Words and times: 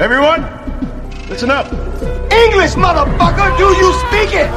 Everyone, 0.00 0.40
listen 1.28 1.50
up. 1.50 1.70
English, 2.32 2.72
motherfucker, 2.72 3.58
do 3.58 3.68
you 3.76 3.92
speak 4.08 4.32
it? 4.32 4.48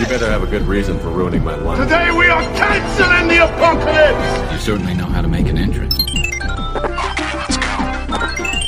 You 0.00 0.06
better 0.08 0.28
have 0.28 0.42
a 0.42 0.48
good 0.50 0.66
reason 0.66 0.98
for 0.98 1.10
ruining 1.10 1.44
my 1.44 1.54
life. 1.54 1.78
Today 1.78 2.10
we 2.10 2.28
are 2.28 2.42
canceling 2.56 3.28
the 3.28 3.44
apocalypse. 3.44 4.52
You 4.52 4.58
certainly 4.58 4.94
know 4.94 5.06
how 5.06 5.22
to 5.22 5.28
make 5.28 5.46
an 5.48 5.56
entrance. 5.56 5.96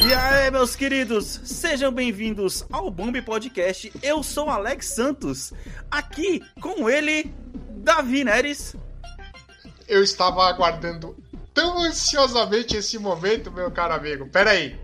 E 0.01 0.15
aí, 0.15 0.49
meus 0.53 0.77
queridos, 0.77 1.41
sejam 1.43 1.91
bem-vindos 1.91 2.65
ao 2.71 2.89
Bomb 2.89 3.21
Podcast. 3.23 3.93
Eu 4.05 4.23
sou 4.23 4.49
Alex 4.49 4.95
Santos, 4.95 5.53
aqui 5.91 6.41
com 6.61 6.89
ele, 6.89 7.35
Davi 7.79 8.23
Neres. 8.23 8.77
Eu 9.89 10.05
estava 10.05 10.49
aguardando 10.49 11.17
tão 11.53 11.83
ansiosamente 11.83 12.77
esse 12.77 12.97
momento, 12.97 13.51
meu 13.51 13.73
caro 13.73 13.95
amigo. 13.95 14.29
Pera 14.29 14.51
aí. 14.51 14.79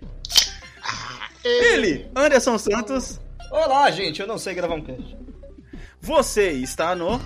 Ele, 1.47 2.11
Anderson 2.15 2.59
Santos. 2.59 3.21
Olá, 3.53 3.89
gente, 3.93 4.21
eu 4.21 4.27
não 4.27 4.37
sei 4.37 4.53
gravar 4.55 4.75
um 4.75 4.83
cast. 4.83 5.17
Você 6.01 6.51
está 6.51 6.95
no. 6.97 7.21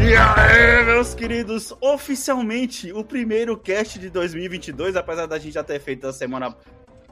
E 0.00 0.14
aí, 0.16 0.84
meus 0.84 1.14
queridos, 1.14 1.72
oficialmente 1.80 2.92
o 2.92 3.04
primeiro 3.04 3.56
cast 3.56 3.98
de 3.98 4.10
2022, 4.10 4.96
apesar 4.96 5.26
da 5.26 5.38
gente 5.38 5.54
já 5.54 5.62
ter 5.64 5.80
feito 5.80 6.06
a 6.06 6.12
semana 6.12 6.54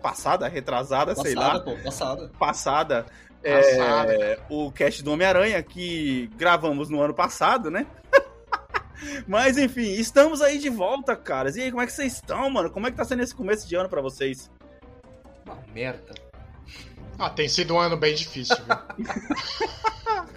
passada, 0.03 0.49
retrasada, 0.49 1.15
sei 1.15 1.35
lá, 1.35 1.51
Passada, 1.53 1.65
pô, 1.65 1.77
passada. 1.85 2.31
passada, 2.39 3.07
Passada. 3.43 4.13
é, 4.15 4.39
o 4.51 4.71
cast 4.73 5.03
do 5.03 5.13
Homem-Aranha 5.13 5.63
que 5.63 6.29
gravamos 6.37 6.89
no 6.91 7.01
ano 7.01 7.15
passado, 7.15 7.71
né? 7.71 7.87
Mas 9.27 9.57
enfim, 9.57 9.93
estamos 9.93 10.43
aí 10.43 10.59
de 10.59 10.69
volta, 10.69 11.17
caras. 11.17 11.57
E 11.57 11.63
aí, 11.63 11.71
como 11.71 11.83
é 11.83 11.87
que 11.87 11.93
vocês 11.93 12.15
estão, 12.15 12.49
mano? 12.51 12.71
Como 12.71 12.87
é 12.87 12.91
que 12.91 12.97
tá 12.97 13.05
sendo 13.05 13.23
esse 13.23 13.35
começo 13.35 13.69
de 13.69 13.75
ano 13.75 13.89
pra 13.89 14.01
vocês? 14.01 14.51
Uma 15.45 15.59
merda. 15.73 16.30
Ah, 17.21 17.29
tem 17.29 17.47
sido 17.49 17.75
um 17.75 17.79
ano 17.79 17.97
bem 17.99 18.15
difícil, 18.15 18.57
viu? 18.97 19.07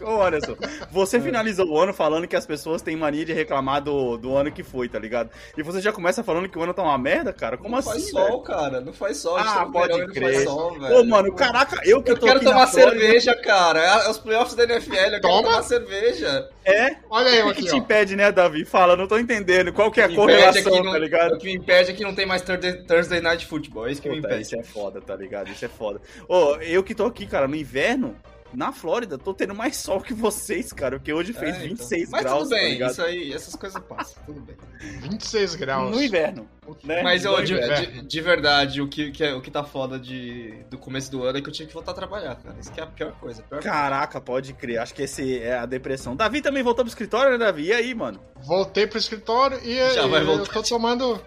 Ô, 0.06 0.22
Anderson, 0.22 0.58
você 0.92 1.18
finalizou 1.22 1.66
o 1.66 1.80
ano 1.80 1.94
falando 1.94 2.28
que 2.28 2.36
as 2.36 2.46
pessoas 2.46 2.82
têm 2.82 2.94
mania 2.94 3.24
de 3.24 3.32
reclamar 3.32 3.82
do, 3.82 4.18
do 4.18 4.36
ano 4.36 4.52
que 4.52 4.62
foi, 4.62 4.90
tá 4.90 5.00
ligado? 5.00 5.30
E 5.58 5.64
você 5.64 5.80
já 5.80 5.94
começa 5.94 6.22
falando 6.22 6.50
que 6.50 6.58
o 6.58 6.64
ano 6.64 6.74
tá 6.74 6.84
uma 6.84 6.98
merda, 6.98 7.32
cara? 7.32 7.56
Como 7.56 7.70
não 7.70 7.78
assim, 7.78 7.90
faz 7.90 8.12
velho? 8.12 8.28
sol, 8.28 8.42
cara. 8.42 8.82
Não 8.82 8.92
faz 8.92 9.18
sol. 9.18 9.38
A 9.38 9.44
gente 9.44 9.50
Ah, 9.52 9.56
tá 9.60 9.66
pode 9.68 9.94
verão 9.94 10.08
não 10.08 10.14
crer. 10.14 10.34
faz 10.34 10.44
sol, 10.44 10.78
velho. 10.80 11.00
Ô, 11.00 11.04
mano, 11.06 11.34
caraca, 11.34 11.80
eu 11.86 12.04
que 12.04 12.12
Eu 12.12 12.18
tô 12.20 12.26
quero 12.26 12.42
tomar 12.42 12.68
Flórida- 12.68 13.00
cerveja, 13.00 13.34
cara. 13.36 13.80
É 13.80 14.10
os 14.10 14.18
playoffs 14.18 14.56
da 14.56 14.64
NFL, 14.66 14.94
eu 14.94 15.00
quero 15.10 15.22
Toma. 15.22 15.44
tomar 15.44 15.64
cerveja. 15.64 16.50
É? 16.66 16.96
Olha 17.10 17.30
eu 17.30 17.48
O 17.48 17.54
que 17.54 17.60
aqui, 17.60 17.70
te 17.70 17.74
ó. 17.74 17.78
impede, 17.78 18.16
né, 18.18 18.30
Davi? 18.32 18.66
Fala, 18.66 18.98
não 18.98 19.08
tô 19.08 19.18
entendendo. 19.18 19.72
Qual 19.72 19.90
que 19.90 20.02
é 20.02 20.06
a 20.06 20.08
que 20.08 20.14
é 20.14 20.18
correlação, 20.18 20.64
que 20.72 20.82
não- 20.82 20.92
tá 20.92 21.00
ligado? 21.00 21.36
O 21.36 21.38
que 21.38 21.46
me 21.46 21.56
impede 21.56 21.92
é 21.92 21.94
que 21.94 22.04
não 22.04 22.14
tem 22.16 22.26
mais 22.26 22.42
Thursday, 22.42 23.22
Night 23.22 23.46
Football. 23.46 23.88
É 23.88 23.92
isso 23.94 24.02
que 24.02 24.10
me 24.10 24.16
Puta, 24.18 24.28
impede. 24.28 24.42
isso 24.44 24.56
é 24.60 24.64
foda, 24.64 25.00
tá 25.00 25.16
ligado? 25.16 25.50
Isso 25.50 25.64
é 25.64 25.70
foda. 25.70 26.02
Ô, 26.28 26.58
eu 26.74 26.84
que 26.84 26.96
tô 26.96 27.06
aqui, 27.06 27.26
cara, 27.26 27.48
no 27.48 27.56
inverno, 27.56 28.16
na 28.54 28.72
Flórida, 28.72 29.18
tô 29.18 29.34
tendo 29.34 29.56
mais 29.56 29.78
sol 29.78 30.00
que 30.00 30.14
vocês, 30.14 30.72
cara, 30.72 30.98
porque 31.00 31.12
hoje 31.12 31.34
fez 31.34 31.56
É, 31.56 31.66
então. 31.66 31.70
26 31.70 32.10
Mas 32.12 32.22
graus, 32.22 32.38
tudo 32.44 32.50
tá 32.52 32.56
bem, 32.58 32.70
ligado? 32.70 32.92
isso 32.92 33.02
aí, 33.02 33.34
essas 33.34 33.56
coisas 33.56 33.82
passam, 33.84 34.22
tudo 34.28 34.42
bem. 34.42 34.56
26 35.02 35.56
graus. 35.56 35.90
No 35.96 36.04
inverno, 36.04 36.48
né? 36.84 37.02
Mas, 37.02 37.26
ô, 37.26 37.42
de, 37.42 37.56
de, 37.60 38.02
de 38.04 38.22
verdade, 38.22 38.80
o 38.80 38.88
que, 38.88 39.12
que 39.12 39.24
é- 39.24 39.34
o 39.34 39.42
que 39.42 39.50
tá 39.50 39.64
foda 39.64 39.98
de, 39.98 40.54
do 40.70 40.78
começo 40.78 41.10
do 41.10 41.24
ano 41.24 41.40
é 41.40 41.42
que 41.42 41.50
eu 41.50 41.54
tinha 41.54 41.68
que 41.68 41.74
voltar 41.74 41.92
a 41.92 41.96
trabalhar, 41.96 42.36
cara. 42.36 42.56
Isso 42.60 42.72
que 42.72 42.80
é 42.80 42.84
a 42.84 42.88
pior 42.88 43.12
coisa. 43.14 43.42
A 43.42 43.46
pior 43.46 43.64
Caraca, 43.64 44.22
pode 44.22 44.54
crer. 44.54 44.78
Acho 44.80 44.94
que 44.94 45.02
esse 45.02 45.40
é 45.40 45.58
a 45.58 45.66
depressão. 45.66 46.16
Davi 46.16 46.40
também 46.42 46.62
voltou 46.62 46.86
pro 46.86 46.90
escritório, 46.92 47.32
né, 47.32 47.38
Davi? 47.46 47.66
E 47.66 47.74
aí, 47.74 47.96
mano? 47.96 48.20
Voltei 48.46 48.86
pro 48.86 49.00
escritório 49.00 49.60
e, 49.64 49.76
Já 49.96 50.06
e 50.06 50.10
vai 50.10 50.22
eu 50.22 50.26
voltar. 50.28 50.54
tô 50.54 50.62
tomando. 50.62 51.20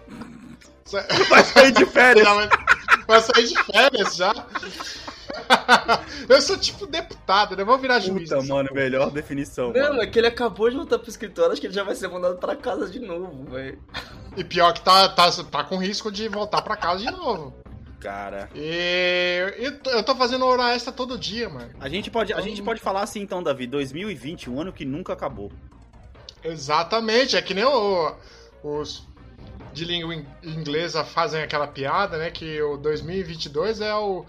Vai 1.29 1.43
sair 1.43 1.73
de 1.73 1.85
férias. 1.85 2.25
Vai 3.05 3.21
sair 3.21 3.47
de 3.47 3.63
férias 3.63 4.15
já. 4.15 4.33
Eu 6.29 6.41
sou 6.41 6.57
tipo 6.57 6.85
deputado, 6.87 7.55
né? 7.55 7.63
Vou 7.63 7.77
virar 7.77 7.99
juiz. 7.99 8.29
Puta, 8.29 8.41
mano, 8.43 8.69
melhor 8.73 9.11
definição, 9.11 9.71
Não, 9.73 9.89
mano. 9.89 10.01
é 10.01 10.07
que 10.07 10.17
ele 10.19 10.27
acabou 10.27 10.69
de 10.69 10.75
voltar 10.75 10.99
pro 10.99 11.09
escritório, 11.09 11.51
acho 11.51 11.61
que 11.61 11.67
ele 11.67 11.73
já 11.73 11.83
vai 11.83 11.95
ser 11.95 12.07
mandado 12.07 12.37
pra 12.37 12.55
casa 12.55 12.89
de 12.89 12.99
novo, 12.99 13.45
velho. 13.51 13.79
E 14.35 14.43
pior 14.43 14.73
que 14.73 14.81
tá, 14.81 15.07
tá, 15.09 15.29
tá 15.43 15.63
com 15.63 15.77
risco 15.77 16.11
de 16.11 16.27
voltar 16.27 16.61
pra 16.61 16.75
casa 16.75 16.99
de 16.99 17.11
novo. 17.11 17.53
Cara, 17.99 18.47
E 18.53 19.53
eu 19.57 19.79
tô- 19.79 19.89
eu 19.89 20.03
tô 20.03 20.15
fazendo 20.15 20.45
hora 20.45 20.75
extra 20.75 20.93
todo 20.93 21.17
dia, 21.17 21.49
mano. 21.49 21.71
a 21.79 21.89
gente 21.89 22.11
pode, 22.11 22.31
a 22.31 22.41
gente 22.41 22.61
pode 22.61 22.79
falar 22.79 23.01
assim 23.01 23.21
então, 23.21 23.41
Davi, 23.41 23.65
2020, 23.65 24.49
um 24.49 24.61
ano 24.61 24.71
que 24.71 24.85
nunca 24.85 25.13
acabou. 25.13 25.51
Exatamente, 26.43 27.35
é 27.35 27.41
que 27.41 27.53
nem 27.53 27.63
o- 27.65 28.13
os 28.63 29.05
de 29.73 29.83
língua 29.85 30.13
in- 30.15 30.25
inglesa 30.43 31.03
fazem 31.03 31.41
aquela 31.41 31.67
piada, 31.67 32.17
né? 32.17 32.29
Que 32.31 32.61
o 32.61 32.77
2022 32.77 33.81
é 33.81 33.93
o 33.95 34.25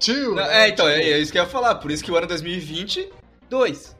22. 0.00 0.26
Não, 0.28 0.34
né? 0.36 0.64
é, 0.64 0.68
então, 0.68 0.88
é, 0.88 0.98
Tipo, 0.98 1.08
é 1.10 1.18
isso 1.18 1.32
que 1.32 1.38
eu 1.38 1.42
ia 1.44 1.48
falar. 1.48 1.74
Por 1.76 1.90
isso 1.90 2.04
que 2.04 2.10
o 2.12 2.16
ano 2.16 2.26
2020, 2.26 3.10
2. 3.48 3.96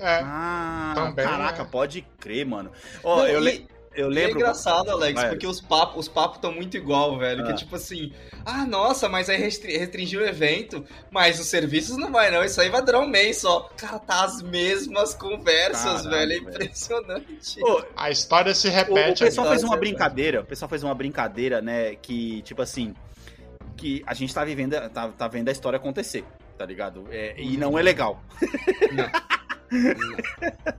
é. 0.00 0.20
Ah, 0.24 0.92
Também, 0.94 1.24
caraca, 1.26 1.62
né? 1.64 1.68
pode 1.70 2.02
crer, 2.18 2.46
mano. 2.46 2.70
Ó, 3.02 3.18
Não, 3.18 3.26
eu, 3.26 3.40
e- 3.40 3.44
le- 3.44 3.68
eu 3.94 4.10
E 4.10 4.14
lembro. 4.14 4.30
é 4.30 4.34
engraçado, 4.40 4.90
Alex, 4.90 5.20
Vai, 5.20 5.28
porque 5.30 5.46
os 5.46 5.60
papos 5.60 6.06
os 6.06 6.08
papos 6.08 6.36
estão 6.36 6.52
muito 6.52 6.76
igual, 6.76 7.18
velho. 7.18 7.42
Ah. 7.42 7.46
Que 7.48 7.54
tipo 7.54 7.74
assim, 7.76 8.12
ah, 8.46 8.64
nossa, 8.64 9.08
mas 9.08 9.28
aí 9.28 9.36
restri 9.36 9.76
restringir 9.76 10.20
o 10.20 10.24
evento, 10.24 10.84
mas 11.10 11.38
os 11.40 11.46
serviços 11.48 11.96
não 11.98 12.10
vai 12.12 12.30
não, 12.30 12.42
isso 12.44 12.60
aí 12.60 12.70
vai 12.70 12.80
durar 12.80 13.00
um 13.02 13.08
mês 13.08 13.38
só. 13.42 13.68
Cara, 13.76 13.98
tá 13.98 14.24
as 14.24 14.40
mesmas 14.40 15.12
conversas, 15.14 16.02
Caralho, 16.02 16.10
velho, 16.10 16.32
é 16.32 16.36
impressionante. 16.36 17.62
Ô, 17.62 17.82
A 17.96 18.10
história 18.10 18.54
se 18.54 18.68
O, 18.68 18.70
o 18.70 18.74
repete. 18.74 19.24
pessoal 19.24 19.48
fez 19.48 19.62
uma 19.64 19.76
brincadeira, 19.76 20.40
o 20.40 20.44
pessoal 20.44 20.68
fez 20.68 20.82
uma 20.82 20.94
brincadeira, 20.94 21.60
né, 21.60 21.94
que, 21.96 22.40
tipo 22.42 22.62
assim, 22.62 22.94
que 23.78 24.02
a 24.06 24.12
gente 24.12 24.34
tá 24.34 24.44
vivendo, 24.44 24.72
tá, 24.90 25.08
tá 25.08 25.26
vendo 25.28 25.48
a 25.48 25.52
história 25.52 25.78
acontecer, 25.78 26.22
tá 26.58 26.66
ligado? 26.66 27.06
É, 27.10 27.34
e 27.38 27.56
não 27.56 27.78
é 27.78 27.82
legal. 27.82 28.22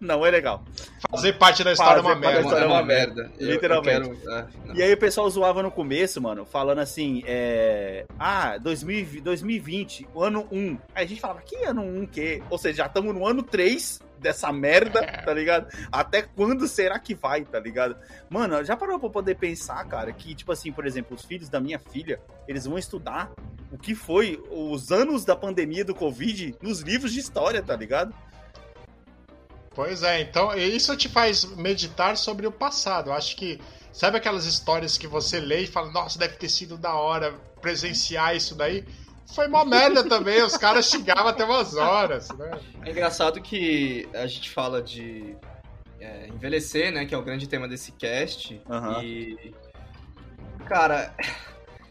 não 0.02 0.26
é 0.26 0.32
legal. 0.32 0.64
Fazer 1.12 1.34
parte 1.34 1.64
da 1.64 1.74
história 1.74 2.00
é 2.00 2.02
uma 2.02 2.10
Fazer 2.16 2.22
parte 2.22 2.36
da 2.36 2.42
merda. 2.42 2.48
história 2.48 2.64
é 2.64 2.68
uma 2.68 2.76
uma 2.80 2.86
merda. 2.86 3.32
Eu- 3.40 3.48
eu 3.48 3.54
Literalmente. 3.54 4.10
quero- 4.10 4.32
ah, 4.34 4.48
não. 4.66 4.76
E 4.76 4.84
aí 4.84 4.94
o 4.94 4.98
pessoal 4.98 5.30
zoava 5.30 5.62
no 5.64 5.72
começo, 5.72 6.22
mano, 6.22 6.46
falando 6.46 6.80
assim, 6.80 7.24
é... 7.26 8.06
Ah, 8.18 8.58
2020, 8.58 9.22
2020, 9.24 10.08
o 10.14 10.24
ano 10.24 10.48
1. 10.52 10.78
Aí 10.96 11.06
a 11.06 11.08
gente 11.08 11.22
falava, 11.22 11.42
que 11.42 11.56
ano 11.64 11.82
1 11.84 12.08
que? 12.08 12.42
Ou 12.50 12.58
seja, 12.58 12.78
já 12.78 12.86
estamos 12.88 13.14
no 13.14 13.26
ano 13.28 13.44
3 13.44 14.00
dessa 14.20 14.52
merda, 14.52 15.02
tá 15.02 15.34
ligado? 15.34 15.68
Até 15.92 16.22
quando 16.22 16.68
será 16.68 17.00
que 17.00 17.16
vai, 17.16 17.44
tá 17.44 17.60
ligado? 17.60 17.96
Mano, 18.30 18.64
já 18.64 18.76
parou 18.76 19.00
pra 19.00 19.10
poder 19.10 19.36
pensar, 19.36 19.84
cara, 19.86 20.12
que, 20.12 20.36
tipo 20.36 20.52
assim, 20.52 20.72
por 20.72 20.86
exemplo, 20.86 21.16
os 21.16 21.26
filhos 21.26 21.50
da 21.50 21.60
minha 21.60 21.80
filha, 21.80 22.20
eles 22.48 22.66
vão 22.66 22.78
estudar 22.78 23.32
o 23.72 23.78
que 23.78 23.96
foi 23.96 24.42
os 24.50 24.92
anos 24.92 25.26
da 25.26 25.36
pandemia 25.36 25.86
do 25.86 25.96
Covid 25.96 26.56
nos 26.62 26.82
livros 26.82 27.14
de 27.14 27.20
história, 27.20 27.62
tá 27.62 27.76
ligado? 27.76 28.14
Pois 29.74 30.04
é, 30.04 30.22
então 30.22 30.54
isso 30.58 30.96
te 30.98 31.08
faz 31.08 31.46
meditar 31.56 32.18
sobre 32.18 32.46
o 32.46 32.52
passado. 32.52 33.12
Acho 33.12 33.36
que. 33.36 33.60
Sabe 33.92 34.18
aquelas 34.18 34.46
histórias 34.46 34.98
que 34.98 35.08
você 35.08 35.40
lê 35.40 35.62
e 35.62 35.68
fala, 35.68 35.92
nossa, 35.92 36.20
deve 36.20 36.36
ter 36.36 36.48
sido 36.48 36.78
da 36.78 36.94
hora 36.94 37.34
presenciar 37.60 38.36
isso 38.36 38.54
daí? 38.54 38.86
Foi 39.34 39.48
uma 39.48 39.64
merda 39.64 40.04
também, 40.08 40.42
os 40.42 40.58
caras 40.58 40.86
xingavam 40.90 41.28
até 41.28 41.46
umas 41.46 41.76
horas, 41.76 42.30
né? 42.30 42.60
É 42.86 42.90
engraçado 42.92 43.40
que 43.42 44.08
a 44.14 44.26
gente 44.26 44.50
fala 44.50 44.82
de 44.82 45.36
é, 46.00 46.28
envelhecer, 46.28 46.92
né? 46.92 47.06
Que 47.06 47.14
é 47.14 47.18
o 47.18 47.22
grande 47.22 47.48
tema 47.48 47.68
desse 47.68 47.92
cast. 47.94 48.60
Aham. 48.70 49.04
E. 49.04 49.54
Cara, 50.68 51.14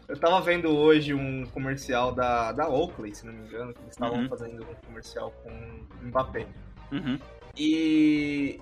eu 0.07 0.17
tava 0.19 0.41
vendo 0.41 0.69
hoje 0.75 1.13
um 1.13 1.45
comercial 1.47 2.11
da, 2.11 2.51
da 2.51 2.67
Oakley, 2.69 3.13
se 3.15 3.25
não 3.25 3.33
me 3.33 3.45
engano, 3.47 3.73
que 3.73 3.79
eles 3.81 3.91
estavam 3.93 4.19
Uhum. 4.19 4.29
fazendo 4.29 4.61
um 4.63 4.75
comercial 4.87 5.31
com 5.43 5.49
o 5.49 6.07
Mbappé. 6.07 6.45
Uhum. 6.91 7.19
E 7.57 8.59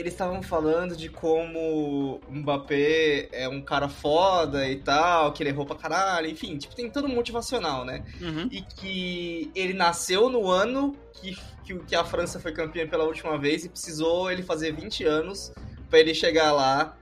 eles 0.00 0.14
estavam 0.14 0.42
falando 0.42 0.96
de 0.96 1.08
como 1.08 2.20
o 2.26 2.32
Mbappé 2.32 3.28
é 3.32 3.48
um 3.48 3.60
cara 3.60 3.88
foda 3.88 4.68
e 4.68 4.76
tal, 4.76 5.32
que 5.32 5.42
ele 5.42 5.50
errou 5.50 5.66
pra 5.66 5.76
caralho, 5.76 6.28
enfim, 6.28 6.56
tipo, 6.56 6.74
tem 6.74 6.90
todo 6.90 7.08
motivacional, 7.08 7.84
né? 7.84 8.04
Uhum. 8.20 8.48
e 8.50 8.62
que 8.62 9.50
ele 9.54 9.74
nasceu 9.74 10.28
no 10.28 10.50
ano 10.50 10.96
que, 11.12 11.36
que, 11.64 11.78
que 11.80 11.94
a 11.94 12.04
França 12.04 12.40
foi 12.40 12.52
campeã 12.52 12.88
pela 12.88 13.04
última 13.04 13.38
vez 13.38 13.64
e 13.64 13.68
precisou 13.68 14.30
ele 14.30 14.42
fazer 14.42 14.72
20 14.72 15.04
anos 15.04 15.52
pra 15.88 16.00
ele 16.00 16.14
chegar 16.14 16.52
lá 16.52 16.96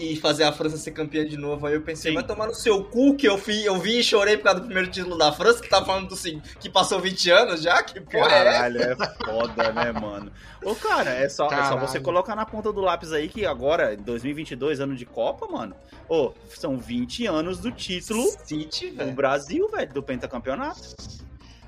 e 0.00 0.16
fazer 0.16 0.44
a 0.44 0.52
França 0.52 0.78
ser 0.78 0.92
campeã 0.92 1.26
de 1.26 1.36
novo. 1.36 1.66
Aí 1.66 1.74
eu 1.74 1.82
pensei, 1.82 2.10
Sim. 2.10 2.14
vai 2.14 2.24
tomar 2.24 2.46
no 2.46 2.54
seu 2.54 2.82
cu 2.84 3.14
que 3.14 3.28
eu, 3.28 3.36
fi, 3.36 3.64
eu 3.64 3.78
vi 3.78 3.98
e 4.00 4.02
chorei 4.02 4.36
por 4.38 4.44
causa 4.44 4.60
do 4.60 4.64
primeiro 4.66 4.90
título 4.90 5.18
da 5.18 5.30
França, 5.30 5.60
que 5.60 5.68
tá 5.68 5.84
falando 5.84 6.08
do, 6.08 6.14
assim, 6.14 6.40
que 6.58 6.70
passou 6.70 6.98
20 6.98 7.30
anos 7.30 7.62
já? 7.62 7.82
Que 7.82 8.00
porra 8.00 8.26
é? 8.26 8.44
Caralho, 8.44 8.82
é 8.82 8.96
foda, 9.24 9.72
né, 9.72 9.92
mano? 9.92 10.32
Ô, 10.64 10.74
cara, 10.74 11.10
é 11.10 11.28
só, 11.28 11.48
é 11.48 11.64
só 11.64 11.76
você 11.76 12.00
colocar 12.00 12.34
na 12.34 12.46
ponta 12.46 12.72
do 12.72 12.80
lápis 12.80 13.12
aí 13.12 13.28
que 13.28 13.44
agora, 13.44 13.96
2022, 13.96 14.80
ano 14.80 14.96
de 14.96 15.04
Copa, 15.04 15.46
mano, 15.46 15.74
ô, 16.08 16.32
são 16.48 16.78
20 16.78 17.26
anos 17.26 17.58
do 17.58 17.70
título 17.70 18.24
City, 18.44 18.90
do. 18.90 19.12
Brasil, 19.12 19.68
velho, 19.68 19.92
do 19.92 20.02
pentacampeonato. 20.02 20.80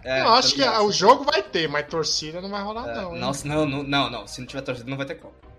É, 0.05 0.20
eu 0.23 0.31
acho 0.31 0.55
que 0.56 0.62
o 0.69 0.90
jogo 0.90 1.23
vai 1.25 1.43
ter, 1.43 1.69
mas 1.69 1.87
torcida 1.87 2.40
não 2.40 2.50
vai 2.50 2.62
rolar, 2.62 2.88
É, 2.88 2.94
não. 3.02 3.14
hein? 3.14 3.20
Nossa, 3.20 3.46
não, 3.46 3.64
não, 3.64 3.82
não, 3.85 4.11
não. 4.11 4.26
Se 4.26 4.40
não 4.40 4.46
tiver 4.49 4.62
torcida, 4.62 4.90
não 4.90 4.96
vai 4.96 5.06
ter 5.06 5.14
Copa. 5.14 5.51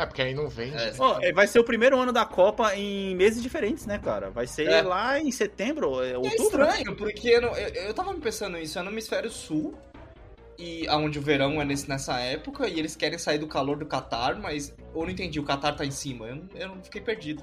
É, 0.00 0.06
porque 0.06 0.22
aí 0.22 0.34
não 0.34 0.48
vende. 0.48 0.76
É, 0.76 0.92
Ó, 0.98 1.18
é, 1.20 1.32
vai 1.32 1.46
ser 1.46 1.58
o 1.60 1.64
primeiro 1.64 1.98
ano 1.98 2.12
da 2.12 2.24
Copa 2.24 2.74
em 2.74 3.14
meses 3.14 3.42
diferentes, 3.42 3.84
né, 3.86 3.98
cara? 3.98 4.30
Vai 4.30 4.46
ser 4.46 4.66
É. 4.68 4.80
lá 4.82 5.20
em 5.20 5.30
setembro, 5.30 6.02
é, 6.02 6.12
É 6.12 6.18
outubro. 6.18 6.64
né? 6.64 6.68
estranho, 6.70 6.96
porque 6.96 7.28
eu, 7.28 7.40
não- 7.42 7.56
eu, 7.56 7.68
eu 7.88 7.94
tava 7.94 8.12
me 8.14 8.20
pensando 8.20 8.56
isso, 8.56 8.78
é 8.78 8.82
no 8.82 8.90
hemisfério 8.90 9.30
sul, 9.30 9.74
e 10.58 10.86
aonde 10.88 11.18
o 11.18 11.22
verão 11.22 11.60
é 11.60 11.64
nesse, 11.64 11.88
nessa 11.88 12.18
época, 12.18 12.68
e 12.68 12.78
eles 12.78 12.94
querem 12.96 13.18
sair 13.18 13.38
do 13.38 13.46
calor 13.46 13.76
do 13.78 13.86
Catar, 13.86 14.38
mas 14.38 14.74
eu 14.94 15.02
não 15.02 15.10
entendi, 15.10 15.38
o 15.40 15.44
Catar 15.44 15.72
tá 15.72 15.84
em 15.84 15.90
cima, 15.90 16.26
eu, 16.26 16.36
não- 16.36 16.48
eu 16.54 16.68
não 16.68 16.82
fiquei 16.82 17.00
perdido. 17.00 17.42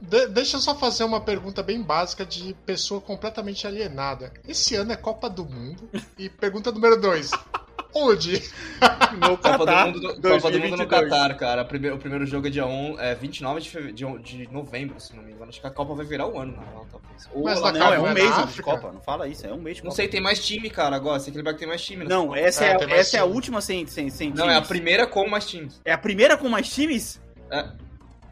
De- 0.00 0.26
deixa 0.28 0.56
eu 0.56 0.60
só 0.60 0.74
fazer 0.76 1.02
uma 1.04 1.20
pergunta 1.20 1.60
bem 1.62 1.82
básica 1.82 2.24
de 2.24 2.54
pessoa 2.64 3.00
completamente 3.00 3.66
alienada. 3.66 4.32
Esse 4.46 4.76
ano 4.76 4.92
é 4.92 4.96
Copa 4.96 5.28
do 5.28 5.44
Mundo. 5.44 5.88
E 6.18 6.28
pergunta 6.28 6.70
número 6.70 7.00
dois. 7.00 7.30
Onde? 7.94 8.42
No 9.20 9.36
Copa 9.36 9.58
do, 9.58 9.64
Catar, 9.66 9.86
mundo, 9.86 10.00
do- 10.00 10.08
Copa 10.30 10.50
do 10.50 10.58
Mundo 10.58 10.70
no 10.76 10.86
2022. 10.86 10.88
Catar, 11.10 11.34
cara. 11.36 11.64
Primeiro, 11.64 11.96
o 11.96 11.98
primeiro 11.98 12.24
jogo 12.26 12.46
é 12.46 12.50
dia 12.50 12.66
on, 12.66 12.98
é 12.98 13.14
29 13.14 13.60
de, 13.60 13.70
feve- 13.70 13.92
de, 13.92 14.04
de 14.20 14.48
novembro, 14.52 14.98
se 14.98 15.14
não 15.14 15.22
me 15.22 15.32
engano. 15.32 15.50
Acho 15.50 15.60
que 15.60 15.66
a 15.66 15.70
Copa 15.70 15.94
vai 15.94 16.06
virar 16.06 16.26
o 16.26 16.38
ano, 16.38 16.56
na 16.56 16.62
real, 16.62 16.86
talvez. 16.90 17.28
Ou 17.32 17.44
Mas 17.44 17.58
ela- 17.58 17.72
na 17.72 17.78
Não, 17.78 17.92
é 17.92 17.96
Não 17.98 18.04
um 18.04 18.06
é 18.08 18.14
mês 18.14 18.54
de? 18.54 18.62
Copa, 18.62 18.90
não 18.92 19.00
fala 19.00 19.28
isso, 19.28 19.46
é 19.46 19.52
um 19.52 19.58
mês 19.60 19.76
de 19.76 19.82
Não 19.84 19.90
Copa. 19.90 19.96
sei, 19.96 20.08
tem 20.08 20.20
mais 20.20 20.44
time, 20.44 20.70
cara, 20.70 20.96
agora. 20.96 21.20
Sei 21.20 21.30
que 21.32 21.36
ele 21.38 21.44
vai 21.44 21.54
ter 21.54 21.66
mais 21.66 21.82
time. 21.82 22.04
nessa 22.04 22.14
Não, 22.16 22.28
Copa. 22.28 22.38
essa 22.38 22.64
É, 22.64 22.76
é, 22.80 22.98
essa 22.98 23.16
é 23.18 23.20
a 23.20 23.24
última 23.24 23.60
sem, 23.60 23.86
sem, 23.86 24.08
sem 24.08 24.32
Não, 24.32 24.46
é 24.46 24.52
a 24.52 24.54
times. 24.54 24.68
primeira 24.68 25.06
com 25.06 25.28
mais 25.28 25.46
times. 25.46 25.80
É 25.84 25.92
a 25.92 25.98
primeira 25.98 26.36
com 26.38 26.48
mais 26.48 26.68
times? 26.72 27.20
É. 27.50 27.66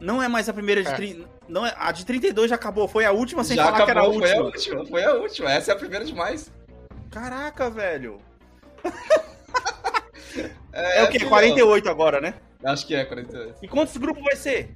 Não 0.01 0.23
é 0.23 0.29
mais 0.29 0.49
a 0.49 0.53
primeira 0.55 0.83
de. 0.83 0.89
É. 0.89 0.93
tri- 0.95 1.27
Não 1.47 1.67
é... 1.67 1.75
A 1.77 1.93
de 1.93 2.07
32 2.07 2.49
já 2.49 2.55
acabou, 2.57 2.89
foi 2.89 3.05
a 3.05 3.13
última 3.13 3.45
sem 3.45 3.57
Já 3.57 3.65
falar 3.67 3.85
que 3.85 3.91
era 3.91 4.01
a 4.01 4.03
acabou, 4.05 4.21
foi 4.21 4.33
a 4.33 4.41
última. 4.41 4.79
última. 4.81 4.87
Foi 4.87 5.05
a 5.05 5.15
última, 5.17 5.53
essa 5.53 5.73
é 5.73 5.75
a 5.75 5.79
primeira 5.79 6.05
demais. 6.07 6.51
Caraca, 7.11 7.69
velho. 7.69 8.19
É, 10.73 11.03
o 11.05 11.09
quê? 11.09 11.19
filho, 11.19 11.29
48 11.31 11.89
agora, 11.89 12.21
né? 12.21 12.35
Acho 12.65 12.87
que 12.87 12.95
é 12.95 13.05
48. 13.05 13.57
E 13.63 13.69
quantos 13.69 13.97
grupos 13.97 14.23
vai 14.23 14.37
ser? 14.37 14.73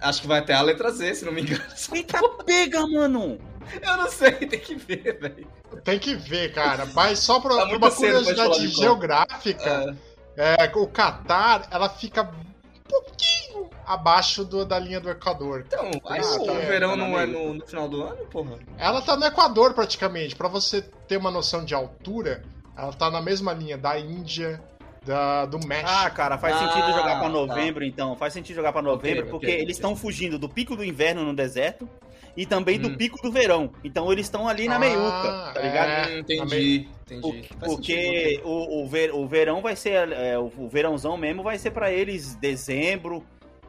Acho 0.00 0.20
que 0.22 0.26
vai 0.26 0.40
até 0.40 0.52
a 0.54 0.60
letra 0.62 0.90
Z, 0.90 1.14
se 1.14 1.24
não 1.24 1.32
me 1.32 1.42
engano. 1.42 1.62
Eita, 1.92 2.20
pega, 2.44 2.86
mano! 2.86 3.38
Eu 3.82 3.96
não 3.96 4.10
sei, 4.10 4.32
tem 4.32 4.60
que 4.60 4.74
ver, 4.76 5.18
velho. 5.18 5.46
Tem 5.82 5.98
que 5.98 6.14
ver, 6.14 6.52
cara. 6.52 6.86
Mas 6.94 7.18
só 7.20 7.40
pra, 7.40 7.56
Tá 7.56 7.64
uma 7.64 7.90
curiosidade 7.90 8.68
geográfica, 8.68 9.96
é, 10.36 10.70
o 10.74 10.86
Catar, 10.86 11.66
ela 11.70 11.88
fica 11.88 12.22
um 12.22 12.80
pouquinho 12.88 13.70
abaixo 13.86 14.44
do- 14.44 14.64
da 14.64 14.78
linha 14.78 15.00
do 15.00 15.10
Equador. 15.10 15.64
Então, 15.66 15.90
aí 16.08 16.20
Ah, 16.22 16.36
o 16.42 16.46
tá, 16.46 16.52
verão 16.52 16.90
tá 16.90 16.96
não 16.96 17.18
é 17.18 17.26
no, 17.26 17.54
no 17.54 17.66
final 17.66 17.88
do 17.88 18.02
ano, 18.02 18.24
porra? 18.26 18.58
Ela 18.78 19.00
tá 19.02 19.16
no 19.16 19.24
Equador 19.26 19.74
praticamente. 19.74 20.36
Pra 20.36 20.48
você 20.48 20.82
ter 20.82 21.16
uma 21.16 21.30
noção 21.30 21.64
de 21.64 21.74
altura, 21.74 22.44
ela 22.76 22.92
tá 22.92 23.10
na 23.10 23.20
mesma 23.22 23.52
linha 23.52 23.76
da 23.78 23.98
Índia, 23.98 24.62
da, 25.06 25.46
do 25.46 25.58
México. 25.66 25.88
Ah, 25.90 26.10
cara, 26.10 26.36
faz 26.36 26.56
Ah, 26.56 26.58
sentido 26.58 26.88
jogar 26.88 27.16
pra 27.18 27.22
tá. 27.24 27.28
novembro, 27.28 27.84
então. 27.84 28.16
Faz 28.16 28.32
sentido 28.32 28.56
jogar 28.56 28.72
pra 28.72 28.82
novembro, 28.82 29.22
Ok, 29.22 29.30
porque 29.30 29.46
ok, 29.46 29.60
eles 29.60 29.76
estão 29.76 29.94
fugindo 29.96 30.38
do 30.38 30.48
pico 30.48 30.74
do 30.76 30.84
inverno 30.84 31.24
no 31.24 31.32
deserto 31.34 31.88
e 32.36 32.44
também 32.44 32.78
do 32.78 32.88
Hum. 32.88 32.96
pico 32.96 33.22
do 33.22 33.30
verão. 33.32 33.70
Então 33.84 34.12
eles 34.12 34.26
estão 34.26 34.48
ali 34.48 34.68
na 34.68 34.76
Ah, 34.76 34.78
meiuca, 34.80 35.52
tá 35.54 35.60
ligado? 35.62 35.88
É, 35.88 36.02
Hum, 36.18 36.24
tá 36.24 36.34
entendi, 36.34 36.88
entendi. 37.10 37.48
Faz 37.58 37.72
Porque 37.72 37.94
sentido. 38.34 38.48
o, 38.48 38.82
o, 38.84 38.88
ver- 38.88 39.14
o 39.14 39.26
verão 39.26 39.62
vai 39.62 39.76
ser. 39.76 40.10
é, 40.12 40.38
o, 40.38 40.52
o 40.58 40.68
verãozão 40.68 41.16
mesmo 41.16 41.42
vai 41.42 41.56
ser 41.56 41.70
pra 41.70 41.90
eles 41.92 42.34
dezembro, 42.34 43.24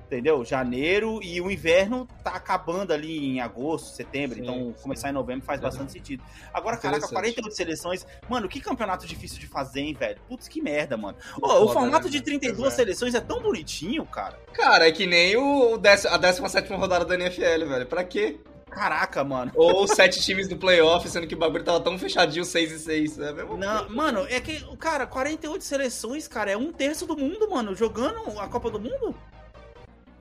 entendeu? 0.08 0.44
Janeiro 0.44 1.20
e 1.22 1.40
o 1.40 1.52
inverno 1.52 2.08
tá 2.24 2.32
acabando 2.32 2.92
ali 2.92 3.26
em 3.26 3.40
agosto, 3.42 3.94
setembro. 3.94 4.38
Sim, 4.38 4.44
então 4.44 4.56
sim. 4.56 4.82
começar 4.82 5.10
em 5.10 5.14
novembro 5.14 5.46
faz 5.46 5.60
Verdade. 5.60 5.78
bastante 5.78 5.92
sentido. 5.98 6.24
Agora, 6.54 6.78
caraca, 6.78 7.06
Interessante. 7.06 7.14
48 7.14 7.56
seleções. 7.56 8.08
Mano, 8.30 8.48
que 8.48 8.60
campeonato 8.60 9.06
difícil 9.06 9.40
de 9.40 9.48
fazer, 9.48 9.82
hein, 9.82 9.94
velho? 9.94 10.20
Putz, 10.28 10.48
que 10.48 10.62
merda, 10.62 10.98
mano. 10.98 11.18
Ô, 11.42 11.48
Foda, 11.48 11.60
o 11.62 11.68
formato 11.70 12.06
né, 12.06 12.12
de 12.12 12.18
mano? 12.18 12.26
32 12.26 12.58
Pois 12.58 12.74
é. 12.74 12.76
seleções 12.76 13.14
é 13.14 13.22
tão 13.22 13.42
bonitinho, 13.42 14.06
cara. 14.06 14.40
Cara, 14.54 14.88
é 14.88 14.92
que 14.92 15.06
nem 15.06 15.36
o, 15.36 15.78
décimo- 15.78 16.14
a 16.14 16.18
17 16.18 16.74
rodada 16.74 17.06
da 17.06 17.16
NFL, 17.16 17.68
velho. 17.68 17.86
Pra 17.86 18.04
quê? 18.04 18.40
Caraca, 18.70 19.24
mano. 19.24 19.52
Ou 19.56 19.88
sete 19.88 20.22
times 20.22 20.48
do 20.48 20.58
playoff, 20.58 21.08
sendo 21.10 21.26
que 21.26 21.34
o 21.34 21.38
bagulho 21.38 21.64
tava 21.64 21.80
tão 21.80 21.98
fechadinho, 21.98 22.46
6 22.46 22.72
e 22.72 22.80
6. 22.80 23.20
É 23.20 23.34
mesmo? 23.34 23.58
Não, 23.58 23.90
mano, 23.90 24.26
é 24.30 24.40
que, 24.40 24.64
cara, 24.78 25.08
48 25.08 25.64
seleções, 25.64 26.28
cara, 26.28 26.52
é 26.52 26.58
um 26.58 26.72
terço 26.72 27.08
do 27.08 27.18
mundo, 27.18 27.50
mano, 27.50 27.74
jogando 27.76 28.40
a 28.40 28.48
Copa 28.48 28.70
do 28.70 28.80
Mundo. 28.80 29.16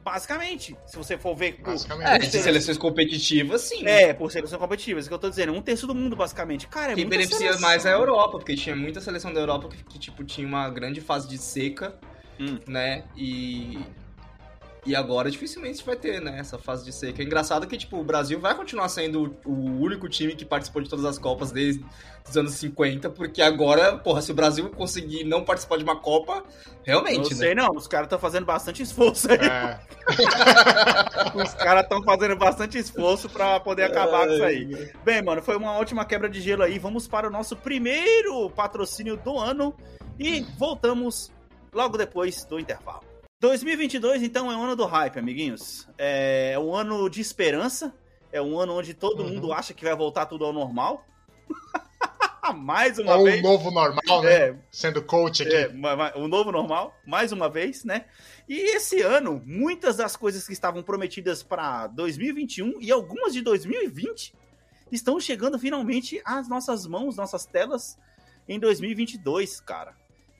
Basicamente, 0.07 0.77
se 0.87 0.97
você 0.97 1.19
for 1.19 1.35
ver 1.35 1.57
por, 1.57 1.73
Basicamente. 1.73 2.07
É, 2.09 2.19
de 2.19 2.39
seleções 2.39 2.79
competitivas, 2.79 3.63
sim. 3.63 3.85
É, 3.85 4.15
por 4.15 4.31
seleções 4.31 4.61
competitivas, 4.61 5.03
isso 5.03 5.11
que 5.11 5.15
eu 5.15 5.19
tô 5.19 5.29
dizendo. 5.29 5.53
Um 5.53 5.61
terço 5.61 5.85
do 5.85 5.97
mundo, 5.97 6.15
basicamente. 6.15 6.69
Cara, 6.69 6.93
é 6.93 6.95
Quem 6.95 7.09
beneficia 7.09 7.39
seleção. 7.39 7.61
mais 7.61 7.85
é 7.85 7.89
a 7.89 7.95
Europa, 7.95 8.39
porque 8.39 8.55
tinha 8.55 8.77
muita 8.77 9.01
seleção 9.01 9.33
da 9.35 9.41
Europa 9.41 9.69
que, 9.69 9.83
que, 9.83 9.99
tipo, 9.99 10.23
tinha 10.23 10.47
uma 10.47 10.71
grande 10.71 11.01
fase 11.01 11.27
de 11.27 11.37
seca, 11.37 11.99
Hum. 12.39 12.57
né? 12.69 13.03
E. 13.17 13.81
E 14.87 14.95
agora 14.95 15.29
dificilmente 15.29 15.85
vai 15.85 15.97
ter, 15.97 16.21
né, 16.23 16.39
essa 16.39 16.59
fase 16.59 16.85
de 16.85 16.93
seca. 16.93 17.21
É 17.21 17.25
engraçado 17.25 17.67
que, 17.67 17.77
tipo, 17.77 17.99
o 17.99 18.05
Brasil 18.05 18.39
vai 18.39 18.55
continuar 18.55 18.89
sendo 18.89 19.37
o 19.45 19.53
único 19.53 20.09
time 20.09 20.37
que 20.37 20.45
participou 20.45 20.81
de 20.81 20.89
todas 20.89 21.05
as 21.05 21.19
Copas 21.19 21.51
desde 21.51 21.85
os 22.29 22.37
anos 22.37 22.53
50, 22.55 23.11
porque 23.11 23.43
agora, 23.43 23.97
porra, 23.99 24.23
se 24.23 24.31
o 24.31 24.35
Brasil 24.35 24.71
conseguir 24.71 25.25
não 25.25 25.45
participar 25.45 25.77
de 25.79 25.85
uma 25.85 25.97
Copa, 25.97 26.45
realmente, 26.85 27.17
Não 27.17 27.31
né? 27.31 27.35
sei, 27.37 27.55
não. 27.55 27.71
Os 27.73 27.89
caras 27.89 28.07
estão 28.07 28.19
fazendo 28.19 28.47
bastante 28.47 28.83
esforço 28.83 29.29
aí. 29.31 29.39
É, 29.39 29.81
Os 31.35 31.55
caras 31.55 31.83
estão 31.83 32.03
fazendo 32.05 32.37
bastante 32.37 32.79
esforço 32.79 33.29
pra 33.29 33.59
poder 33.59 33.85
acabar 33.85 34.27
com 34.27 34.35
isso 34.35 34.45
aí. 34.45 34.93
Bem, 35.05 35.21
mano, 35.23 35.43
foi 35.43 35.57
uma 35.57 35.73
ótima 35.73 36.05
quebra 36.05 36.29
de 36.29 36.41
gelo 36.41 36.63
aí. 36.63 36.79
Vamos 36.79 37.09
para 37.09 37.27
o 37.27 37.31
nosso 37.31 37.57
primeiro 37.57 38.49
patrocínio 38.51 39.17
do 39.17 39.37
ano 39.37 39.75
e 40.19 40.43
voltamos 40.57 41.33
logo 41.73 41.99
depois 41.99 42.45
do 42.45 42.59
intervalo. 42.59 43.16
2022, 43.41 44.23
então, 44.23 44.51
é 44.51 44.57
o 44.57 44.61
ano 44.63 44.75
do 44.75 44.87
hype, 44.87 45.19
amiguinhos. 45.19 45.87
É 45.99 46.57
um 46.59 46.75
ano 46.75 47.09
de 47.11 47.21
esperança. 47.21 47.95
É 48.33 48.41
um 48.41 48.59
ano 48.59 48.75
onde 48.75 48.95
todo 48.95 49.23
Uhum. 49.23 49.35
mundo 49.35 49.53
acha 49.53 49.73
que 49.75 49.85
vai 49.85 49.95
voltar 49.95 50.27
tudo 50.27 50.45
ao 50.45 50.53
normal. 50.53 51.05
Mais 52.57 52.99
uma 52.99 53.15
ou 53.17 53.23
o 53.23 53.25
vez. 53.25 53.43
novo 53.43 53.71
normal, 53.71 54.23
né? 54.23 54.33
É, 54.33 54.57
Sendo 54.71 55.03
coach 55.03 55.43
aqui. 55.43 55.53
é, 55.55 55.69
o 56.17 56.29
novo 56.29 56.53
normal, 56.53 56.95
mais 57.05 57.33
uma 57.33 57.49
vez, 57.49 57.83
né? 57.85 58.05
E 58.49 58.77
esse 58.77 59.03
ano, 59.03 59.43
muitas 59.45 59.97
das 59.97 60.15
coisas 60.15 60.47
que 60.47 60.53
estavam 60.53 60.81
prometidas 60.81 61.43
para 61.43 61.89
2021 61.89 62.81
e 62.81 62.93
algumas 62.93 63.33
de 63.33 63.43
2020 63.43 64.33
estão 64.93 65.19
chegando 65.19 65.59
finalmente 65.59 66.23
às 66.25 66.49
nossas 66.49 66.87
mãos, 66.87 67.17
nossas 67.17 67.45
telas 67.47 67.99
em 68.49 68.61
2022, 68.61 69.61
cara. 69.61 69.93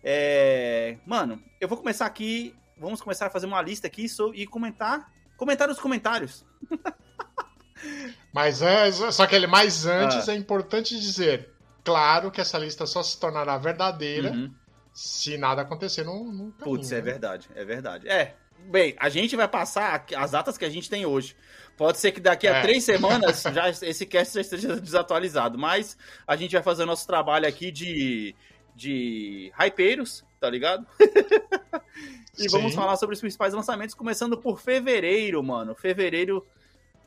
É... 0.05 0.99
Mano, 1.05 1.43
eu 1.61 1.67
vou 1.67 1.77
começar 1.77 2.07
aqui, 2.07 2.55
vamos 2.79 3.01
começar 3.01 3.27
a 3.27 3.31
fazer 3.31 3.47
uma 3.47 3.63
lista 3.63 3.87
aqui 3.87 4.07
e 4.35 4.47
comentar, 4.47 5.11
comentar 5.37 5.69
os 5.71 5.79
comentários. 5.79 6.45
Mas 8.33 8.63
é, 8.63 8.91
só 9.13 9.27
que 9.27 9.35
ele 9.35 9.47
mais 9.47 9.87
Ah. 9.87 10.05
antes 10.05 10.29
é 10.29 10.35
importante 10.35 10.99
dizer, 10.99 11.51
claro 11.85 12.31
que 12.31 12.41
essa 12.41 12.59
lista 12.59 12.87
só 12.87 13.03
se 13.03 13.19
tornará 13.19 13.57
verdadeira 13.59 14.31
Uhum. 14.31 14.53
se 14.93 15.37
nada 15.37 15.63
acontecer 15.63 16.05
no, 16.05 16.25
no 16.25 16.53
caminho. 16.53 16.77
Putz, 16.79 16.93
é 16.93 16.97
né? 16.97 17.01
verdade, 17.03 17.49
é 17.55 17.65
verdade. 17.65 18.09
É, 18.09 18.35
bem, 18.71 18.95
a 18.99 19.09
gente 19.09 19.37
vai 19.37 19.47
passar 19.49 20.05
as 20.17 20.31
datas 20.31 20.57
que 20.59 20.65
a 20.65 20.71
gente 20.71 20.89
tem 20.89 21.05
hoje. 21.07 21.37
Pode 21.77 21.99
ser 21.99 22.13
que 22.13 22.21
daqui 22.21 22.49
a 22.49 22.57
É. 22.57 22.63
três 22.63 22.83
semanas 22.85 23.43
já 23.53 23.69
esse 23.69 24.07
cast 24.07 24.35
já 24.35 24.41
esteja 24.41 24.77
desatualizado, 24.81 25.59
mas 25.59 25.97
a 26.27 26.35
gente 26.35 26.53
vai 26.53 26.63
fazer 26.63 26.83
o 26.85 26.87
nosso 26.87 27.07
trabalho 27.07 27.47
aqui 27.47 27.71
de, 27.71 28.35
de 28.75 29.53
hypeiros, 29.59 30.25
tá 30.41 30.49
ligado? 30.49 30.87
e 32.39 32.49
vamos 32.49 32.73
Sim. 32.73 32.77
falar 32.77 32.97
sobre 32.97 33.15
os 33.15 33.21
principais 33.21 33.55
lançamentos, 33.55 33.95
começando 33.95 34.37
por 34.37 34.61
fevereiro, 34.61 35.43
mano. 35.43 35.75
Fevereiro 35.75 36.47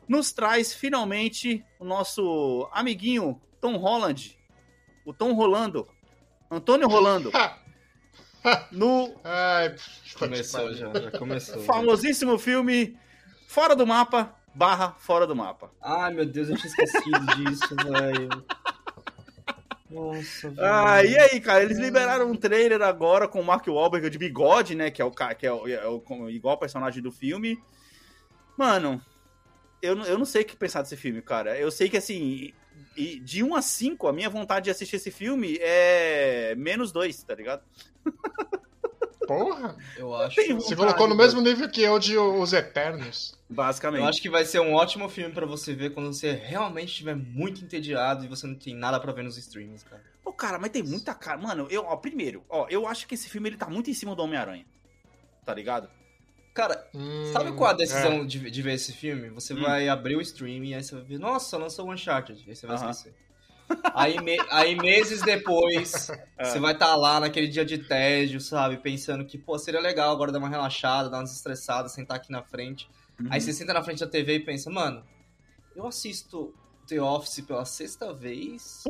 nos 0.08 0.32
traz 0.32 0.74
finalmente 0.74 1.64
o 1.78 1.84
nosso 1.84 2.68
amiguinho 2.72 3.40
Tom 3.60 3.76
Holland, 3.76 4.36
o 5.04 5.12
Tom 5.12 5.32
Rolando, 5.34 5.86
Antônio 6.50 6.88
Rolando, 6.88 7.30
no 8.72 9.14
Ai, 9.22 9.74
Começou 10.18 10.74
já, 10.74 10.92
já 10.92 11.10
começou. 11.12 11.62
famosíssimo 11.62 12.38
filme 12.38 12.98
Fora 13.46 13.76
do 13.76 13.86
Mapa 13.86 14.34
barra 14.54 14.96
Fora 14.98 15.26
do 15.26 15.36
Mapa. 15.36 15.70
Ai, 15.80 16.12
meu 16.12 16.26
Deus, 16.26 16.48
eu 16.48 16.56
tinha 16.56 16.68
esquecido 16.68 17.26
disso, 17.36 17.76
velho. 17.76 18.28
Nossa, 19.90 20.50
velho. 20.50 20.64
Ah, 20.64 21.02
e 21.04 21.18
aí, 21.18 21.40
cara, 21.40 21.62
eles 21.64 21.78
liberaram 21.78 22.30
um 22.30 22.36
trailer 22.36 22.80
agora 22.82 23.26
com 23.26 23.40
o 23.40 23.44
Mark 23.44 23.66
Wahlberg 23.66 24.08
de 24.08 24.18
bigode, 24.18 24.74
né, 24.74 24.90
que 24.90 25.02
é 25.02 25.04
o 25.04 25.10
ca- 25.10 25.34
que 25.34 25.46
é, 25.46 25.52
o, 25.52 25.66
é 25.68 25.86
o- 25.88 26.30
igual 26.30 26.54
o 26.54 26.58
personagem 26.58 27.02
do 27.02 27.10
filme. 27.10 27.58
Mano, 28.56 29.02
eu, 29.82 29.96
não- 29.96 30.04
eu 30.04 30.16
não 30.18 30.24
sei 30.24 30.42
o 30.42 30.44
que 30.44 30.56
pensar 30.56 30.82
desse 30.82 30.96
filme, 30.96 31.20
cara. 31.20 31.58
Eu 31.58 31.70
sei 31.70 31.88
que, 31.88 31.96
assim, 31.96 32.52
de 33.22 33.42
1 33.42 33.54
a 33.56 33.62
5, 33.62 34.06
a 34.06 34.12
minha 34.12 34.30
vontade 34.30 34.64
de 34.64 34.70
assistir 34.70 34.96
esse 34.96 35.10
filme 35.10 35.58
é 35.60 36.54
menos 36.56 36.92
2, 36.92 37.22
tá 37.24 37.34
ligado? 37.34 37.62
Porra, 39.26 39.76
Eu 39.96 40.14
acho. 40.14 40.36
Você 40.54 40.74
colocou 40.76 41.06
no 41.08 41.14
cara. 41.16 41.26
mesmo 41.26 41.40
nível 41.40 41.68
que 41.68 41.82
eu 41.82 41.98
de 41.98 42.16
Os 42.18 42.52
Eternos. 42.52 43.38
Basicamente. 43.52 44.00
Eu 44.02 44.08
acho 44.08 44.22
que 44.22 44.30
vai 44.30 44.44
ser 44.44 44.60
um 44.60 44.72
ótimo 44.74 45.08
filme 45.08 45.34
pra 45.34 45.44
você 45.44 45.74
ver 45.74 45.90
quando 45.90 46.12
você 46.12 46.30
realmente 46.32 46.90
estiver 46.90 47.16
muito 47.16 47.64
entediado 47.64 48.24
e 48.24 48.28
você 48.28 48.46
não 48.46 48.54
tem 48.54 48.74
nada 48.74 49.00
pra 49.00 49.12
ver 49.12 49.24
nos 49.24 49.36
streams, 49.36 49.84
cara. 49.84 50.02
Ô, 50.24 50.32
cara, 50.32 50.56
mas 50.58 50.70
tem 50.70 50.82
muita 50.84 51.12
cara. 51.14 51.36
Mano, 51.36 51.66
eu, 51.68 51.84
ó, 51.84 51.96
primeiro, 51.96 52.44
ó, 52.48 52.66
eu 52.70 52.86
acho 52.86 53.08
que 53.08 53.14
esse 53.16 53.28
filme 53.28 53.48
ele 53.48 53.56
tá 53.56 53.68
muito 53.68 53.90
em 53.90 53.94
cima 53.94 54.14
do 54.14 54.22
Homem-Aranha. 54.22 54.64
Tá 55.44 55.52
ligado? 55.52 55.90
Cara, 56.54 56.86
Hum, 56.94 57.30
sabe 57.32 57.52
qual 57.52 57.70
a 57.70 57.74
decisão 57.74 58.22
é. 58.22 58.24
de, 58.24 58.50
de 58.50 58.62
ver 58.62 58.74
esse 58.74 58.92
filme? 58.92 59.30
Você 59.30 59.52
Hum. 59.54 59.62
vai 59.62 59.88
abrir 59.88 60.14
o 60.16 60.20
stream 60.20 60.62
e 60.64 60.74
aí 60.74 60.82
você 60.82 60.94
vai 60.94 61.04
ver, 61.04 61.18
nossa, 61.18 61.56
lançou 61.56 61.86
o 61.88 61.92
Uncharted. 61.92 62.44
Aí 62.48 62.54
você 62.54 62.66
vai 62.66 62.76
Aham. 62.76 62.90
esquecer. 62.90 63.14
Aí, 63.94 64.20
me- 64.20 64.38
aí 64.50 64.74
meses 64.76 65.22
depois, 65.22 66.08
É. 66.38 66.44
você 66.44 66.58
vai 66.60 66.72
estar 66.72 66.94
lá 66.96 67.20
naquele 67.20 67.46
dia 67.48 67.64
de 67.64 67.78
tédio, 67.78 68.40
sabe? 68.40 68.76
Pensando 68.78 69.24
que, 69.24 69.38
pô, 69.38 69.58
seria 69.58 69.80
legal 69.80 70.10
agora 70.12 70.30
dar 70.32 70.38
uma 70.38 70.48
relaxada, 70.48 71.08
dar 71.08 71.18
uma 71.18 71.24
desestressada, 71.24 71.88
sentar 71.88 72.16
aqui 72.16 72.30
na 72.32 72.42
frente. 72.42 72.88
Uhum. 73.20 73.28
Aí 73.30 73.40
você 73.40 73.52
senta 73.52 73.74
na 73.74 73.82
frente 73.82 74.00
da 74.00 74.06
TV 74.06 74.36
e 74.36 74.40
pensa, 74.40 74.70
mano, 74.70 75.04
eu 75.76 75.86
assisto 75.86 76.54
The 76.86 77.00
Office 77.00 77.44
pela 77.44 77.64
sexta 77.64 78.12
vez 78.14 78.84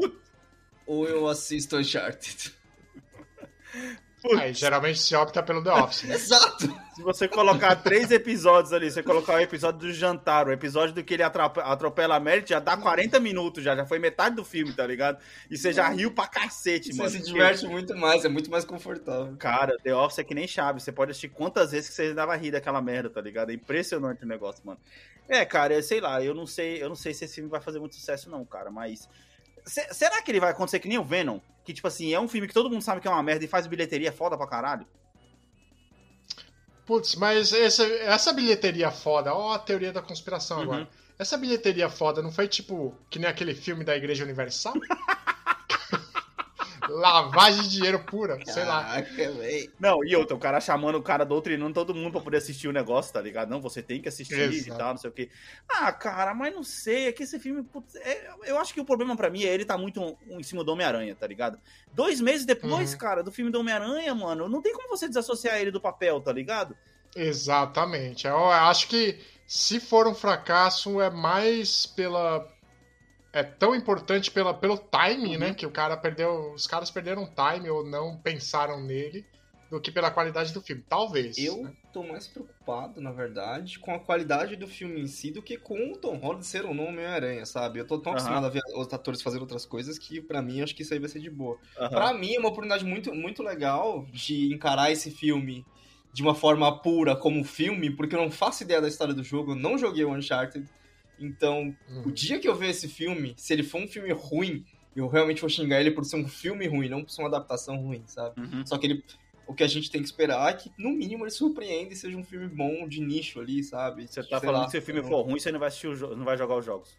ou 0.87 1.07
eu 1.07 1.27
assisto 1.27 1.77
Uncharted? 1.77 2.55
Aí, 4.39 4.53
geralmente 4.53 4.99
se 4.99 5.15
opta 5.17 5.43
pelo 5.43 5.62
The 5.65 5.73
Office. 5.73 6.03
né? 6.05 6.15
Exato! 6.15 6.67
Se 6.95 7.03
você 7.03 7.27
colocar 7.27 7.77
três 7.77 8.11
episódios 8.11 8.73
ali, 8.73 8.91
você 8.91 9.03
colocar 9.03 9.35
o 9.37 9.41
episódio 9.41 9.81
do 9.81 9.93
jantar, 9.93 10.47
o 10.47 10.53
episódio 10.53 10.95
do 10.95 11.03
que 11.03 11.15
ele 11.15 11.23
atrope- 11.23 11.61
atropela 11.61 12.17
a 12.17 12.21
Merit, 12.21 12.50
já 12.50 12.61
dá 12.61 12.77
40 12.77 13.19
minutos, 13.19 13.65
já, 13.65 13.75
já 13.75 13.87
foi 13.87 13.99
metade 13.99 14.37
do 14.37 14.45
filme, 14.45 14.73
tá 14.75 14.87
ligado? 14.87 15.19
E 15.50 15.57
você 15.57 15.73
já 15.73 15.89
riu 15.89 16.11
pra 16.12 16.27
cacete, 16.27 16.93
Você 16.93 16.99
mano. 16.99 17.11
se 17.11 17.23
diverte 17.23 17.67
muito 17.67 17.97
mais, 17.97 18.25
é 18.25 18.29
muito 18.29 18.50
mais 18.50 18.65
confortável. 18.67 19.35
Cara, 19.39 19.77
The 19.83 19.95
Office 19.95 20.19
é 20.19 20.25
que 20.25 20.35
nem 20.35 20.47
chave. 20.47 20.81
Você 20.81 20.93
pode 20.93 21.12
assistir 21.12 21.29
quantas 21.31 21.73
vezes 21.73 21.89
que 21.89 21.95
você 21.95 22.03
ainda 22.03 22.27
vai 22.27 22.39
rir 22.39 22.50
daquela 22.50 22.83
merda, 22.83 23.09
tá 23.09 23.21
ligado? 23.23 23.50
É 23.50 23.55
impressionante 23.55 24.23
o 24.25 24.29
negócio, 24.29 24.61
mano. 24.67 24.79
É, 25.27 25.45
cara, 25.47 25.73
eu 25.75 25.83
sei 25.83 26.00
lá, 26.00 26.23
eu 26.23 26.35
não 26.35 26.47
sei, 26.47 26.83
eu 26.83 26.89
não 26.89 26.97
sei 26.97 27.15
se 27.15 27.25
esse 27.25 27.37
filme 27.37 27.49
vai 27.49 27.61
fazer 27.61 27.79
muito 27.79 27.95
sucesso, 27.95 28.29
não, 28.29 28.45
cara, 28.45 28.71
mas. 28.71 29.09
Se- 29.71 29.95
será 29.95 30.21
que 30.21 30.31
ele 30.31 30.41
vai 30.41 30.50
acontecer 30.50 30.81
que 30.81 30.89
nem 30.89 30.99
o 30.99 31.05
Venom? 31.05 31.39
Que, 31.65 31.73
tipo 31.73 31.87
assim, 31.87 32.12
é 32.12 32.19
um 32.21 32.27
filme 32.29 32.49
que 32.49 32.55
todo 32.55 32.69
mundo 32.69 32.83
sabe 32.83 33.00
que 33.00 33.07
é 33.07 33.11
uma 33.11 33.23
merda 33.23 33.45
e 33.45 33.49
faz 33.49 33.67
bilheteria 33.67 34.11
foda 34.12 34.37
pra 34.37 34.47
caralho? 34.47 34.85
Putz, 36.87 37.15
mas 37.15 37.53
esse- 37.53 37.99
essa 38.00 38.33
bilheteria 38.33 38.91
foda, 38.91 39.33
ó 39.33 39.53
a 39.53 39.59
teoria 39.59 39.93
da 39.93 40.03
conspiração 40.03 40.57
Uhum. 40.59 40.62
agora. 40.65 40.89
Essa 41.19 41.37
bilheteria 41.37 41.89
foda 41.89 42.21
não 42.23 42.33
foi 42.33 42.49
tipo 42.49 42.95
que 43.09 43.19
nem 43.19 43.29
aquele 43.29 43.55
filme 43.55 43.85
da 43.85 43.97
Igreja 43.97 44.25
Universal? 44.25 44.75
Lavagem 46.92 47.62
de 47.62 47.70
dinheiro 47.70 48.00
pura, 48.04 48.38
sei 48.44 48.64
lá. 48.64 48.82
Caraca, 48.85 49.32
véi. 49.32 49.70
Não, 49.78 50.04
e 50.04 50.16
outra, 50.16 50.37
o 50.37 50.40
cara 50.40 50.61
chamando 50.61 50.97
o 50.97 51.02
cara 51.02 51.25
doutrinando 51.25 51.73
todo 51.73 51.94
mundo 51.94 52.12
pra 52.12 52.20
poder 52.20 52.38
assistir 52.38 52.66
o 52.68 52.73
negócio, 52.73 53.12
tá 53.12 53.20
ligado? 53.20 53.49
Não, 53.49 53.61
você 53.61 53.80
tem 53.82 54.00
que 54.02 54.09
assistir 54.09 54.35
e 54.38 54.56
Exato. 54.56 54.78
tal, 54.78 54.90
não 54.90 54.97
sei 54.97 55.11
o 55.11 55.12
quê. 55.12 55.30
Ah, 55.68 55.92
cara, 55.92 56.35
mas 56.35 56.52
não 56.54 56.62
sei, 56.64 57.06
é 57.09 57.12
que 57.12 57.23
esse 57.23 57.38
filme. 57.38 57.62
putz, 57.62 57.94
é- 57.97 58.30
eu 58.44 58.59
acho 58.59 58.75
que 58.75 58.80
o 58.80 58.85
problema 58.85 59.16
pra 59.16 59.30
mim 59.30 59.44
é 59.44 59.54
ele 59.54 59.64
tá 59.64 59.78
muito 59.78 60.16
em 60.28 60.42
cima 60.42 60.64
do 60.64 60.73
Homem-Aranha, 60.73 61.14
tá 61.14 61.26
ligado? 61.26 61.59
Dois 61.92 62.20
meses 62.20 62.44
depois, 62.44 62.92
Uhum. 62.92 62.99
cara, 62.99 63.23
do 63.23 63.30
filme 63.30 63.50
do 63.50 63.61
Homem-Aranha, 63.61 64.14
mano, 64.14 64.49
não 64.49 64.61
tem 64.61 64.73
como 64.75 64.88
você 64.88 65.06
desassociar 65.06 65.59
ele 65.59 65.70
do 65.70 65.80
papel, 65.80 66.20
tá 66.20 66.32
ligado? 66.32 66.76
Exatamente. 67.14 68.26
Eu 68.26 68.50
acho 68.50 68.88
que 68.88 69.18
se 69.47 69.78
for 69.80 70.06
um 70.06 70.14
fracasso 70.14 71.00
é 71.00 71.11
mais 71.11 71.87
pela 71.87 72.47
é 73.33 73.43
tão 73.43 73.75
importante 73.75 74.31
pela, 74.31 74.53
pelo 74.55 74.77
timing, 74.79 75.35
Uhum. 75.35 75.39
né, 75.39 75.55
que 75.55 75.67
o 75.67 75.71
cara 75.73 75.97
perdeu, 75.97 76.53
os 76.53 76.67
caras 76.67 76.91
perderam 76.91 77.33
time 77.35 77.69
ou 77.71 77.85
não 77.87 78.21
pensaram 78.21 78.81
nele 78.85 79.25
do 79.71 79.81
que 79.81 79.93
pela 79.93 80.11
qualidade 80.11 80.53
do 80.53 80.61
filme. 80.61 80.83
Talvez. 80.89 81.37
Eu 81.37 81.63
né? 81.63 81.73
tô 81.93 82.03
mais 82.03 82.27
preocupado, 82.27 83.01
na 83.01 83.13
verdade, 83.13 83.79
com 83.79 83.95
a 83.95 84.01
qualidade 84.05 84.57
do 84.57 84.67
filme 84.67 85.01
em 85.01 85.07
si 85.07 85.31
do 85.31 85.43
que 85.43 85.57
com 85.57 85.93
o 85.93 85.97
Tom 86.01 86.17
Holland 86.19 86.45
ser 86.45 86.65
ou 86.65 86.75
não 86.75 86.87
Homem-Aranha, 86.87 87.47
sabe? 87.47 87.79
Eu 87.79 87.87
tô 87.87 88.01
tão 88.01 88.13
Aham. 88.13 88.13
acostumado 88.13 88.47
a 88.47 88.49
ver 88.51 88.63
os 88.77 88.93
atores 88.93 89.23
fazendo 89.23 89.43
outras 89.43 89.65
coisas 89.65 89.99
que, 89.99 90.21
pra 90.21 90.43
mim, 90.43 90.61
acho 90.61 90.75
que 90.75 90.83
isso 90.83 90.93
aí 90.93 90.99
vai 91.01 91.09
ser 91.09 91.21
de 91.21 91.31
boa. 91.31 91.59
Aham. 91.77 91.93
Pra 91.95 92.13
mim, 92.15 92.35
é 92.35 92.39
uma 92.39 92.49
oportunidade 92.49 92.85
muito, 92.85 93.15
muito 93.15 93.43
legal 93.43 94.07
de 94.13 94.53
encarar 94.53 94.91
esse 94.91 95.11
filme 95.11 95.69
de 96.13 96.23
uma 96.23 96.35
forma 96.35 96.83
pura 96.83 97.15
como 97.17 97.45
filme, 97.45 97.95
porque 97.95 98.17
eu 98.17 98.21
não 98.21 98.31
faço 98.31 98.65
ideia 98.65 98.81
da 98.81 98.89
história 98.89 99.15
do 99.15 99.23
jogo, 99.23 99.53
eu 99.53 99.57
não 99.57 99.79
joguei 99.79 100.05
o 100.05 100.13
Uncharted. 100.13 100.69
Então, 101.21 101.75
Hum. 101.89 102.03
o 102.07 102.11
dia 102.11 102.39
que 102.39 102.49
eu 102.49 102.55
ver 102.55 102.71
esse 102.71 102.89
filme, 102.89 103.35
se 103.37 103.53
ele 103.53 103.62
for 103.62 103.81
um 103.83 103.87
filme 103.87 104.11
ruim, 104.12 104.65
eu 104.97 105.07
realmente 105.07 105.41
vou 105.41 105.50
xingar 105.50 105.81
ele 105.81 105.91
por 105.91 106.05
ser 106.05 106.17
um 106.17 106.27
filme 106.27 106.67
ruim, 106.67 106.89
não 106.89 107.05
por 107.05 107.11
ser 107.11 107.23
uma 107.23 107.29
adaptação 107.29 107.77
ruim, 107.77 108.03
sabe? 108.07 108.41
Uhum. 108.41 108.67
Só 108.67 108.79
que 108.79 108.87
ele. 108.87 109.05
O 109.47 109.55
que 109.55 109.65
a 109.65 109.69
gente 109.69 109.91
tem 109.91 110.00
que 110.00 110.07
esperar 110.07 110.49
é 110.49 110.57
que, 110.57 110.71
no 110.79 110.91
mínimo, 110.91 111.25
ele 111.25 111.31
surpreenda 111.33 111.93
e 111.93 111.97
seja 111.97 112.17
um 112.17 112.23
filme 112.25 112.47
bom 112.49 112.87
de 112.89 113.00
nicho 113.00 113.41
ali, 113.41 113.65
sabe? 113.65 114.07
Você 114.07 114.23
tá 114.23 114.39
Sei 114.39 114.47
falando 114.47 114.61
lá. 114.61 114.65
que 114.67 114.71
se 114.73 114.79
o 114.79 114.83
filme 114.83 115.03
for 115.03 115.23
ruim, 115.23 115.41
você 115.41 115.50
não 115.50 115.59
vai 115.59 115.69
assistir 115.69 115.89
o 115.89 115.97
jo- 115.97 116.15
não 116.17 116.25
vai 116.25 116.37
jogar 116.39 116.57
os 116.57 116.65
jogos. 116.65 116.97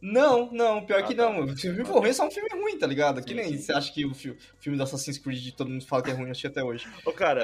Não, 0.00 0.50
não, 0.52 0.84
pior 0.84 1.00
Ah, 1.00 1.02
que 1.06 1.14
tá. 1.14 1.30
não. 1.30 1.44
O 1.44 1.56
filme 1.56 1.84
for 1.84 2.00
ruim 2.00 2.08
é 2.10 2.12
só 2.12 2.26
um 2.26 2.30
filme 2.30 2.48
ruim, 2.52 2.78
tá 2.78 2.86
ligado? 2.86 3.22
que 3.22 3.30
Sim, 3.30 3.34
nem 3.36 3.48
sim. 3.48 3.58
você 3.58 3.72
acha 3.72 3.92
que 3.92 4.04
o 4.04 4.14
fi- 4.14 4.36
filme 4.60 4.76
do 4.76 4.82
Assassin's 4.82 5.18
Creed 5.18 5.54
todo 5.54 5.70
mundo 5.70 5.84
fala 5.86 6.02
que 6.02 6.10
é 6.10 6.14
ruim, 6.14 6.24
eu 6.26 6.30
assisti 6.30 6.46
até 6.46 6.62
hoje. 6.64 6.86
Ô, 7.06 7.12
cara. 7.12 7.42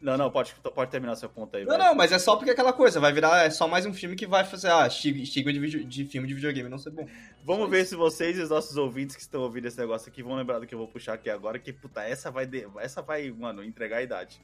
Não, 0.00 0.16
não, 0.16 0.30
pode, 0.30 0.54
pode 0.74 0.90
terminar 0.90 1.16
seu 1.16 1.28
ponto 1.28 1.56
aí. 1.56 1.64
Não, 1.64 1.72
velho. 1.72 1.84
não, 1.84 1.94
mas 1.94 2.12
é 2.12 2.18
só 2.18 2.36
porque 2.36 2.50
é 2.50 2.52
aquela 2.52 2.72
coisa, 2.72 3.00
vai 3.00 3.12
virar 3.12 3.46
é 3.46 3.50
só 3.50 3.66
mais 3.66 3.86
um 3.86 3.94
filme 3.94 4.14
que 4.14 4.26
vai 4.26 4.44
fazer, 4.44 4.70
ah, 4.70 4.86
estigma 4.86 5.52
de, 5.52 5.84
de 5.84 6.04
filme 6.04 6.28
de 6.28 6.34
videogame 6.34 6.68
não 6.68 6.78
ser 6.78 6.90
bom. 6.90 7.08
Vamos 7.42 7.70
ver 7.70 7.86
se 7.86 7.96
vocês 7.96 8.38
e 8.38 8.42
os 8.42 8.50
nossos 8.50 8.76
ouvintes 8.76 9.16
que 9.16 9.22
estão 9.22 9.40
ouvindo 9.40 9.66
esse 9.66 9.78
negócio 9.78 10.10
aqui 10.10 10.22
vão 10.22 10.36
lembrar 10.36 10.58
do 10.58 10.66
que 10.66 10.74
eu 10.74 10.78
vou 10.78 10.88
puxar 10.88 11.14
aqui 11.14 11.30
agora, 11.30 11.58
que, 11.58 11.72
puta, 11.72 12.02
essa 12.02 12.30
vai, 12.30 12.46
de- 12.46 12.68
essa 12.78 13.00
vai, 13.00 13.30
mano, 13.30 13.64
entregar 13.64 13.98
a 13.98 14.02
idade. 14.02 14.40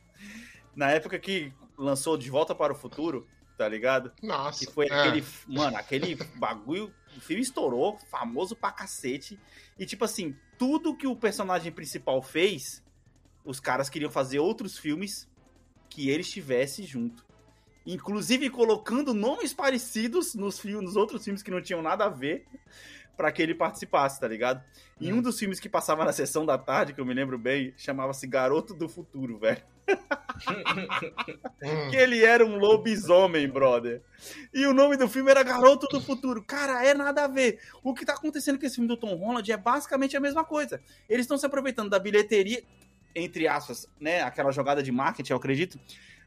Na 0.75 0.91
época 0.91 1.19
que 1.19 1.53
lançou 1.77 2.17
De 2.17 2.31
Volta 2.31 2.55
para 2.55 2.73
o 2.73 2.77
Futuro, 2.77 3.27
tá 3.59 3.69
ligado? 3.69 4.11
Nossa. 4.23 4.65
Que 4.65 4.73
foi 4.73 4.87
é. 4.89 4.95
aquele, 4.95 5.23
mano, 5.47 5.77
aquele 5.77 6.15
bagulho, 6.37 6.93
o 7.15 7.21
filme 7.21 7.43
estourou, 7.43 7.99
famoso 8.11 8.57
pra 8.57 8.73
cacete, 8.73 9.39
e 9.79 9.85
tipo 9.85 10.03
assim, 10.03 10.35
tudo 10.59 10.97
que 10.97 11.07
o 11.07 11.15
personagem 11.15 11.71
principal 11.71 12.23
fez, 12.23 12.83
os 13.45 13.61
caras 13.61 13.91
queriam 13.91 14.11
fazer 14.11 14.39
outros 14.39 14.79
filmes 14.79 15.31
que 15.93 16.09
ele 16.09 16.23
estivesse 16.23 16.83
junto. 16.85 17.25
Inclusive 17.87 18.49
colocando 18.49 19.13
nomes 19.13 19.53
parecidos 19.53 20.35
nos 20.35 20.59
filmes, 20.59 20.85
nos 20.85 20.97
outros 20.97 21.25
filmes 21.25 21.43
que 21.43 21.51
não 21.51 21.61
tinham 21.61 21.83
nada 21.83 22.05
a 22.05 22.09
ver, 22.09 22.47
pra 23.17 23.31
que 23.31 23.43
ele 23.43 23.55
participasse, 23.55 24.21
tá 24.21 24.27
ligado? 24.27 24.63
E 25.01 25.13
um 25.13 25.21
dos 25.21 25.39
filmes 25.39 25.59
que 25.59 25.69
passava 25.69 26.05
na 26.05 26.13
sessão 26.13 26.47
da 26.47 26.57
tarde, 26.57 26.93
que 26.93 27.01
eu 27.01 27.05
me 27.05 27.13
lembro 27.13 27.37
bem, 27.37 27.75
chamava-se 27.77 28.27
Garoto 28.27 28.73
do 28.73 28.89
Futuro, 28.89 29.39
velho. 29.39 29.63
Hum. 31.61 31.91
Que 31.91 31.97
ele 31.97 32.25
era 32.25 32.45
um 32.47 32.57
lobisomem, 32.57 33.49
brother. 33.49 34.01
E 34.55 34.65
o 34.67 34.73
nome 34.73 34.97
do 34.97 35.09
filme 35.09 35.31
era 35.31 35.43
Garoto 35.43 35.87
do 35.89 36.01
Futuro. 36.01 36.43
Cara, 36.43 36.85
é 36.87 36.95
nada 36.95 37.25
a 37.25 37.29
ver. 37.29 37.61
O 37.83 37.93
que 37.93 38.07
tá 38.07 38.15
acontecendo 38.15 38.59
com 38.59 38.67
esse 38.67 38.77
filme 38.77 38.89
do 38.89 38.97
Tom 38.97 39.15
Holland 39.15 39.51
é 39.51 39.57
basicamente 39.57 40.17
a 40.17 40.21
mesma 40.21 40.45
coisa. 40.45 40.81
Eles 41.09 41.25
estão 41.25 41.37
se 41.37 41.45
aproveitando 41.45 41.91
da 41.91 41.99
bilheteria, 41.99 42.63
entre 43.15 43.47
aspas, 43.49 43.87
né? 44.01 44.23
Aquela 44.23 44.51
jogada 44.53 44.83
de 44.83 44.91
marketing, 44.93 45.33
eu 45.33 45.37
acredito. 45.37 45.79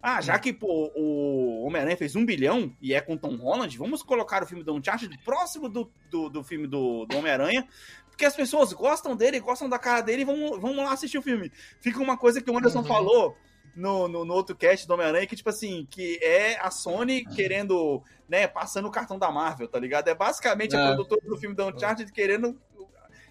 Ah, 0.01 0.21
já 0.21 0.37
que 0.37 0.53
pô, 0.53 0.91
o 0.95 1.65
Homem-Aranha 1.65 1.97
fez 1.97 2.15
um 2.15 2.23
bilhão 2.25 2.71
e 2.79 2.93
é 2.93 3.01
com 3.01 3.17
Tom 3.17 3.35
Holland, 3.37 3.75
vamos 3.75 4.03
colocar 4.03 4.43
o 4.43 4.45
filme 4.45 4.63
do 4.63 4.73
Uncharted 4.75 5.17
próximo 5.23 5.67
do, 5.67 5.91
do, 6.11 6.29
do 6.29 6.43
filme 6.43 6.67
do, 6.67 7.05
do 7.07 7.17
Homem-Aranha, 7.17 7.67
porque 8.07 8.23
as 8.23 8.35
pessoas 8.35 8.71
gostam 8.71 9.15
dele, 9.15 9.39
gostam 9.39 9.67
da 9.67 9.79
cara 9.79 10.01
dele 10.01 10.21
e 10.21 10.25
vão, 10.25 10.59
vão 10.59 10.75
lá 10.75 10.93
assistir 10.93 11.17
o 11.17 11.23
filme. 11.23 11.51
Fica 11.81 11.99
uma 11.99 12.17
coisa 12.17 12.39
que 12.39 12.51
o 12.51 12.55
Anderson 12.57 12.79
Uhum. 12.79 12.85
falou 12.85 13.37
no, 13.75 14.07
no, 14.07 14.23
no 14.23 14.33
outro 14.35 14.55
cast 14.55 14.87
do 14.87 14.93
Homem-Aranha, 14.93 15.25
que, 15.25 15.35
tipo 15.35 15.49
assim, 15.49 15.87
que 15.89 16.19
é 16.21 16.55
a 16.61 16.69
Sony 16.69 17.25
querendo, 17.35 18.01
né, 18.29 18.47
passando 18.47 18.87
o 18.87 18.91
cartão 18.91 19.17
da 19.17 19.31
Marvel, 19.31 19.67
tá 19.67 19.79
ligado? 19.79 20.07
É 20.07 20.13
basicamente 20.13 20.75
a 20.75 20.79
É. 20.81 20.85
produtora 20.87 21.21
do 21.27 21.35
filme 21.35 21.55
do 21.55 21.65
Uncharted 21.65 22.11
querendo 22.11 22.55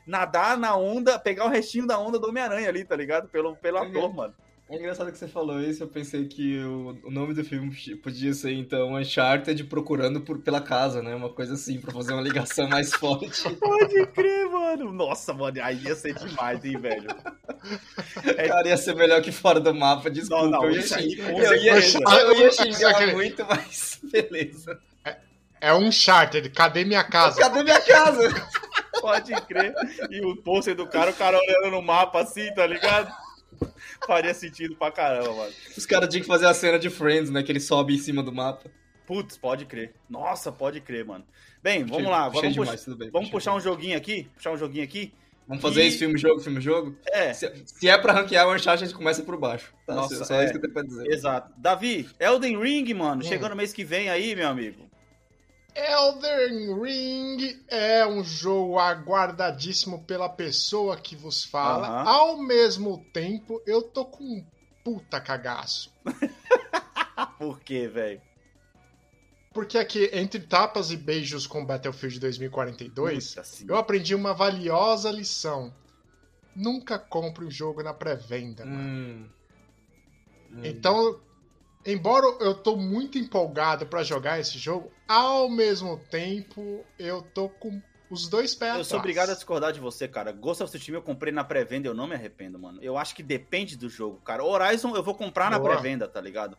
nadar 0.07 0.57
na 0.59 0.77
onda, 0.77 1.19
pegar 1.19 1.47
o 1.47 1.51
restinho 1.51 1.87
da 1.87 1.99
onda 1.99 2.19
do 2.19 2.29
Homem-Aranha 2.29 2.69
ali, 2.69 2.85
tá 2.85 2.97
ligado? 2.97 3.29
Pelo, 3.29 3.57
pelo 3.57 3.79
Uhum. 3.81 3.89
ator, 3.89 4.15
mano. 4.15 4.35
É 4.67 4.77
engraçado 4.79 5.13
que 5.13 5.19
você 5.19 5.29
falou 5.29 5.61
isso, 5.61 5.83
eu 5.83 5.87
pensei 5.89 6.25
que 6.27 6.59
o, 6.61 6.97
o 7.05 7.11
nome 7.11 7.35
do 7.35 7.45
filme 7.45 7.71
podia 8.03 8.33
ser, 8.33 8.53
então, 8.55 8.95
Uncharted 8.97 9.63
procurando 9.65 10.23
por, 10.23 10.39
pela 10.39 10.59
casa, 10.59 11.03
né? 11.03 11.15
Uma 11.15 11.29
coisa 11.29 11.53
assim, 11.53 11.79
pra 11.79 11.93
fazer 11.93 12.15
uma 12.15 12.23
ligação 12.23 12.67
mais 12.67 12.91
forte. 12.97 13.43
Pode 13.57 14.07
crer, 14.07 14.49
mano. 14.49 14.91
Nossa, 14.91 15.35
mano, 15.35 15.63
aí 15.63 15.83
ia 15.83 15.95
ser 15.95 16.15
demais, 16.15 16.65
hein, 16.65 16.79
velho. 16.79 17.09
É- 18.39 18.49
Cara, 18.49 18.67
ia 18.69 18.77
ser 18.79 18.95
melhor 18.97 19.21
que 19.21 19.31
fora 19.31 19.61
do 19.61 19.75
mapa, 19.75 20.11
desculpa. 20.11 20.45
Não, 20.45 20.51
não, 20.51 20.65
eu, 20.65 20.73
ia 20.73 20.83
xingar, 20.83 21.31
eu, 21.31 21.57
ia, 21.57 21.73
eu 22.23 22.39
ia 22.41 22.51
xingar 22.51 23.13
muito, 23.13 23.45
mas 23.47 24.01
beleza. 24.11 24.79
É 25.65 25.73
um 25.75 25.91
charter. 25.91 26.53
Cadê 26.53 26.85
minha 26.85 27.03
casa? 27.05 27.41
Cadê 27.41 27.63
minha 27.63 27.81
casa? 27.81 28.29
Pode 29.01 29.33
crer. 29.43 29.75
E 30.11 30.21
o 30.25 30.37
pôster 30.37 30.75
do 30.75 30.87
cara, 30.87 31.11
o 31.11 31.15
cara 31.15 31.39
olhando 31.39 31.71
no 31.71 31.83
mapa 31.83 32.21
assim, 32.23 32.53
tá 32.55 32.67
ligado? 32.67 33.13
Faria 34.07 34.35
sentido 34.35 34.77
pra 34.77 34.91
caramba, 34.91 35.33
mano. 35.33 35.53
Os 35.77 35.87
caras 35.87 36.09
tinham 36.09 36.23
que 36.23 36.29
fazer 36.29 36.47
a 36.47 36.55
cena 36.55 36.79
de 36.79 36.91
Friends, 36.91 37.31
né? 37.31 37.43
Que 37.43 37.53
ele 37.53 37.61
sobe 37.61 37.95
em 37.95 37.99
cima 37.99 38.23
do 38.23 38.33
mapa. 38.33 38.71
Putz, 39.07 39.37
pode 39.37 39.67
crer. 39.67 39.93
Nossa, 40.09 40.51
pode 40.51 40.81
crer, 40.81 41.05
mano. 41.05 41.25
Bem, 41.63 41.85
vamos 41.85 42.05
lá. 42.11 42.29
Vamos, 42.29 42.53
demais, 42.53 42.71
puxar, 42.71 42.85
tudo 42.85 42.97
bem, 42.97 43.11
vamos 43.11 43.29
puxar 43.31 43.55
um 43.55 43.61
joguinho 43.61 43.97
aqui. 43.97 44.29
Puxar 44.35 44.51
um 44.53 44.57
joguinho 44.57 44.85
aqui. 44.85 45.13
Vamos 45.47 45.63
fazer 45.63 45.83
E- 45.83 45.89
isso, 45.89 45.99
filme-jogo, 45.99 46.41
filme-jogo? 46.41 46.97
É, 47.07 47.35
Se, 47.35 47.51
se 47.67 47.89
é 47.89 47.99
pra 47.99 48.15
ranquear 48.15 48.47
o 48.49 48.55
Uncharted, 48.55 48.85
a 48.85 48.87
gente 48.87 48.97
começa 48.97 49.23
por 49.23 49.37
baixo. 49.39 49.75
Tá? 49.87 49.95
Nossa, 49.95 50.25
só 50.25 50.41
é. 50.41 50.45
isso 50.45 50.53
que 50.53 50.57
eu 50.59 50.63
tenho 50.63 50.73
pra 50.73 50.83
dizer. 50.83 51.07
exato. 51.13 51.53
Davi, 51.59 52.09
Elden 52.19 52.59
Ring, 52.59 52.95
mano, 52.95 53.21
Hum. 53.23 53.27
chegando 53.27 53.55
mês 53.55 53.73
que 53.73 53.85
vem 53.85 54.09
aí, 54.09 54.35
meu 54.35 54.49
amigo. 54.49 54.89
Elden 55.75 56.81
Ring 56.81 57.65
é 57.69 58.07
um 58.07 58.23
jogo 58.23 58.79
aguardadíssimo 58.79 60.05
pela 60.05 60.29
pessoa 60.29 60.97
que 60.97 61.17
vos 61.17 61.45
fala. 61.45 61.89
Aham. 61.89 62.09
Ao 62.09 62.37
mesmo 62.39 63.05
tempo, 63.13 63.61
eu 63.67 63.83
tô 63.83 64.05
com 64.05 64.23
um 64.25 64.47
puta 64.85 65.21
cagaço. 65.21 65.93
Por 67.39 67.61
quê, 67.61 67.89
velho? 67.89 68.21
Porque 69.53 69.79
aqui, 69.79 70.11
entre 70.13 70.41
tapas 70.41 70.91
e 70.91 70.97
beijos 70.97 71.47
com 71.47 71.65
Battlefield 71.65 72.19
2042, 72.21 73.29
Puta, 73.29 73.41
assim. 73.41 73.67
eu 73.69 73.77
aprendi 73.77 74.15
uma 74.15 74.35
valiosa 74.35 75.11
lição. 75.11 75.73
Nunca 76.57 76.99
compre 76.99 77.45
o 77.45 77.51
jogo 77.51 77.83
na 77.83 77.95
pré-venda. 77.95 78.65
mano. 78.65 78.79
Hum. 78.81 79.29
Hum. 80.53 80.61
Então, 80.65 81.21
embora 81.87 82.27
eu 82.41 82.55
tô 82.55 82.77
muito 82.77 83.19
empolgado 83.19 83.87
pra 83.87 84.03
jogar 84.03 84.39
esse 84.41 84.59
jogo, 84.59 84.91
ao 85.09 85.49
mesmo 85.49 85.99
tempo 86.11 86.85
eu 86.99 87.23
tô 87.23 87.49
com 87.49 87.81
os 88.11 88.29
dois 88.29 88.55
pés 88.55 88.69
Eu 88.69 88.73
atrás. 88.75 88.87
sou 88.89 88.99
obrigado 88.99 89.31
a 89.31 89.35
discordar 89.35 89.73
de 89.73 89.81
você, 89.81 90.07
cara. 90.07 90.31
Ghost 90.31 90.63
of 90.63 90.71
Tsushima 90.71 90.99
eu 90.99 91.03
comprei 91.03 91.33
na 91.33 91.43
pré-venda 91.43 91.89
e 91.89 91.91
eu 91.91 91.95
não 91.95 92.07
me 92.07 92.15
arrependo, 92.15 92.59
mano. 92.59 92.79
Eu 92.83 92.97
acho 92.97 93.15
que 93.15 93.23
depende 93.23 93.77
do 93.77 93.89
jogo, 93.89 94.21
cara. 94.25 94.45
Horizon 94.45 94.95
eu 94.95 95.03
vou 95.03 95.15
comprar 95.15 95.51
na 95.51 95.59
Boa. 95.59 95.73
pré-venda, 95.73 96.07
tá 96.07 96.21
ligado? 96.21 96.57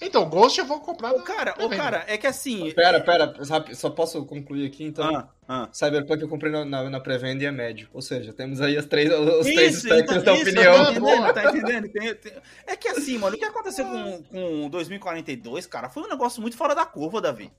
Então, 0.00 0.28
Ghost 0.28 0.58
eu 0.58 0.66
vou 0.66 0.80
comprar 0.80 1.12
Ô, 1.14 1.18
na 1.18 1.22
cara, 1.22 1.52
ô, 1.52 1.54
pré-venda. 1.68 1.76
cara, 1.76 2.04
é 2.08 2.18
que 2.18 2.26
assim. 2.26 2.72
Pera, 2.72 3.00
pera, 3.00 3.32
rápido, 3.48 3.76
só 3.76 3.88
posso 3.88 4.24
concluir 4.26 4.66
aqui, 4.66 4.84
então. 4.84 5.04
Ah, 5.14 5.28
ah. 5.48 5.68
Cyberpunk 5.72 6.20
eu 6.20 6.28
comprei 6.28 6.50
na, 6.50 6.64
na, 6.64 6.90
na 6.90 7.00
pré-venda 7.00 7.44
e 7.44 7.46
é 7.46 7.52
médio. 7.52 7.88
Ou 7.92 8.02
seja, 8.02 8.32
temos 8.32 8.60
aí 8.60 8.76
as 8.76 8.86
três, 8.86 9.10
os 9.12 9.46
três 9.46 9.76
Isso, 9.76 9.86
espectros 9.86 10.22
então, 10.22 10.34
da 10.34 10.40
isso, 10.40 10.50
opinião. 10.50 10.74
Tá 10.84 10.90
entendendo? 10.90 11.32
Tá 11.34 11.44
entendendo? 11.50 11.88
Tem- 11.92 12.14
tem- 12.14 12.32
É 12.66 12.76
que 12.76 12.88
assim, 12.88 13.18
mano, 13.18 13.36
o 13.36 13.38
que 13.38 13.44
aconteceu 13.44 13.84
com, 13.86 14.22
com 14.24 14.68
2042, 14.68 15.66
cara, 15.66 15.88
foi 15.88 16.02
um 16.02 16.08
negócio 16.08 16.42
muito 16.42 16.56
fora 16.56 16.74
da 16.74 16.84
curva, 16.84 17.20
Davi. 17.20 17.50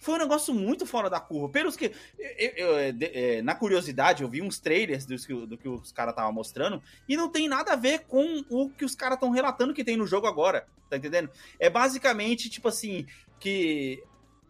Foi 0.00 0.14
um 0.14 0.18
negócio 0.18 0.54
muito 0.54 0.86
fora 0.86 1.10
da 1.10 1.18
curva. 1.20 1.48
Pelos 1.48 1.76
que. 1.76 1.92
eu- 2.18 2.52
eu- 2.56 2.78
eu- 2.78 2.92
de- 2.92 3.06
é, 3.12 3.42
na 3.42 3.54
curiosidade, 3.54 4.22
eu 4.22 4.28
vi 4.28 4.40
uns 4.42 4.58
trailers 4.60 5.04
dos 5.04 5.26
que- 5.26 5.46
do 5.46 5.58
que 5.58 5.68
os 5.68 5.90
caras 5.92 6.12
estavam 6.12 6.32
mostrando 6.32 6.82
e 7.08 7.16
não 7.16 7.28
tem 7.28 7.48
nada 7.48 7.72
a 7.72 7.76
ver 7.76 8.00
com 8.06 8.42
o 8.48 8.70
que 8.70 8.84
os 8.84 8.94
caras 8.94 9.16
estão 9.16 9.30
relatando 9.30 9.74
que 9.74 9.82
tem 9.84 9.96
no 9.96 10.06
jogo 10.06 10.26
agora. 10.26 10.66
Tá 10.88 10.96
entendendo? 10.96 11.28
É 11.58 11.68
basicamente, 11.68 12.48
tipo 12.48 12.68
assim, 12.68 13.06
que 13.40 14.02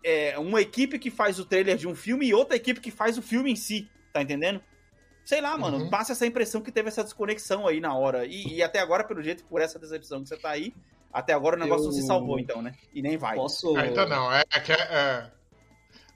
é 0.05 0.39
uma 0.39 0.61
equipe 0.61 0.99
que 0.99 1.11
faz 1.11 1.39
o 1.39 1.45
trailer 1.45 1.77
de 1.77 1.89
um 1.89 1.95
filme 1.95 2.27
e 2.27 2.35
outra 2.35 2.55
equipe 2.57 2.81
que 2.81 2.91
faz 2.91 3.17
o 3.19 3.23
filme 3.23 3.51
em 3.51 3.57
si. 3.57 3.89
Tá 4.13 4.23
entendendo? 4.23 4.61
Sei 5.25 5.41
lá, 5.41 5.57
mano, 5.59 5.79
Uhum. 5.79 5.91
passa 5.91 6.13
essa 6.13 6.25
impressão 6.27 6.61
que 6.63 6.73
teve 6.73 6.89
essa 6.89 7.03
desconexão 7.05 7.67
aí 7.67 7.81
na 7.81 7.95
hora. 7.95 8.25
E, 8.25 8.55
e 8.57 8.63
até 8.63 8.79
agora, 8.81 9.05
pelo 9.05 9.23
jeito, 9.23 9.45
por 9.45 9.61
essa 9.61 9.79
decepção 9.79 10.23
que 10.23 10.29
você 10.29 10.37
tá 10.39 10.51
aí, 10.51 10.73
até 11.13 11.33
agora 11.35 11.57
o 11.57 11.59
negócio 11.59 11.85
Eu- 11.87 11.91
não 11.91 11.93
se 12.01 12.07
salvou, 12.07 12.39
então, 12.39 12.63
né? 12.63 12.75
E 12.95 13.03
nem 13.03 13.17
vai. 13.19 13.35
Posso. 13.37 13.77
Ainda 13.77 14.07
não, 14.07 14.33
é, 14.33 14.43
que 14.65 14.73
é- 14.73 14.77
é- 14.91 15.31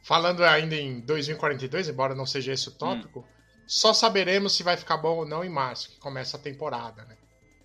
Falando 0.03 0.43
ainda 0.45 0.75
em 0.75 1.01
2042, 1.01 1.89
embora 1.89 2.15
não 2.15 2.27
seja 2.27 2.53
esse 2.53 2.69
o 2.69 2.73
tópico, 2.73 3.25
só 3.67 3.93
saberemos 3.95 4.53
se 4.55 4.63
vai 4.63 4.77
ficar 4.77 4.97
bom 4.97 5.19
ou 5.19 5.27
não 5.27 5.45
em 5.45 5.49
março, 5.49 5.91
que 5.91 5.99
começa 5.99 6.37
a 6.37 6.41
temporada, 6.41 7.05
né? 7.05 7.17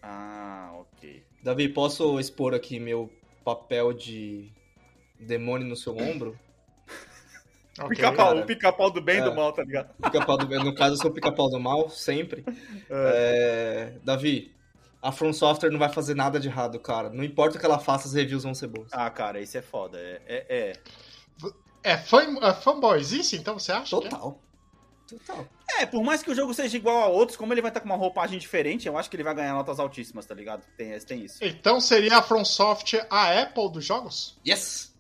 Ah, 0.02 0.72
ok. 0.76 1.24
Davi, 1.44 1.68
posso 1.70 2.20
expor 2.20 2.54
aqui 2.54 2.80
meu 2.80 3.12
papel 3.44 3.92
de 3.94 4.52
demônio 5.20 5.68
no 5.68 5.76
seu 5.76 5.98
ombro? 5.98 6.38
Ok. 7.80 7.90
Pica-pau, 7.96 8.30
cara. 8.30 8.40
o 8.40 8.46
pica-pau 8.48 8.90
do 8.90 9.00
bem 9.00 9.18
e 9.18 9.20
É. 9.20 9.24
do 9.24 9.36
mal, 9.36 9.54
tá 9.54 9.64
ligado? 9.64 9.94
Pica-pau 10.02 10.36
do... 10.36 10.48
No 10.64 10.74
caso, 10.74 10.96
eu 10.96 10.98
sou 10.98 11.12
o 11.12 11.14
pica-pau 11.14 11.48
do 11.48 11.60
mal, 11.60 11.88
sempre. 11.92 12.44
É, 12.90 13.94
Davi, 14.04 14.52
a 15.00 15.12
From 15.12 15.32
Software 15.32 15.70
não 15.70 15.78
vai 15.78 15.90
fazer 15.90 16.16
nada 16.16 16.40
de 16.40 16.48
errado, 16.48 16.80
cara. 16.80 17.12
Não 17.12 17.24
importa 17.24 17.56
o 17.56 17.60
que 17.60 17.66
ela 17.68 17.78
faça, 17.78 18.08
as 18.08 18.16
reviews 18.16 18.44
vão 18.44 18.56
ser 18.56 18.66
boas. 18.66 18.90
Ah, 18.92 19.10
cara, 19.12 19.40
isso 19.40 19.56
é 19.60 19.62
foda. 19.62 20.00
É, 20.00 20.22
é, 20.50 20.74
é. 21.84 21.98
Fan, 21.98 22.38
é 22.42 22.54
fanboyzice, 22.54 23.36
então 23.36 23.58
você 23.60 23.72
acha? 23.72 23.98
que 24.00 24.08
é? 24.08 24.10
Total. 24.10 24.42
Total. 25.08 25.48
É, 25.80 25.86
por 25.86 26.04
mais 26.04 26.22
que 26.22 26.30
o 26.32 26.36
jogo 26.36 26.54
seja 26.54 26.76
igual 26.76 26.98
a 27.04 27.08
outros, 27.08 27.38
como 27.38 27.54
ele 27.54 27.62
vai 27.62 27.70
estar 27.70 27.80
com 27.80 27.86
uma 27.86 27.96
roupagem 27.96 28.38
diferente, 28.38 28.88
eu 28.88 28.98
acho 28.98 29.10
que 29.10 29.16
ele 29.16 29.24
vai 29.24 29.34
ganhar 29.34 29.54
notas 29.54 29.80
altíssimas, 29.80 30.26
tá 30.26 30.36
ligado? 30.36 30.64
Tem, 30.76 30.98
tem 31.00 31.24
isso. 31.24 31.38
Então 31.42 31.80
seria 31.80 32.18
a 32.18 32.22
From 32.22 32.44
Software 32.44 33.08
a 33.10 33.42
Apple 33.42 33.72
dos 33.72 33.86
jogos? 33.86 34.38
Yes! 34.46 34.94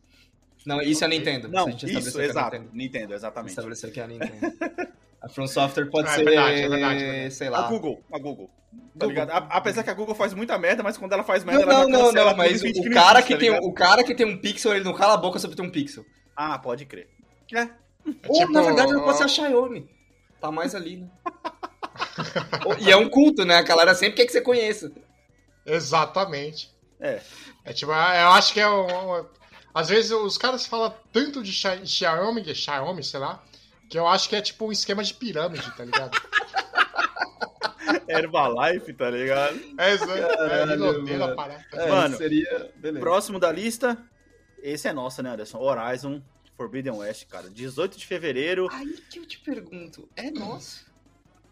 Não, 0.65 0.81
isso 0.81 1.03
é 1.03 1.07
a 1.07 1.09
Nintendo. 1.09 1.47
Não, 1.47 1.67
A 1.67 1.71
gente 1.71 1.85
isso, 1.85 2.19
é 2.19 2.23
a 2.23 2.25
exato. 2.25 2.55
Nintendo. 2.57 2.71
Nintendo, 2.75 3.13
exatamente. 3.13 3.49
Estabeleceu 3.51 3.91
que 3.91 3.99
é 3.99 4.03
a 4.03 4.07
Nintendo. 4.07 4.33
A 5.19 5.27
From 5.29 5.47
Software 5.47 5.89
pode 5.89 6.07
Ah, 6.07 6.11
é 6.11 6.15
ser, 6.15 6.23
verdade, 6.25 6.61
é 6.61 6.69
verdade, 6.69 7.03
é 7.03 7.11
verdade. 7.11 7.33
sei 7.33 7.47
A 7.47 7.51
lá. 7.51 7.67
Google, 7.69 8.03
a 8.13 8.19
Google. 8.19 8.47
Tá 8.47 8.77
Google. 8.93 9.09
ligado? 9.09 9.31
A- 9.31 9.37
apesar 9.57 9.83
que 9.83 9.89
a 9.89 9.93
Google 9.93 10.13
faz 10.13 10.31
muita 10.33 10.57
merda, 10.59 10.83
mas 10.83 10.95
quando 10.95 11.11
ela 11.13 11.23
faz 11.23 11.43
Não, 11.43 11.53
merda, 11.53 11.71
ela 11.73 11.73
não, 11.73 11.89
já 11.89 11.89
não, 11.89 11.99
não, 12.13 12.23
tudo 12.25 12.37
mas 12.37 12.61
o 12.61 12.65
não 12.65 12.91
cara, 12.91 13.19
existe, 13.19 13.27
que 13.27 13.33
tá 13.33 13.39
tem, 13.39 13.49
o 13.49 13.73
cara 13.73 14.03
que 14.03 14.13
tem 14.15 14.27
um 14.27 14.37
pixel, 14.37 14.75
ele 14.75 14.85
não 14.85 14.93
cala 14.93 15.15
a 15.15 15.17
boca 15.17 15.39
sobre 15.39 15.55
ter 15.57 15.63
um 15.63 15.71
pixel. 15.71 16.05
Ah, 16.37 16.57
pode 16.59 16.85
crer. 16.85 17.09
É. 17.53 17.61
É 17.61 17.69
Ou, 18.27 18.39
tipo, 18.39 18.51
na 18.53 18.61
verdade, 18.61 18.93
não 18.93 19.03
pode 19.03 19.17
ser 19.17 19.23
a 19.23 19.27
Xiaomi. 19.27 19.89
Tá 20.39 20.51
mais 20.51 20.73
ali, 20.75 20.97
né? 20.97 21.09
E 22.79 22.91
é 22.91 22.95
um 22.95 23.09
culto, 23.09 23.43
né? 23.43 23.55
A 23.55 23.61
galera 23.63 23.95
sempre 23.95 24.17
quer 24.17 24.25
que 24.27 24.31
você 24.31 24.41
conheça. 24.41 24.91
Exatamente. 25.65 26.71
É. 26.99 27.21
É 27.65 27.73
tipo, 27.73 27.91
eu 27.91 28.29
acho 28.29 28.53
que 28.53 28.59
é 28.59 28.69
um. 28.69 29.25
Às 29.73 29.89
vezes 29.89 30.11
os 30.11 30.37
caras 30.37 30.65
falam 30.67 30.93
tanto 31.11 31.41
de 31.41 31.51
Xi- 31.51 31.85
Xiaomi, 31.85 32.41
de 32.41 32.53
Xiaomi, 32.53 33.03
sei 33.03 33.19
lá, 33.19 33.43
que 33.89 33.97
eu 33.97 34.07
acho 34.07 34.29
que 34.29 34.35
é 34.35 34.41
tipo 34.41 34.67
um 34.67 34.71
esquema 34.71 35.03
de 35.03 35.13
pirâmide, 35.13 35.69
tá 35.75 35.83
ligado? 35.85 36.11
Herbalife, 38.07 38.93
tá 38.93 39.09
ligado? 39.09 39.59
É, 39.77 39.95
isso, 39.95 40.09
é, 40.11 40.19
é 40.19 40.63
a 40.63 40.77
mano. 40.77 41.35
parada. 41.35 41.65
É, 41.73 41.89
Mano, 41.89 42.17
seria. 42.17 42.71
Beleza. 42.75 42.99
Próximo 42.99 43.39
da 43.39 43.51
lista, 43.51 43.97
esse 44.61 44.87
é 44.87 44.93
nosso, 44.93 45.21
né, 45.21 45.31
Anderson? 45.31 45.59
Horizon 45.59 46.21
Forbidden 46.57 46.93
West, 46.93 47.27
cara. 47.27 47.49
18 47.49 47.97
de 47.97 48.05
fevereiro. 48.05 48.67
Aí 48.71 48.93
que 49.09 49.19
eu 49.19 49.25
te 49.25 49.39
pergunto, 49.39 50.09
é 50.15 50.31
nosso? 50.31 50.87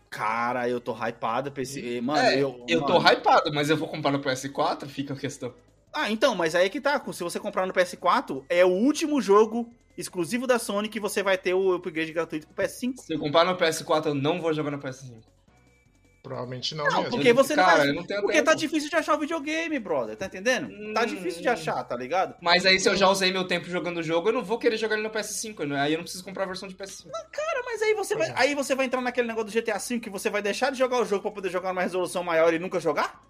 Cara, 0.09 0.67
eu 0.67 0.79
tô 0.79 0.93
hypado 0.93 1.51
pra 1.51 1.61
esse. 1.61 2.01
Mano, 2.01 2.19
é, 2.19 2.35
eu. 2.35 2.63
eu, 2.67 2.81
tô 2.81 2.99
mano, 2.99 3.07
hypado, 3.07 3.53
mas 3.53 3.69
eu 3.69 3.77
vou 3.77 3.87
comprar 3.87 4.11
no 4.11 4.19
PS4? 4.19 4.87
Fica 4.87 5.13
a 5.13 5.17
questão. 5.17 5.53
Ah, 5.93 6.09
então, 6.09 6.35
mas 6.35 6.55
aí 6.55 6.65
é 6.65 6.69
que 6.69 6.81
tá. 6.81 7.01
Se 7.13 7.23
você 7.23 7.39
comprar 7.39 7.67
no 7.67 7.73
PS4, 7.73 8.43
é 8.49 8.65
o 8.65 8.69
último 8.69 9.21
jogo 9.21 9.69
exclusivo 9.97 10.47
da 10.47 10.59
Sony 10.59 10.89
que 10.89 10.99
você 10.99 11.23
vai 11.23 11.37
ter 11.37 11.53
o 11.53 11.73
upgrade 11.73 12.11
gratuito 12.11 12.47
pro 12.47 12.63
PS5. 12.63 12.97
Se 12.97 13.13
eu 13.13 13.19
comprar 13.19 13.45
no 13.45 13.57
PS4, 13.57 14.07
eu 14.07 14.15
não 14.15 14.41
vou 14.41 14.53
jogar 14.53 14.71
no 14.71 14.79
PS5. 14.79 15.21
Provavelmente 16.25 16.73
não, 16.73 16.85
Não, 16.85 17.03
mesmo. 17.03 17.09
porque 17.11 17.31
você 17.33 17.55
não 17.55 17.63
Cara, 17.63 17.77
vai- 17.77 17.89
eu 17.89 17.93
não 17.93 18.03
Porque 18.03 18.31
tempo. 18.33 18.45
tá 18.45 18.55
difícil 18.55 18.89
de 18.89 18.95
achar 18.95 19.13
o 19.15 19.19
videogame, 19.19 19.77
brother, 19.77 20.15
tá 20.17 20.25
entendendo? 20.25 20.69
Tá 20.95 21.03
Hum. 21.03 21.05
difícil 21.05 21.39
de 21.43 21.47
achar, 21.47 21.83
tá 21.83 21.95
ligado? 21.95 22.33
Mas 22.41 22.65
aí, 22.65 22.79
se 22.79 22.89
eu 22.89 22.95
já 22.95 23.07
usei 23.07 23.31
meu 23.31 23.43
tempo 23.47 23.69
jogando 23.69 23.97
o 23.99 24.03
jogo, 24.03 24.29
eu 24.29 24.33
não 24.33 24.43
vou 24.43 24.57
querer 24.57 24.75
jogar 24.75 24.95
ele 24.95 25.03
no 25.03 25.11
PS5. 25.11 25.65
né? 25.67 25.79
Aí 25.79 25.93
eu 25.93 25.97
não 25.97 26.03
preciso 26.03 26.23
comprar 26.23 26.43
a 26.43 26.47
versão 26.47 26.67
de 26.67 26.73
PS5. 26.73 27.11
Cara, 27.31 27.61
mas 27.63 27.79
aí 27.83 27.93
você, 27.93 28.15
Pois 28.15 28.27
vai, 28.29 28.35
é. 28.37 28.41
aí 28.47 28.55
você 28.55 28.73
vai 28.73 28.87
entrar 28.87 29.01
naquele 29.01 29.27
negócio 29.27 29.51
do 29.51 29.53
GTA 29.53 29.77
V 29.77 29.99
que 29.99 30.09
você 30.09 30.31
vai 30.31 30.41
deixar 30.41 30.71
de 30.71 30.79
jogar 30.79 30.99
o 30.99 31.05
jogo 31.05 31.21
pra 31.21 31.31
poder 31.31 31.49
jogar 31.49 31.69
numa 31.69 31.83
resolução 31.83 32.23
maior 32.23 32.51
e 32.55 32.57
nunca 32.59 32.79
jogar? 32.79 33.21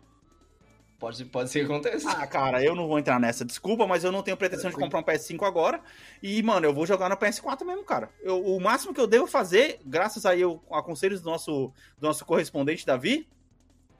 Pode, 1.05 1.25
pode 1.25 1.49
ser 1.51 1.59
que 1.59 1.65
aconteça. 1.71 2.09
Ah, 2.09 2.25
cara, 2.25 2.63
eu 2.63 2.73
não 2.73 2.87
vou 2.87 2.97
entrar 2.97 3.19
nessa, 3.19 3.45
desculpa, 3.45 3.85
mas 3.85 4.03
eu 4.03 4.11
não 4.11 4.23
tenho 4.23 4.35
pretensão 4.35 4.71
de 4.71 4.75
comprar 4.75 4.97
um 4.99 5.03
PS5 5.03 5.45
agora. 5.45 5.79
E, 6.21 6.41
mano, 6.41 6.65
eu 6.65 6.73
vou 6.73 6.83
jogar 6.87 7.09
no 7.09 7.15
PS4 7.15 7.63
mesmo, 7.63 7.83
cara. 7.83 8.09
Eu- 8.23 8.43
o 8.43 8.59
máximo 8.59 8.91
que 8.91 8.99
eu 8.99 9.05
devo 9.05 9.27
fazer, 9.27 9.79
graças 9.85 10.25
aí 10.25 10.41
a 10.71 10.81
conselhos 10.81 11.21
do 11.21 11.29
nosso, 11.29 11.71
do 11.99 12.07
nosso 12.07 12.25
correspondente 12.25 12.83
Davi, 12.87 13.27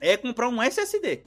é 0.00 0.16
comprar 0.16 0.48
um 0.48 0.60
SSD 0.60 1.22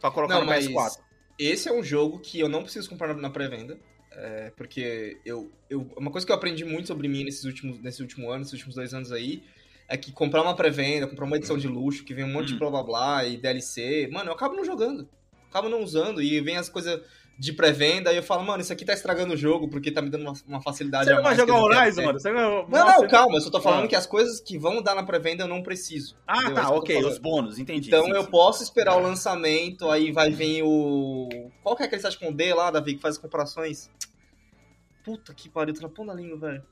pra 0.00 0.10
colocar 0.10 0.36
Não, 0.36 0.40
no 0.40 0.46
mas 0.46 0.66
PS4. 0.66 1.02
esse 1.38 1.68
é 1.68 1.72
um 1.72 1.82
jogo 1.82 2.18
que 2.20 2.40
eu 2.40 2.48
não 2.48 2.62
preciso 2.62 2.88
comprar 2.88 3.08
na- 3.08 3.20
na 3.20 3.30
pré-venda. 3.30 3.78
é, 4.12 4.50
porque 4.56 5.18
eu, 5.24 5.52
eu. 5.70 5.86
Uma 5.96 6.10
coisa 6.10 6.26
que 6.26 6.32
eu 6.32 6.36
aprendi 6.36 6.64
muito 6.64 6.88
sobre 6.88 7.06
mim 7.06 7.22
nesses 7.22 7.44
últimos, 7.44 7.78
nesse 7.80 8.02
último 8.02 8.28
ano, 8.28 8.38
nesses 8.40 8.54
últimos 8.54 8.74
dois 8.74 8.92
anos 8.92 9.12
aí, 9.12 9.44
é 9.90 9.96
que 9.96 10.12
comprar 10.12 10.40
uma 10.42 10.54
pré-venda, 10.54 11.06
comprar 11.08 11.24
uma 11.26 11.36
edição 11.36 11.58
de 11.58 11.66
luxo, 11.66 12.04
que 12.04 12.14
vem 12.14 12.24
um 12.24 12.32
monte 12.32 12.46
de 12.48 12.54
Hum. 12.54 12.58
blá 12.58 12.70
blá 12.70 12.82
blá 12.84 13.24
e 13.26 13.36
DLC, 13.36 14.08
mano, 14.12 14.30
eu 14.30 14.34
acabo 14.34 14.54
não 14.54 14.64
jogando. 14.64 15.08
Acabo 15.50 15.68
não 15.68 15.82
usando. 15.82 16.22
E 16.22 16.40
vem 16.40 16.56
as 16.56 16.68
coisas 16.68 17.00
de 17.36 17.52
pré-venda, 17.54 18.12
e 18.12 18.16
eu 18.16 18.22
falo, 18.22 18.44
mano, 18.44 18.60
isso 18.60 18.70
aqui 18.72 18.84
tá 18.84 18.92
estragando 18.92 19.32
o 19.32 19.36
jogo, 19.36 19.66
porque 19.66 19.90
tá 19.90 20.02
me 20.02 20.10
dando 20.10 20.22
uma, 20.22 20.34
uma 20.46 20.62
facilidade 20.62 21.06
Você 21.06 21.12
a 21.14 21.20
vai 21.22 21.34
jogar 21.34 21.56
Horizon, 21.56 22.02
mano? 22.04 22.20
Você 22.20 22.30
vai... 22.30 22.42
Não, 22.42 22.68
não, 22.68 23.08
calma, 23.08 23.36
eu 23.36 23.40
só 23.40 23.50
tô 23.50 23.60
falando 23.62 23.84
Ah. 23.86 23.88
que 23.88 23.96
as 23.96 24.06
coisas 24.06 24.40
que 24.40 24.58
vão 24.58 24.82
dar 24.82 24.94
na 24.94 25.02
pré-venda 25.02 25.44
eu 25.44 25.48
não 25.48 25.62
preciso. 25.62 26.16
Ah, 26.26 26.36
entendeu? 26.36 26.52
É 26.52 26.60
tá, 26.60 26.70
ok, 26.70 27.04
os 27.04 27.18
bônus, 27.18 27.58
entendi. 27.58 27.88
Então 27.88 28.04
sim, 28.04 28.12
eu 28.12 28.24
sim. 28.24 28.30
posso 28.30 28.62
esperar 28.62 28.94
o 28.96 29.00
lançamento, 29.00 29.90
aí 29.90 30.12
vai 30.12 30.30
vir 30.30 30.62
o. 30.62 31.28
Qual 31.62 31.74
que 31.74 31.82
é 31.82 31.86
aquele 31.86 32.02
site 32.02 32.18
com 32.18 32.30
D 32.30 32.52
lá, 32.52 32.70
Davi, 32.70 32.94
que 32.94 33.00
faz 33.00 33.16
as 33.16 33.20
comparações? 33.20 33.90
Puta 35.02 35.32
que 35.34 35.48
pariu, 35.48 35.74
tá 35.74 35.80
na 35.80 35.88
ponta 35.88 36.12
da 36.14 36.20
língua, 36.20 36.38
velho. 36.38 36.62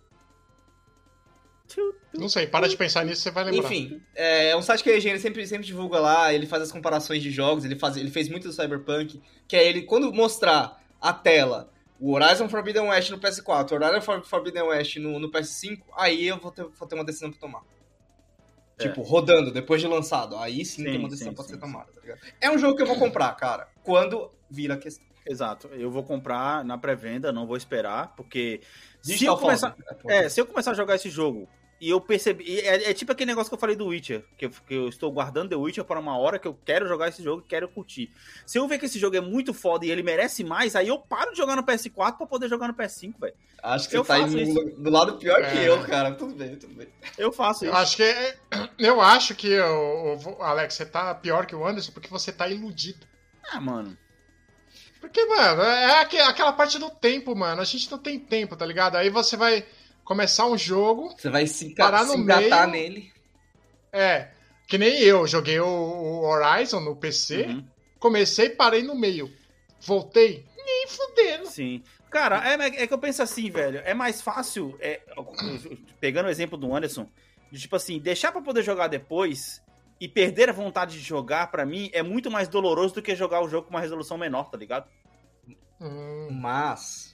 Não 2.15 2.29
sei, 2.29 2.47
para 2.47 2.69
de 2.69 2.77
pensar 2.77 3.05
nisso, 3.05 3.23
você 3.23 3.31
vai 3.31 3.45
lembrar. 3.45 3.67
Enfim, 3.67 4.01
é 4.15 4.57
um 4.57 4.63
site 4.63 4.83
que 4.83 4.91
a 4.91 4.97
EGN 4.97 5.19
sempre, 5.19 5.47
sempre 5.47 5.67
divulga 5.67 6.01
lá, 6.01 6.33
ele 6.33 6.47
faz 6.47 6.63
as 6.63 6.73
comparações 6.73 7.23
de 7.23 7.31
jogos, 7.31 7.65
ele, 7.65 7.77
faz, 7.77 7.97
ele 7.97 8.11
fez 8.11 8.29
muito 8.29 8.49
do 8.49 8.53
Cyberpunk, 8.53 9.21
que 9.47 9.57
é 9.57 9.67
ele, 9.67 9.83
quando 9.83 10.13
mostrar 10.13 10.83
a 11.01 11.13
tela, 11.13 11.71
o 12.01 12.13
Horizon 12.13 12.49
Forbidden 12.49 12.89
West 12.89 13.11
no 13.11 13.19
PS4, 13.19 13.73
o 13.73 13.75
Horizon 13.75 14.01
For- 14.01 14.25
Forbidden 14.25 14.63
West 14.63 14.97
no, 14.97 15.19
no 15.19 15.31
PS5, 15.31 15.81
aí 15.97 16.27
eu 16.27 16.39
vou 16.39 16.51
ter, 16.51 16.65
vou 16.65 16.89
ter 16.89 16.95
uma 16.95 17.05
decisão 17.05 17.31
pra 17.31 17.41
tomar. 17.41 17.63
É. 18.79 18.85
Tipo, 18.85 19.03
rodando, 19.03 19.53
depois 19.53 19.81
de 19.81 19.89
lançado. 19.89 20.37
Aí 20.37 20.65
sim, 20.65 20.77
Sim, 20.77 20.85
tem 20.85 20.99
uma 20.99 21.09
decisão 21.09 21.33
sim, 21.33 21.37
pode 21.37 21.49
sim, 21.49 21.55
ser 21.55 21.61
tomada, 21.61 21.91
tá 21.93 22.01
ligado? 22.01 22.21
É 22.41 22.49
um 22.51 22.59
jogo 22.59 22.77
que 22.77 22.83
eu 22.83 22.87
vou 22.87 22.97
comprar, 22.97 23.33
cara. 23.35 23.69
Quando 23.83 24.31
vira 24.49 24.75
a 24.75 24.77
questão. 24.77 25.05
Exato. 25.27 25.69
Eu 25.73 25.91
vou 25.91 26.05
comprar 26.05 26.65
na 26.65 26.79
pré-venda, 26.79 27.33
não 27.33 27.47
vou 27.47 27.57
esperar, 27.57 28.15
porque 28.17 28.61
se 29.03 29.25
eu 29.25 29.37
começar, 29.37 29.77
Foundry, 29.77 30.17
é, 30.17 30.29
se 30.29 30.41
eu 30.41 30.47
começar 30.47 30.71
a 30.71 30.75
jogar 30.75 30.95
esse 30.95 31.11
jogo 31.11 31.49
e 31.81 31.91
eu 31.91 32.01
percebi, 32.01 32.59
é, 32.61 32.91
é 32.91 32.95
tipo 32.95 33.13
aquele 33.13 33.31
negócio 33.31 33.49
que 33.51 33.55
eu 33.55 33.59
falei 33.59 33.77
do 33.77 33.87
Witcher, 33.87 34.25
que 34.37 34.47
eu, 34.47 34.51
que 34.51 34.75
eu 34.75 34.89
estou 34.89 35.13
guardando 35.13 35.51
The 35.51 35.57
Witcher 35.57 35.85
para 35.85 36.01
uma 36.01 36.19
hora 36.19 36.39
que 36.39 36.49
eu 36.49 36.59
quero 36.65 36.89
jogar 36.89 37.09
esse 37.09 37.23
jogo 37.23 37.43
e 37.45 37.49
quero 37.49 37.69
curtir. 37.69 38.11
Se 38.45 38.59
eu 38.59 38.67
ver 38.67 38.79
que 38.79 38.87
esse 38.87 38.99
jogo 38.99 39.17
é 39.17 39.21
muito 39.21 39.55
foda 39.55 39.87
e 39.87 39.91
ele 39.91 40.03
merece 40.03 40.43
mais, 40.43 40.75
aí 40.75 40.89
eu 40.89 40.99
paro 40.99 41.31
de 41.33 41.37
jogar 41.39 41.55
no 41.57 41.63
PS4 41.63 42.17
para 42.17 42.27
poder 42.27 42.49
jogar 42.49 42.67
no 42.69 42.75
PS5, 42.75 43.15
velho. 43.21 43.35
Acho 43.63 43.89
que 43.89 43.97
Eu 43.97 44.05
você 44.05 44.09
tá 44.13 44.19
indo 44.21 44.39
isso. 44.39 44.65
do 44.79 44.91
lado 44.91 45.17
pior 45.19 45.37
que 45.41 45.59
É. 45.59 45.69
eu, 45.69 45.83
cara. 45.85 46.13
Tudo 46.15 46.35
bem, 46.35 46.57
tudo 46.57 46.75
bem. 46.75 46.89
Eu 47.17 47.33
faço 47.33 47.65
Eu 47.65 47.71
isso. 47.71 47.79
acho 47.81 47.97
que. 47.97 48.03
é- 48.03 48.37
Eu 48.79 49.01
acho 49.01 49.35
que, 49.35 49.59
o, 49.61 50.15
o- 50.17 50.43
Alex, 50.43 50.75
você 50.75 50.87
tá 50.87 51.15
pior 51.15 51.45
que 51.47 51.55
o 51.57 51.67
Anderson 51.67 51.93
porque 51.93 52.09
você 52.09 52.31
tá 52.33 52.49
iludido. 52.49 53.07
Ah, 53.53 53.61
mano. 53.61 53.97
Porque, 55.01 55.25
mano, 55.27 55.63
é 55.63 56.01
aque- 56.01 56.19
aquela 56.19 56.53
parte 56.53 56.79
do 56.79 56.91
tempo, 56.91 57.35
mano. 57.35 57.61
A 57.61 57.65
gente 57.65 57.91
não 57.91 57.99
tem 57.99 58.19
tempo, 58.19 58.57
tá 58.57 58.67
ligado? 58.67 58.97
Aí 58.97 59.09
você 59.11 59.37
vai 59.37 59.65
começar 60.09 60.47
um 60.47 60.57
jogo. 60.57 61.15
Você 61.17 61.29
vai 61.29 61.47
se, 61.47 61.75
Parar 61.75 62.05
no 62.07 62.13
se 62.13 62.19
engatar 62.19 62.67
meio. 62.67 62.91
nele. 62.91 63.13
É. 63.93 64.31
Que 64.67 64.79
nem 64.79 64.99
eu, 65.01 65.27
joguei 65.27 65.61
o, 65.61 65.67
o 65.67 66.23
Horizon 66.25 66.81
no 66.81 66.97
PC. 66.97 67.43
Uhum. 67.43 67.65
Comecei, 67.99 68.49
parei 68.49 68.83
no 68.83 68.95
meio. 68.95 69.31
Voltei. 69.81 70.47
Nem 70.57 70.87
fudendo. 70.89 71.47
Sim. 71.47 71.83
Cara, 72.11 72.43
é, 72.51 72.83
é 72.83 72.87
que 72.87 72.93
eu 72.95 72.99
penso 72.99 73.23
assim, 73.23 73.51
velho. 73.51 73.83
É 73.85 73.93
mais 73.93 74.23
fácil, 74.23 74.75
é, 74.81 75.03
pegando 76.01 76.27
o 76.27 76.31
exemplo 76.31 76.57
do 76.57 76.75
Anderson, 76.75 77.07
de 77.53 77.61
tipo 77.61 77.77
assim, 77.77 77.99
deixar 77.99 78.33
pra 78.33 78.41
poder 78.41 78.63
jogar 78.63 78.89
depois 78.89 79.63
e 80.01 80.09
perder 80.09 80.49
a 80.49 80.55
vontade 80.55 80.95
de 80.99 81.05
jogar, 81.05 81.51
pra 81.51 81.67
mim, 81.67 81.91
é 81.93 82.03
muito 82.03 82.31
mais 82.31 82.49
doloroso 82.49 82.95
do 82.95 83.03
que 83.03 83.15
jogar 83.15 83.43
o 83.43 83.49
jogo 83.49 83.67
com 83.67 83.75
uma 83.75 83.81
resolução 83.81 84.17
menor, 84.17 84.49
tá 84.49 84.57
ligado? 84.57 84.89
Hum, 85.79 86.29
Mas. 86.31 87.08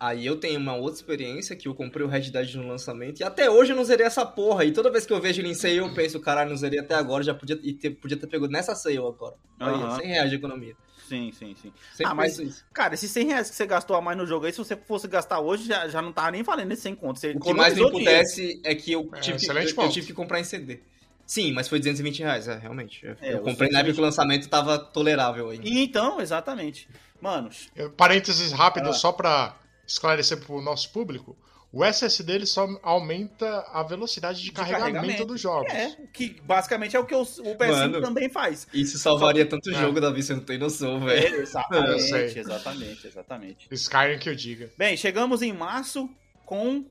Aí 0.00 0.24
eu 0.24 0.36
tenho 0.36 0.60
uma 0.60 0.74
outra 0.76 0.94
experiência 0.94 1.56
que 1.56 1.66
eu 1.66 1.74
comprei 1.74 2.06
o 2.06 2.08
Red 2.08 2.30
Dead 2.30 2.54
no 2.54 2.68
lançamento 2.68 3.18
e 3.20 3.24
até 3.24 3.50
hoje 3.50 3.72
eu 3.72 3.76
não 3.76 3.82
zerei 3.84 4.06
essa 4.06 4.24
porra. 4.24 4.64
E 4.64 4.70
toda 4.72 4.90
vez 4.92 5.04
que 5.04 5.12
eu 5.12 5.20
vejo 5.20 5.40
ele 5.40 5.48
em 5.48 5.54
sale, 5.54 5.78
eu 5.78 5.92
penso, 5.92 6.20
caralho, 6.20 6.50
não 6.50 6.56
zerei 6.56 6.78
até 6.78 6.94
agora, 6.94 7.24
já 7.24 7.34
podia, 7.34 7.58
e 7.62 7.72
ter, 7.72 7.90
podia 7.90 8.16
ter 8.16 8.28
pego 8.28 8.46
nessa 8.46 8.76
sale 8.76 8.96
agora. 8.98 9.34
Aí, 9.58 9.74
Aham. 9.74 9.96
100 9.96 10.06
reais 10.06 10.30
de 10.30 10.36
economia. 10.36 10.76
Sim, 11.08 11.32
sim, 11.32 11.56
sim. 11.60 11.72
Sempre 11.94 12.12
Ah, 12.12 12.14
mas- 12.14 12.38
isso. 12.38 12.64
Cara, 12.72 12.94
esses 12.94 13.10
100 13.10 13.26
reais 13.28 13.50
que 13.50 13.56
você 13.56 13.66
gastou 13.66 13.96
a 13.96 14.00
mais 14.00 14.16
no 14.16 14.26
jogo 14.26 14.46
aí, 14.46 14.52
se 14.52 14.58
você 14.58 14.76
fosse 14.76 15.08
gastar 15.08 15.40
hoje, 15.40 15.66
já, 15.66 15.88
já 15.88 16.00
não 16.02 16.12
tava 16.12 16.30
nem 16.30 16.42
valendo 16.44 16.70
esse 16.70 16.82
100 16.82 16.94
conto. 16.94 17.18
Você 17.18 17.30
O 17.32 17.40
que 17.40 17.52
mais 17.54 17.74
me 17.74 17.82
emputece 17.82 18.60
é 18.62 18.74
que 18.74 18.92
eu 18.92 19.08
É, 19.14 19.20
tive, 19.20 19.38
que, 19.38 19.44
excelente 19.44 19.74
eu, 19.76 19.82
eu 19.84 19.90
tive 19.90 20.06
que 20.06 20.12
comprar 20.12 20.38
em 20.38 20.44
CD. 20.44 20.80
Sim, 21.26 21.52
mas 21.52 21.66
foi 21.66 21.78
220 21.80 22.20
reais, 22.20 22.46
é, 22.46 22.56
realmente. 22.56 23.04
Eu, 23.04 23.16
É, 23.20 23.34
eu 23.34 23.40
comprei 23.40 23.68
na 23.70 23.80
época 23.80 23.92
220. 23.92 23.94
que 23.94 24.00
o 24.00 24.04
lançamento 24.04 24.48
tava 24.48 24.78
tolerável 24.78 25.50
ainda. 25.50 25.66
E 25.66 25.82
Então, 25.82 26.20
exatamente. 26.20 26.88
Mano, 27.20 27.50
Parênteses 27.96 28.52
rápido, 28.52 28.90
Ah. 28.90 28.92
só 28.92 29.10
pra 29.10 29.56
esclarecer 29.88 30.38
pro 30.38 30.60
nosso 30.60 30.92
público. 30.92 31.36
O 31.70 31.84
SSD 31.84 32.32
ele 32.32 32.46
só 32.46 32.66
aumenta 32.82 33.60
a 33.72 33.82
velocidade 33.82 34.38
de, 34.38 34.44
De 34.46 34.52
carregamento, 34.52 34.94
carregamento. 34.94 35.24
dos 35.26 35.38
jogos. 35.40 35.70
é, 35.70 35.96
que 36.14 36.40
basicamente 36.42 36.96
é 36.96 36.98
o 37.00 37.04
que 37.04 37.14
o, 37.14 37.20
o 37.20 37.24
PS5 37.24 37.68
Mano. 37.76 38.00
também 38.00 38.30
faz. 38.30 38.66
Isso 38.72 38.98
salvaria 38.98 39.44
tanto 39.44 39.68
É. 39.70 39.74
jogo, 39.74 40.00
Davi, 40.00 40.22
você 40.22 40.32
não 40.34 40.40
tem 40.44 40.56
noção, 40.56 40.96
É, 41.08 41.20
velho. 41.20 41.34
Eu 41.36 41.42
exatamente, 41.42 42.38
exatamente, 42.38 43.06
exatamente. 43.06 43.68
Skyrim 43.70 44.18
que 44.18 44.30
eu 44.30 44.34
diga. 44.34 44.72
Bem, 44.78 44.96
chegamos 44.96 45.42
em 45.42 45.52
março 45.52 46.08
com 46.46 46.86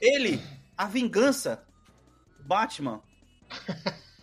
ele, 0.00 0.40
a 0.76 0.86
vingança, 0.86 1.64
Batman. 2.46 3.02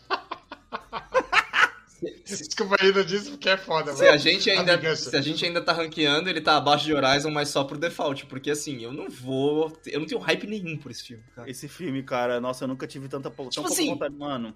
Desculpa 2.26 2.76
ainda 2.82 3.04
disso 3.06 3.32
porque 3.32 3.50
é 3.50 3.58
foda, 3.58 3.94
Se 3.94 4.04
a 4.04 4.12
velho. 4.12 4.20
gente 4.20 4.50
ainda, 4.50 4.96
se 4.96 5.16
a 5.16 5.22
gente 5.22 5.46
ainda 5.46 5.62
tá 5.62 5.72
ranqueando, 5.72 6.30
ele 6.30 6.42
tá 6.42 6.58
abaixo 6.58 6.86
de 6.86 6.94
Horizon, 6.94 7.30
mas 7.30 7.50
só 7.50 7.64
por 7.64 7.78
default, 7.78 8.26
porque 8.26 8.50
assim, 8.52 8.82
eu 8.82 8.92
não 8.92 9.08
vou, 9.10 9.72
eu 9.86 10.00
não 10.00 10.08
tenho 10.08 10.20
hype 10.20 10.48
nenhum 10.48 10.78
por 10.78 10.90
esse 10.92 11.04
filme, 11.04 11.24
cara. 11.36 11.50
Esse 11.50 11.68
filme, 11.68 12.02
cara, 12.04 12.42
nossa, 12.42 12.64
eu 12.64 12.68
nunca 12.68 12.88
tive 12.88 13.08
tanta 13.08 13.30
tão 13.30 13.50
Tipo 13.50 13.62
pouca 13.68 13.74
assim, 13.74 13.88
vontade, 13.90 14.16
mano. 14.16 14.56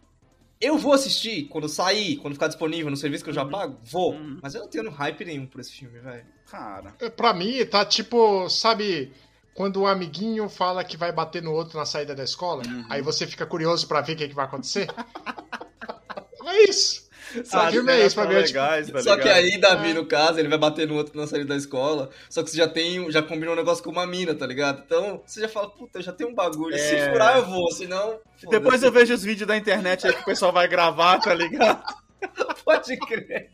Eu 0.60 0.77
vou 0.77 0.93
assistir 0.93 1.43
quando 1.49 1.67
sair, 1.69 2.15
quando 2.17 2.34
ficar 2.34 2.47
disponível 2.47 2.89
no 2.89 2.95
serviço 2.97 3.23
que 3.23 3.29
eu 3.29 3.34
já 3.34 3.43
Uhum. 3.43 3.49
pago, 3.51 3.77
vou, 3.84 4.13
Uhum. 4.13 4.39
mas 4.41 4.55
eu 4.55 4.62
não 4.62 4.69
tenho 4.69 4.89
hype 4.89 5.25
nenhum 5.25 5.45
por 5.45 5.60
esse 5.62 5.71
filme, 5.73 5.99
velho. 5.99 6.25
Cara, 6.49 6.95
É, 6.99 7.10
Pra 7.10 7.34
mim, 7.34 7.63
tá 7.65 7.86
tipo, 7.86 8.49
sabe, 8.49 9.12
quando 9.53 9.81
o 9.81 9.86
amiguinho 9.88 10.47
fala 10.49 10.84
que 10.84 10.95
vai 10.97 11.12
bater 11.12 11.43
no 11.43 11.51
outro 11.51 11.77
na 11.77 11.86
saída 11.86 12.15
da 12.15 12.23
escola, 12.23 12.63
Uhum. 12.65 12.86
aí 12.89 13.01
você 13.01 13.27
fica 13.27 13.45
curioso 13.45 13.86
pra 13.88 14.01
ver 14.01 14.13
o 14.13 14.15
que, 14.15 14.29
que 14.29 14.34
vai 14.34 14.45
acontecer? 14.45 14.88
é 16.45 16.69
isso. 16.69 17.04
Só 17.43 17.59
que 17.69 17.77
é 17.77 17.81
cenas 17.81 18.05
isso, 18.05 18.15
pra 18.15 18.23
são 18.23 18.31
ver, 18.31 18.43
tipo, 18.43 18.59
legais, 18.59 18.89
tá 18.91 19.01
Só 19.01 19.17
que 19.17 19.27
aí, 19.29 19.57
Davi, 19.59 19.91
É. 19.91 19.93
no 19.93 20.05
caso, 20.05 20.39
ele 20.39 20.47
vai 20.47 20.57
bater 20.57 20.87
no 20.87 20.95
outro 20.95 21.19
na 21.19 21.27
saída 21.27 21.47
da 21.47 21.55
escola, 21.55 22.09
só 22.29 22.43
que 22.43 22.49
você 22.49 22.57
já 22.57 22.67
tem, 22.67 23.09
já 23.11 23.21
combinou 23.21 23.53
um 23.53 23.57
negócio 23.57 23.83
com 23.83 23.89
uma 23.91 24.05
mina, 24.07 24.33
tá 24.35 24.45
ligado? 24.47 24.83
Então, 24.85 25.21
você 25.25 25.41
já 25.41 25.49
fala, 25.49 25.69
puta, 25.69 25.99
eu 25.99 26.03
já 26.03 26.11
tenho 26.11 26.29
um 26.29 26.35
bagulho, 26.35 26.77
se 26.77 26.95
É. 26.95 27.11
furar 27.11 27.37
eu 27.37 27.45
vou, 27.45 27.71
senão... 27.71 28.19
Depois 28.49 28.83
eu 28.83 28.91
vejo 28.91 29.13
os 29.13 29.23
vídeos 29.23 29.47
da 29.47 29.57
internet 29.57 30.05
aí 30.07 30.13
que 30.13 30.21
o 30.21 30.25
pessoal 30.25 30.51
vai 30.51 30.67
gravar, 30.67 31.19
tá 31.19 31.33
ligado? 31.33 31.81
Pode 32.65 32.97
crer. 32.97 33.51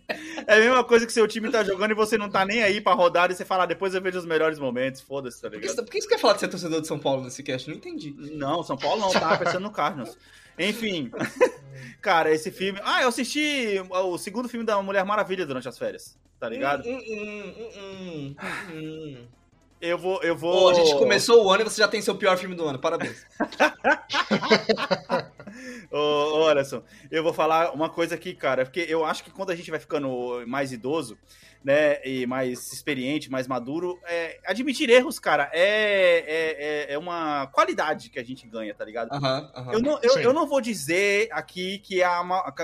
É 0.47 0.55
a 0.55 0.59
mesma 0.59 0.83
coisa 0.83 1.05
que 1.05 1.11
seu 1.11 1.27
time 1.27 1.51
tá 1.51 1.61
jogando 1.63 1.91
e 1.91 1.93
você 1.95 2.17
não 2.17 2.29
tá 2.29 2.45
nem 2.45 2.63
aí 2.63 2.79
pra 2.79 2.93
rodar 2.93 3.29
e 3.29 3.35
você 3.35 3.43
fala, 3.43 3.63
ah, 3.63 3.65
depois 3.65 3.93
eu 3.93 4.01
vejo 4.01 4.17
os 4.17 4.25
melhores 4.25 4.57
momentos, 4.59 5.01
foda-se, 5.01 5.41
tá 5.41 5.49
Por 5.49 5.59
que, 5.59 5.67
ligado? 5.67 5.83
por 5.85 5.91
que 5.91 6.01
você 6.01 6.07
quer 6.07 6.17
falar 6.19 6.35
que 6.35 6.39
você 6.39 6.45
é 6.45 6.49
torcedor 6.49 6.79
de 6.81 6.87
São 6.87 6.97
Paulo 6.97 7.23
nesse 7.23 7.43
cast? 7.43 7.67
Não 7.69 7.75
entendi. 7.75 8.15
Não, 8.33 8.63
São 8.63 8.77
Paulo 8.77 9.01
não, 9.01 9.11
tava 9.11 9.37
pensando 9.43 9.63
no 9.63 9.71
Cardinals. 9.71 10.17
Enfim, 10.57 11.11
cara, 12.01 12.33
esse 12.33 12.51
filme. 12.51 12.79
Ah, 12.83 13.01
eu 13.01 13.09
assisti 13.09 13.81
o 13.89 14.17
segundo 14.17 14.49
filme 14.49 14.65
da 14.65 14.81
Mulher 14.81 15.05
Maravilha 15.05 15.45
durante 15.45 15.67
as 15.67 15.77
férias, 15.77 16.17
tá 16.39 16.49
ligado? 16.49 16.87
Hum, 16.87 16.97
hum, 16.97 17.53
hum, 17.57 17.69
hum, 17.75 18.35
hum, 18.41 18.71
hum. 18.71 19.27
Eu 19.81 19.97
vou, 19.97 20.21
eu 20.21 20.35
Pô, 20.35 20.41
vou. 20.41 20.69
a 20.69 20.75
gente 20.75 20.95
começou 20.95 21.43
o 21.43 21.51
ano 21.51 21.61
e 21.61 21.63
você 21.63 21.81
já 21.81 21.87
tem 21.87 21.99
seu 22.03 22.15
pior 22.15 22.37
filme 22.37 22.53
do 22.53 22.67
ano, 22.67 22.77
parabéns. 22.77 23.25
Ô, 25.91 25.97
ô, 25.97 26.47
Anderson, 26.47 26.83
eu 27.09 27.23
vou 27.23 27.33
falar 27.33 27.73
uma 27.73 27.89
coisa 27.89 28.13
aqui, 28.13 28.35
cara, 28.35 28.63
porque 28.63 28.85
eu 28.87 29.03
acho 29.03 29.23
que 29.23 29.31
quando 29.31 29.49
a 29.49 29.55
gente 29.55 29.71
vai 29.71 29.79
ficando 29.79 30.43
mais 30.47 30.71
idoso, 30.71 31.17
né, 31.63 32.03
e 32.03 32.25
mais 32.25 32.73
experiente, 32.73 33.29
mais 33.29 33.47
maduro, 33.47 33.99
é, 34.05 34.39
admitir 34.45 34.89
erros, 34.89 35.19
cara, 35.19 35.49
é, 35.53 35.61
é, 36.27 36.89
é- 36.89 36.93
é 36.93 36.97
uma 36.97 37.47
qualidade 37.47 38.09
que 38.09 38.19
a 38.19 38.23
gente 38.23 38.47
ganha, 38.47 38.73
tá 38.73 38.83
ligado? 38.83 39.09
Eu 39.71 39.81
não, 39.81 39.99
eu, 40.01 40.19
eu 40.19 40.33
não 40.33 40.47
vou 40.47 40.59
dizer 40.59 41.29
aqui 41.31 41.77
que 41.79 42.01
a, 42.01 42.23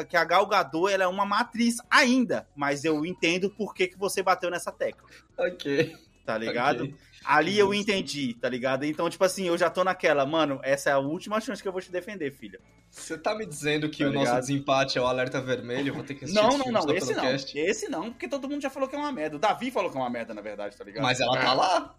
que 0.09 0.17
a 0.17 0.23
Gal 0.25 0.45
Gadot 0.47 0.91
ela 0.91 1.03
é 1.03 1.07
uma 1.07 1.25
matriz 1.25 1.77
ainda, 1.89 2.47
mas 2.55 2.83
eu 2.83 3.05
entendo 3.05 3.49
por 3.49 3.73
que, 3.73 3.87
que 3.87 3.97
você 3.97 4.23
bateu 4.23 4.49
nessa 4.49 4.71
tecla, 4.71 5.07
Ok. 5.37 5.95
tá 6.25 6.37
ligado? 6.37 6.85
ok. 6.85 6.95
Ali 7.27 7.59
eu 7.59 7.73
entendi, 7.73 8.33
tá 8.35 8.47
ligado? 8.47 8.85
Então, 8.85 9.09
tipo 9.09 9.23
assim, 9.23 9.47
eu 9.47 9.57
já 9.57 9.69
tô 9.69 9.83
naquela, 9.83 10.25
mano, 10.25 10.59
essa 10.63 10.89
é 10.89 10.93
a 10.93 10.97
última 10.99 11.39
chance 11.41 11.61
que 11.61 11.67
eu 11.67 11.71
vou 11.73 11.81
te 11.81 11.91
defender, 11.91 12.31
filha. 12.31 12.59
Você 12.89 13.17
tá 13.17 13.35
me 13.35 13.45
dizendo 13.45 13.89
que 13.89 14.03
Tá 14.03 14.09
o 14.09 14.13
nosso 14.13 14.25
ligado? 14.27 14.39
desempate 14.41 14.97
é 14.97 15.01
o 15.01 15.05
alerta 15.05 15.41
vermelho? 15.41 15.89
Eu 15.89 15.93
vou 15.93 16.03
ter 16.03 16.15
que 16.15 16.23
assistir 16.23 16.41
Não, 16.41 16.57
não, 16.57 16.71
não, 16.71 16.95
esse 16.95 17.13
não. 17.13 17.21
cast? 17.23 17.57
Esse 17.59 17.89
não, 17.89 18.11
porque 18.11 18.27
todo 18.29 18.47
mundo 18.49 18.61
já 18.61 18.69
falou 18.69 18.87
que 18.87 18.95
é 18.95 18.99
uma 18.99 19.11
merda. 19.11 19.35
O 19.35 19.39
Davi 19.39 19.69
falou 19.71 19.91
que 19.91 19.97
é 19.97 19.99
uma 19.99 20.09
merda, 20.09 20.33
na 20.33 20.41
verdade, 20.41 20.77
tá 20.77 20.83
ligado? 20.85 21.03
Mas 21.03 21.19
ela 21.19 21.37
tá 21.37 21.53
lá. 21.53 21.95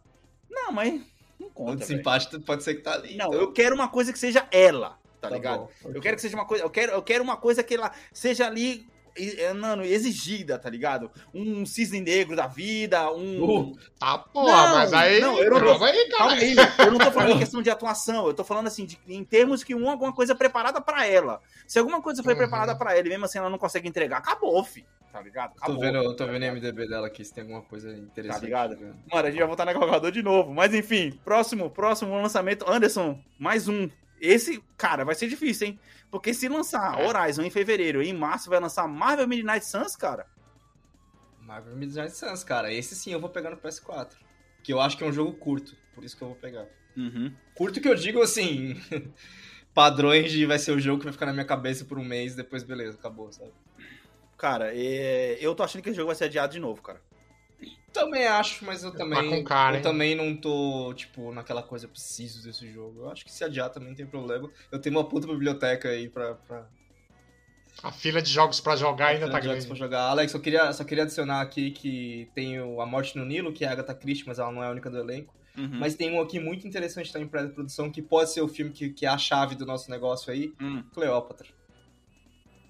Não, 0.51 0.73
mas 0.73 1.01
não 1.39 1.49
O 1.49 1.51
conta, 1.51 1.73
velho. 1.73 1.81
desempate 1.81 2.39
pode 2.41 2.65
ser 2.65 2.77
que 2.77 2.81
tá 2.83 2.95
ali. 2.95 3.17
Não, 3.17 3.27
então. 3.27 3.39
eu 3.41 3.53
quero 3.53 3.75
uma 3.75 3.89
coisa 3.89 4.13
que 4.13 4.19
seja 4.19 4.49
ela, 4.51 4.99
tá, 5.21 5.29
Tá 5.29 5.31
ligado? 5.31 5.69
bom, 5.83 5.91
Eu 5.95 6.01
quero 6.01 6.17
que 6.17 6.23
seja 6.23 6.35
uma 6.37 6.47
coisa, 6.47 6.65
eu 6.65 6.71
quero, 6.71 6.93
eu 6.93 7.03
quero 7.03 7.23
uma 7.23 7.37
coisa 7.37 7.63
que 7.63 7.75
ela 7.75 7.93
seja 8.13 8.47
ali, 8.47 8.89
mano, 9.55 9.85
exigida, 9.85 10.59
tá 10.59 10.69
ligado? 10.71 11.11
Um 11.35 11.65
cisne 11.67 12.01
negro 12.01 12.37
da 12.37 12.47
vida, 12.47 13.11
um... 13.13 13.45
Uh, 13.45 13.79
Tá, 13.99 14.17
porra, 14.19 14.47
Não, 14.69 14.75
mas 14.77 14.93
aí. 14.93 15.21
não, 15.21 15.39
eu 15.39 15.51
não 15.51 15.61
tô- 15.79 15.85
aí, 15.85 16.09
Calma 16.11 16.33
aí, 16.35 16.57
eu 16.79 16.93
não 16.93 16.99
tô 16.99 17.11
falando 17.11 17.33
em 17.33 17.39
questão 17.41 17.61
de 17.63 17.71
atuação, 17.71 18.27
eu 18.27 18.35
tô 18.35 18.45
falando 18.45 18.67
assim, 18.69 18.87
de, 18.87 18.99
em 19.09 19.25
termos 19.25 19.65
que 19.65 19.75
um, 19.75 19.89
alguma 19.91 20.13
coisa 20.13 20.33
é 20.33 20.37
preparada 20.37 20.81
pra 20.81 21.07
ela. 21.07 21.41
Se 21.67 21.79
alguma 21.79 22.01
coisa 22.01 22.23
foi 22.23 22.33
Uhum. 22.35 22.39
preparada 22.39 22.77
pra 22.77 22.97
ela 22.97 23.07
e 23.07 23.11
mesmo 23.11 23.25
assim 23.25 23.39
ela 23.39 23.51
não 23.51 23.59
consegue 23.59 23.89
entregar, 23.89 24.19
acabou, 24.19 24.63
fi. 24.63 24.85
Tá 25.11 25.23
ligado? 25.23 25.55
tô 25.55 25.65
Acabou. 25.65 25.81
vendo, 25.81 25.97
eu 25.99 26.15
tô 26.15 26.27
vendo 26.27 26.43
o 26.43 26.53
MDB 26.53 26.87
dela 26.87 27.07
aqui, 27.07 27.25
se 27.25 27.33
tem 27.33 27.43
alguma 27.43 27.63
coisa 27.63 27.91
interessante. 27.97 28.41
Tá 28.41 28.45
ligado? 28.47 28.75
jogando. 28.75 28.97
Mano, 29.11 29.27
a 29.27 29.31
gente 29.31 29.39
vai 29.39 29.47
voltar 29.49 29.65
na 29.65 29.73
Galgador 29.73 30.13
de 30.13 30.23
novo. 30.23 30.53
Mas 30.53 30.75
enfim, 30.75 31.19
próximo, 31.25 31.71
próximo 31.71 32.15
lançamento. 32.21 32.71
Anderson, 32.71 33.19
mais 33.39 33.67
um. 33.69 33.89
Esse, 34.21 34.63
cara, 34.77 35.05
vai 35.05 35.15
ser 35.15 35.29
difícil, 35.29 35.69
hein? 35.69 35.81
Porque 36.11 36.33
se 36.35 36.49
lançar 36.49 36.99
Horizon 37.01 37.43
em 37.43 37.51
fevereiro 37.51 38.03
e 38.03 38.09
em 38.09 38.15
março 38.15 38.51
vai 38.51 38.59
lançar 38.61 38.87
Marvel 38.89 39.29
Midnight 39.29 39.67
Suns, 39.67 39.95
cara. 39.95 40.27
Marvel 41.41 41.77
Midnight 41.77 42.17
Suns, 42.17 42.43
cara. 42.43 42.73
Esse 42.73 42.95
sim 42.95 43.13
eu 43.13 43.21
vou 43.21 43.31
pegar 43.31 43.51
no 43.51 43.57
PS4. 43.57 44.13
Que 44.63 44.73
eu 44.73 44.81
acho 44.81 44.97
que 44.97 45.05
é 45.05 45.07
um 45.07 45.13
jogo 45.13 45.33
curto, 45.35 45.77
por 45.95 46.05
isso 46.05 46.17
que 46.17 46.23
eu 46.23 46.29
vou 46.29 46.37
pegar. 46.37 46.67
Uhum. 46.97 47.33
Curto 47.55 47.81
que 47.81 47.89
eu 47.89 47.95
digo 47.95 48.21
assim. 48.21 48.81
padrões 49.79 50.33
de 50.33 50.45
vai 50.45 50.59
ser 50.59 50.73
o 50.73 50.81
jogo 50.81 50.99
que 50.99 51.05
vai 51.05 51.13
ficar 51.13 51.27
na 51.27 51.33
minha 51.33 51.45
cabeça 51.45 51.85
por 51.85 52.01
um 52.01 52.05
mês, 52.05 52.35
depois 52.35 52.65
beleza, 52.65 52.99
acabou, 52.99 53.31
sabe? 53.31 53.53
Cara, 54.37 54.73
é, 54.75 55.39
eu 55.41 55.55
tô 55.55 55.63
achando 55.63 55.83
que 55.83 55.89
esse 55.89 55.97
jogo 55.97 56.09
vai 56.09 56.17
ser 56.17 56.25
adiado 56.25 56.53
de 56.53 56.59
novo, 56.59 56.83
cara. 56.83 57.01
Também 57.93 58.27
acho, 58.27 58.65
mas 58.65 58.85
eu 58.85 58.93
Tá 58.93 58.99
também. 58.99 59.29
com 59.31 59.43
cara, 59.45 59.75
eu 59.75 59.77
hein? 59.79 59.83
também 59.83 60.15
não 60.15 60.37
tô, 60.37 60.93
tipo, 60.95 61.33
naquela 61.33 61.63
coisa, 61.63 61.87
eu 61.87 61.91
preciso 61.91 62.43
desse 62.43 62.71
jogo. 62.73 63.01
Eu 63.01 63.11
acho 63.11 63.25
que 63.25 63.33
se 63.33 63.43
adiar 63.43 63.71
também 63.71 63.89
não 63.89 63.97
tem 63.97 64.07
problema. 64.07 64.51
Eu 64.71 64.79
tenho 64.81 64.97
uma 64.97 65.09
puta 65.09 65.27
biblioteca 65.27 65.89
aí 65.89 66.09
pra. 66.09 66.35
pra 66.35 66.69
A 67.83 67.91
fila 67.91 68.21
de 68.23 68.31
jogos 68.31 68.61
pra 68.61 68.77
jogar 68.77 69.09
ainda 69.09 69.27
tá 69.31 69.41
jogos 69.41 69.65
pra 69.65 69.75
grande. 69.75 69.79
jogar. 69.79 70.03
Alex, 70.11 70.33
eu 70.35 70.41
queria, 70.41 70.73
só 70.73 70.85
queria 70.85 71.05
adicionar 71.05 71.41
aqui 71.41 71.71
que 71.71 72.31
tem 72.35 72.61
o 72.61 72.81
A 72.81 72.87
Morte 72.87 73.17
no 73.17 73.25
Nilo, 73.25 73.53
que 73.53 73.65
é 73.65 73.69
a 73.69 73.73
Agatha 73.73 73.95
Christie, 73.95 74.27
mas 74.27 74.39
ela 74.39 74.53
não 74.53 74.63
é 74.63 74.67
a 74.67 74.71
única 74.71 74.91
do 74.91 74.99
elenco. 74.99 75.35
Uhum. 75.57 75.79
Mas 75.81 75.95
tem 75.97 76.13
um 76.13 76.21
aqui 76.21 76.39
muito 76.39 76.69
interessante 76.69 77.13
também 77.13 77.27
pra 77.27 77.49
produção, 77.49 77.91
que 77.91 78.01
pode 78.03 78.31
ser 78.31 78.43
o 78.43 78.49
filme 78.49 78.71
que, 78.71 78.91
que 78.91 79.05
é 79.07 79.09
a 79.09 79.19
chave 79.19 79.57
do 79.57 79.67
nosso 79.67 79.91
negócio 79.91 80.33
aí, 80.33 80.53
Hum, 80.61 80.85
Cleópatra. 80.95 81.49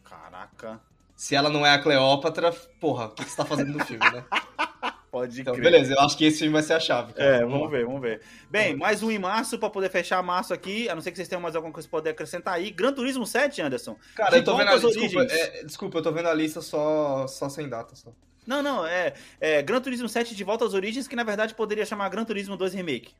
caraca. 0.08 0.80
Se 1.14 1.34
ela 1.34 1.50
não 1.50 1.66
é 1.66 1.70
a 1.74 1.78
Cleópatra, 1.82 2.52
porra, 2.80 3.06
o 3.06 3.10
que 3.10 3.24
que 3.24 3.30
você 3.30 3.36
tá 3.36 3.44
fazendo 3.44 3.72
no 3.76 3.84
filme, 3.84 4.04
né? 4.10 4.24
Pode 5.10 5.40
Então, 5.40 5.54
crer. 5.54 5.64
beleza, 5.64 5.94
eu 5.94 6.00
acho 6.00 6.16
que 6.18 6.24
esse 6.26 6.38
filme 6.40 6.52
vai 6.52 6.62
ser 6.62 6.74
a 6.74 6.80
chave. 6.80 7.12
cara. 7.14 7.36
É, 7.36 7.44
vamos 7.44 7.70
ver, 7.70 7.84
vamos 7.86 8.00
ver. 8.02 8.20
Bem, 8.50 8.76
mais 8.76 9.02
um 9.02 9.10
em 9.10 9.18
março 9.18 9.58
pra 9.58 9.70
poder 9.70 9.88
fechar 9.90 10.22
março 10.22 10.52
aqui. 10.52 10.88
A 10.88 10.94
não 10.94 11.00
ser 11.00 11.10
que 11.10 11.16
vocês 11.16 11.28
tenham 11.28 11.40
mais 11.40 11.56
alguma 11.56 11.72
coisa 11.72 11.88
pra 11.88 11.98
poder 11.98 12.10
acrescentar 12.10 12.54
aí. 12.54 12.70
Gran 12.70 12.92
Turismo 12.92 13.26
7, 13.26 13.62
Anderson. 13.62 13.96
Cara, 14.14 14.30
De 14.32 14.36
eu 14.38 14.44
tô 14.44 14.56
vendo 14.56 14.68
a 14.68 14.74
lista. 14.74 14.88
Desculpa, 14.90 15.18
origens. 15.20 15.40
é, 15.40 15.64
desculpa, 15.64 15.98
eu 15.98 16.02
tô 16.02 16.12
vendo 16.12 16.28
a 16.28 16.34
lista 16.34 16.60
só, 16.60 17.26
só 17.26 17.48
sem 17.48 17.68
data. 17.68 17.94
Só. 17.96 18.12
Não, 18.46 18.62
não, 18.62 18.86
é, 18.86 19.14
é 19.40 19.62
Gran 19.62 19.80
Turismo 19.80 20.08
7 20.08 20.34
de 20.34 20.44
volta 20.44 20.64
às 20.64 20.74
origens, 20.74 21.08
que 21.08 21.16
na 21.16 21.24
verdade 21.24 21.54
poderia 21.54 21.84
chamar 21.86 22.08
Gran 22.10 22.24
Turismo 22.24 22.56
2 22.56 22.74
Remake. 22.74 23.12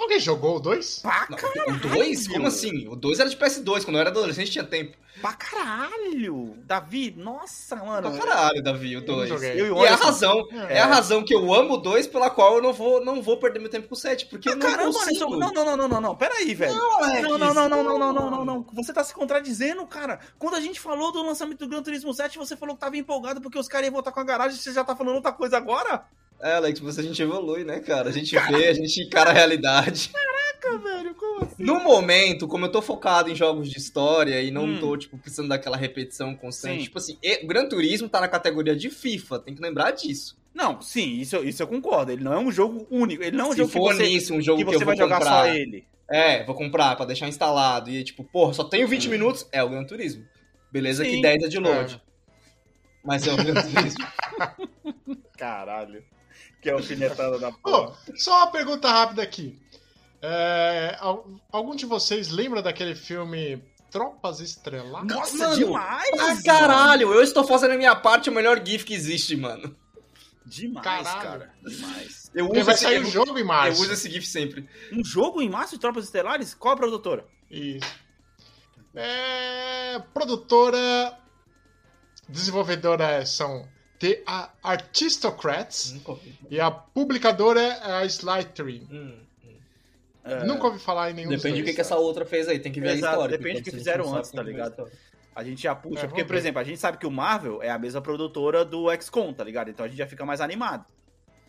Alguém 0.00 0.18
jogou 0.18 0.56
o 0.56 0.60
2? 0.60 1.00
Pra 1.00 1.26
Não, 1.28 1.36
caralho! 1.36 1.74
o 1.74 1.78
2? 1.78 2.28
Como 2.28 2.46
assim? 2.46 2.88
O 2.88 2.96
2 2.96 3.20
era 3.20 3.28
de 3.28 3.36
PS2, 3.36 3.84
quando 3.84 3.96
eu 3.96 4.00
era 4.00 4.08
adolescente 4.08 4.50
tinha 4.50 4.64
tempo. 4.64 4.96
Pra 5.20 5.34
caralho! 5.34 6.56
Davi, 6.64 7.12
nossa, 7.14 7.76
mano. 7.76 8.10
Pra 8.10 8.18
caralho, 8.18 8.62
Davi, 8.62 8.96
o 8.96 9.00
não 9.00 9.06
2. 9.06 9.28
joguei. 9.28 9.60
Eu 9.60 9.76
e 9.76 9.84
é 9.84 9.88
a 9.88 9.96
razão, 9.96 10.48
é. 10.70 10.80
a 10.80 10.86
razão 10.86 11.22
que 11.22 11.34
eu 11.34 11.52
amo 11.52 11.74
o 11.74 11.76
2 11.76 12.06
pela 12.06 12.30
qual 12.30 12.56
eu 12.56 12.62
não 12.62 12.72
vou, 12.72 13.04
não 13.04 13.20
vou 13.20 13.36
perder 13.38 13.58
meu 13.58 13.68
tempo 13.68 13.88
com 13.88 13.94
o 13.94 13.98
7, 13.98 14.26
porque 14.26 14.48
eu 14.48 14.56
não 14.56 14.62
Caramba, 14.62 14.92
consigo. 14.92 15.36
Não, 15.36 15.52
não, 15.52 15.64
não, 15.64 15.76
não, 15.76 15.88
não, 15.88 16.00
não. 16.00 16.16
Pera 16.16 16.34
aí, 16.36 16.54
velho. 16.54 16.74
Não, 16.74 17.04
Alex, 17.04 17.28
Não, 17.28 17.38
não, 17.38 17.54
não, 17.54 17.68
não, 17.68 17.82
não, 17.84 17.98
não, 17.98 18.12
não, 18.12 18.30
não, 18.30 18.44
não. 18.44 18.66
Você 18.72 18.94
tá 18.94 19.04
se 19.04 19.12
contradizendo, 19.12 19.86
cara. 19.86 20.18
Quando 20.38 20.54
a 20.56 20.60
gente 20.60 20.80
falou 20.80 21.12
do 21.12 21.22
lançamento 21.22 21.58
do 21.58 21.68
Gran 21.68 21.82
Turismo 21.82 22.14
7, 22.14 22.38
você 22.38 22.56
falou 22.56 22.74
que 22.74 22.80
tava 22.80 22.96
empolgado 22.96 23.42
porque 23.42 23.58
os 23.58 23.68
caras 23.68 23.86
iam 23.88 23.92
voltar 23.92 24.12
com 24.12 24.20
a 24.20 24.24
garagem 24.24 24.58
e 24.58 24.62
você 24.62 24.72
já 24.72 24.82
tá 24.82 24.96
falando 24.96 25.16
outra 25.16 25.32
coisa 25.32 25.58
agora? 25.58 26.06
É, 26.42 26.54
Alex, 26.54 26.80
mas 26.80 26.98
a 26.98 27.02
gente 27.02 27.20
evolui, 27.20 27.64
né, 27.64 27.80
cara? 27.80 28.08
A 28.08 28.12
gente 28.12 28.34
vê, 28.34 28.68
a 28.68 28.72
gente 28.72 29.02
encara 29.02 29.30
a 29.30 29.32
realidade. 29.32 30.08
Caraca, 30.10 30.78
velho, 30.78 31.14
como 31.14 31.44
assim? 31.44 31.62
No 31.62 31.80
momento, 31.80 32.48
como 32.48 32.64
eu 32.64 32.72
tô 32.72 32.80
focado 32.80 33.30
em 33.30 33.34
jogos 33.34 33.70
de 33.70 33.76
história 33.78 34.40
e 34.42 34.50
não 34.50 34.64
Hum. 34.64 34.78
tô, 34.80 34.96
tipo, 34.96 35.18
precisando 35.18 35.48
daquela 35.48 35.76
repetição 35.76 36.34
constante, 36.34 36.78
Sim. 36.78 36.84
tipo 36.84 36.98
assim, 36.98 37.18
o 37.42 37.46
Gran 37.46 37.68
Turismo 37.68 38.08
tá 38.08 38.20
na 38.20 38.28
categoria 38.28 38.74
de 38.74 38.88
FIFA, 38.88 39.38
tem 39.40 39.54
que 39.54 39.60
lembrar 39.62 39.90
disso. 39.90 40.38
Não, 40.54 40.80
sim, 40.80 41.20
isso, 41.20 41.36
eu- 41.36 41.44
isso 41.44 41.62
eu 41.62 41.66
concordo. 41.66 42.10
Ele 42.10 42.24
não 42.24 42.32
é 42.32 42.38
um 42.38 42.50
jogo 42.50 42.86
único. 42.90 43.22
Ele 43.22 43.36
não 43.36 43.46
é 43.46 43.48
um 43.48 43.52
Se 43.52 43.58
jogo 43.58 43.70
que 43.70 43.78
for 43.78 43.94
você, 43.94 44.02
nisso, 44.04 44.34
um 44.34 44.40
jogo 44.42 44.58
que 44.58 44.64
que, 44.64 44.70
você 44.72 44.82
eu 44.82 44.86
vai 44.86 44.96
jogar 44.96 45.18
comprar, 45.18 45.44
só 45.44 45.46
ele. 45.46 45.84
É, 46.10 46.42
vou 46.44 46.54
comprar 46.56 46.96
pra 46.96 47.04
deixar 47.06 47.28
instalado. 47.28 47.88
E 47.90 48.02
tipo, 48.02 48.24
porra, 48.24 48.52
só 48.54 48.64
tenho 48.64 48.88
20 48.88 49.08
minutos, 49.08 49.46
é 49.52 49.62
o 49.62 49.68
Gran 49.68 49.84
Turismo. 49.84 50.24
Beleza 50.72 51.04
Sim. 51.04 51.10
que 51.10 51.22
10 51.22 51.44
é 51.44 51.48
de 51.48 51.58
load. 51.58 52.02
Mas 53.04 53.26
é 53.26 53.32
o 53.32 53.36
Gran 53.36 53.54
Turismo. 53.62 54.04
Caralho. 55.38 56.02
Que 56.60 56.70
alfinetada 56.70 57.38
da 57.38 57.50
porra. 57.52 57.96
só 58.16 58.36
uma 58.42 58.50
pergunta 58.50 58.88
rápida 58.90 59.22
aqui. 59.22 59.58
É, 60.22 60.96
al- 61.00 61.26
algum 61.50 61.74
de 61.74 61.86
vocês 61.86 62.28
lembra 62.28 62.60
daquele 62.62 62.94
filme 62.94 63.62
Tropas 63.90 64.40
Estreladas? 64.40 65.06
Nossa, 65.16 65.38
Mano, 65.48 65.56
demais! 65.56 66.10
ah, 66.12 66.26
mano. 66.28 66.42
caralho, 66.44 67.12
eu 67.14 67.22
estou 67.22 67.42
fazendo 67.44 67.72
a 67.72 67.76
minha 67.78 67.96
parte, 67.96 68.28
o 68.28 68.32
melhor 68.32 68.60
GIF 68.64 68.84
que 68.84 68.92
existe, 68.94 69.34
mano. 69.36 69.74
Demais, 70.44 70.84
Caralho. 70.84 71.22
cara. 71.22 71.54
Demais. 71.64 72.30
Eu 72.34 72.46
Porque 72.46 72.58
uso, 72.58 72.66
vai 72.66 72.74
esse, 72.74 72.82
sair 72.84 72.96
eu, 72.96 73.02
o 73.02 73.10
jogo 73.10 73.38
em 73.38 73.40
eu 73.40 73.46
março. 73.46 73.82
uso 73.82 73.92
esse 73.92 74.10
GIF 74.10 74.26
sempre. 74.26 74.68
Um 74.92 75.02
jogo 75.04 75.40
em 75.40 75.48
março 75.48 75.74
de 75.74 75.80
Tropas 75.80 76.04
Estelares? 76.04 76.54
Qual 76.54 76.74
a 76.74 76.76
produtora? 76.76 77.24
Isso. 77.50 77.86
É, 78.94 79.98
produtora. 80.12 81.16
Desenvolvedora 82.28 83.24
são 83.26 83.66
The 84.00 84.22
A- 84.26 84.50
Aristocrats 84.62 85.92
Nunca 85.92 86.10
ouvi. 86.12 86.38
e 86.50 86.58
a 86.60 86.70
publicadora 86.70 87.60
é 87.60 87.92
a 87.92 88.04
Slytherin. 88.06 88.86
Hum, 88.90 89.16
hum. 89.44 89.56
É, 90.24 90.44
Nunca 90.44 90.66
ouvi 90.66 90.78
falar 90.78 91.10
em 91.10 91.14
nenhum 91.14 91.28
Depende 91.28 91.48
do 91.48 91.50
dos 91.50 91.56
que, 91.58 91.62
dois. 91.64 91.74
que 91.76 91.80
essa 91.80 91.96
outra 91.96 92.24
fez 92.26 92.48
aí, 92.48 92.58
tem 92.58 92.72
que 92.72 92.80
ver 92.80 92.92
Exato, 92.96 93.06
a 93.06 93.10
história. 93.12 93.38
depende 93.38 93.60
do 93.60 93.64
que 93.64 93.70
fizeram 93.70 94.14
antes, 94.14 94.30
tá 94.30 94.42
ligado? 94.42 94.90
A 95.34 95.44
gente 95.44 95.62
já 95.62 95.74
puxa, 95.74 96.04
É, 96.04 96.06
porque, 96.08 96.24
por 96.24 96.34
exemplo, 96.34 96.60
a 96.60 96.64
gente 96.64 96.78
sabe 96.78 96.98
que 96.98 97.06
o 97.06 97.10
Marvel 97.10 97.62
é 97.62 97.70
a 97.70 97.78
mesma 97.78 98.00
produtora 98.00 98.64
do 98.64 98.86
XCOM, 99.00 99.32
tá 99.32 99.44
ligado? 99.44 99.70
Então 99.70 99.84
a 99.84 99.88
gente 99.88 99.98
já 99.98 100.06
fica 100.06 100.24
mais 100.26 100.40
animado, 100.40 100.84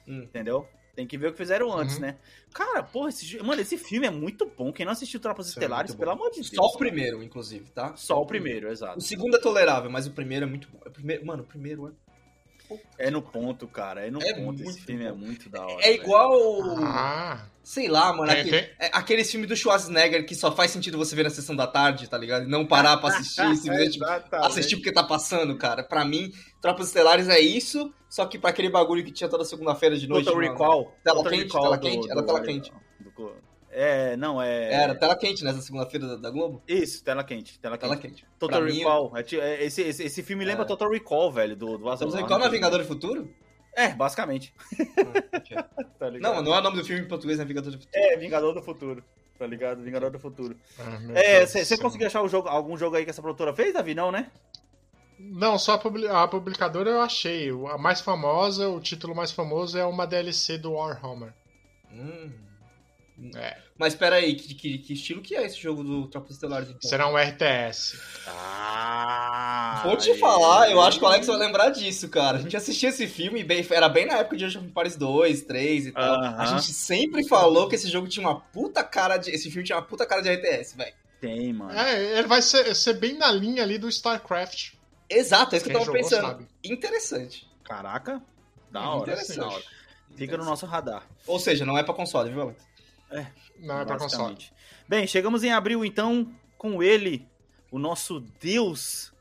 Hum. 0.08 0.22
entendeu? 0.24 0.68
Tem 0.96 1.08
que 1.08 1.18
ver 1.18 1.28
o 1.28 1.32
que 1.32 1.38
fizeram 1.38 1.72
antes, 1.76 1.96
Uhum. 1.96 2.02
né? 2.02 2.18
Cara, 2.54 2.84
porra, 2.84 3.10
esse, 3.10 3.42
mano, 3.42 3.62
esse 3.62 3.78
filme 3.78 4.06
é 4.08 4.12
muito 4.12 4.46
bom. 4.58 4.74
Quem 4.74 4.86
não 4.86 4.92
assistiu 4.92 5.20
Tropas 5.22 5.48
Isso 5.48 5.58
é 5.58 5.62
Estelares, 5.64 5.92
muito 5.92 6.00
pelo 6.00 6.12
amor 6.12 6.30
de 6.32 6.42
Deus. 6.42 6.52
Só 6.54 6.64
o 6.66 6.78
primeiro, 6.78 7.24
inclusive, 7.24 7.70
tá? 7.72 7.96
Só 7.96 8.22
o 8.22 8.26
primeiro, 8.26 8.70
exato. 8.70 9.00
O 9.00 9.02
segundo 9.02 9.38
é 9.38 9.40
tolerável, 9.40 9.90
mas 9.90 10.06
o 10.06 10.12
primeiro 10.12 10.46
é 10.46 10.50
muito 10.50 10.68
bom. 10.70 10.80
O 10.86 10.92
primeiro, 10.92 11.26
mano, 11.26 11.44
o 11.44 11.46
primeiro 11.46 11.88
é. 11.88 12.11
É 12.98 13.10
no 13.12 13.22
ponto, 13.22 13.68
cara. 13.68 14.06
É 14.06 14.12
no 14.12 14.22
É 14.22 14.34
ponto. 14.34 14.62
Esse 14.64 14.82
filme 14.82 15.04
bom. 15.04 15.10
é 15.10 15.14
muito 15.14 15.50
da 15.50 15.62
hora. 15.66 15.74
É 15.84 15.90
velho. 15.92 16.04
igual. 16.04 16.32
Ah, 16.84 17.46
Sei 17.64 17.88
lá, 17.88 18.12
mano. 18.12 18.32
Tem- 18.32 18.42
aquele, 18.42 18.62
tem- 18.64 18.70
é, 18.80 18.90
aqueles 18.92 19.30
filmes 19.30 19.48
do 19.48 19.56
Schwarzenegger 19.56 20.26
que 20.26 20.34
só 20.34 20.52
faz 20.52 20.72
sentido 20.72 20.98
você 20.98 21.16
ver 21.16 21.24
na 21.24 21.30
sessão 21.30 21.56
da 21.56 21.68
tarde, 21.68 22.10
tá 22.10 22.18
ligado? 22.18 22.46
E 22.46 22.48
não 22.50 22.66
parar 22.66 22.98
pra 22.98 23.10
assistir, 23.10 23.36
simplesmente 23.56 23.98
Exatamente. 23.98 24.48
assistir 24.52 24.76
porque 24.78 24.92
tá 24.92 25.04
passando, 25.04 25.56
cara. 25.58 25.84
Pra 25.84 26.04
mim, 26.04 26.32
Tropas 26.60 26.88
Estelares 26.88 27.30
é 27.30 27.40
isso, 27.40 27.94
só 28.10 28.26
que 28.26 28.40
pra 28.40 28.50
aquele 28.50 28.70
bagulho 28.70 29.04
que 29.06 29.12
tinha 29.12 29.30
toda 29.30 29.46
segunda-feira 29.46 29.96
de 29.96 30.08
noite. 30.08 30.26
Total 30.26 30.42
mano. 30.42 30.52
Recall. 30.54 30.96
Tela 31.04 31.18
Total 31.18 31.32
quente, 31.32 31.44
Recall 31.44 31.62
tela 31.62 31.78
do- 31.78 31.82
quente, 31.88 32.12
era 32.12 32.22
do- 32.22 32.26
tela 32.26 32.42
quente. 32.42 32.74
É, 33.74 34.18
não, 34.18 34.42
é. 34.42 34.74
Era 34.74 34.96
tela 34.96 35.16
quente 35.16 35.44
nessa 35.44 35.62
segunda-feira 35.62 36.06
da, 36.08 36.16
da 36.18 36.30
Globo? 36.30 36.62
Isso, 36.68 37.04
tela 37.04 37.24
quente. 37.24 37.58
Tela 37.60 37.78
quente. 37.78 37.90
Tela 37.90 37.98
quente. 38.02 38.26
Total 38.38 38.60
Pra 38.62 38.70
mim, 38.70 38.78
Recall. 38.80 39.18
É 39.18 39.24
ti- 39.24 39.40
é, 39.40 39.64
esse, 39.64 39.82
esse, 39.82 40.04
esse 40.04 40.22
filme 40.24 40.44
lembra 40.44 40.64
É. 40.64 40.68
Total 40.68 40.90
Recall, 40.90 41.32
velho, 41.32 41.56
do, 41.56 41.78
do 41.78 41.86
em 42.20 42.26
qual 42.28 42.40
na 42.40 42.50
Vingador 42.50 42.80
do 42.80 42.86
Futuro? 42.86 43.34
É, 43.76 43.90
basicamente. 43.90 44.54
Tá 45.98 46.10
ligado? 46.10 46.36
Não, 46.36 46.42
não 46.44 46.56
é 46.56 46.60
o 46.60 46.62
nome 46.64 46.78
do 46.78 46.84
filme 46.86 47.04
em 47.04 47.08
português, 47.08 47.40
é 47.40 47.46
Vingador 47.46 47.72
do 47.72 47.78
Futuro. 47.80 47.92
É, 48.04 48.18
Vingador 48.18 48.54
do 48.54 48.62
Futuro. 48.62 49.04
Tá 49.38 49.46
ligado? 49.48 49.82
Vingador 49.82 50.10
do 50.12 50.20
Futuro. 50.20 50.56
ah, 50.80 51.00
É, 51.20 51.46
você 51.46 51.78
conseguiu 51.78 52.08
achar 52.08 52.22
o 52.22 52.28
jogo, 52.28 52.48
algum 52.48 52.76
jogo 52.78 52.96
aí 52.96 53.04
que 53.04 53.10
essa 53.12 53.22
produtora 53.22 53.54
fez, 53.54 53.74
Davi? 53.74 53.94
Não, 53.96 54.12
né? 54.12 54.32
Não, 55.20 55.58
só 55.60 55.74
a, 55.74 55.78
publi- 55.78 56.08
a 56.08 56.28
publicadora 56.28 56.90
eu 56.90 57.02
achei. 57.02 57.50
A 57.72 57.78
mais 57.78 58.02
famosa, 58.02 58.68
o 58.70 58.80
título 58.80 59.16
mais 59.16 59.32
famoso 59.32 59.78
é 59.78 59.86
uma 59.86 60.06
DLC 60.08 60.58
do 60.58 60.74
Warhammer. 60.74 61.34
Hum. 61.92 62.32
É. 63.36 63.58
Mas 63.78 63.94
pera 63.96 64.16
aí, 64.18 64.36
que, 64.36 64.54
que, 64.54 64.78
que 64.80 64.94
estilo 64.94 65.22
que 65.22 65.36
é 65.36 65.46
esse 65.46 65.60
jogo 65.60 65.84
do 65.84 66.08
Tropas 66.08 66.32
Estelares? 66.32 66.70
Então? 66.70 66.90
Será 66.90 67.08
um 67.08 67.18
RTS. 67.18 67.98
Ah! 68.28 69.82
Vou 69.84 69.98
te 69.98 70.14
falar, 70.18 70.70
eu 70.72 70.82
acho 70.82 70.98
que 71.00 71.04
o 71.04 71.08
Alex 71.08 71.28
vai 71.28 71.38
lembrar 71.38 71.70
disso, 71.70 72.10
cara. 72.10 72.38
A 72.38 72.42
gente 72.42 72.56
assistia 72.56 72.90
esse 72.90 73.08
filme, 73.08 73.44
bem, 73.44 73.66
era 73.70 73.88
bem 73.90 74.06
na 74.06 74.18
época 74.18 74.38
de 74.38 74.46
Age 74.46 74.58
of 74.58 74.68
Empires 74.68 74.96
2, 74.96 75.42
3 75.44 75.88
e 75.88 75.92
tal. 75.92 76.04
Aham. 76.16 76.36
A 76.38 76.46
gente 76.46 76.74
sempre 76.74 77.28
falou 77.28 77.68
que 77.68 77.76
esse 77.76 77.90
jogo 77.90 78.08
tinha 78.08 78.26
uma 78.28 78.40
puta 78.40 78.84
cara 78.84 79.18
de. 79.18 79.32
Esse 79.32 79.50
filme 79.50 79.64
tinha 79.66 79.78
uma 79.78 79.84
puta 79.86 80.06
cara 80.06 80.22
de 80.22 80.30
RTS, 80.30 80.76
velho. 80.76 80.94
Tem, 81.20 81.54
mano. 81.54 81.72
É, 81.78 82.18
ele 82.20 82.28
vai 82.28 82.42
ser, 82.42 82.76
ser 82.76 82.94
bem 82.94 83.18
na 83.18 83.32
linha 83.32 83.64
ali 83.64 83.78
do 83.78 83.88
StarCraft. 83.90 84.74
Exato, 85.10 85.54
é 85.56 85.58
isso 85.58 85.66
que 85.66 85.72
eu 85.76 85.80
Quem 85.80 85.86
tava 85.86 85.98
jogou 85.98 86.10
pensando. 86.10 86.28
sabe. 86.28 86.48
Interessante. 86.64 87.48
Caraca. 87.64 88.22
Da 88.72 88.82
Hum, 88.82 88.86
hora, 89.00 89.12
interessante. 89.12 89.40
da 89.40 89.48
hora. 89.48 89.64
Fica 90.16 90.38
no 90.38 90.44
nosso 90.46 90.66
radar. 90.66 91.06
Ou 91.28 91.40
seja, 91.40 91.66
não 91.66 91.78
é 91.78 91.84
pra 91.84 91.94
console, 91.94 92.30
viu, 92.32 92.42
Alex? 92.42 92.64
Não 93.60 93.82
é 93.82 93.86
pra 93.86 93.98
console. 93.98 94.38
Bem, 94.88 95.06
chegamos 95.08 95.44
em 95.44 95.52
abril 95.52 95.84
então 95.86 96.32
com 96.58 96.82
ele, 96.82 97.28
o 97.72 97.78
nosso 97.80 98.20
Deus, 98.40 99.14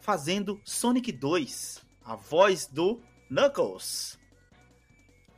fazendo 0.00 0.60
Sonic 0.64 1.10
2, 1.12 1.82
a 2.04 2.14
voz 2.16 2.66
do 2.66 3.00
Knuckles. 3.30 4.18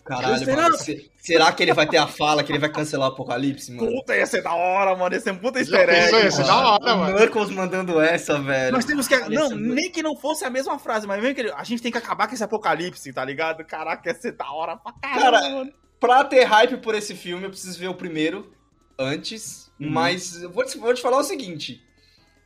Caralho, 0.04 0.38
Será? 0.42 0.62
mano. 0.62 0.78
se- 0.78 1.10
será 1.18 1.52
que 1.52 1.62
ele 1.62 1.74
vai 1.74 1.86
ter 1.86 1.98
a 1.98 2.06
fala 2.06 2.42
que 2.42 2.50
ele 2.50 2.58
vai 2.58 2.70
cancelar 2.72 3.10
o 3.10 3.12
apocalipse, 3.12 3.70
mano? 3.72 3.92
Puta, 3.92 4.16
ia 4.16 4.26
ser 4.26 4.42
da 4.42 4.54
hora, 4.54 4.96
mano. 4.96 5.14
Ia 5.14 5.20
ser 5.20 5.32
um 5.32 5.36
puta 5.38 5.58
easter 5.58 5.86
egg. 5.86 6.26
isso? 6.28 6.38
mano. 6.38 6.46
Da 6.48 6.56
hora, 6.72 6.94
o 6.94 6.98
mano. 6.98 7.18
Knuckles 7.18 7.50
mandando 7.50 8.00
essa, 8.00 8.40
velho. 8.40 8.72
Nós 8.72 8.86
temos 8.86 9.06
que. 9.06 9.14
Ia 9.14 9.28
Não, 9.28 9.48
ser 9.48 9.54
muito- 9.56 9.74
nem 9.74 9.90
que 9.92 10.02
não 10.02 10.16
fosse 10.16 10.46
a 10.46 10.50
mesma 10.50 10.78
frase, 10.78 11.06
mas 11.06 11.20
mesmo 11.20 11.34
que 11.34 11.42
ele- 11.42 11.52
a 11.52 11.62
gente 11.62 11.82
tem 11.82 11.92
que 11.92 11.98
acabar 11.98 12.26
com 12.26 12.32
esse 12.32 12.42
apocalipse, 12.42 13.12
tá 13.12 13.22
ligado? 13.22 13.62
Caraca, 13.66 14.08
ia 14.08 14.14
ser 14.18 14.32
da 14.32 14.50
hora 14.50 14.78
pra 14.78 14.92
caralho, 14.94 15.20
Cara, 15.20 15.50
mano. 15.50 15.72
Pra 16.00 16.24
ter 16.24 16.44
hype 16.44 16.78
por 16.78 16.94
esse 16.94 17.14
filme, 17.14 17.44
eu 17.44 17.50
preciso 17.50 17.78
ver 17.78 17.88
o 17.88 17.94
primeiro 17.94 18.52
antes. 18.98 19.70
Uhum. 19.80 19.90
Mas 19.90 20.42
eu 20.42 20.50
vou 20.50 20.64
te, 20.64 20.78
vou 20.78 20.92
te 20.94 21.02
falar 21.02 21.18
o 21.18 21.24
seguinte: 21.24 21.82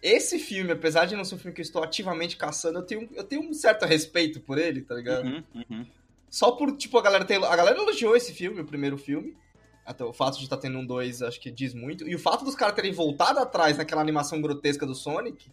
esse 0.02 0.38
filme, 0.38 0.72
apesar 0.72 1.06
de 1.06 1.14
não 1.16 1.24
ser 1.24 1.34
um 1.34 1.38
filme 1.38 1.54
que 1.54 1.60
eu 1.60 1.64
estou 1.64 1.82
ativamente 1.82 2.36
caçando, 2.36 2.78
eu 2.78 2.82
tenho, 2.82 3.08
eu 3.14 3.24
tenho 3.24 3.42
um 3.42 3.52
certo 3.54 3.84
respeito 3.86 4.40
por 4.40 4.58
ele, 4.58 4.82
tá 4.82 4.94
ligado? 4.94 5.24
Uhum, 5.24 5.44
uhum. 5.54 5.86
Só 6.28 6.52
por, 6.52 6.76
tipo, 6.76 6.98
a 6.98 7.02
galera 7.02 7.24
ter. 7.24 7.42
A 7.44 7.56
galera 7.56 7.78
elogiou 7.78 8.16
esse 8.16 8.32
filme, 8.32 8.60
o 8.60 8.64
primeiro 8.64 8.96
filme. 8.96 9.36
Até 9.84 10.04
o 10.04 10.12
fato 10.12 10.38
de 10.38 10.44
estar 10.44 10.58
tendo 10.58 10.78
um 10.78 10.86
2, 10.86 11.22
acho 11.22 11.40
que 11.40 11.50
diz 11.50 11.74
muito. 11.74 12.08
E 12.08 12.14
o 12.14 12.18
fato 12.18 12.44
dos 12.44 12.54
caras 12.54 12.74
terem 12.76 12.92
voltado 12.92 13.40
atrás 13.40 13.76
naquela 13.76 14.00
animação 14.00 14.40
grotesca 14.40 14.86
do 14.86 14.94
Sonic, 14.94 15.50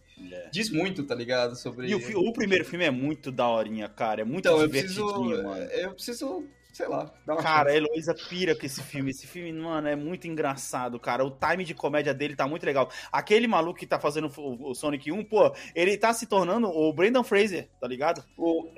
diz 0.52 0.70
muito, 0.70 1.02
tá 1.02 1.16
ligado? 1.16 1.56
Sobre. 1.56 1.88
E 1.88 1.94
o, 1.96 2.20
o 2.20 2.32
primeiro 2.32 2.64
filme 2.64 2.84
é 2.84 2.92
muito 2.92 3.32
daorinha, 3.32 3.88
cara. 3.88 4.20
É 4.20 4.24
muito 4.24 4.46
Então, 4.48 4.62
eu 4.62 4.70
preciso. 4.70 5.04
divertidinho, 5.04 5.42
mano. 5.42 5.64
Eu 5.64 5.94
preciso, 5.94 6.44
sei 6.72 6.88
lá, 6.88 7.10
Cara, 7.42 7.70
a. 7.70 7.76
Heloísa 7.76 8.14
pira 8.28 8.54
com 8.54 8.64
esse 8.66 8.82
filme. 8.82 9.10
Esse 9.10 9.26
filme, 9.26 9.52
mano, 9.52 9.88
é 9.88 9.96
muito 9.96 10.26
engraçado, 10.26 10.98
cara. 10.98 11.24
O 11.24 11.30
time 11.30 11.64
de 11.64 11.74
comédia 11.74 12.12
dele 12.14 12.34
tá 12.36 12.46
muito 12.46 12.64
legal. 12.64 12.90
Aquele 13.12 13.46
maluco 13.46 13.78
que 13.78 13.86
tá 13.86 13.98
fazendo 13.98 14.30
o, 14.36 14.70
o 14.70 14.74
Sonic 14.74 15.10
1, 15.12 15.24
pô, 15.24 15.52
ele 15.74 15.96
tá 15.96 16.12
se 16.12 16.26
tornando 16.26 16.68
o 16.68 16.92
Brendan 16.92 17.22
Fraser, 17.22 17.68
tá 17.80 17.86
ligado? 17.88 18.24
O- 18.36 18.68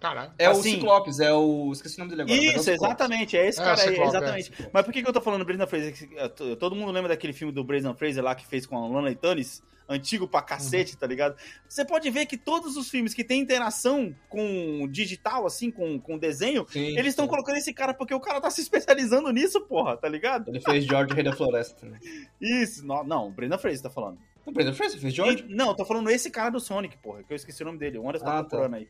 Caralho. 0.00 0.32
é 0.38 0.48
o 0.48 0.52
Assim- 0.52 0.76
Ciclopes, 0.76 1.20
é 1.20 1.32
o. 1.32 1.70
Esqueci 1.72 1.96
o 1.96 1.98
nome 2.00 2.10
dele 2.10 2.22
agora. 2.22 2.36
é 2.36 2.40
o 2.40 2.42
Isso, 2.42 2.58
Ciclopes. 2.64 2.82
exatamente. 2.82 3.36
É 3.36 3.46
esse 3.48 3.60
É, 3.60 3.64
cara 3.64 3.82
aí, 3.82 3.88
Ciclope, 3.88 4.08
exatamente. 4.08 4.52
é, 4.62 4.70
Mas 4.72 4.84
por 4.84 4.92
que, 4.94 5.02
que 5.02 5.08
eu 5.08 5.12
tô 5.12 5.20
falando 5.20 5.44
Brendan 5.44 5.66
Fraser? 5.66 5.94
Eh, 6.16 6.28
Todo 6.56 6.74
mundo 6.74 6.90
lembra 6.90 7.10
daquele 7.10 7.34
filme 7.34 7.52
do 7.52 7.62
Brendan 7.62 7.94
Fraser 7.94 8.24
lá 8.24 8.34
que 8.34 8.46
fez 8.46 8.64
com 8.64 8.78
a 8.82 8.88
Lana 8.88 9.14
Tunis? 9.14 9.62
Antigo 9.92 10.28
pra 10.28 10.40
cacete, 10.40 10.96
tá 10.96 11.06
ligado? 11.06 11.36
Você 11.68 11.84
pode 11.84 12.08
ver 12.10 12.24
que 12.26 12.36
todos 12.36 12.76
os 12.76 12.88
filmes 12.88 13.12
que 13.12 13.24
tem 13.24 13.40
interação 13.40 14.14
com 14.28 14.86
digital, 14.88 15.44
assim, 15.46 15.70
com, 15.70 15.98
com 16.00 16.16
desenho, 16.16 16.64
Sim, 16.70 16.96
eles 16.96 17.08
estão 17.08 17.26
colocando 17.26 17.56
esse 17.56 17.74
cara 17.74 17.92
porque 17.92 18.14
o 18.14 18.20
cara 18.20 18.40
tá 18.40 18.50
se 18.50 18.60
especializando 18.60 19.30
nisso, 19.32 19.60
porra, 19.62 19.96
tá 19.96 20.08
ligado? 20.08 20.48
Ele 20.48 20.60
fez 20.60 20.84
George 20.84 21.12
Rei 21.12 21.24
da 21.24 21.32
Floresta 21.32 21.74
também. 21.80 21.98
Isso, 22.40 22.86
não, 22.86 23.02
não 23.02 23.26
o 23.26 23.30
Brendan 23.30 23.58
Fraser 23.58 23.82
tá 23.82 23.90
falando. 23.90 24.18
O 24.46 24.52
Brandon 24.52 24.72
Fraser 24.72 24.98
fez 24.98 25.12
George? 25.12 25.44
E- 25.48 25.54
não, 25.54 25.68
eu 25.68 25.74
tô 25.74 25.84
falando 25.84 26.08
esse 26.10 26.30
cara 26.30 26.50
do 26.50 26.58
Sonic, 26.58 26.96
porra, 26.98 27.22
que 27.22 27.32
eu 27.32 27.36
esqueci 27.36 27.62
o 27.62 27.66
nome 27.66 27.78
dele. 27.78 27.98
O 27.98 28.08
Anderson 28.08 28.24
tá 28.24 28.38
Ah, 28.38 28.42
tá. 28.42 28.48
procurando 28.48 28.74
aí. 28.76 28.88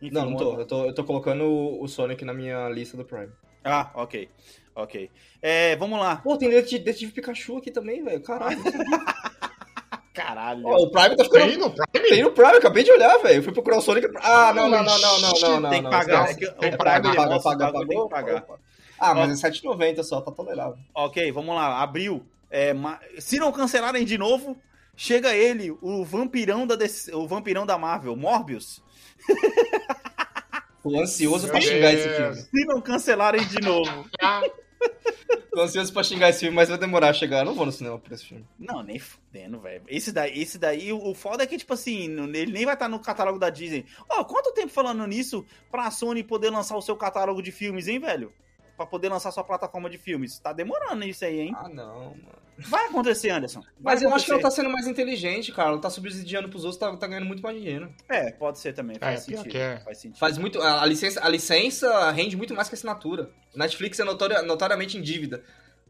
Enfim, 0.00 0.14
Não, 0.14 0.30
não 0.30 0.36
tô. 0.36 0.60
Eu 0.60 0.66
tô, 0.66 0.84
eu 0.86 0.94
tô 0.94 1.02
colocando 1.04 1.44
o 1.44 1.86
Sonic 1.88 2.24
na 2.24 2.32
minha 2.32 2.68
lista 2.68 2.96
do 2.96 3.04
Prime. 3.04 3.28
Ah, 3.64 3.90
ok. 3.94 4.28
Ok. 4.74 5.10
É, 5.42 5.76
vamos 5.76 5.98
lá. 5.98 6.16
Pô, 6.16 6.36
tem 6.38 6.48
Detetive 6.48 7.12
Pikachu 7.12 7.56
aqui 7.58 7.70
também, 7.70 8.02
velho. 8.02 8.22
Caralho. 8.22 8.58
Caralho. 10.12 10.66
Ó, 10.66 10.76
o 10.76 10.90
Prime 10.90 11.16
tá 11.16 11.24
ficando. 11.24 11.46
Tem 11.46 11.56
no 11.56 11.70
Prime? 11.70 12.08
Tem 12.08 12.22
no 12.22 12.32
Prime, 12.32 12.56
acabei 12.56 12.84
de 12.84 12.90
olhar, 12.92 13.16
velho. 13.18 13.36
Eu 13.38 13.42
fui 13.42 13.52
procurar 13.52 13.78
o 13.78 13.80
Sonic. 13.80 14.08
Ah, 14.22 14.52
não, 14.54 14.68
não, 14.68 14.82
não, 14.84 14.98
não, 14.98 15.20
não, 15.20 15.32
não, 15.40 15.60
não. 15.60 15.70
tem 15.70 15.78
que 15.78 15.84
não, 15.84 15.90
pagar. 15.90 16.30
É 16.30 16.34
que 16.34 16.44
o 16.46 16.52
Tem 16.52 16.70
que 16.70 16.76
Prime 16.76 16.78
pagar, 16.78 17.08
ele 17.08 17.16
Paga, 17.16 17.30
mostra 17.34 17.56
paga, 17.56 17.86
tem 17.86 18.02
que 18.02 18.08
pagar. 18.08 18.44
Ah, 18.98 19.14
mas 19.14 19.42
é 19.44 19.50
7,90 19.50 20.02
só, 20.04 20.20
tá 20.20 20.30
tolerável. 20.30 20.76
Ok, 20.94 21.32
vamos 21.32 21.54
lá. 21.56 21.82
Abriu. 21.82 22.24
É, 22.50 22.72
ma- 22.74 23.00
Se 23.18 23.38
não 23.38 23.50
cancelarem 23.50 24.04
de 24.04 24.18
novo, 24.18 24.56
chega 24.94 25.34
ele, 25.34 25.70
o 25.80 26.04
vampirão 26.04 26.66
da, 26.66 26.76
DC 26.76 27.14
o 27.14 27.26
vampirão 27.26 27.64
da 27.64 27.78
Marvel, 27.78 28.14
Morbius. 28.14 28.82
Tô 30.82 31.00
ansioso 31.00 31.48
pra 31.48 31.60
xingar 31.60 31.94
esse 31.94 32.08
filme. 32.08 32.34
Se 32.36 32.64
não 32.66 32.80
cancelarem 32.80 33.44
de 33.46 33.60
novo. 33.60 34.06
Tô 35.50 35.60
ansioso 35.60 35.92
pra 35.92 36.02
xingar 36.02 36.30
esse 36.30 36.40
filme, 36.40 36.56
mas 36.56 36.70
vai 36.70 36.78
demorar 36.78 37.10
a 37.10 37.12
chegar. 37.12 37.40
Eu 37.40 37.44
não 37.44 37.54
vou 37.54 37.66
no 37.66 37.72
cinema 37.72 37.98
por 37.98 38.10
esse 38.10 38.24
filme. 38.24 38.46
Não, 38.58 38.82
nem 38.82 38.98
fudendo, 38.98 39.60
velho. 39.60 39.82
Esse 39.86 40.10
daí, 40.10 40.40
esse 40.40 40.58
daí, 40.58 40.90
o 40.92 41.10
o 41.10 41.14
foda 41.14 41.42
é 41.42 41.46
que, 41.46 41.58
tipo 41.58 41.74
assim, 41.74 42.08
ele 42.34 42.52
nem 42.52 42.64
vai 42.64 42.72
estar 42.72 42.88
no 42.88 42.98
catálogo 42.98 43.38
da 43.38 43.50
Disney. 43.50 43.84
Ó, 44.08 44.24
quanto 44.24 44.52
tempo 44.52 44.72
falando 44.72 45.06
nisso 45.06 45.44
pra 45.70 45.90
Sony 45.90 46.24
poder 46.24 46.48
lançar 46.48 46.76
o 46.76 46.80
seu 46.80 46.96
catálogo 46.96 47.42
de 47.42 47.52
filmes, 47.52 47.86
hein, 47.86 47.98
velho? 47.98 48.32
Pra 48.76 48.86
poder 48.86 49.10
lançar 49.10 49.30
sua 49.30 49.44
plataforma 49.44 49.90
de 49.90 49.98
filmes. 49.98 50.38
Tá 50.38 50.54
demorando 50.54 51.04
isso 51.04 51.22
aí, 51.24 51.40
hein? 51.40 51.52
Ah, 51.54 51.68
não, 51.68 52.00
mano. 52.10 52.42
Vai 52.68 52.86
acontecer, 52.86 53.30
Anderson. 53.30 53.60
Vai 53.80 53.94
Mas 53.94 54.02
eu 54.02 54.14
acho 54.14 54.24
que 54.24 54.30
ela 54.32 54.40
tá 54.40 54.48
acontecer. 54.48 54.62
sendo 54.62 54.72
mais 54.72 54.86
inteligente, 54.86 55.52
cara. 55.52 55.70
Ela 55.70 55.78
tá 55.80 55.90
subsidiando 55.90 56.48
pros 56.48 56.64
outros, 56.64 56.78
tá, 56.78 56.96
tá 56.96 57.06
ganhando 57.06 57.26
muito 57.26 57.42
mais 57.42 57.56
dinheiro. 57.56 57.92
É, 58.08 58.30
pode 58.32 58.58
ser 58.58 58.72
também. 58.72 58.96
Faz 58.98 59.20
É, 59.20 59.24
sentido. 59.24 59.48
que 59.48 59.58
é. 59.58 59.78
Faz 59.80 59.98
sentido. 59.98 60.18
Faz 60.18 60.38
muito. 60.38 60.60
A 60.60 60.84
licença, 60.86 61.24
a 61.24 61.28
licença 61.28 62.10
rende 62.10 62.36
muito 62.36 62.54
mais 62.54 62.68
que 62.68 62.74
a 62.74 62.76
assinatura. 62.76 63.30
Netflix 63.54 63.98
é 64.00 64.04
notori- 64.04 64.42
notoriamente 64.42 64.96
em 64.98 65.02
dívida. 65.02 65.42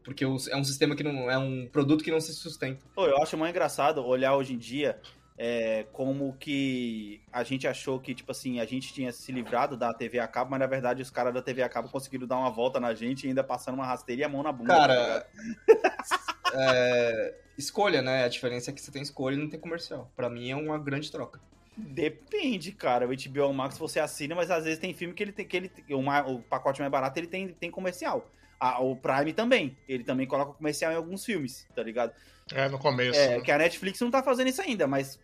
Porque 0.03 0.25
é 0.25 0.27
um 0.27 0.63
sistema 0.65 0.95
que 0.95 1.03
não. 1.03 1.31
É 1.31 1.37
um 1.37 1.67
produto 1.71 2.03
que 2.03 2.11
não 2.11 2.19
se 2.19 2.33
sustenta. 2.33 2.85
Pô, 2.93 3.05
eu 3.07 3.17
acho 3.23 3.37
mais 3.37 3.51
engraçado 3.51 4.03
olhar 4.05 4.35
hoje 4.35 4.53
em 4.53 4.57
dia 4.57 4.99
é, 5.37 5.85
como 5.93 6.35
que 6.37 7.21
a 7.31 7.41
gente 7.43 7.65
achou 7.67 7.99
que, 7.99 8.13
tipo 8.13 8.29
assim, 8.31 8.59
a 8.59 8.65
gente 8.65 8.93
tinha 8.93 9.11
se 9.13 9.31
livrado 9.31 9.75
da 9.77 9.93
TV 9.93 10.19
a 10.19 10.27
cabo, 10.27 10.51
mas 10.51 10.59
na 10.59 10.67
verdade 10.67 11.01
os 11.01 11.09
caras 11.09 11.33
da 11.33 11.41
TV 11.41 11.63
a 11.63 11.69
cabo 11.69 11.87
conseguiram 11.89 12.27
dar 12.27 12.37
uma 12.37 12.51
volta 12.51 12.79
na 12.81 12.93
gente 12.93 13.23
e 13.23 13.29
ainda 13.29 13.43
passando 13.45 13.75
uma 13.75 13.85
rasteira 13.85 14.21
e 14.21 14.25
a 14.25 14.29
mão 14.29 14.43
na 14.43 14.51
bunda. 14.51 14.73
tá? 14.75 14.79
Cara. 14.87 15.27
é, 16.53 17.35
escolha, 17.57 18.01
né? 18.01 18.23
A 18.23 18.27
diferença 18.27 18.71
é 18.71 18.73
que 18.73 18.81
você 18.81 18.91
tem 18.91 19.01
escolha 19.01 19.35
e 19.35 19.37
não 19.37 19.49
tem 19.49 19.59
comercial. 19.59 20.11
Pra 20.15 20.29
mim 20.29 20.49
é 20.51 20.55
uma 20.55 20.77
grande 20.77 21.11
troca. 21.11 21.39
Depende, 21.75 22.71
cara. 22.71 23.07
O 23.07 23.11
HBO 23.11 23.53
Max 23.53 23.77
você 23.77 23.99
assina, 23.99 24.35
mas 24.35 24.51
às 24.51 24.63
vezes 24.63 24.79
tem 24.79 24.93
filme 24.93 25.13
que 25.13 25.23
ele 25.23 25.31
tem 25.31 25.45
que 25.47 25.57
ele 25.57 25.71
o, 25.89 26.01
ma- 26.01 26.25
o 26.25 26.39
pacote 26.41 26.79
mais 26.79 26.91
barato 26.91 27.19
ele 27.19 27.27
tem, 27.27 27.47
tem 27.49 27.71
comercial. 27.71 28.29
Ah, 28.59 28.79
o 28.81 28.95
Prime 28.95 29.33
também. 29.33 29.75
Ele 29.87 30.03
também 30.03 30.27
coloca 30.27 30.53
comercial 30.53 30.91
em 30.91 30.95
alguns 30.95 31.25
filmes, 31.25 31.67
tá 31.75 31.81
ligado? 31.83 32.13
é, 32.51 32.69
no 32.69 32.77
começo. 32.77 33.19
É, 33.19 33.37
né? 33.37 33.41
que 33.41 33.51
a 33.51 33.57
Netflix 33.57 33.99
não 34.01 34.11
tá 34.11 34.21
fazendo 34.21 34.47
isso 34.49 34.61
ainda, 34.61 34.85
mas 34.87 35.19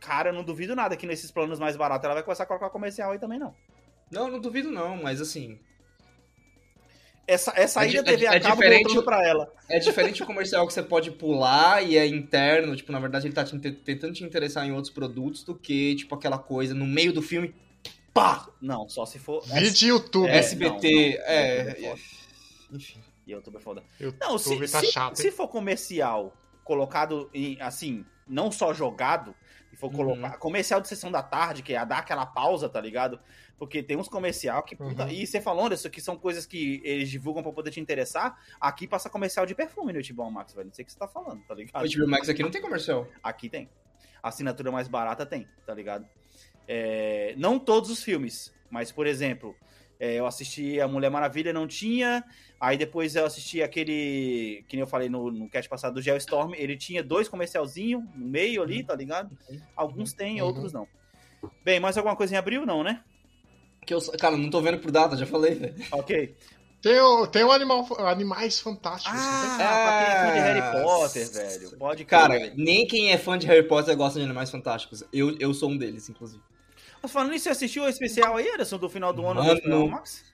cara, 0.00 0.28
eu 0.28 0.34
não 0.34 0.44
duvido 0.44 0.76
nada 0.76 0.96
que 0.96 1.06
nesses 1.06 1.30
planos 1.30 1.58
mais 1.58 1.76
baratos 1.76 2.04
ela 2.04 2.14
vai 2.14 2.22
começar 2.22 2.42
a 2.44 2.46
colocar 2.46 2.68
comercial 2.68 3.12
aí 3.12 3.18
também 3.18 3.38
não. 3.38 3.54
Não, 4.10 4.30
não 4.30 4.38
duvido 4.38 4.70
não, 4.70 4.96
mas 5.02 5.20
assim. 5.20 5.58
Essa, 7.26 7.52
essa 7.56 7.80
É 7.80 7.84
aí 7.84 7.94
da 7.94 8.02
di- 8.02 8.10
TV 8.10 8.24
é 8.26 8.28
a 8.28 8.40
cabo 8.40 8.54
diferente- 8.56 8.84
voltando 8.84 9.04
pra 9.04 9.26
ela. 9.26 9.52
É 9.68 9.78
diferente 9.78 10.22
o 10.22 10.26
comercial 10.26 10.66
que 10.66 10.72
você 10.72 10.82
pode 10.82 11.10
pular 11.10 11.82
e 11.82 11.96
é 11.96 12.06
interno, 12.06 12.76
tipo, 12.76 12.92
na 12.92 12.98
verdade 13.00 13.26
ele 13.26 13.34
tá 13.34 13.44
te 13.44 13.58
tentando 13.58 14.12
te 14.12 14.22
interessar 14.24 14.66
em 14.66 14.72
outros 14.72 14.92
produtos 14.92 15.42
do 15.42 15.54
que, 15.54 15.94
tipo, 15.96 16.14
aquela 16.14 16.38
coisa 16.38 16.74
no 16.74 16.86
meio 16.86 17.12
do 17.12 17.22
filme. 17.22 17.54
Pá! 18.12 18.46
Não, 18.60 18.88
só 18.88 19.04
se 19.06 19.18
for. 19.18 19.42
Vídeo 19.46 19.88
YouTube. 19.88 20.28
É, 20.28 20.36
SBT, 20.38 20.88
não, 20.88 21.00
não. 21.18 21.30
é. 21.30 21.68
É. 21.86 21.94
Enfim. 22.72 23.00
E 23.26 23.32
YouTube 23.32 23.56
é 23.56 23.60
foda. 23.60 23.82
YouTube 23.98 24.20
Não, 24.20 24.38
se, 24.38 24.58
tá 24.70 24.80
se, 24.80 24.86
chato, 24.92 25.16
se 25.16 25.30
for 25.30 25.48
comercial 25.48 26.36
colocado 26.62 27.30
em, 27.32 27.56
assim, 27.60 28.04
não 28.28 28.52
só 28.52 28.72
jogado, 28.74 29.34
e 29.72 29.76
for 29.76 29.86
Uhum. 29.90 29.96
colocar. 29.96 30.36
Comercial 30.38 30.80
de 30.80 30.88
sessão 30.88 31.10
da 31.10 31.22
tarde, 31.22 31.62
que 31.62 31.74
é 31.74 31.84
dar 31.84 31.98
aquela 31.98 32.24
pausa, 32.26 32.68
tá 32.68 32.80
ligado? 32.80 33.18
Porque 33.58 33.82
tem 33.82 33.96
uns 33.96 34.08
comercial 34.08 34.62
que. 34.62 34.74
puta, 34.74 35.04
Uhum. 35.04 35.10
E 35.10 35.26
você 35.26 35.40
falou, 35.40 35.66
Anderson, 35.66 35.88
que 35.88 36.00
são 36.00 36.16
coisas 36.16 36.44
que 36.44 36.80
eles 36.84 37.08
divulgam 37.08 37.42
pra 37.42 37.52
poder 37.52 37.70
te 37.70 37.80
interessar. 37.80 38.36
Aqui 38.60 38.86
passa 38.86 39.08
comercial 39.08 39.46
de 39.46 39.54
perfume 39.54 39.92
no 39.92 40.00
HBO 40.00 40.30
Max, 40.30 40.52
velho. 40.54 40.66
Não 40.66 40.74
sei 40.74 40.82
o 40.82 40.86
que 40.86 40.92
você 40.92 40.98
tá 40.98 41.06
falando, 41.08 41.42
tá 41.46 41.54
ligado? 41.54 41.84
O 41.84 41.88
HBO 41.88 42.08
Max 42.10 42.28
aqui 42.28 42.42
não 42.42 42.50
tem 42.50 42.60
comercial. 42.60 43.06
Aqui 43.22 43.48
tem. 43.48 43.68
A 44.22 44.28
assinatura 44.28 44.72
mais 44.72 44.88
barata 44.88 45.24
tem, 45.24 45.46
tá 45.66 45.72
ligado? 45.74 46.06
É, 46.66 47.34
não 47.36 47.58
todos 47.58 47.90
os 47.90 48.02
filmes, 48.02 48.52
mas, 48.70 48.90
por 48.90 49.06
exemplo, 49.06 49.54
é, 50.00 50.14
eu 50.14 50.26
assisti 50.26 50.80
A 50.80 50.88
Mulher 50.88 51.10
Maravilha, 51.10 51.52
não 51.52 51.66
tinha. 51.66 52.24
Aí 52.58 52.76
depois 52.78 53.14
eu 53.14 53.26
assisti 53.26 53.62
aquele, 53.62 54.64
que 54.66 54.76
nem 54.76 54.80
eu 54.80 54.86
falei 54.86 55.08
no, 55.08 55.30
no 55.30 55.48
cast 55.48 55.68
passado, 55.68 55.94
do 55.94 56.02
Geostorm. 56.02 56.54
Ele 56.54 56.76
tinha 56.76 57.02
dois 57.02 57.28
comercialzinhos 57.28 58.02
no 58.14 58.26
meio 58.26 58.62
ali, 58.62 58.82
tá 58.82 58.94
ligado? 58.96 59.36
Alguns 59.76 60.12
tem, 60.12 60.40
Uhum. 60.40 60.46
outros 60.48 60.72
não. 60.72 60.88
Bem, 61.62 61.78
mais 61.78 61.96
alguma 61.98 62.16
coisa 62.16 62.34
em 62.34 62.38
abril? 62.38 62.64
Não, 62.64 62.82
né? 62.82 63.04
Que 63.86 63.92
eu, 63.94 64.00
cara, 64.18 64.36
não 64.36 64.48
tô 64.50 64.60
vendo 64.60 64.78
por 64.78 64.90
data, 64.90 65.16
já 65.16 65.26
falei, 65.26 65.54
velho. 65.54 65.74
Ok. 65.92 66.34
Tem 66.80 67.00
o, 67.00 67.26
tem 67.26 67.42
o 67.44 67.50
animal, 67.50 67.86
Animais 68.00 68.60
Fantásticos. 68.60 69.18
Ah, 69.18 69.56
tem? 69.56 69.66
pra 69.66 69.98
quem 69.98 70.06
é 70.12 70.16
fã 70.20 70.32
de 70.32 70.38
Ah, 70.38 70.42
Harry 70.72 70.82
Potter, 70.84 71.30
velho. 71.32 71.78
Pode 71.78 72.04
crer, 72.04 72.20
Cara, 72.20 72.38
velho. 72.38 72.52
nem 72.56 72.86
quem 72.86 73.10
é 73.10 73.16
fã 73.18 73.38
de 73.38 73.46
Harry 73.46 73.62
Potter 73.66 73.96
gosta 73.96 74.18
de 74.18 74.24
Animais 74.24 74.50
Fantásticos. 74.50 75.02
Eu, 75.12 75.34
eu 75.38 75.54
sou 75.54 75.70
um 75.70 75.78
deles, 75.78 76.08
inclusive. 76.10 76.42
Mas 77.02 77.10
falando 77.10 77.30
nisso, 77.32 77.44
você 77.44 77.50
assistiu 77.50 77.84
o 77.84 77.88
especial 77.88 78.36
aí, 78.36 78.48
Anderson, 78.50 78.76
do 78.78 78.88
final 78.90 79.12
do 79.14 79.26
ano 79.26 79.42
Mano. 79.42 79.60
do 79.60 79.68
HBO 79.68 79.88
Max? 79.88 80.24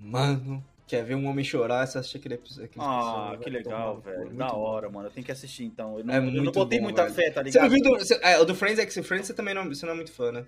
Mano, 0.00 0.64
quer 0.86 1.04
ver 1.04 1.14
um 1.14 1.26
homem 1.26 1.44
chorar, 1.44 1.86
você 1.86 1.98
assiste 1.98 2.16
aquele 2.16 2.34
episódio. 2.34 2.64
aquele 2.66 2.84
Ah, 2.84 3.00
episódio, 3.32 3.40
que 3.40 3.50
legal, 3.50 4.00
velho. 4.00 4.18
muito 4.26 4.36
Da 4.36 4.46
bom. 4.48 4.60
hora, 4.60 4.88
mano. 4.90 5.08
Eu 5.08 5.12
tenho 5.12 5.24
que 5.26 5.32
assistir 5.32 5.64
então. 5.64 5.98
Eu 5.98 6.04
não, 6.04 6.14
É 6.14 6.18
eu 6.18 6.22
não 6.22 6.30
muito 6.32 6.52
botei 6.52 6.78
bom, 6.78 6.84
muita 6.84 7.02
velho. 7.04 7.14
fé, 7.14 7.30
tá 7.30 7.42
Você 7.42 7.58
não 7.58 7.68
ligado? 7.68 7.70
viu 7.70 7.82
do, 7.82 7.98
você- 8.04 8.20
é, 8.22 8.38
o 8.38 8.44
do 8.44 8.54
Friends 8.54 8.78
é 8.78 8.86
que 8.86 8.98
o 9.00 9.04
Friends 9.04 9.26
você 9.26 9.34
também 9.34 9.54
não, 9.54 9.68
você 9.68 9.84
não 9.84 9.92
é 9.92 9.96
muito 9.96 10.12
fã, 10.12 10.30
né? 10.32 10.44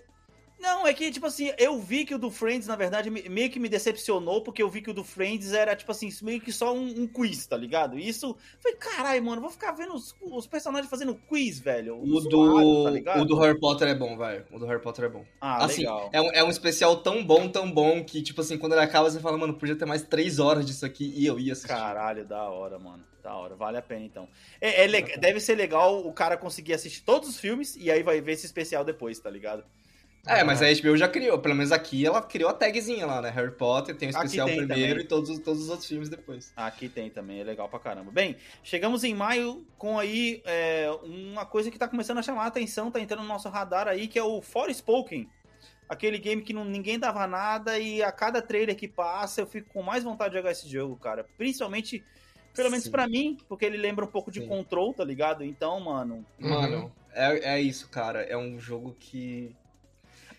Não, 0.62 0.86
é 0.86 0.94
que, 0.94 1.10
tipo 1.10 1.26
assim, 1.26 1.50
eu 1.58 1.76
vi 1.80 2.04
que 2.04 2.14
o 2.14 2.18
do 2.18 2.30
Friends, 2.30 2.68
na 2.68 2.76
verdade, 2.76 3.10
me- 3.10 3.28
meio 3.28 3.50
que 3.50 3.58
me 3.58 3.68
decepcionou, 3.68 4.42
porque 4.42 4.62
eu 4.62 4.70
vi 4.70 4.80
que 4.80 4.90
o 4.90 4.94
do 4.94 5.02
Friends 5.02 5.52
era, 5.52 5.74
tipo 5.74 5.90
assim, 5.90 6.08
meio 6.22 6.40
que 6.40 6.52
só 6.52 6.72
um, 6.72 7.02
um 7.02 7.06
quiz, 7.08 7.44
tá 7.46 7.56
ligado? 7.56 7.98
E 7.98 8.08
Isso, 8.08 8.36
foi 8.60 8.76
caralho, 8.76 9.24
mano, 9.24 9.40
vou 9.40 9.50
ficar 9.50 9.72
vendo 9.72 9.92
os, 9.92 10.14
os 10.20 10.46
personagens 10.46 10.88
fazendo 10.88 11.16
quiz, 11.28 11.58
velho. 11.58 12.00
O 12.00 12.20
do, 12.20 13.02
tá 13.02 13.20
o 13.20 13.24
do 13.24 13.36
Harry 13.40 13.58
Potter 13.58 13.88
é 13.88 13.94
bom, 13.96 14.16
velho. 14.16 14.44
O 14.52 14.58
do 14.60 14.66
Harry 14.66 14.80
Potter 14.80 15.06
é 15.06 15.08
bom. 15.08 15.24
Ah, 15.40 15.64
assim, 15.64 15.80
legal. 15.80 16.10
é 16.12 16.20
um, 16.20 16.30
é 16.30 16.44
um 16.44 16.50
especial 16.50 16.98
tão 16.98 17.24
bom, 17.24 17.48
tão 17.48 17.68
bom, 17.68 18.04
que, 18.04 18.22
tipo 18.22 18.40
assim, 18.40 18.56
quando 18.56 18.74
ele 18.74 18.82
acaba, 18.82 19.10
você 19.10 19.18
fala, 19.18 19.36
mano, 19.36 19.54
podia 19.54 19.74
ter 19.74 19.84
mais 19.84 20.02
três 20.02 20.38
horas 20.38 20.64
disso 20.64 20.86
aqui 20.86 21.12
e 21.16 21.26
eu 21.26 21.40
ia 21.40 21.54
assistir. 21.54 21.74
Caralho, 21.74 22.24
da 22.24 22.48
hora, 22.48 22.78
mano. 22.78 23.02
Da 23.20 23.34
hora, 23.34 23.56
vale 23.56 23.78
a 23.78 23.82
pena 23.82 24.04
então. 24.04 24.28
É, 24.60 24.84
é 24.84 25.16
Deve 25.16 25.40
ser 25.40 25.56
legal 25.56 26.06
o 26.06 26.12
cara 26.12 26.36
conseguir 26.36 26.74
assistir 26.74 27.02
todos 27.02 27.28
os 27.28 27.38
filmes 27.38 27.76
e 27.76 27.90
aí 27.90 28.02
vai 28.02 28.20
ver 28.20 28.32
esse 28.32 28.46
especial 28.46 28.84
depois, 28.84 29.18
tá 29.18 29.30
ligado? 29.30 29.64
É, 30.24 30.44
mas 30.44 30.62
a 30.62 30.66
HBO 30.72 30.96
já 30.96 31.08
criou, 31.08 31.38
pelo 31.40 31.54
menos 31.56 31.72
aqui 31.72 32.06
ela 32.06 32.22
criou 32.22 32.48
a 32.48 32.54
tagzinha 32.54 33.04
lá, 33.06 33.20
né? 33.20 33.28
Harry 33.30 33.50
Potter, 33.50 33.96
tem 33.96 34.08
o 34.08 34.10
especial 34.10 34.46
tem 34.46 34.58
primeiro 34.58 34.90
também. 34.92 35.04
e 35.04 35.08
todos, 35.08 35.30
os- 35.30 35.38
todos 35.40 35.62
os 35.62 35.68
outros 35.68 35.88
filmes 35.88 36.08
depois. 36.08 36.52
Aqui 36.56 36.88
tem 36.88 37.10
também, 37.10 37.40
é 37.40 37.44
legal 37.44 37.68
pra 37.68 37.80
caramba. 37.80 38.12
Bem, 38.12 38.36
chegamos 38.62 39.02
em 39.02 39.14
maio 39.14 39.66
com 39.76 39.98
aí 39.98 40.40
é, 40.44 40.88
uma 41.02 41.44
coisa 41.44 41.72
que 41.72 41.78
tá 41.78 41.88
começando 41.88 42.18
a 42.18 42.22
chamar 42.22 42.44
a 42.44 42.46
atenção, 42.46 42.88
tá 42.90 43.00
entrando 43.00 43.22
no 43.22 43.28
nosso 43.28 43.48
radar 43.48 43.88
aí, 43.88 44.06
que 44.06 44.16
é 44.18 44.22
o 44.22 44.40
Forspoken. 44.40 45.28
aquele 45.88 46.18
game 46.18 46.40
que 46.40 46.52
não, 46.52 46.64
ninguém 46.64 46.98
dava 47.00 47.26
nada 47.26 47.78
e 47.78 48.02
a 48.02 48.10
cada 48.12 48.40
trailer 48.40 48.76
que 48.76 48.86
passa 48.88 49.40
eu 49.42 49.46
fico 49.46 49.68
com 49.74 49.82
mais 49.82 50.04
vontade 50.04 50.30
de 50.30 50.36
jogar 50.38 50.52
esse 50.52 50.68
jogo, 50.68 50.96
cara. 50.96 51.26
Principalmente, 51.36 52.02
pelo 52.54 52.70
menos 52.70 52.88
pra 52.88 53.08
mim, 53.08 53.36
porque 53.48 53.64
ele 53.64 53.76
lembra 53.76 54.04
um 54.04 54.08
pouco 54.08 54.30
de 54.30 54.40
Sim. 54.40 54.46
Control, 54.46 54.94
tá 54.94 55.04
ligado? 55.04 55.44
Então, 55.44 55.80
mano. 55.80 56.24
Mano, 56.38 56.90
é, 57.12 57.56
é 57.56 57.60
isso, 57.60 57.90
cara. 57.90 58.22
É 58.22 58.36
um 58.36 58.58
jogo 58.60 58.96
que. 59.00 59.54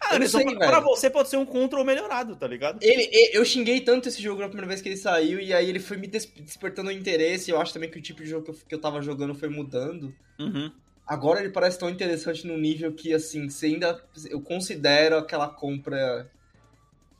Ah, 0.10 0.16
Anderson, 0.16 0.40
sei, 0.40 0.56
pra, 0.56 0.68
pra 0.68 0.80
você 0.80 1.10
pode 1.10 1.30
ser 1.30 1.38
um 1.38 1.46
Control 1.46 1.84
melhorado, 1.86 2.36
tá 2.36 2.48
ligado? 2.48 2.80
Ele, 2.82 3.10
eu 3.34 3.44
xinguei 3.46 3.82
tanto 3.82 4.10
esse 4.10 4.22
jogo 4.22 4.42
na 4.42 4.48
primeira 4.48 4.68
vez 4.68 4.82
que 4.82 4.90
ele 4.90 4.98
saiu, 4.98 5.40
e 5.40 5.54
aí 5.54 5.70
ele 5.70 5.80
foi 5.80 5.98
me 5.98 6.08
des- 6.08 6.26
despertando 6.26 6.90
o 6.90 6.92
interesse. 6.92 7.52
Eu 7.52 7.60
acho 7.60 7.74
também 7.74 7.90
que 7.90 7.98
o 8.00 8.02
tipo 8.02 8.22
de 8.24 8.30
jogo 8.30 8.46
que 8.46 8.52
eu, 8.52 8.56
que 8.70 8.76
eu 8.76 8.82
tava 8.82 9.02
jogando 9.02 9.36
foi 9.36 9.50
mudando. 9.50 10.14
Uhum. 10.40 10.72
Agora 11.06 11.40
ele 11.42 11.50
parece 11.52 11.78
tão 11.78 11.90
interessante 11.90 12.48
no 12.48 12.58
nível 12.58 12.94
que, 12.94 13.14
assim, 13.14 13.50
você 13.50 13.68
ainda. 13.68 14.02
Eu 14.30 14.42
considero 14.42 15.18
aquela 15.18 15.48
compra 15.50 16.30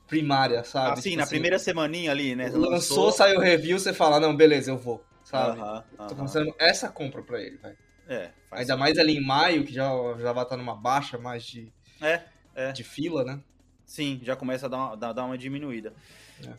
primária, 0.08 0.62
sabe? 0.64 0.98
Assim, 0.98 1.10
Tipo 1.10 1.20
na 1.22 1.26
primeira 1.26 1.58
semaninha 1.58 2.10
ali, 2.10 2.34
né? 2.34 2.48
Lançou, 2.50 3.10
saiu 3.12 3.38
o 3.38 3.42
review, 3.42 3.78
você 3.78 3.92
fala, 3.92 4.20
não, 4.20 4.36
beleza, 4.36 4.70
eu 4.70 4.78
vou, 4.78 5.04
sabe? 5.24 5.58
Aham, 5.58 5.84
Tô 5.96 6.02
aham. 6.02 6.16
considerando 6.16 6.54
essa 6.58 6.88
compra 6.88 7.22
pra 7.22 7.40
ele, 7.40 7.56
velho. 7.56 7.76
É, 8.06 8.30
Ainda 8.52 8.76
mais 8.76 8.98
ali 8.98 9.16
em 9.16 9.24
maio, 9.24 9.64
que 9.64 9.72
já, 9.72 9.90
já 10.18 10.32
vai 10.32 10.44
estar 10.44 10.56
numa 10.56 10.76
baixa 10.76 11.16
mais 11.18 11.42
de, 11.44 11.72
É, 12.02 12.22
é. 12.54 12.72
de 12.72 12.84
fila, 12.84 13.24
né? 13.24 13.40
Sim, 13.86 14.20
já 14.22 14.34
começa 14.34 14.66
a 14.66 14.68
dar 14.68 14.76
uma, 14.76 14.96
dar- 15.12 15.24
uma 15.24 15.36
diminuída. 15.38 15.92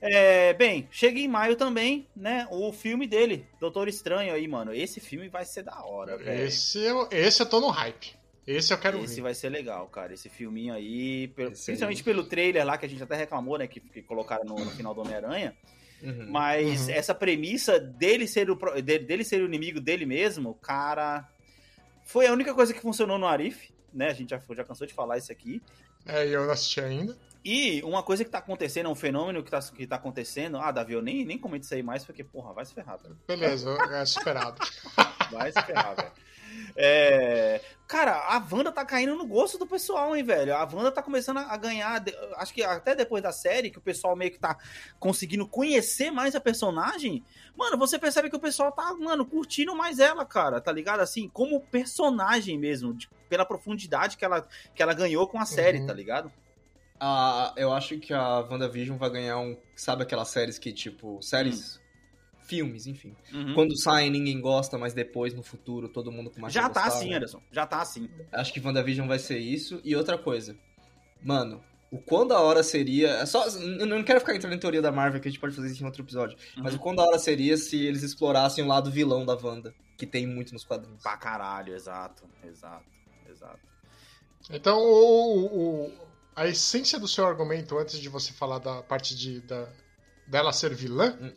É, 0.01 0.53
bem, 0.53 0.87
chega 0.91 1.19
em 1.19 1.27
maio 1.27 1.55
também, 1.55 2.07
né? 2.15 2.47
O 2.49 2.71
filme 2.71 3.05
dele, 3.07 3.45
Doutor 3.59 3.87
Estranho 3.87 4.33
aí, 4.33 4.47
mano. 4.47 4.73
Esse 4.73 4.99
filme 4.99 5.27
vai 5.27 5.43
ser 5.43 5.63
da 5.63 5.83
hora, 5.83 6.17
velho. 6.17 6.45
Esse, 6.45 6.79
eu, 6.79 7.07
esse 7.11 7.41
eu 7.41 7.45
tô 7.45 7.59
no 7.59 7.69
hype. 7.69 8.15
Esse 8.47 8.71
eu 8.71 8.77
quero 8.77 9.03
Esse 9.03 9.15
ver. 9.15 9.21
vai 9.23 9.33
ser 9.33 9.49
legal, 9.49 9.87
cara. 9.87 10.13
Esse 10.13 10.29
filminho 10.29 10.73
aí, 10.73 11.23
Esse 11.37 11.65
principalmente 11.65 11.97
aí. 11.97 12.03
pelo 12.03 12.23
trailer 12.25 12.63
lá, 12.65 12.77
que 12.77 12.85
a 12.85 12.89
gente 12.89 13.01
até 13.01 13.15
reclamou, 13.15 13.57
né? 13.57 13.67
Que, 13.67 13.79
que 13.79 14.01
colocaram 14.03 14.45
no, 14.45 14.53
no 14.55 14.69
final 14.71 14.93
do 14.93 15.01
Homem-Aranha. 15.01 15.55
Uhum. 16.03 16.27
Mas 16.29 16.87
Uhum. 16.87 16.93
essa 16.93 17.15
premissa 17.15 17.79
dele 17.79 18.27
ser, 18.27 18.49
o, 18.51 18.55
dele, 18.81 19.03
dele 19.03 19.23
ser 19.23 19.41
o 19.41 19.45
inimigo 19.45 19.81
dele 19.81 20.05
mesmo, 20.05 20.53
cara. 20.55 21.27
Foi 22.05 22.27
a 22.27 22.31
única 22.33 22.53
coisa 22.53 22.71
que 22.73 22.79
funcionou 22.79 23.17
no 23.17 23.25
Arif, 23.25 23.71
né? 23.91 24.09
A 24.09 24.13
gente 24.13 24.29
já, 24.29 24.39
já 24.51 24.63
cansou 24.63 24.85
de 24.85 24.93
falar 24.93 25.17
isso 25.17 25.31
aqui. 25.31 25.59
É, 26.05 26.27
eu 26.27 26.45
não 26.45 26.51
assisti 26.51 26.79
ainda. 26.79 27.17
E 27.43 27.81
uma 27.83 28.01
coisa 28.01 28.25
que 28.25 28.29
tá 28.31 28.39
acontecendo, 28.39 28.89
um 28.89 28.95
fenômeno 28.95 29.43
que 29.43 29.51
tá, 29.51 29.59
que 29.61 29.85
tá 29.85 29.97
acontecendo. 29.97 30.57
Ah, 30.57 30.71
Davi, 30.71 30.93
eu 30.93 31.01
nem, 31.01 31.23
nem 31.23 31.37
comento 31.37 31.63
isso 31.63 31.75
aí 31.75 31.83
mais, 31.83 32.03
porque, 32.03 32.23
porra, 32.23 32.53
vai 32.53 32.65
se 32.65 32.73
ferrar, 32.73 32.97
velho. 32.97 33.15
Beleza, 33.27 33.77
é 33.91 34.03
superado. 34.05 34.59
Vai 35.31 35.51
se 35.51 35.61
ferrar, 35.63 35.95
velho. 35.95 36.11
É, 36.75 37.61
Cara, 37.87 38.13
a 38.13 38.43
Wanda 38.51 38.71
tá 38.71 38.83
caindo 38.83 39.15
no 39.15 39.27
gosto 39.27 39.59
do 39.59 39.67
pessoal, 39.67 40.15
hein, 40.15 40.23
velho? 40.23 40.55
A 40.55 40.63
Wanda 40.63 40.91
tá 40.91 41.03
começando 41.03 41.37
a 41.37 41.55
ganhar. 41.55 42.03
Acho 42.37 42.51
que 42.51 42.63
até 42.63 42.95
depois 42.95 43.21
da 43.21 43.31
série, 43.31 43.69
que 43.69 43.77
o 43.77 43.81
pessoal 43.81 44.15
meio 44.15 44.31
que 44.31 44.39
tá 44.39 44.57
conseguindo 44.99 45.47
conhecer 45.47 46.09
mais 46.09 46.33
a 46.35 46.39
personagem. 46.39 47.23
Mano, 47.55 47.77
você 47.77 47.99
percebe 47.99 48.27
que 48.29 48.35
o 48.35 48.39
pessoal 48.39 48.71
tá, 48.71 48.91
mano, 48.95 49.23
curtindo 49.23 49.75
mais 49.75 49.99
ela, 49.99 50.25
cara, 50.25 50.59
tá 50.59 50.71
ligado? 50.71 51.01
Assim, 51.01 51.29
como 51.29 51.61
personagem 51.61 52.57
mesmo, 52.57 52.97
pela 53.29 53.45
profundidade 53.45 54.17
que 54.17 54.25
ela, 54.25 54.47
que 54.73 54.81
ela 54.81 54.93
ganhou 54.95 55.27
com 55.27 55.39
a 55.39 55.45
série, 55.45 55.79
Uhum. 55.79 55.85
tá 55.85 55.93
ligado? 55.93 56.31
Ah, 56.99 57.53
eu 57.55 57.71
acho 57.71 57.99
que 57.99 58.13
a 58.13 58.39
WandaVision 58.39 58.97
vai 58.97 59.11
ganhar 59.11 59.37
um. 59.37 59.55
Sabe 59.75 60.01
aquelas 60.03 60.29
séries 60.29 60.57
que, 60.57 60.73
tipo. 60.73 61.21
Séries. 61.21 61.79
Filmes, 62.45 62.85
enfim. 62.87 63.15
Uhum. 63.33 63.53
Quando 63.53 63.77
saem, 63.77 64.09
ninguém 64.09 64.39
gosta, 64.39 64.77
mas 64.77 64.93
depois, 64.93 65.33
no 65.33 65.41
futuro, 65.43 65.89
todo 65.89 66.11
mundo 66.11 66.29
começa 66.29 66.53
Já 66.53 66.65
a 66.65 66.69
tá 66.69 66.85
assim, 66.85 67.09
né? 67.09 67.17
Anderson. 67.17 67.41
Já 67.51 67.65
tá 67.65 67.81
assim. 67.81 68.09
Acho 68.31 68.53
que 68.53 68.59
WandaVision 68.59 69.07
vai 69.07 69.19
ser 69.19 69.37
isso. 69.39 69.81
E 69.83 69.95
outra 69.95 70.17
coisa. 70.17 70.55
Mano, 71.21 71.63
o 71.91 71.97
quão 71.99 72.27
da 72.27 72.39
hora 72.39 72.61
seria. 72.63 73.09
É 73.09 73.25
só, 73.25 73.47
eu 73.47 73.85
não 73.85 74.03
quero 74.03 74.19
ficar 74.19 74.35
entrando 74.35 74.53
em 74.53 74.59
teoria 74.59 74.81
da 74.81 74.91
Marvel, 74.91 75.19
que 75.21 75.27
a 75.27 75.31
gente 75.31 75.39
pode 75.39 75.55
fazer 75.55 75.69
isso 75.71 75.81
em 75.81 75.85
outro 75.85 76.03
episódio. 76.03 76.37
Mas 76.57 76.73
Uhum. 76.73 76.79
o 76.79 76.81
quão 76.83 76.95
da 76.95 77.03
hora 77.03 77.17
seria 77.17 77.57
se 77.57 77.83
eles 77.85 78.03
explorassem 78.03 78.63
o 78.63 78.67
lado 78.67 78.91
vilão 78.91 79.25
da 79.25 79.33
Wanda, 79.35 79.73
que 79.97 80.05
tem 80.05 80.27
muito 80.27 80.53
nos 80.53 80.63
quadrinhos. 80.63 81.01
Pra 81.01 81.17
caralho, 81.17 81.73
exato, 81.73 82.23
exato, 82.43 82.85
exato. 83.29 83.59
Então, 84.51 84.77
o, 84.79 85.85
o- 85.85 85.91
a 86.35 86.47
essência 86.47 86.99
do 86.99 87.07
seu 87.07 87.25
argumento, 87.25 87.77
antes 87.77 87.97
de 87.99 88.09
você 88.09 88.31
falar 88.33 88.59
da 88.59 88.83
parte 88.83 89.15
de, 89.15 89.39
da, 89.41 89.67
dela 90.27 90.51
ser 90.53 90.73
vilã, 90.75 91.17
Hum. 91.21 91.31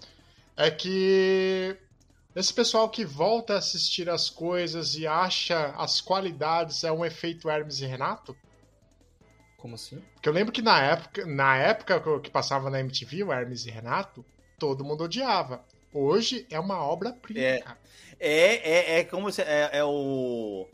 É 0.59 0.71
que 0.71 1.77
esse 2.35 2.53
pessoal 2.53 2.89
que 2.89 3.05
volta 3.05 3.55
a 3.55 3.59
assistir 3.59 4.09
as 4.11 4.29
coisas 4.29 4.95
e 4.95 5.07
acha 5.07 5.69
as 5.77 6.01
qualidades 6.01 6.85
é 6.85 6.93
um 6.93 7.05
efeito 7.05 7.49
Hermes 7.49 7.81
e 7.81 7.87
Renato? 7.87 8.37
Como 9.57 9.75
assim? 9.75 10.01
Porque 10.15 10.29
eu 10.29 10.33
lembro 10.33 10.53
que 10.53 10.63
na 10.63 10.81
época, 10.81 11.25
na 11.27 11.57
época 11.57 12.01
que- 12.01 12.21
que 12.21 12.31
passava 12.31 12.71
na 12.71 12.79
MTV, 12.81 13.25
o 13.25 13.33
Hermes 13.33 13.67
e 13.67 13.71
Renato, 13.71 14.25
todo 14.59 14.85
mundo 14.85 15.05
odiava. 15.05 15.65
Hoje 15.93 16.47
é 16.51 16.61
uma 16.61 16.79
obra-prima, 16.85 17.41
É. 17.41 17.63
É, 18.21 18.71
é, 18.97 18.99
é 19.01 19.05
como 19.05 19.31
se. 19.33 19.43
É, 19.43 19.71
é 19.79 19.85
o. 19.85 20.67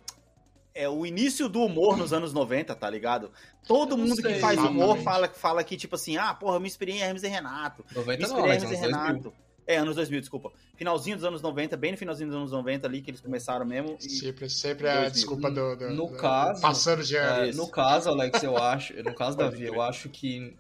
É 0.75 0.89
o 0.89 1.07
início 1.07 1.49
do 1.49 1.63
humor 1.63 1.97
nos 1.97 2.13
anos 2.13 2.33
90, 2.33 2.75
tá 2.75 2.91
ligado? 2.91 3.31
Todo 3.67 3.93
Eu 3.93 3.97
não 3.99 4.07
mundo 4.07 4.17
que 4.17 4.23
sei. 4.23 4.41
faz 4.41 4.59
humor 4.59 4.97
Exatamente. 4.97 5.05
fala, 5.05 5.29
fala 5.29 5.65
que, 5.65 5.77
tipo 5.77 5.95
assim, 5.95 6.17
ah, 6.17 6.35
porra, 6.35 6.57
eu 6.57 6.61
me 6.61 6.67
inspirei 6.67 6.97
em 6.97 7.01
Hermes 7.01 7.23
e 7.23 7.29
Renato. 7.29 7.85
Me 7.91 7.95
90 7.95 8.19
não, 8.23 8.27
inspirei 8.27 8.45
em 8.45 8.51
Alex, 8.51 8.63
Hermes 8.65 8.81
e 8.81 8.85
anos 8.85 8.97
2000. 8.99 9.13
Renato. 9.23 9.44
É, 9.67 9.77
anos 9.79 9.97
2000, 9.97 10.21
desculpa. 10.21 10.53
Finalzinho 10.77 11.17
dos 11.17 11.25
anos 11.25 11.41
90, 11.41 11.77
bem 11.77 11.93
no 11.93 11.97
finalzinho 11.99 12.29
dos 12.29 12.37
anos 12.37 12.53
90 12.53 12.87
ali, 12.87 13.01
que 13.01 13.11
eles 13.11 13.21
começaram 13.21 13.65
mesmo. 13.65 13.97
e- 14.01 14.11
Sempre, 14.11 14.51
sempre 14.51 14.87
a 14.89 14.95
2000. 14.95 15.11
desculpa 15.13 15.51
do, 15.51 15.77
do- 15.77 15.91
No 15.91 16.07
do- 16.09 16.17
caso, 16.17 16.61
passando 16.61 17.03
de 17.03 17.17
ano. 17.17 17.49
É, 17.49 17.53
no 17.53 17.69
caso, 17.69 18.11
Alex, 18.11 18.43
eu 18.43 18.57
acho. 18.63 18.93
No 19.03 19.15
caso, 19.15 19.37
Davi, 19.39 19.65
eu 19.65 19.81
acho 19.81 20.09
que 20.11 20.55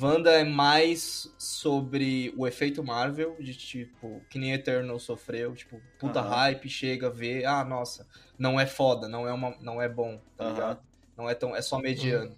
Wanda 0.00 0.30
é 0.32 0.42
mais 0.42 1.32
sobre 1.38 2.32
o 2.36 2.46
efeito 2.48 2.82
Marvel, 2.82 3.36
de 3.38 3.54
tipo, 3.54 4.20
que 4.30 4.38
nem 4.38 4.52
Eternal 4.52 4.98
sofreu, 4.98 5.54
tipo, 5.54 5.80
puta 5.98 6.20
hype, 6.20 6.68
chega, 6.68 7.08
vê, 7.10 7.44
ah, 7.44 7.64
nossa, 7.64 8.06
não 8.38 8.58
é 8.58 8.66
foda, 8.66 9.06
não 9.06 9.28
é, 9.28 9.32
uma, 9.32 9.54
não 9.60 9.80
é 9.80 9.88
bom, 9.88 10.20
tá 10.36 10.50
ligado? 10.50 10.80
Não 11.16 11.30
é 11.30 11.34
tão, 11.34 11.54
é 11.54 11.62
só 11.62 11.78
mediano. 11.78 12.34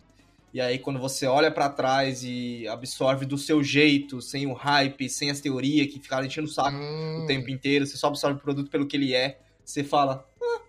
E 0.52 0.60
aí, 0.60 0.78
quando 0.78 0.98
você 0.98 1.26
olha 1.26 1.50
pra 1.50 1.68
trás 1.68 2.22
e 2.24 2.66
absorve 2.68 3.26
do 3.26 3.36
seu 3.36 3.62
jeito, 3.62 4.22
sem 4.22 4.46
o 4.46 4.54
hype, 4.54 5.08
sem 5.10 5.30
as 5.30 5.40
teorias 5.40 5.86
que 5.92 6.00
ficaram 6.00 6.24
enchendo 6.26 6.46
o 6.48 6.50
saco 6.50 6.76
Hum, 6.78 7.24
o 7.24 7.26
tempo 7.26 7.50
inteiro, 7.50 7.86
você 7.86 7.96
só 7.96 8.06
absorve 8.06 8.38
o 8.38 8.42
produto 8.42 8.70
pelo 8.70 8.86
que 8.86 8.96
ele 8.96 9.14
é, 9.14 9.38
você 9.64 9.84
fala, 9.84 10.26
ah, 10.42 10.60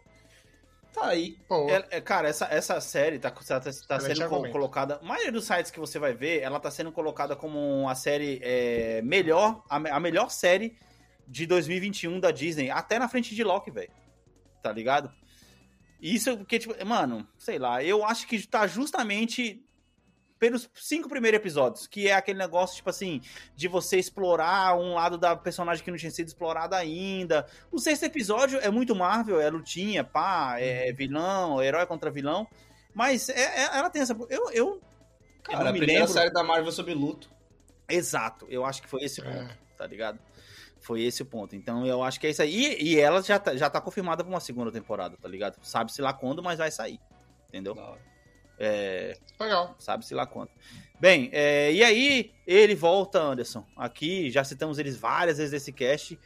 tá 0.92 1.08
aí. 1.08 1.38
É, 1.70 1.98
é, 1.98 2.02
cara, 2.02 2.28
essa, 2.28 2.46
essa 2.48 2.82
série 2.82 3.20
tá, 3.20 3.32
tá, 3.32 3.60
tá 3.88 4.00
sendo 4.00 4.28
co- 4.28 4.36
colocada. 4.52 5.00
A 5.02 5.06
maioria 5.06 5.32
dos 5.32 5.46
sites 5.46 5.72
que 5.72 5.80
você 5.80 6.00
vai 6.00 6.14
ver, 6.14 6.42
ela 6.42 6.60
tá 6.60 6.72
sendo 6.72 6.92
colocada 6.92 7.36
como 7.36 7.88
a 7.88 7.96
série 7.96 8.40
é, 8.44 9.02
melhor, 9.04 9.64
a, 9.70 9.78
a 9.78 10.00
melhor 10.00 10.30
série 10.30 10.76
de 11.28 11.46
2021 11.46 12.20
da 12.20 12.32
Disney, 12.32 12.70
até 12.72 13.00
na 13.00 13.08
frente 13.08 13.36
de 13.36 13.44
Loki, 13.44 13.72
velho. 13.72 13.92
Tá 14.62 14.72
ligado? 14.72 15.12
Isso 16.00 16.38
porque, 16.38 16.60
tipo, 16.60 16.74
mano, 16.86 17.28
sei 17.38 17.58
lá, 17.58 17.84
eu 17.84 18.06
acho 18.06 18.28
que 18.28 18.46
tá 18.48 18.68
justamente 18.68 19.67
pelos 20.40 20.70
cinco 20.76 21.10
primeiros 21.10 21.40
episódios, 21.40 21.88
que 21.88 22.08
é 22.08 22.14
aquele 22.14 22.38
negócio, 22.38 22.76
tipo 22.76 22.90
assim, 22.90 23.22
de 23.56 23.68
você 23.68 23.98
explorar 23.98 24.78
um 24.78 24.94
lado 24.94 25.18
da 25.18 25.36
personagem 25.36 25.84
que 25.84 25.90
não 25.92 25.98
tinha 25.98 26.12
sido 26.12 26.28
explorado 26.28 26.76
ainda. 26.76 27.46
O 27.72 27.80
sexto 27.80 28.04
episódio 28.04 28.60
é 28.60 28.70
muito 28.70 28.96
Marvel, 28.96 29.40
é 29.42 29.50
lutinha, 29.50 30.04
pá, 30.04 30.58
é 30.60 30.92
vilão, 30.94 31.62
herói 31.62 31.86
contra 31.86 32.12
vilão. 32.12 32.48
Mas 32.94 33.30
é- 33.30 33.34
é- 33.64 33.78
ela 33.78 33.90
tem 33.90 34.02
essa. 34.02 34.16
Eu, 34.30 34.50
eu, 34.52 34.82
Cara, 35.44 35.60
eu 35.60 35.64
não 35.64 35.70
a 35.70 35.74
me 35.74 35.80
primeira 35.80 36.02
lembro. 36.06 36.14
série 36.14 36.32
da 36.32 36.44
Marvel 36.44 36.72
sobre 36.72 36.94
luto. 36.94 37.30
Exato, 37.90 38.46
eu 38.50 38.66
acho 38.66 38.82
que 38.82 38.88
foi 38.90 39.04
esse 39.04 39.22
É. 39.22 39.24
ponto, 39.24 39.58
tá 39.78 39.88
ligado? 39.88 40.20
Foi 40.80 41.02
esse 41.02 41.22
o 41.22 41.26
ponto. 41.26 41.56
Então 41.56 41.86
eu 41.86 42.04
acho 42.04 42.20
que 42.20 42.28
é 42.28 42.30
isso 42.30 42.42
aí. 42.42 42.76
E, 42.80 42.94
e 42.94 43.00
ela 43.00 43.22
já 43.22 43.40
tá, 43.40 43.56
já 43.56 43.70
tá 43.70 43.82
confirmada 43.82 44.24
pra 44.24 44.32
uma 44.32 44.40
segunda 44.40 44.72
temporada, 44.72 45.18
tá 45.18 45.28
ligado? 45.28 45.58
Sabe-se 45.64 46.02
lá 46.02 46.14
quando, 46.14 46.42
mas 46.44 46.60
vai 46.60 46.70
sair. 46.72 47.00
Entendeu? 47.48 47.76
É, 48.60 49.18
legal. 49.40 49.76
sabe-se 49.80 50.14
lá 50.14 50.26
quando. 50.26 50.50
Bem, 51.00 51.30
é, 51.32 51.72
e 51.72 51.84
aí 51.84 52.32
ele 52.46 52.74
volta, 52.76 53.20
Anderson. 53.20 53.64
Aqui, 53.76 54.32
já 54.32 54.44
citamos 54.44 54.80
eles 54.80 54.98
várias 54.98 55.38
vezes 55.38 55.54
nesse 55.54 55.72
cast. 55.72 56.18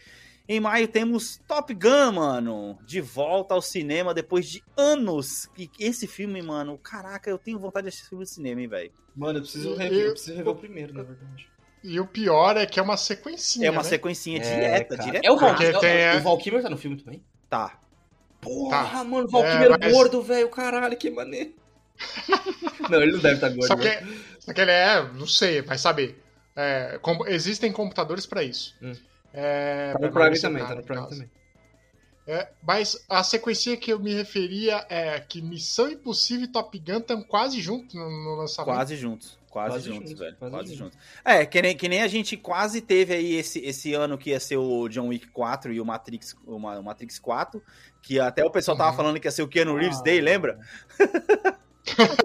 Em 0.47 0.59
maio 0.59 0.87
temos 0.87 1.37
Top 1.47 1.73
Gun, 1.73 2.13
mano, 2.13 2.77
de 2.85 2.99
volta 3.01 3.53
ao 3.53 3.61
cinema 3.61 4.13
depois 4.13 4.47
de 4.49 4.63
anos. 4.77 5.49
E 5.57 5.69
esse 5.79 6.07
filme, 6.07 6.41
mano, 6.41 6.77
caraca, 6.77 7.29
eu 7.29 7.37
tenho 7.37 7.59
vontade 7.59 7.83
de 7.85 7.89
assistir 7.89 8.03
esse 8.03 8.09
filme 8.09 8.23
no 8.23 8.27
cinema, 8.27 8.61
hein, 8.61 8.67
velho. 8.67 8.91
Mano, 9.15 9.39
eu 9.39 9.43
preciso 9.43 9.69
Eu- 9.69 9.75
rever, 9.77 10.05
eu 10.05 10.11
preciso 10.11 10.35
rever 10.37 10.51
o 10.53 10.55
primeiro, 10.55 10.93
na 10.93 11.03
verdade. 11.03 11.47
E 11.83 11.99
o 11.99 12.05
pior 12.07 12.57
é 12.57 12.65
que 12.65 12.79
é 12.79 12.83
uma 12.83 12.95
sequencinha, 12.97 13.67
É 13.67 13.71
uma 13.71 13.81
né? 13.83 13.89
sequencinha 13.89 14.39
É, 14.39 14.41
direta, 14.41 14.95
cara. 14.97 15.03
direta. 15.03 15.27
É 15.27 15.31
o 15.31 15.37
Val, 15.37 15.49
Porque 15.51 15.65
é 15.85 16.01
é- 16.01 16.17
o 16.17 16.21
Val 16.21 16.37
Kilmer 16.37 16.61
tá 16.63 16.69
no 16.69 16.77
filme 16.77 16.95
também? 17.01 17.23
Tá. 17.49 17.79
Porra, 18.39 18.83
Tá. 18.85 19.03
mano, 19.03 19.25
o 19.27 19.29
Val 19.29 19.43
É, 19.45 19.51
Kilmer 19.51 19.77
mas- 19.79 19.91
gordo, 19.93 20.21
velho, 20.21 20.49
caralho, 20.49 20.95
que 20.97 21.09
maneiro. 21.09 21.53
não, 22.89 23.01
ele 23.01 23.11
não 23.13 23.19
deve 23.19 23.35
estar 23.35 23.49
gordo. 23.49 23.67
Só 23.67 23.75
né? 23.75 23.95
que, 23.97 24.23
só 24.39 24.53
que 24.53 24.61
ele 24.61 24.71
é, 24.71 25.03
não 25.13 25.27
sei, 25.27 25.61
vai 25.61 25.77
saber. 25.77 26.21
É, 26.55 26.99
com- 27.01 27.25
existem 27.27 27.71
computadores 27.71 28.25
pra 28.25 28.43
isso. 28.43 28.75
Hum. 28.81 28.93
É, 29.33 29.93
Tá 29.93 29.99
no 29.99 30.11
Prime 30.11 30.39
também, 30.39 30.65
tá 30.65 30.75
no 30.75 30.83
Prime 30.83 31.07
também. 31.09 31.31
É, 32.27 32.49
mas 32.61 33.03
a 33.09 33.23
sequência 33.23 33.75
que 33.77 33.91
eu 33.91 33.99
me 33.99 34.13
referia 34.13 34.85
é 34.89 35.19
que 35.19 35.41
Missão 35.41 35.89
Impossível 35.89 36.45
e 36.45 36.47
Top 36.47 36.77
Gun 36.77 36.97
estão 36.99 37.23
quase 37.23 37.59
juntos 37.59 37.95
no, 37.95 38.09
no 38.09 38.35
lançamento. 38.35 38.75
Quase 38.75 38.95
juntos. 38.95 39.39
Quase, 39.49 39.69
Quase 39.75 39.85
juntos, 39.89 40.09
juntos, 40.11 40.19
velho. 40.19 40.35
quase 40.37 40.51
Quase, 40.53 40.75
juntos. 40.75 40.93
juntos. 40.95 40.99
É, 41.25 41.45
que 41.45 41.61
nem, 41.61 41.75
que 41.75 41.89
nem 41.89 42.01
a 42.03 42.07
gente 42.07 42.37
quase 42.37 42.79
teve 42.79 43.13
aí 43.13 43.35
esse, 43.35 43.59
esse 43.59 43.93
ano 43.93 44.17
que 44.17 44.29
ia 44.29 44.39
ser 44.39 44.55
o 44.57 44.87
John 44.87 45.07
Wick 45.07 45.27
4 45.27 45.73
e 45.73 45.81
o 45.81 45.85
Matrix, 45.85 46.35
o 46.45 46.57
Ma- 46.57 46.79
o 46.79 46.83
Matrix 46.83 47.19
4, 47.19 47.61
que 48.01 48.17
até 48.19 48.45
o 48.45 48.51
pessoal 48.51 48.77
tava 48.77 48.91
Uhum. 48.91 48.95
falando 48.97 49.19
que 49.19 49.27
ia 49.27 49.31
ser 49.31 49.41
o 49.41 49.47
Keanu 49.49 49.75
Reeves 49.75 49.99
Ah. 49.99 50.03
Day, 50.03 50.21
lembra? 50.21 50.57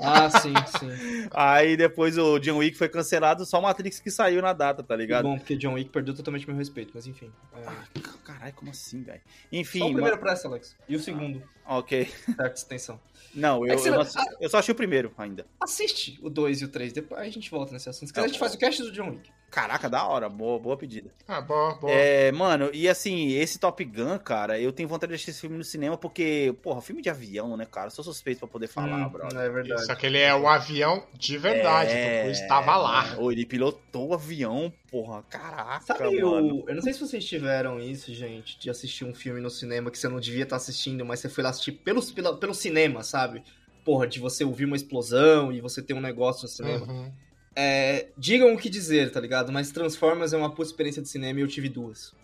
Ah, 0.02 0.28
sim, 0.30 0.52
sim. 0.78 1.28
Aí 1.32 1.76
depois 1.76 2.16
o 2.18 2.38
John 2.38 2.58
Wick 2.58 2.76
foi 2.76 2.88
cancelado, 2.88 3.44
só 3.46 3.58
o 3.58 3.62
Matrix 3.62 3.98
que 4.00 4.10
saiu 4.10 4.42
na 4.42 4.52
data, 4.52 4.82
tá 4.82 4.94
ligado? 4.94 5.24
bom, 5.24 5.38
porque 5.38 5.56
John 5.56 5.74
Wick 5.74 5.90
perdeu 5.90 6.14
totalmente 6.14 6.46
meu 6.46 6.56
respeito, 6.56 6.92
mas 6.94 7.06
enfim. 7.06 7.32
É... 7.54 7.62
Ah, 7.66 7.84
Caralho, 8.24 8.52
como 8.54 8.70
assim, 8.70 9.02
velho? 9.02 9.20
Só 9.24 9.32
Enfim, 9.52 9.82
o 9.82 9.86
primeiro 9.94 10.16
ma- 10.16 10.22
pressa, 10.22 10.46
Alex. 10.48 10.76
E 10.88 10.94
o 10.96 11.00
segundo, 11.00 11.42
ok. 11.66 12.06
certa 12.36 12.54
extensão. 12.54 13.00
Não, 13.34 13.66
eu, 13.66 13.78
É 13.78 13.88
eu, 13.88 13.92
não 13.92 14.00
assisti- 14.00 14.36
eu 14.40 14.48
só 14.48 14.58
achei 14.58 14.72
o 14.72 14.76
primeiro 14.76 15.12
ainda. 15.16 15.46
Assiste 15.60 16.18
o 16.22 16.30
2 16.30 16.62
e 16.62 16.64
o 16.64 16.68
3, 16.68 16.92
depois 16.92 17.20
a 17.20 17.24
gente 17.28 17.50
volta 17.50 17.72
nesse 17.72 17.88
assunto. 17.88 18.08
Se 18.08 18.12
quiser, 18.12 18.20
Tá 18.22 18.24
a 18.24 18.28
gente 18.28 18.38
faz 18.38 18.54
o 18.54 18.58
cast 18.58 18.82
do 18.82 18.92
John 18.92 19.10
Wick. 19.10 19.30
Caraca, 19.56 19.88
da 19.88 20.06
hora, 20.06 20.28
boa, 20.28 20.58
boa 20.58 20.76
pedida. 20.76 21.10
Ah, 21.26 21.40
boa, 21.40 21.76
boa. 21.76 21.90
É, 21.90 22.30
mano, 22.30 22.68
e 22.74 22.86
assim, 22.86 23.28
esse 23.32 23.58
Top 23.58 23.82
Gun, 23.82 24.18
cara, 24.18 24.60
eu 24.60 24.70
tenho 24.70 24.86
vontade 24.86 25.08
de 25.08 25.14
assistir 25.14 25.30
esse 25.30 25.40
filme 25.40 25.56
no 25.56 25.64
cinema 25.64 25.96
porque, 25.96 26.54
porra, 26.62 26.82
filme 26.82 27.00
de 27.00 27.08
avião, 27.08 27.56
né, 27.56 27.64
cara? 27.64 27.88
Sou 27.88 28.04
suspeito 28.04 28.40
pra 28.40 28.48
poder 28.48 28.66
falar, 28.66 29.06
Hum, 29.06 29.08
brother. 29.08 29.40
É 29.40 29.48
verdade. 29.48 29.86
Só 29.86 29.94
que 29.94 30.04
ele 30.04 30.18
é 30.18 30.34
o 30.34 30.46
avião 30.46 31.06
de 31.14 31.38
verdade. 31.38 31.90
É, 31.90 32.02
Tom 32.18 32.22
Cruise 32.24 32.42
estava 32.42 32.76
lá. 32.76 33.14
Ou 33.16 33.32
ele 33.32 33.46
pilotou 33.46 34.08
o 34.08 34.12
avião, 34.12 34.70
porra, 34.90 35.22
caraca, 35.22 35.86
Sabe, 35.86 36.22
mano. 36.22 36.56
o... 36.56 36.68
eu 36.68 36.74
não 36.74 36.82
sei 36.82 36.92
se 36.92 37.00
vocês 37.00 37.24
tiveram 37.24 37.80
isso, 37.80 38.12
gente, 38.12 38.58
de 38.58 38.68
assistir 38.68 39.06
um 39.06 39.14
filme 39.14 39.40
no 39.40 39.48
cinema 39.48 39.90
que 39.90 39.98
você 39.98 40.06
não 40.06 40.20
devia 40.20 40.42
estar 40.42 40.56
assistindo, 40.56 41.02
mas 41.02 41.20
você 41.20 41.30
foi 41.30 41.42
lá 41.42 41.48
assistir 41.48 41.72
pelo, 41.72 42.02
pela- 42.12 42.36
pelo 42.36 42.52
cinema, 42.52 43.02
sabe? 43.02 43.42
Porra, 43.82 44.06
de 44.06 44.20
você 44.20 44.44
ouvir 44.44 44.66
uma 44.66 44.76
explosão 44.76 45.50
e 45.50 45.62
você 45.62 45.80
ter 45.80 45.94
um 45.94 46.00
negócio 46.02 46.42
no 46.42 46.48
cinema. 46.50 46.84
Uhum. 46.84 47.10
É, 47.58 48.08
digam 48.18 48.54
o 48.54 48.58
que 48.58 48.68
dizer, 48.68 49.10
tá 49.10 49.18
ligado? 49.18 49.50
Mas 49.50 49.70
Transformers 49.70 50.34
é 50.34 50.36
uma 50.36 50.50
puta 50.50 50.68
experiência 50.68 51.00
de 51.00 51.08
cinema 51.08 51.40
e 51.40 51.42
eu 51.42 51.48
tive 51.48 51.70
duas. 51.70 52.14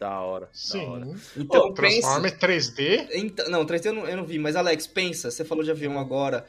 Da 0.00 0.20
hora, 0.20 0.50
da 0.72 0.82
hora. 0.82 1.06
Sim. 1.06 1.14
Então, 1.36 1.68
Ô, 1.68 1.72
pensa... 1.72 2.00
Transformer 2.00 2.38
3D? 2.38 3.08
Então, 3.12 3.48
não, 3.48 3.64
3D 3.64 3.86
eu 3.86 3.92
não, 3.92 4.08
eu 4.08 4.16
não 4.16 4.26
vi, 4.26 4.38
mas 4.38 4.56
Alex, 4.56 4.88
pensa, 4.88 5.30
você 5.30 5.44
falou 5.44 5.62
de 5.62 5.70
avião 5.70 5.98
agora, 5.98 6.44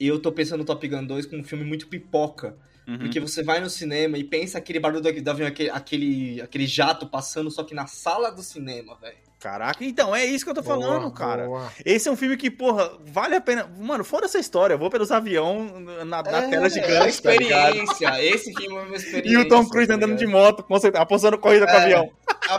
e 0.00 0.06
eu 0.06 0.18
tô 0.18 0.32
pensando 0.32 0.60
no 0.60 0.64
Top 0.64 0.88
Gun 0.88 1.04
2 1.04 1.26
com 1.26 1.36
um 1.36 1.44
filme 1.44 1.64
muito 1.64 1.86
pipoca. 1.86 2.56
Uhum. 2.86 2.98
Porque 2.98 3.18
você 3.18 3.42
vai 3.42 3.60
no 3.60 3.68
cinema 3.68 4.16
e 4.16 4.24
pensa 4.24 4.58
aquele 4.58 4.78
barulho 4.78 5.02
do, 5.02 5.20
do 5.20 5.30
avião, 5.30 5.48
aquele, 5.48 5.70
aquele, 5.70 6.40
aquele 6.40 6.66
jato 6.66 7.06
passando, 7.06 7.50
só 7.50 7.64
que 7.64 7.74
na 7.74 7.86
sala 7.86 8.30
do 8.30 8.42
cinema, 8.42 8.96
velho. 8.96 9.16
Caraca, 9.38 9.84
então, 9.84 10.16
é 10.16 10.24
isso 10.24 10.44
que 10.44 10.50
eu 10.50 10.54
tô 10.54 10.62
falando, 10.62 11.02
Boa, 11.02 11.12
cara. 11.12 11.44
boa. 11.44 11.70
Esse 11.84 12.08
é 12.08 12.10
um 12.12 12.16
filme 12.16 12.36
que, 12.38 12.50
porra, 12.50 12.90
vale 13.04 13.36
a 13.36 13.40
pena. 13.40 13.70
Mano, 13.78 14.02
fora 14.02 14.24
essa 14.24 14.38
história, 14.38 14.72
eu 14.74 14.78
vou 14.78 14.88
pelos 14.88 15.12
aviões 15.12 15.70
na, 16.06 16.22
na 16.22 16.38
É, 16.38 16.48
tela 16.48 16.66
é 16.66 16.70
gigante, 16.70 17.22
tá 17.22 17.30
ligado? 17.32 17.76
experiência. 17.76 18.24
Esse 18.24 18.52
filme 18.54 18.76
é 18.76 18.80
uma 18.80 18.96
experiência. 18.96 19.28
E 19.30 19.36
o 19.36 19.46
Tom 19.48 19.68
Cruise 19.68 19.88
tá 19.88 19.94
andando 19.94 20.16
de 20.16 20.26
moto, 20.26 20.64
apostando 20.94 21.38
corrida 21.38 21.66
com 21.66 21.72
o 21.72 21.76
É. 21.76 21.82
avião. 21.82 22.10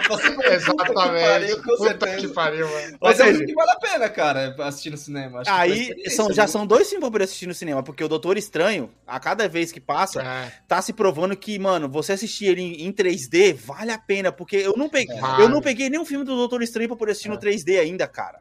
Você- 0.08 0.28
Exatamente. 0.56 0.66
Puta 0.66 0.86
que 0.86 0.94
pariu, 0.94 1.62
Puta 1.64 2.18
que 2.18 2.28
pariu, 2.30 2.68
mano. 2.70 2.98
Mas 3.02 3.20
Ou 3.20 3.26
é 3.26 3.30
um 3.30 3.34
seja- 3.34 3.46
que 3.46 3.54
vale 3.54 3.72
a 3.72 3.76
pena, 3.80 4.10
cara, 4.10 4.56
assistir 4.60 4.90
no 4.90 4.98
cinema. 4.98 5.42
Acho 5.42 5.52
Aí 5.52 6.10
são, 6.10 6.32
já 6.34 6.48
são 6.48 6.66
dois 6.66 6.88
filmes 6.90 7.02
pra 7.02 7.12
poder 7.12 7.24
assistir 7.26 7.48
no 7.48 7.54
cinema, 7.54 7.82
porque 7.84 8.04
o 8.04 8.08
Doutor 8.08 8.38
Estranho, 8.38 8.92
a 9.06 9.20
cada 9.20 9.48
vez 9.48 9.72
que 9.72 9.80
passa, 9.80 10.22
É, 10.22 10.52
tá 10.68 10.82
se 10.82 10.94
provando 10.94 11.36
que, 11.36 11.58
mano, 11.60 11.88
você 11.90 12.14
assistir 12.14 12.46
ele 12.46 12.62
em, 12.62 12.86
em 12.88 12.92
3D 12.92 13.54
vale 13.54 13.92
a 13.92 13.98
pena, 13.98 14.32
porque 14.32 14.56
eu 14.58 14.76
não 14.76 14.90
peguei, 14.90 15.18
Vale. 15.20 15.44
eu 15.44 15.50
não 15.50 15.62
peguei 15.62 15.90
nenhum 15.90 16.06
filme 16.06 16.26
do 16.26 16.36
Doutor 16.36 16.62
Estranho 16.62 16.90
pra 16.90 16.98
poder 16.98 17.12
assistir 17.14 17.30
no 17.30 17.36
É. 17.36 17.40
3D 17.40 17.80
ainda, 17.80 18.08
cara. 18.08 18.40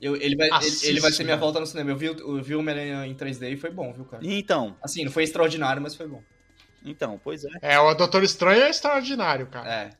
Eu- 0.00 0.16
ele, 0.16 0.34
vai, 0.34 0.46
ele, 0.46 0.56
Assiste, 0.56 0.86
ele 0.88 0.98
vai 1.00 1.12
ser 1.12 1.24
minha 1.24 1.36
mano. 1.36 1.44
volta 1.46 1.60
no 1.60 1.66
cinema. 1.66 1.90
Eu 1.90 1.96
vi, 1.96 2.08
o- 2.08 2.38
eu 2.38 2.42
vi 2.42 2.54
o 2.54 2.60
Homem-Aranha 2.60 3.06
em 3.06 3.14
3D 3.14 3.50
e 3.50 3.56
foi 3.56 3.70
bom, 3.70 3.92
viu, 3.92 4.04
cara? 4.06 4.22
Então, 4.24 4.74
Assim, 4.82 5.04
não 5.04 5.12
foi 5.12 5.24
extraordinário, 5.24 5.82
mas 5.82 5.94
foi 5.94 6.06
bom. 6.06 6.22
então, 6.82 7.20
pois 7.22 7.44
é. 7.44 7.48
é, 7.74 7.78
o 7.78 7.92
Doutor 7.92 8.22
Estranho 8.22 8.62
é 8.62 8.70
extraordinário, 8.70 9.46
cara. 9.48 9.70
É. 9.70 9.90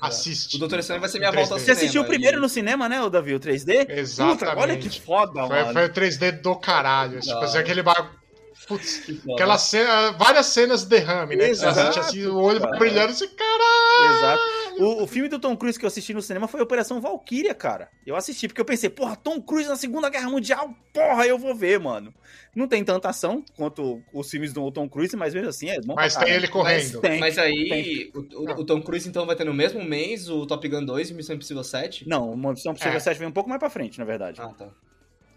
Assiste. 0.00 0.56
O 0.56 0.58
Doutor 0.58 0.78
Estranho 0.80 1.00
vai 1.00 1.08
ser 1.10 1.18
minha 1.18 1.30
volta 1.30 1.54
ao 1.54 1.58
3D. 1.58 1.60
Você 1.60 1.64
cinema. 1.64 1.80
assistiu 1.80 2.02
o 2.02 2.04
primeiro 2.06 2.38
e- 2.38 2.40
no 2.40 2.48
cinema, 2.48 2.88
né, 2.88 3.00
o 3.02 3.08
Davi, 3.10 3.34
o 3.34 3.40
3D? 3.40 3.86
Exatamente. 3.88 4.38
Puta, 4.44 4.58
olha 4.58 4.76
que 4.76 5.00
foda, 5.00 5.46
Foi, 5.46 5.60
mano. 5.60 5.72
foi 5.72 5.84
o 5.86 5.88
3D 5.92 6.32
do 6.32 6.56
caralho. 6.56 7.20
Tipo 7.20 7.34
Da 7.40 7.44
assim, 7.46 7.58
aquele 7.58 7.82
bagulho. 7.82 8.20
Putz, 8.68 9.02
aquela 9.34 9.58
cena, 9.58 10.12
várias 10.12 10.46
cenas 10.46 10.84
derrame, 10.84 11.34
né? 11.34 11.48
Exato, 11.48 11.80
assiste 11.80 11.98
assim, 11.98 12.26
o 12.26 12.36
olho 12.36 12.60
cara. 12.60 12.78
brilhando 12.78 13.10
assim, 13.12 13.26
caralho. 13.28 14.16
Exato. 14.18 14.42
O, 14.82 15.02
o 15.02 15.06
filme 15.06 15.28
do 15.28 15.38
Tom 15.38 15.56
Cruise 15.56 15.78
que 15.78 15.84
eu 15.84 15.88
assisti 15.88 16.14
no 16.14 16.22
cinema 16.22 16.48
foi 16.48 16.60
Operação 16.60 17.00
Valkyria, 17.00 17.54
cara. 17.54 17.88
Eu 18.06 18.16
assisti 18.16 18.48
porque 18.48 18.60
eu 18.60 18.64
pensei, 18.64 18.88
porra, 18.90 19.14
Tom 19.16 19.40
Cruise 19.40 19.68
na 19.68 19.76
Segunda 19.76 20.08
Guerra 20.08 20.30
Mundial, 20.30 20.74
porra, 20.92 21.26
eu 21.26 21.38
vou 21.38 21.54
ver, 21.54 21.78
mano. 21.78 22.12
Não 22.54 22.66
tem 22.66 22.82
tanta 22.84 23.08
ação 23.08 23.44
quanto 23.56 24.02
os 24.12 24.30
filmes 24.30 24.52
do 24.52 24.70
Tom 24.72 24.88
Cruise, 24.88 25.16
mas 25.16 25.34
mesmo 25.34 25.48
assim 25.48 25.68
é 25.70 25.80
bom 25.80 25.94
Mas 25.94 26.16
tem 26.16 26.30
ele 26.32 26.48
correndo. 26.48 27.00
Tem. 27.00 27.20
Mas 27.20 27.38
aí, 27.38 28.10
o, 28.14 28.18
o- 28.20 28.60
o 28.60 28.64
Tom 28.64 28.80
Cruise 28.82 29.08
então 29.08 29.24
vai 29.26 29.36
ter 29.36 29.44
no 29.44 29.54
mesmo 29.54 29.84
mês 29.84 30.28
o 30.28 30.46
Top 30.46 30.66
Gun 30.68 30.84
2 30.84 31.10
e 31.10 31.14
Missão 31.14 31.36
Impossível 31.36 31.62
7? 31.62 32.08
Não, 32.08 32.34
Missão 32.36 32.72
Impossível 32.72 32.96
É. 32.96 33.00
7 33.00 33.18
vem 33.18 33.28
um 33.28 33.32
pouco 33.32 33.48
mais 33.48 33.58
pra 33.60 33.70
frente, 33.70 33.98
na 33.98 34.04
verdade. 34.04 34.40
Ah, 34.40 34.48
tá. 34.48 34.68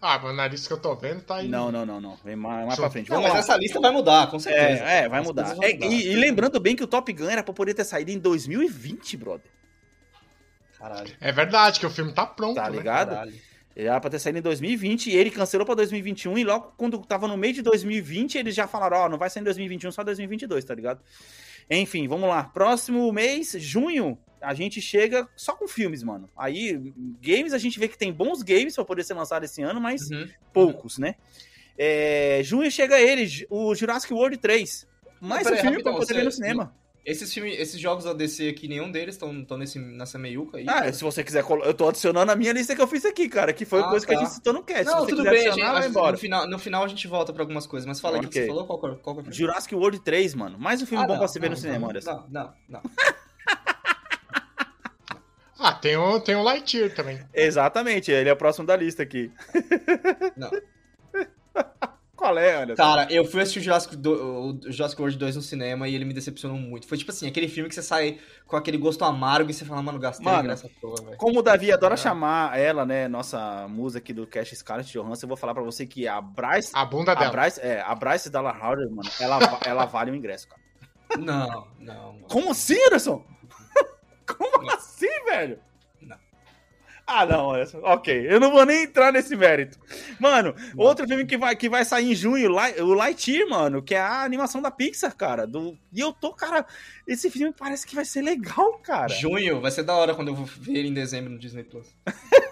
Ah, 0.06 0.18
mas 0.22 0.32
o 0.32 0.36
nariz 0.36 0.66
que 0.66 0.72
eu 0.74 0.78
tô 0.78 0.94
vendo 0.94 1.22
tá 1.22 1.36
aí. 1.36 1.48
Não, 1.48 1.72
não, 1.72 1.86
não, 1.86 1.98
não. 1.98 2.16
Vem 2.22 2.36
mais, 2.36 2.66
mais 2.66 2.78
pra 2.78 2.90
frente. 2.90 3.08
Não, 3.08 3.16
Vamos 3.16 3.30
mas 3.32 3.46
lá. 3.48 3.52
essa 3.54 3.56
lista 3.58 3.80
vai 3.80 3.90
mudar, 3.90 4.30
com 4.30 4.38
certeza. 4.38 4.84
É, 4.84 4.98
é, 5.04 5.08
vai 5.08 5.22
mudar. 5.22 5.52
É, 5.62 5.72
mudar. 5.72 5.86
e, 5.86 6.12
e 6.12 6.14
lembrando 6.14 6.60
bem 6.60 6.76
que 6.76 6.84
o 6.84 6.86
Top 6.86 7.10
Gun 7.10 7.30
era 7.30 7.42
pra 7.42 7.54
poder 7.54 7.72
ter 7.72 7.84
saído 7.84 8.10
em 8.10 8.18
2020, 8.18 9.16
brother. 9.16 9.50
Caralho. 10.78 11.10
É 11.20 11.32
verdade 11.32 11.80
que 11.80 11.86
o 11.86 11.90
filme 11.90 12.12
tá 12.12 12.26
pronto, 12.26 12.56
Tá 12.56 12.68
né? 12.68 12.76
ligado? 12.76 13.10
Caralho. 13.10 13.34
Era 13.76 13.98
pra 14.00 14.10
ter 14.10 14.18
saído 14.18 14.38
em 14.38 14.42
2020 14.42 15.06
e 15.10 15.16
ele 15.16 15.30
cancelou 15.30 15.66
pra 15.66 15.74
2021 15.74 16.38
e 16.38 16.44
logo 16.44 16.74
quando 16.76 16.98
tava 16.98 17.26
no 17.26 17.36
meio 17.36 17.54
de 17.54 17.62
2020 17.62 18.38
eles 18.38 18.54
já 18.54 18.68
falaram, 18.68 18.98
ó, 18.98 19.08
não 19.08 19.18
vai 19.18 19.28
sair 19.30 19.40
em 19.40 19.44
2021, 19.44 19.90
só 19.90 20.04
2022, 20.04 20.64
tá 20.64 20.74
ligado? 20.74 21.00
Enfim, 21.68 22.06
vamos 22.06 22.28
lá. 22.28 22.44
Próximo 22.44 23.10
mês, 23.10 23.52
junho, 23.58 24.16
a 24.44 24.54
gente 24.54 24.80
chega 24.80 25.28
só 25.36 25.54
com 25.54 25.66
filmes, 25.66 26.02
mano. 26.02 26.28
Aí, 26.36 26.92
games, 27.20 27.52
a 27.52 27.58
gente 27.58 27.78
vê 27.78 27.88
que 27.88 27.98
tem 27.98 28.12
bons 28.12 28.42
games 28.42 28.74
pra 28.74 28.84
poder 28.84 29.04
ser 29.04 29.14
lançado 29.14 29.44
esse 29.44 29.62
ano, 29.62 29.80
mas 29.80 30.10
Uhum. 30.10 30.28
poucos, 30.52 30.98
né? 30.98 31.14
É, 31.76 32.40
junho 32.44 32.70
chega 32.70 33.00
ele, 33.00 33.46
o 33.50 33.74
Jurassic 33.74 34.12
World 34.14 34.36
3. 34.38 34.86
Mais 35.20 35.46
um 35.46 35.50
peraí, 35.50 35.60
filme 35.62 35.82
pra 35.82 35.92
poder 35.92 36.14
ver 36.14 36.24
no 36.24 36.30
cinema. 36.30 36.74
Esses, 37.04 37.34
filmes, 37.34 37.58
esses 37.58 37.78
jogos 37.78 38.04
da 38.04 38.14
DC 38.14 38.48
aqui, 38.48 38.66
nenhum 38.66 38.90
deles 38.90 39.14
estão 39.16 39.58
nesse, 39.58 39.78
nessa 39.78 40.18
meiuca 40.18 40.56
aí? 40.56 40.64
Ah, 40.66 40.90
se 40.90 41.02
você 41.04 41.22
quiser, 41.22 41.44
eu 41.64 41.74
tô 41.74 41.88
adicionando 41.88 42.32
a 42.32 42.34
minha 42.36 42.50
lista 42.50 42.74
que 42.74 42.80
eu 42.80 42.86
fiz 42.86 43.04
aqui, 43.04 43.28
cara, 43.28 43.52
que 43.52 43.66
foi 43.66 43.80
Ah, 43.80 43.88
coisa 43.90 44.06
que 44.06 44.12
a 44.14 44.16
tá. 44.16 44.24
gente 44.24 44.32
citou 44.34 44.54
no 44.54 44.62
cast. 44.62 44.86
Não, 44.86 45.06
tudo 45.06 45.22
bem, 45.22 45.46
a 45.46 45.50
gente, 45.52 45.60
vai 45.62 45.86
embora. 45.86 46.12
no, 46.12 46.18
final, 46.18 46.48
no 46.48 46.58
final 46.58 46.82
a 46.82 46.88
gente 46.88 47.06
volta 47.06 47.30
pra 47.30 47.42
algumas 47.42 47.66
coisas. 47.66 47.86
Mas 47.86 48.00
fala 48.00 48.16
aí 48.18 48.24
o 48.24 48.28
que 48.28 48.40
você 48.40 48.46
falou, 48.46 48.66
qual, 48.66 48.78
é- 48.92 48.96
qual 48.96 49.16
é 49.16 49.18
o 49.18 49.22
filme? 49.22 49.36
Jurassic 49.36 49.74
World 49.74 49.98
3, 50.00 50.34
mano. 50.34 50.58
Mais 50.58 50.80
um 50.80 50.86
filme 50.86 51.04
Ah, 51.04 51.06
bom 51.06 51.12
não, 51.12 51.18
pra 51.18 51.28
se 51.28 51.38
ver 51.38 51.48
não, 51.48 51.56
no 51.56 51.60
cinema, 51.60 51.78
não, 51.80 51.88
Anderson. 51.90 52.24
Não, 52.30 52.42
não, 52.42 52.52
não. 52.70 52.80
Ah, 55.66 55.72
tem 55.72 55.96
o, 55.96 56.20
tem 56.20 56.34
o 56.36 56.42
Lightyear 56.42 56.94
também. 56.94 57.18
Exatamente, 57.32 58.10
ele 58.12 58.28
é 58.28 58.32
o 58.32 58.36
próximo 58.36 58.66
da 58.66 58.76
lista 58.76 59.02
aqui. 59.02 59.32
Não. 60.36 60.50
Qual 62.16 62.38
é, 62.38 62.62
Anderson? 62.62 62.82
Cara, 62.82 63.12
eu 63.12 63.24
fui 63.24 63.42
assistir 63.42 63.58
o 63.58 63.62
Jurassic, 63.62 63.96
do, 63.96 64.12
o 64.66 64.72
Jurassic 64.72 65.00
World 65.00 65.18
2 65.18 65.36
no 65.36 65.42
cinema 65.42 65.88
e 65.88 65.94
ele 65.94 66.04
me 66.04 66.14
decepcionou 66.14 66.56
muito. 66.56 66.86
Foi 66.86 66.96
tipo 66.96 67.10
assim, 67.10 67.26
aquele 67.28 67.48
filme 67.48 67.68
que 67.68 67.74
você 67.74 67.82
sai 67.82 68.18
com 68.46 68.56
aquele 68.56 68.78
gosto 68.78 69.04
amargo 69.04 69.50
e 69.50 69.54
você 69.54 69.64
fala, 69.64 69.82
mano, 69.82 69.98
gastei 69.98 70.24
Mano, 70.24 70.48
nessa 70.48 70.68
porra, 70.80 71.02
velho. 71.04 71.16
Como 71.18 71.40
o 71.40 71.42
Davi 71.42 71.70
adora 71.72 71.94
Ah. 71.94 71.98
chamar 71.98 72.58
ela, 72.58 72.86
né, 72.86 73.08
nossa 73.08 73.66
musa 73.68 73.98
aqui 73.98 74.12
do 74.12 74.26
Cash 74.26 74.52
Scarlett 74.54 74.90
Johansson, 74.92 75.24
eu 75.24 75.28
vou 75.28 75.36
falar 75.36 75.52
pra 75.54 75.62
você 75.62 75.86
que 75.86 76.06
a 76.08 76.20
Bryce, 76.20 76.70
A 76.72 76.84
bunda 76.84 77.12
a 77.12 77.14
dela. 77.14 77.30
Bryce, 77.30 77.60
é, 77.60 77.80
a 77.82 77.94
Bryce 77.94 78.30
Dallas 78.30 78.56
Howard, 78.62 78.86
mano, 78.94 79.10
ela, 79.20 79.60
ela 79.66 79.84
vale 79.84 80.10
o 80.10 80.14
ingresso, 80.14 80.48
cara. 80.48 80.62
Não, 81.18 81.68
não. 81.78 82.12
mano. 82.14 82.26
Como 82.28 82.52
assim, 82.52 82.76
Anderson? 82.86 83.22
Como 84.64 84.76
assim, 84.76 85.24
velho? 85.26 85.58
Não. 86.00 86.16
Ah, 87.06 87.26
não. 87.26 87.52
Ok, 87.82 88.26
eu 88.28 88.40
não 88.40 88.50
vou 88.50 88.64
nem 88.64 88.84
entrar 88.84 89.12
nesse 89.12 89.36
mérito. 89.36 89.78
Mano, 90.18 90.54
outro 90.76 91.06
filme 91.06 91.26
que 91.26 91.36
vai, 91.36 91.54
que 91.54 91.68
vai 91.68 91.84
sair 91.84 92.12
em 92.12 92.14
junho, 92.14 92.50
o 92.50 92.94
Lightyear, 92.94 93.48
mano, 93.48 93.82
que 93.82 93.94
é 93.94 94.00
a 94.00 94.22
animação 94.22 94.62
da 94.62 94.70
Pixar, 94.70 95.14
cara. 95.16 95.46
Do... 95.46 95.76
E 95.92 96.00
eu 96.00 96.12
tô, 96.12 96.32
cara, 96.32 96.64
esse 97.06 97.30
filme 97.30 97.54
parece 97.56 97.86
que 97.86 97.94
vai 97.94 98.04
ser 98.04 98.22
legal, 98.22 98.78
cara. 98.78 99.08
Junho, 99.08 99.60
vai 99.60 99.70
ser 99.70 99.82
da 99.82 99.94
hora 99.94 100.14
quando 100.14 100.28
eu 100.28 100.34
vou 100.34 100.46
ver 100.46 100.78
ele 100.78 100.88
em 100.88 100.94
dezembro 100.94 101.30
no 101.30 101.38
Disney 101.38 101.64
Plus. 101.64 101.94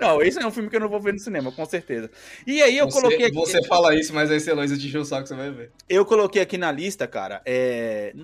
Não, 0.00 0.22
esse 0.22 0.38
é 0.38 0.46
um 0.46 0.50
filme 0.50 0.68
que 0.68 0.76
eu 0.76 0.80
não 0.80 0.88
vou 0.88 1.00
ver 1.00 1.12
no 1.12 1.18
cinema, 1.18 1.50
com 1.50 1.64
certeza. 1.64 2.10
E 2.46 2.62
aí 2.62 2.76
eu 2.76 2.86
você, 2.86 3.00
coloquei 3.00 3.26
aqui, 3.26 3.34
Você 3.34 3.62
fala 3.64 3.94
isso, 3.94 4.14
mas 4.14 4.30
aí 4.30 4.40
se 4.40 4.50
a 4.50 4.52
Heloísa 4.52 4.76
te 4.76 4.96
o 4.96 5.04
saco, 5.04 5.26
você 5.26 5.34
vai 5.34 5.50
ver. 5.50 5.72
eu 5.88 6.04
coloquei 6.04 6.42
aqui 6.42 6.58
na 6.58 6.70
lista, 6.70 7.06
cara, 7.06 7.40
é... 7.44 8.14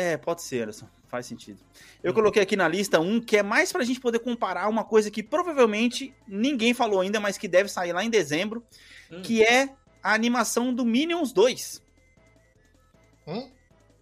É, 0.00 0.16
pode 0.16 0.40
ser, 0.42 0.62
Anderson. 0.62 0.88
Faz 1.08 1.26
sentido. 1.26 1.60
Eu 2.02 2.14
coloquei 2.14 2.40
aqui 2.42 2.56
na 2.56 2.66
lista 2.66 2.98
um 3.00 3.20
que 3.20 3.36
é 3.36 3.42
mais 3.42 3.70
pra 3.70 3.84
gente 3.84 4.00
poder 4.00 4.20
comparar 4.20 4.66
uma 4.68 4.82
coisa 4.82 5.10
que 5.10 5.22
provavelmente 5.22 6.14
ninguém 6.26 6.72
falou 6.72 7.00
ainda, 7.00 7.20
mas 7.20 7.36
que 7.36 7.46
deve 7.46 7.68
sair 7.68 7.92
lá 7.92 8.02
em 8.02 8.08
dezembro, 8.08 8.64
Hum. 9.12 9.20
que 9.20 9.42
é 9.42 9.68
a 10.02 10.14
animação 10.14 10.72
do 10.72 10.86
Minions 10.86 11.32
2. 11.32 11.82
Hum? 13.26 13.50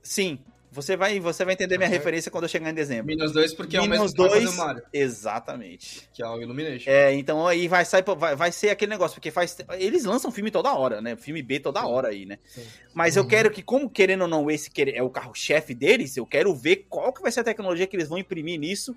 Sim, 0.03 0.39
Você 0.71 0.97
vai, 0.97 1.19
você 1.19 1.45
vai 1.45 1.55
entender 1.55 1.79
minha 1.79 1.89
Uhum. 1.89 1.95
referência 1.95 2.31
quando 2.31 2.45
eu 2.45 2.49
chegar 2.49 2.71
em 2.71 2.75
dezembro. 2.75 3.07
Minions 3.07 3.33
2 3.33 3.55
porque 3.55 3.77
é 3.77 3.81
o 3.81 3.87
mesmo 3.89 4.07
que 4.13 4.17
vai 4.21 4.29
fazer 4.29 4.45
2, 4.45 4.55
o 4.55 4.57
Mario, 4.59 4.83
exatamente. 4.93 6.09
que 6.13 6.23
é 6.23 6.27
o 6.29 6.41
Illumination. 6.41 6.91
É, 6.91 7.15
então 7.15 7.47
aí 7.47 7.67
vai 7.69 7.85
sair, 7.85 8.05
vai, 8.17 8.37
vai 8.37 8.53
ser 8.53 8.71
aquele 8.71 8.91
negócio, 8.91 9.15
porque 9.15 9.31
faz. 9.31 9.57
Eles 9.79 10.05
lançam 10.05 10.31
filme 10.31 10.51
toda 10.51 10.73
hora, 10.75 11.01
né? 11.01 11.17
Filme 11.17 11.43
B 11.43 11.59
toda 11.61 11.81
Sim. 11.81 11.87
hora 11.87 12.09
aí, 12.09 12.27
né? 12.27 12.39
Sim. 12.47 12.67
Mas 12.95 13.17
eu 13.17 13.23
Uhum. 13.23 13.29
quero 13.29 13.51
que, 13.51 13.63
como 13.63 13.89
querendo 13.91 14.23
ou 14.23 14.29
não, 14.29 14.51
esse 14.51 14.71
é 14.95 15.03
o 15.03 15.11
carro-chefe 15.11 15.75
deles, 15.75 16.17
eu 16.17 16.27
quero 16.27 16.55
ver 16.55 16.87
qual 16.89 17.13
que 17.13 17.23
vai 17.23 17.33
ser 17.33 17.41
a 17.41 17.45
tecnologia 17.45 17.87
que 17.87 17.97
eles 17.97 18.09
vão 18.09 18.19
imprimir 18.19 18.59
nisso, 18.59 18.95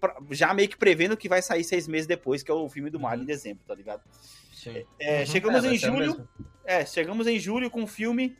pra- 0.00 0.16
já 0.30 0.52
meio 0.52 0.68
que 0.68 0.76
prevendo 0.76 1.16
que 1.16 1.28
vai 1.28 1.40
sair 1.42 1.64
seis 1.64 1.88
meses 1.88 2.06
depois, 2.06 2.42
que 2.42 2.50
é 2.50 2.54
o 2.54 2.68
filme 2.68 2.90
do 2.90 3.00
Mario 3.00 3.22
em 3.22 3.26
dezembro, 3.26 3.62
tá 3.66 3.74
ligado? 3.74 4.02
Sim. 4.52 4.84
É, 5.00 5.20
Uhum. 5.20 5.26
Chegamos 5.26 5.64
É, 5.64 5.68
em 5.68 5.74
o 5.74 5.78
julho. 5.78 6.28
É, 6.64 6.86
chegamos 6.86 7.26
em 7.26 7.38
julho 7.38 7.70
com 7.70 7.82
um 7.82 7.86
filme 7.86 8.36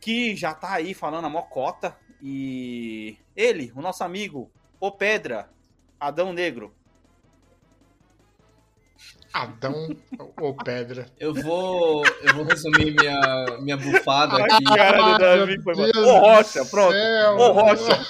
que 0.00 0.34
já 0.36 0.54
tá 0.54 0.72
aí 0.74 0.94
falando 0.94 1.26
a 1.26 1.30
mocota. 1.30 1.96
E 2.22 3.16
ele, 3.34 3.72
o 3.74 3.80
nosso 3.80 4.04
amigo, 4.04 4.50
o 4.78 4.90
Pedra, 4.90 5.48
Adão 5.98 6.32
Negro. 6.32 6.74
Adão 9.32 9.96
ou 10.40 10.54
pedra. 10.56 11.06
Eu 11.18 11.32
vou, 11.32 12.04
eu 12.20 12.34
vou 12.34 12.44
resumir 12.44 12.92
minha, 12.96 13.46
minha 13.60 13.76
bufada 13.76 14.34
Ai, 14.34 14.42
aqui. 14.42 14.64
cara 14.64 15.12
do 15.12 15.18
Davi 15.18 15.62
foi 15.62 15.74
Deus 15.76 15.96
Ô, 15.96 16.18
Rocha, 16.18 16.64
pronto. 16.66 16.92
céu. 16.92 17.36
Ô, 17.36 17.52
Rocha. 17.52 18.06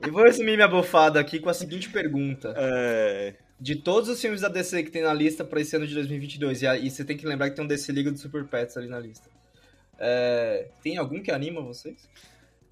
Eu 0.00 0.12
vou 0.12 0.22
resumir 0.22 0.54
minha 0.54 0.68
bufada 0.68 1.18
aqui 1.18 1.40
com 1.40 1.48
a 1.50 1.54
seguinte 1.54 1.90
pergunta. 1.90 2.54
É, 2.56 3.34
De 3.58 3.74
todos 3.74 4.08
os 4.08 4.20
filmes 4.20 4.40
da 4.40 4.48
DC 4.48 4.84
que 4.84 4.90
tem 4.92 5.02
na 5.02 5.12
lista 5.12 5.44
pra 5.44 5.60
esse 5.60 5.74
ano 5.74 5.86
de 5.86 5.94
2022, 5.94 6.62
e 6.62 6.66
aí 6.68 6.88
você 6.88 7.04
tem 7.04 7.16
que 7.16 7.26
lembrar 7.26 7.50
que 7.50 7.56
tem 7.56 7.64
um 7.64 7.68
DC 7.68 7.90
Liga 7.90 8.12
do 8.12 8.18
Super 8.18 8.44
Pets 8.44 8.76
ali 8.76 8.86
na 8.86 9.00
lista. 9.00 9.28
É, 9.98 10.68
tem 10.82 10.96
algum 10.98 11.22
que 11.22 11.30
anima 11.30 11.60
vocês? 11.62 12.08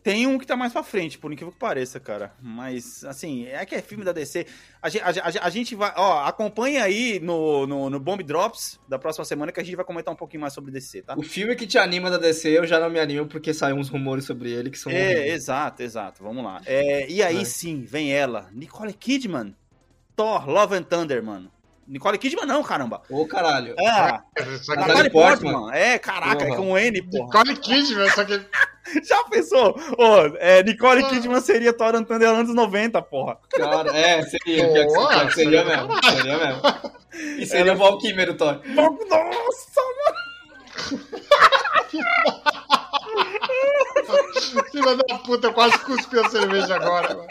Tem 0.02 0.26
um 0.26 0.36
que 0.36 0.44
tá 0.44 0.56
mais 0.56 0.72
pra 0.72 0.82
frente, 0.82 1.16
por 1.16 1.32
incrível 1.32 1.52
que 1.52 1.58
pareça, 1.60 2.00
cara. 2.00 2.34
Mas, 2.42 3.04
assim, 3.04 3.46
é 3.46 3.64
que 3.64 3.72
é 3.76 3.80
filme 3.80 4.04
da 4.04 4.10
DC. 4.10 4.44
A 4.82 4.88
gente, 4.88 5.00
a, 5.04 5.10
a- 5.10 5.46
a 5.46 5.48
gente 5.48 5.76
vai. 5.76 5.92
Ó, 5.96 6.24
acompanha 6.24 6.82
aí 6.82 7.20
no, 7.20 7.68
no, 7.68 7.88
no 7.88 8.00
Bomb 8.00 8.20
Drops 8.24 8.80
da 8.88 8.98
próxima 8.98 9.24
semana 9.24 9.52
que 9.52 9.60
a 9.60 9.62
gente 9.62 9.76
vai 9.76 9.84
comentar 9.84 10.12
um 10.12 10.16
pouquinho 10.16 10.40
mais 10.40 10.52
sobre 10.54 10.72
DC, 10.72 11.02
tá? 11.02 11.14
O 11.16 11.22
filme 11.22 11.54
que 11.54 11.68
te 11.68 11.78
anima 11.78 12.10
da 12.10 12.18
DC, 12.18 12.48
eu 12.48 12.66
já 12.66 12.80
não 12.80 12.90
me 12.90 12.98
animo 12.98 13.28
porque 13.28 13.54
saem 13.54 13.78
uns 13.78 13.88
rumores 13.88 14.24
sobre 14.24 14.50
ele 14.50 14.70
que 14.70 14.78
são. 14.78 14.90
É, 14.90 15.04
horríveis. 15.04 15.34
exato, 15.34 15.82
exato. 15.84 16.20
Vamos 16.24 16.42
lá. 16.42 16.60
É, 16.66 17.08
e 17.08 17.22
aí 17.22 17.36
Vai. 17.36 17.44
sim, 17.44 17.84
vem 17.84 18.12
ela, 18.12 18.50
Nicole 18.52 18.92
Kidman. 18.92 19.54
Thor, 20.16 20.48
Love 20.50 20.74
and 20.74 20.82
Thunder, 20.82 21.22
mano. 21.22 21.48
Nicole 21.86 22.16
Kidman 22.18 22.46
não, 22.46 22.62
caramba. 22.62 23.02
Ô 23.10 23.26
caralho. 23.26 23.74
Ah, 23.86 24.22
Só 24.62 24.72
que 24.74 24.80
Natalie 24.80 25.10
Portman. 25.10 25.52
Portman. 25.52 25.74
É, 25.76 25.98
caraca, 25.98 26.44
é 26.44 26.48
Porra. 26.48 26.56
com 26.56 26.78
N, 26.78 27.02
porra. 27.02 27.24
Nicole 27.44 27.56
Kidman, 27.56 28.10
só 28.10 28.24
que 28.24 28.40
Já 29.04 29.24
pensou? 29.24 29.76
Ô, 29.98 30.36
é, 30.38 30.62
Nicole 30.62 31.02
Ah. 31.04 31.08
Kidman 31.08 31.40
seria 31.40 31.72
Thor 31.72 31.94
and 31.96 32.04
Thunder 32.04 32.28
anos 32.28 32.54
90, 32.54 33.02
porra. 33.02 33.38
Cara, 33.50 33.96
é, 33.96 34.22
seria. 34.22 34.72
que 34.72 34.84
Boa, 34.86 35.12
seria, 35.12 35.30
seria 35.32 35.34
seria 35.34 35.64
mesmo. 35.64 36.02
Seria 36.04 36.38
mesmo. 36.38 36.62
E 37.40 37.46
seria 37.46 37.72
o 37.74 37.76
Valkymer, 37.76 38.30
o 38.30 38.34
Thor. 38.34 38.60
Nossa, 38.64 39.82
filha 44.70 44.96
da 44.96 45.18
puta, 45.18 45.48
eu 45.48 45.52
quase 45.52 45.78
cuspi 45.80 46.18
a 46.18 46.28
cerveja 46.28 46.76
agora. 46.76 47.14
mano. 47.14 47.26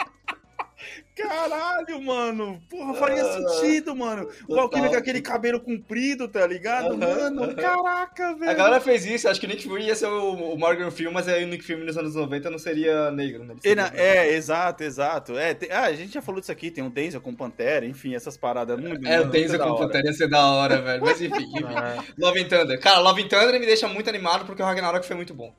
Caralho, 1.28 2.02
mano. 2.02 2.62
Porra, 2.70 2.94
faria 2.96 3.24
sentido, 3.26 3.96
mano. 3.96 4.28
O. 4.48 4.56
Valkyrie 4.56 4.90
com 4.90 4.96
aquele 4.96 5.22
cabelo 5.22 5.60
comprido, 5.60 6.28
tá 6.28 6.46
ligado? 6.46 6.98
Mano, 6.98 7.56
caraca, 7.56 8.36
velho. 8.36 8.52
A 8.52 8.54
galera 8.54 8.82
fez 8.82 9.06
isso, 9.06 9.28
acho 9.28 9.40
que 9.40 9.46
o 9.46 9.50
Nick 9.50 9.64
Fury 9.68 9.86
ia 9.86 9.96
ser 9.96 10.08
o, 10.08 10.54
o 10.54 10.58
Morgan 10.58 10.92
Freeman, 10.92 11.14
mas 11.14 11.28
aí 11.28 11.44
o 11.44 11.48
Nick 11.48 11.64
Fury 11.64 11.84
nos 11.84 11.98
anos 11.98 12.16
90 12.16 12.50
não 12.50 12.60
seria 12.60 13.12
negro, 13.12 13.44
né? 13.44 13.56
Seria 13.62 13.84
na-. 13.84 13.92
É, 13.96 14.34
exato, 14.34 14.84
exato. 14.84 15.38
É, 15.38 15.54
tem- 15.54 15.72
ah, 15.72 15.84
a 15.86 15.94
gente 15.94 16.14
já 16.14 16.22
falou 16.22 16.40
disso 16.40 16.52
aqui, 16.52 16.72
tem 16.72 16.84
um 16.84 16.90
Denzel 16.90 17.22
com 17.22 17.34
Pantera, 17.34 17.86
enfim, 17.86 18.16
essas 18.16 18.38
paradas. 18.38 18.80
Muito, 18.80 19.08
É, 19.08 19.20
o 19.22 19.26
Denzel 19.30 19.60
com. 19.60 19.76
Pantera 19.78 20.08
ia 20.08 20.14
ser 20.14 20.30
da 20.30 20.46
hora, 20.46 20.82
velho. 20.82 21.02
Mas 21.04 21.22
enfim, 21.22 21.44
enfim. 21.56 21.64
É. 21.66 21.98
Love 22.18 22.42
and 22.42 22.48
Thunder. 22.48 22.80
Cara, 22.80 23.00
Love 23.00 23.24
and 23.24 23.28
Thunder 23.28 23.60
me 23.60 23.66
deixa 23.66 23.88
muito 23.88 24.10
animado 24.10 24.46
porque 24.46 24.62
o 24.62 24.66
Ragnarok 24.66 25.06
foi 25.06 25.16
muito 25.16 25.34
bom. 25.34 25.54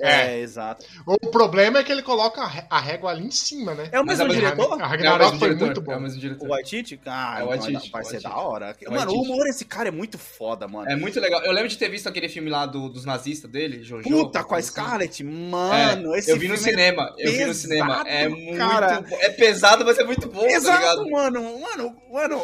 É, 0.00 0.38
exato. 0.40 0.84
O 1.06 1.16
problema 1.30 1.78
é 1.78 1.84
que 1.84 1.90
ele 1.92 2.02
coloca 2.02 2.42
a 2.42 2.46
ré- 2.46 2.66
a 2.68 2.80
régua 2.80 3.10
ali 3.10 3.24
em 3.26 3.30
cima, 3.30 3.74
né? 3.74 3.88
É 3.92 4.00
o 4.00 4.04
mesmo 4.04 4.24
é 4.24 4.34
diretor? 4.34 4.72
A 4.72 4.84
É 4.84 4.86
o 4.86 4.88
Ragnarok 4.88 5.22
mesmo 5.24 5.38
foi 5.38 5.48
diretor, 5.48 5.64
muito 5.66 5.78
É 5.78 5.82
o 5.82 5.96
bom. 5.96 6.02
mesmo 6.02 6.20
diretor. 6.20 6.46
O 6.46 6.50
Waititi? 6.50 7.00
Ah, 7.06 7.36
É 7.40 7.42
o 7.44 7.46
Waititi, 7.48 7.90
vai 7.90 8.04
ser 8.04 8.20
da 8.20 8.36
hora. 8.36 8.76
É 8.80 8.88
o 8.88 8.92
Mano, 8.92 9.12
o 9.12 9.22
humor 9.22 9.44
desse 9.44 9.64
cara 9.64 9.88
é 9.88 9.92
muito 9.92 10.18
foda, 10.18 10.66
mano. 10.68 10.90
É 10.90 10.96
muito 10.96 11.18
legal. 11.20 11.42
Eu 11.44 11.52
lembro 11.52 11.68
de 11.68 11.78
ter 11.78 11.88
visto 11.88 12.08
aquele 12.08 12.28
filme 12.28 12.50
lá 12.50 12.66
do- 12.66 12.88
dos 12.88 13.04
nazistas 13.04 13.50
dele, 13.50 13.82
Jojo. 13.82 14.08
Puta, 14.08 14.42
com 14.44 14.54
a 14.54 14.58
assim. 14.58 14.68
Scarlett, 14.68 15.22
É, 15.22 15.24
mano, 15.26 16.14
esse 16.14 16.30
eu 16.30 16.38
vi 16.38 16.48
no 16.48 16.54
é 16.54 16.58
cinema, 16.58 17.14
eu 17.18 17.32
vi 17.32 17.44
no 17.44 17.54
cinema. 17.54 18.02
É 18.06 18.28
muito 18.28 18.58
cara. 18.58 19.00
bom. 19.00 19.16
É 19.20 19.30
pesado, 19.30 19.84
mas 19.84 19.98
é 19.98 20.04
muito 20.04 20.28
bom, 20.28 20.42
tá 20.42 20.48
Exato, 20.50 21.10
mano. 21.10 21.60
Mano, 21.60 21.96
mano. 22.12 22.42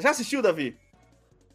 Já 0.00 0.10
assistiu, 0.10 0.42
Davi? 0.42 0.76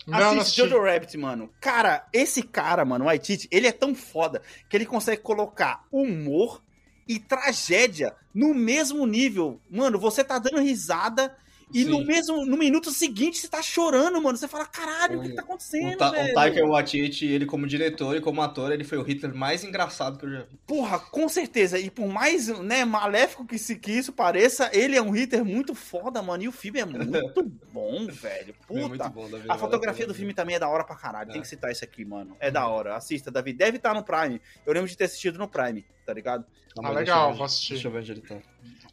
Não, 0.07 0.17
não 0.17 0.25
Assiste 0.27 0.41
assisti. 0.41 0.61
Jojo 0.61 0.83
Rabbit, 0.83 1.17
mano. 1.17 1.49
Cara, 1.59 2.07
esse 2.11 2.41
cara, 2.41 2.83
mano, 2.85 3.05
o 3.05 3.07
Waititi, 3.07 3.47
ele 3.51 3.67
é 3.67 3.71
tão 3.71 3.93
foda 3.93 4.41
que 4.69 4.75
ele 4.75 4.85
consegue 4.85 5.21
colocar 5.21 5.85
humor 5.91 6.61
e 7.07 7.19
tragédia 7.19 8.15
no 8.33 8.53
mesmo 8.53 9.05
nível. 9.05 9.59
Mano, 9.69 9.99
você 9.99 10.23
tá 10.23 10.39
dando 10.39 10.61
risada 10.61 11.35
e 11.73 11.83
Sim. 11.83 11.89
no 11.89 12.03
mesmo 12.05 12.45
no 12.45 12.57
minuto 12.57 12.91
seguinte 12.91 13.37
você 13.39 13.47
tá 13.47 13.61
chorando, 13.61 14.21
mano. 14.21 14.37
Você 14.37 14.47
fala, 14.47 14.65
caralho, 14.65 15.19
o 15.19 15.21
que, 15.21 15.29
que 15.29 15.35
tá 15.35 15.41
O, 15.41 15.45
acontecendo, 15.45 15.97
Ta 15.97 16.09
o 16.09 16.11
velho? 16.11 16.33
Taika 16.33 16.65
Waititi, 16.65 17.25
ele 17.25 17.45
como 17.45 17.67
diretor 17.67 18.15
e 18.15 18.21
como 18.21 18.41
ator, 18.41 18.71
ele 18.71 18.83
foi 18.83 18.97
o 18.97 19.03
Hitler 19.03 19.33
mais 19.35 19.63
engraçado 19.63 20.17
que 20.17 20.25
eu 20.25 20.31
já 20.31 20.41
vi. 20.43 20.57
Porra, 20.65 20.99
com 20.99 21.27
certeza. 21.29 21.77
E 21.79 21.89
por 21.89 22.07
mais 22.07 22.47
né, 22.59 22.83
maléfico 22.85 23.45
que, 23.45 23.57
se, 23.57 23.75
que 23.77 23.91
isso 23.91 24.11
pareça, 24.11 24.69
ele 24.73 24.95
é 24.95 25.01
um 25.01 25.11
hitter 25.15 25.43
muito 25.45 25.75
foda, 25.75 26.21
mano. 26.21 26.43
E 26.43 26.47
o 26.47 26.51
filme 26.51 26.79
é 26.79 26.85
muito 26.85 27.43
bom, 27.71 28.07
velho. 28.07 28.55
É 28.69 28.73
muito 28.73 28.91
Puta. 28.91 29.09
bom, 29.09 29.29
Davi. 29.29 29.45
A 29.47 29.57
fotografia 29.57 30.07
do 30.07 30.13
filme 30.13 30.33
também 30.33 30.55
é 30.55 30.59
da 30.59 30.67
hora 30.69 30.83
pra 30.83 30.95
caralho. 30.95 31.29
É. 31.29 31.33
Tem 31.33 31.41
que 31.41 31.47
citar 31.47 31.71
isso 31.71 31.83
aqui, 31.83 32.03
mano. 32.03 32.35
É 32.39 32.49
da 32.49 32.67
hora. 32.67 32.95
Assista, 32.95 33.29
Davi. 33.29 33.53
Deve 33.53 33.77
estar 33.77 33.93
no 33.93 34.03
Prime. 34.03 34.41
Eu 34.65 34.73
lembro 34.73 34.89
de 34.89 34.97
ter 34.97 35.03
assistido 35.05 35.37
no 35.37 35.47
Prime, 35.47 35.85
tá 36.05 36.13
ligado? 36.13 36.45
Ah, 36.81 36.89
legal, 36.91 36.95
deixa 36.95 37.11
eu 37.11 37.29
ver- 37.31 37.37
vou 37.37 37.45
assistir. 37.45 37.73
Deixa 37.73 37.87
eu 37.87 37.91
ver 37.91 37.99
onde 37.99 38.11
ele 38.13 38.21
tá. 38.21 38.37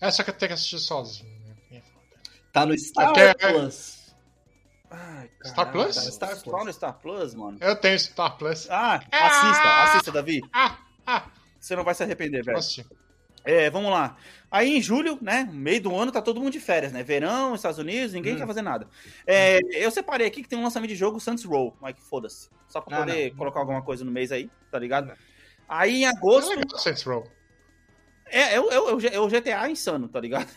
É 0.00 0.10
só 0.10 0.22
que 0.22 0.30
eu 0.30 0.34
tenho 0.34 0.48
que 0.48 0.54
assistir 0.54 0.78
sozinho. 0.78 1.35
É. 2.56 2.60
Tá 2.60 2.66
no 2.66 2.78
Star 2.78 3.06
Porque 3.06 3.20
é- 3.20 3.34
Plus. 3.34 3.96
Ai, 4.90 5.30
Star 5.44 5.72
Plus? 5.72 5.94
Tá 5.96 6.02
no 6.04 6.10
Star 6.12 6.28
Plus. 6.30 6.42
Tá 6.58 6.64
no 6.64 6.72
Star 6.72 6.98
Plus, 7.00 7.34
mano. 7.34 7.58
Eu 7.60 7.76
tenho 7.76 7.98
Star 7.98 8.36
Plus. 8.38 8.66
Ah, 8.70 8.94
assista, 9.12 9.82
assista, 9.84 10.12
Davi. 10.12 10.40
Ah, 10.52 10.78
ah, 11.06 11.24
Você 11.60 11.74
não 11.76 11.84
vai 11.84 11.94
se 11.94 12.02
arrepender, 12.02 12.42
velho. 12.44 12.58
É, 13.44 13.68
vamos 13.70 13.90
lá. 13.90 14.16
Aí 14.50 14.76
em 14.76 14.82
julho, 14.82 15.18
né? 15.20 15.48
Meio 15.52 15.80
do 15.82 15.94
ano, 15.96 16.10
tá 16.10 16.22
todo 16.22 16.40
mundo 16.40 16.52
de 16.52 16.60
férias, 16.60 16.92
né? 16.92 17.02
Verão, 17.02 17.54
Estados 17.54 17.78
Unidos, 17.78 18.12
ninguém 18.12 18.34
Hum. 18.34 18.38
quer 18.38 18.46
fazer 18.46 18.62
nada. 18.62 18.88
É, 19.26 19.58
eu 19.74 19.90
separei 19.90 20.26
aqui 20.26 20.42
que 20.42 20.48
tem 20.48 20.58
um 20.58 20.62
lançamento 20.64 20.88
de 20.90 20.96
jogo 20.96 21.20
Saints 21.20 21.44
Row, 21.44 21.76
mas 21.80 21.94
que 21.94 22.02
foda-se. 22.02 22.48
Só 22.68 22.80
pra 22.80 22.96
Ah, 22.96 23.00
poder 23.00 23.30
não. 23.30 23.36
colocar 23.38 23.60
alguma 23.60 23.82
coisa 23.82 24.04
no 24.04 24.10
mês 24.10 24.32
aí, 24.32 24.50
tá 24.70 24.78
ligado? 24.78 25.08
Não. 25.08 25.16
Aí 25.68 26.02
em 26.02 26.04
É 26.06 26.08
agosto. 26.08 26.50
legal 26.50 26.78
Saints 26.78 27.02
Row. 27.02 27.26
É, 28.28 28.54
é, 28.54 28.60
o- 28.60 28.70
é, 28.70 28.80
o- 28.80 28.88
é 28.90 28.94
o 28.94 29.06
é 29.06 29.20
o 29.20 29.28
GTA 29.28 29.68
insano, 29.70 30.08
tá 30.08 30.20
ligado? 30.20 30.48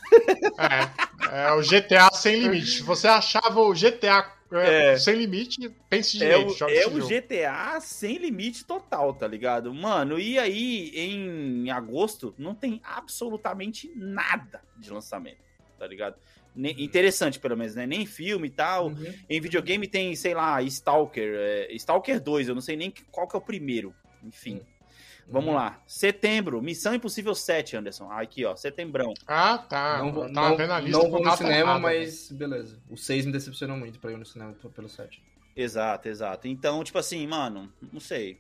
É, 0.58 1.48
é 1.48 1.52
o 1.54 1.62
GTA 1.62 2.10
sem 2.14 2.42
limite. 2.42 2.78
Se 2.78 2.84
você 2.84 3.08
achava 3.08 3.60
o 3.60 3.74
GTA 3.74 4.34
é, 4.52 4.94
É. 4.94 4.98
sem 4.98 5.16
limite, 5.16 5.70
pense 5.88 6.18
É 6.18 6.20
direito. 6.30 6.52
o, 6.52 6.56
joga 6.58 6.74
é 6.74 6.88
o. 6.88 7.08
GTA 7.08 7.80
sem 7.82 8.18
limite 8.18 8.66
total, 8.66 9.14
tá 9.14 9.28
ligado? 9.28 9.72
Mano, 9.74 10.20
e 10.20 10.40
aí 10.40 10.90
em 10.96 11.70
agosto 11.70 12.34
não 12.38 12.56
tem 12.56 12.82
absolutamente 12.84 13.92
nada 13.96 14.62
de 14.76 14.90
lançamento, 14.92 15.38
tá 15.78 15.86
ligado? 15.86 16.16
Ne- 16.56 16.74
interessante, 16.80 17.40
pelo 17.40 17.56
menos, 17.56 17.76
né? 17.76 17.86
Nem 17.86 18.08
filme 18.08 18.48
e 18.48 18.52
tal. 18.52 18.88
Uhum. 18.88 19.14
Em 19.30 19.40
videogame 19.40 19.88
tem, 19.88 20.16
sei 20.16 20.34
lá, 20.34 20.60
Stalker. 20.64 21.32
é, 21.38 21.68
Stalker 21.76 22.20
2, 22.20 22.48
eu 22.50 22.56
não 22.56 22.62
sei 22.62 22.76
nem 22.76 22.92
qual 23.12 23.28
que 23.28 23.36
é 23.36 23.40
o 23.40 23.42
primeiro. 23.42 23.94
Enfim. 24.24 24.60
Vamos 25.32 25.54
lá. 25.54 25.82
Setembro, 25.86 26.62
Missão 26.62 26.94
Impossível 26.94 27.36
7, 27.36 27.78
Anderson. 27.78 28.10
Ah, 28.12 28.22
Aqui, 28.22 28.44
ó, 28.46 28.56
setembrão. 28.56 29.14
Ah, 29.28 29.58
tá. 29.58 30.00
não 30.00 30.08
eu 30.08 30.14
vou, 30.14 30.34
tava 30.34 30.50
não, 30.50 30.58
vendo 30.58 30.74
a 30.74 30.80
lista 30.80 30.98
não 31.04 31.10
vou 31.12 31.24
no 31.24 31.38
cinema, 31.38 31.56
errada, 31.56 31.74
né? 31.76 31.80
mas 31.82 32.32
beleza. 32.32 32.80
O 32.90 32.98
6 32.98 33.26
me 33.28 33.32
decepcionou 33.32 33.78
muito 33.78 34.00
pra 34.00 34.12
ir 34.12 34.18
no 34.18 34.26
cinema 34.26 34.54
pelo 34.74 34.90
7. 34.90 35.22
Exato, 35.56 36.08
exato. 36.08 36.48
Então, 36.48 36.84
tipo 36.84 36.98
assim, 36.98 37.26
mano, 37.28 37.72
não 37.92 38.00
sei. 38.00 38.40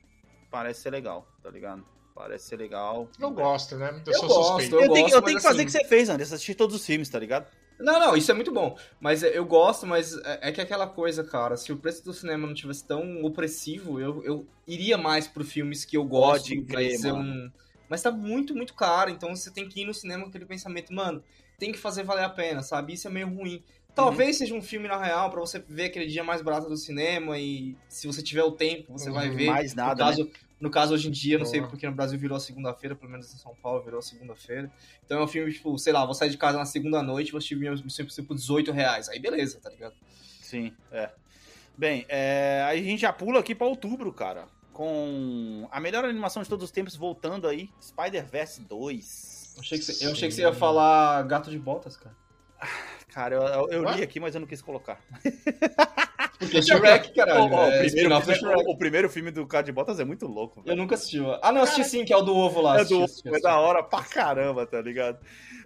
Parece 0.49 0.81
ser 0.81 0.89
legal, 0.89 1.27
tá 1.43 1.49
ligado? 1.51 1.85
Parece 2.15 2.45
ser 2.47 2.57
legal. 2.57 3.07
Eu 3.19 3.31
gosto, 3.31 3.75
né? 3.77 3.89
Eu, 4.05 4.13
Eu 4.13 4.19
sou 4.19 4.27
gosto, 4.27 4.47
suspeito. 4.61 4.75
Eu, 4.75 4.81
eu 4.81 4.93
tenho, 4.93 5.03
gosto, 5.05 5.15
eu 5.15 5.21
mas 5.21 5.25
tenho 5.25 5.37
que 5.37 5.43
fazer 5.43 5.57
o 5.57 5.65
assim- 5.65 5.65
que 5.65 5.71
você 5.83 5.85
fez, 5.87 6.09
Anderson. 6.09 6.35
Assistir 6.35 6.55
todos 6.55 6.75
os 6.75 6.85
filmes, 6.85 7.07
tá 7.07 7.19
ligado? 7.19 7.47
Não, 7.80 7.97
não, 7.99 8.15
isso 8.17 8.30
é 8.32 8.34
muito 8.34 8.51
bom. 8.51 8.77
Mas 8.99 9.23
eu 9.23 9.45
gosto, 9.45 9.88
mas 9.88 10.13
é 10.25 10.49
é 10.49 10.51
que 10.51 10.59
aquela 10.61 10.88
coisa, 10.88 11.23
cara, 11.23 11.55
se 11.55 11.71
o 11.71 11.80
preço 11.80 12.03
do 12.03 12.13
cinema 12.13 12.45
não 12.45 12.53
tivesse 12.53 12.86
tão 12.86 13.23
opressivo, 13.23 13.99
eu, 13.99 14.23
eu 14.23 14.51
iria 14.67 14.97
mais 14.97 15.27
pro 15.27 15.45
filmes 15.45 15.86
que 15.86 15.95
eu 15.95 16.03
gosto. 16.05 16.47
Pode 16.47 16.65
crer, 16.65 16.99
um... 17.13 17.49
Mas 17.88 18.01
tá 18.01 18.11
muito, 18.11 18.53
muito 18.53 18.75
caro, 18.75 19.09
então 19.09 19.36
você 19.36 19.51
tem 19.51 19.67
que 19.67 19.82
ir 19.82 19.86
no 19.86 19.93
cinema 19.93 20.23
com 20.23 20.30
aquele 20.30 20.45
pensamento, 20.45 20.93
mano, 20.93 21.23
tem 21.57 21.71
que 21.71 21.77
fazer 21.80 22.03
valer 22.03 22.23
a 22.25 22.30
pena, 22.30 22.61
sabe? 22.61 22.93
Isso 22.93 23.07
é 23.07 23.11
meio 23.11 23.27
ruim. 23.30 23.63
Talvez 23.95 24.38
seja 24.38 24.53
um 24.53 24.61
filme 24.61 24.88
na 24.88 25.01
real 25.03 25.30
pra 25.32 25.39
você 25.39 25.59
ver 25.59 25.86
aquele 25.86 26.05
dia 26.07 26.23
mais 26.23 26.41
barato 26.41 26.69
do 26.69 26.77
cinema 26.77 27.39
e 27.39 27.77
se 27.88 28.05
você 28.07 28.21
tiver 28.21 28.43
o 28.43 28.51
tempo, 28.55 28.91
você 28.91 29.09
vai 29.09 29.30
Uhum, 29.30 29.32
ver. 29.32 29.61
mais 29.61 29.73
nada, 29.73 30.03
no 30.03 30.15
caso, 30.15 30.30
No 30.60 30.70
caso, 30.70 30.93
hoje 30.93 31.07
em 31.07 31.12
dia, 31.12 31.38
não 31.38 31.45
sei 31.45 31.62
porque 31.62 31.88
no 31.88 31.95
Brasil 31.95 32.20
virou 32.20 32.36
a 32.36 32.39
segunda-feira, 32.39 32.93
pelo 32.95 33.10
menos 33.10 33.34
em 33.34 33.38
São 33.38 33.55
Paulo 33.55 33.82
virou 33.82 33.99
a 33.99 34.01
segunda-feira. 34.01 34.70
Então 35.05 35.20
é 35.20 35.24
um 35.24 35.28
filme, 35.28 35.51
tipo, 35.53 35.78
sei 35.80 35.93
lá, 35.93 36.03
vou 36.05 36.14
sair 36.14 36.30
de 36.30 36.38
casa 36.38 36.57
na 36.57 36.66
segunda 36.66 37.01
noite, 37.01 37.32
vou 37.32 37.38
assistir 37.38 37.55
Missão 37.55 38.03
Impossível 38.03 38.26
por 38.28 38.36
18 38.36 38.72
reais. 38.74 39.07
Aí 39.07 39.20
beleza, 39.20 39.60
tá 39.62 39.70
ligado? 39.70 39.95
Sim, 40.41 40.74
é. 40.91 41.10
Bem, 41.78 42.05
é, 42.10 42.62
aí 42.68 42.82
a 42.82 42.84
gente 42.84 42.99
já 42.99 43.14
pula 43.14 43.39
aqui 43.39 43.55
pra 43.55 43.66
outubro, 43.68 44.12
cara. 44.12 44.47
Com 44.74 45.68
a 45.72 45.80
melhor 45.80 46.03
animação 46.05 46.43
de 46.43 46.49
todos 46.49 46.66
os 46.66 46.72
tempos 46.72 46.95
voltando 46.95 47.47
aí, 47.47 47.70
Spider-Verse 47.82 48.62
2. 48.62 49.53
Eu 49.55 49.62
achei, 49.62 49.78
que 49.80 49.86
você, 49.86 50.05
eu 50.05 50.12
achei 50.12 50.28
que 50.30 50.36
você 50.36 50.41
ia 50.41 50.53
falar 50.53 51.22
Gato 51.24 51.49
de 51.49 51.57
Botas, 51.60 51.95
cara. 51.97 52.16
Cara, 53.10 53.36
eu, 53.36 53.41
eu- 53.41 53.70
eu 53.70 53.91
li 53.91 54.03
aqui, 54.03 54.20
mas 54.20 54.36
eu 54.36 54.41
não 54.41 54.47
quis 54.47 54.62
colocar. 54.62 55.01
Porque 56.39 56.61
Shrek, 56.61 57.11
caralho. 57.13 57.51
Ó, 57.51 57.63
é 57.63 57.67
o, 57.67 57.69
primeiro, 57.69 57.85
spin-off 57.87 58.25
do 58.27 58.33
filme- 58.33 58.53
Shrek. 58.55 58.69
o 58.71 58.77
primeiro 58.77 59.09
filme 59.09 59.31
do 59.31 59.45
Cara 59.45 59.63
de 59.63 59.71
Botas 59.73 59.99
é 59.99 60.05
muito 60.05 60.25
louco, 60.25 60.59
Eu 60.61 60.63
velho. 60.63 60.77
nunca 60.77 60.95
assisti. 60.95 61.19
Ah, 61.41 61.51
não, 61.51 61.61
assisti 61.63 61.83
sim, 61.83 62.05
que 62.05 62.13
é 62.13 62.17
o 62.17 62.21
do 62.21 62.35
ovo 62.35 62.61
lá. 62.61 62.77
É 62.77 62.81
assisti, 62.81 62.97
do 62.97 63.03
assisti, 63.03 63.27
é 63.27 63.31
assisti. 63.31 63.43
da 63.43 63.59
hora 63.59 63.83
pra 63.83 64.01
caramba, 64.03 64.65
tá 64.65 64.81
ligado? 64.81 65.19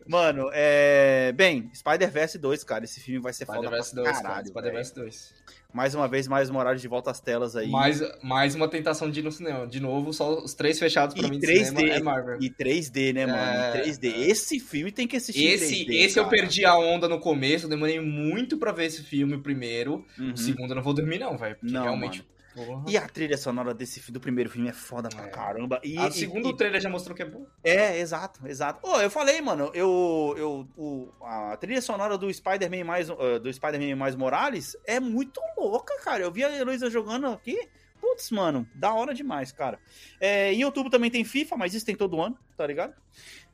Mano, 0.08 0.50
é. 0.54 1.32
Bem, 1.34 1.70
Spider-Verse 1.74 2.38
2, 2.38 2.64
cara. 2.64 2.84
Esse 2.84 3.00
filme 3.00 3.22
vai 3.22 3.34
ser 3.34 3.46
foda 3.46 3.70
pra 3.70 3.82
Spider-Verse 3.84 3.96
2, 3.96 4.08
cara. 4.12 4.22
caralho. 4.24 4.48
Spider-Verse 4.48 4.96
2. 4.96 5.34
Mais 5.74 5.96
uma 5.96 6.08
vez, 6.08 6.28
mais 6.28 6.50
Morales 6.52 6.82
de 6.82 6.88
volta 6.88 7.10
às 7.10 7.20
telas 7.20 7.56
aí. 7.56 7.68
Mais, 7.70 8.00
mais 8.22 8.54
uma 8.54 8.68
tentação 8.68 9.10
de 9.10 9.22
ir 9.22 9.24
no 9.24 9.32
cinema. 9.32 9.66
De 9.66 9.80
novo, 9.80 10.14
só 10.14 10.38
os 10.44 10.54
três 10.54 10.78
fechados 10.78 11.16
pra 11.16 11.28
E 11.28 11.32
mim 11.32 11.40
de 11.40 11.48
3D. 11.48 11.66
cinema 11.66 11.94
é 11.96 12.00
Marvel. 12.00 12.38
E 12.40 12.50
3D, 12.50 13.12
né, 13.14 13.26
mano? 13.26 13.42
É, 13.42 13.80
E 13.88 13.92
3D. 13.92 14.14
Esse 14.30 14.60
filme 14.60 14.92
tem 14.92 15.08
que 15.08 15.16
assistir 15.18 15.46
Esse, 15.46 15.82
em 15.82 15.86
3D, 15.88 15.94
esse 16.06 16.20
eu 16.20 16.26
cara. 16.26 16.38
perdi 16.38 16.64
a 16.64 16.78
onda 16.78 17.08
no 17.10 17.20
começo, 17.20 17.66
eu 17.66 17.70
demorei 17.70 18.00
muito 18.00 18.58
pra 18.58 18.72
ver 18.72 18.86
esse 18.86 19.02
filme 19.02 19.38
primeiro. 19.40 20.06
Uhum. 20.20 20.34
O 20.34 20.38
segundo 20.38 20.70
eu 20.72 20.76
não 20.76 20.84
vou 20.84 20.94
dormir, 20.94 21.18
não, 21.18 21.36
velho. 21.38 21.56
Porque 21.56 21.74
Não, 21.74 21.84
realmente. 21.84 22.24
Porra. 22.54 22.84
E 22.88 22.98
a 22.98 23.08
trilha 23.08 23.38
sonora 23.38 23.74
desse 23.74 24.12
do 24.12 24.20
primeiro 24.20 24.50
filme 24.50 24.70
é 24.70 24.74
foda 24.74 25.10
pra 25.10 25.26
É. 25.26 25.30
caramba. 25.30 25.80
E, 25.84 25.98
o 26.00 26.08
e- 26.08 26.12
segundo 26.12 26.50
e- 26.50 26.56
trailer 26.58 26.80
já 26.82 26.90
mostrou 26.90 27.16
que 27.16 27.22
é 27.24 27.26
bom. 27.26 27.46
É, 27.64 28.00
exato, 28.00 28.46
exato. 28.48 28.80
Ô, 28.88 29.00
eu 29.02 29.10
falei, 29.10 29.40
mano, 29.42 29.72
eu, 29.74 30.36
eu 30.38 30.68
o, 30.78 31.10
a 31.22 31.56
trilha 31.58 31.82
sonora 31.82 32.18
do 32.18 32.32
Spider-Man 32.34 32.84
mais 32.84 33.10
uh, 33.10 33.40
do 33.42 33.52
Spider-Man 33.54 33.96
mais 33.96 34.16
Morales 34.16 34.76
é 34.86 35.00
muito 35.00 35.40
louca, 35.58 35.98
cara. 36.02 36.24
Eu 36.24 36.32
vi 36.32 36.44
a 36.44 36.56
Heloísa 36.56 36.90
jogando 36.90 37.28
aqui. 37.28 37.58
Putz, 38.02 38.32
mano, 38.32 38.68
da 38.76 38.94
hora 38.94 39.14
demais, 39.14 39.52
cara. 39.54 39.80
É, 40.20 40.52
em 40.54 40.66
outubro 40.66 40.90
também 40.92 41.10
tem 41.10 41.24
FIFA, 41.24 41.56
mas 41.56 41.74
isso 41.74 41.86
tem 41.86 41.96
todo 41.96 42.22
ano, 42.22 42.38
tá 42.58 42.66
ligado? 42.68 42.94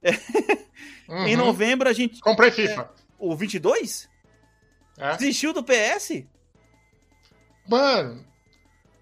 Uhum. 1.10 1.26
Em 1.28 1.36
novembro 1.36 1.90
a 1.90 1.94
gente 1.94 2.22
Comprei 2.22 2.52
FIFA. 2.52 2.90
o 3.18 3.36
22 3.36 4.08
É. 4.98 5.18
desistiu 5.18 5.52
do 5.52 5.64
PS? 5.64 6.24
Mano, 7.68 8.26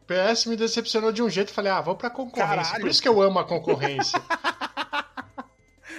PS 0.07 0.45
me 0.45 0.55
decepcionou 0.55 1.11
de 1.11 1.21
um 1.21 1.29
jeito. 1.29 1.53
Falei, 1.53 1.71
ah, 1.71 1.81
vou 1.81 1.95
pra 1.95 2.09
concorrência. 2.09 2.63
Caralho. 2.63 2.81
Por 2.81 2.89
isso 2.89 3.01
que 3.01 3.07
eu 3.07 3.21
amo 3.21 3.39
a 3.39 3.45
concorrência. 3.45 4.19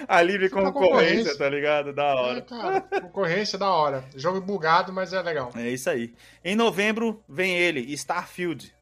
A 0.07 0.21
livre 0.23 0.49
concorrência, 0.49 0.71
concorrência. 0.71 1.37
tá 1.37 1.49
ligado? 1.49 1.93
Da 1.93 2.03
é, 2.03 2.13
hora. 2.15 2.41
cara, 2.41 2.81
concorrência 2.81 3.57
é 3.57 3.59
da 3.59 3.69
hora. 3.69 4.03
Jogo 4.15 4.39
bugado, 4.39 4.93
mas 4.93 5.13
é 5.13 5.21
legal. 5.21 5.51
É 5.55 5.69
isso 5.69 5.89
aí. 5.89 6.15
Em 6.43 6.55
novembro 6.55 7.21
vem 7.27 7.55
ele, 7.55 7.81
Starfield. 7.93 8.73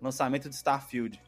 Lançamento 0.00 0.48
de 0.48 0.54
Starfield. 0.54 1.20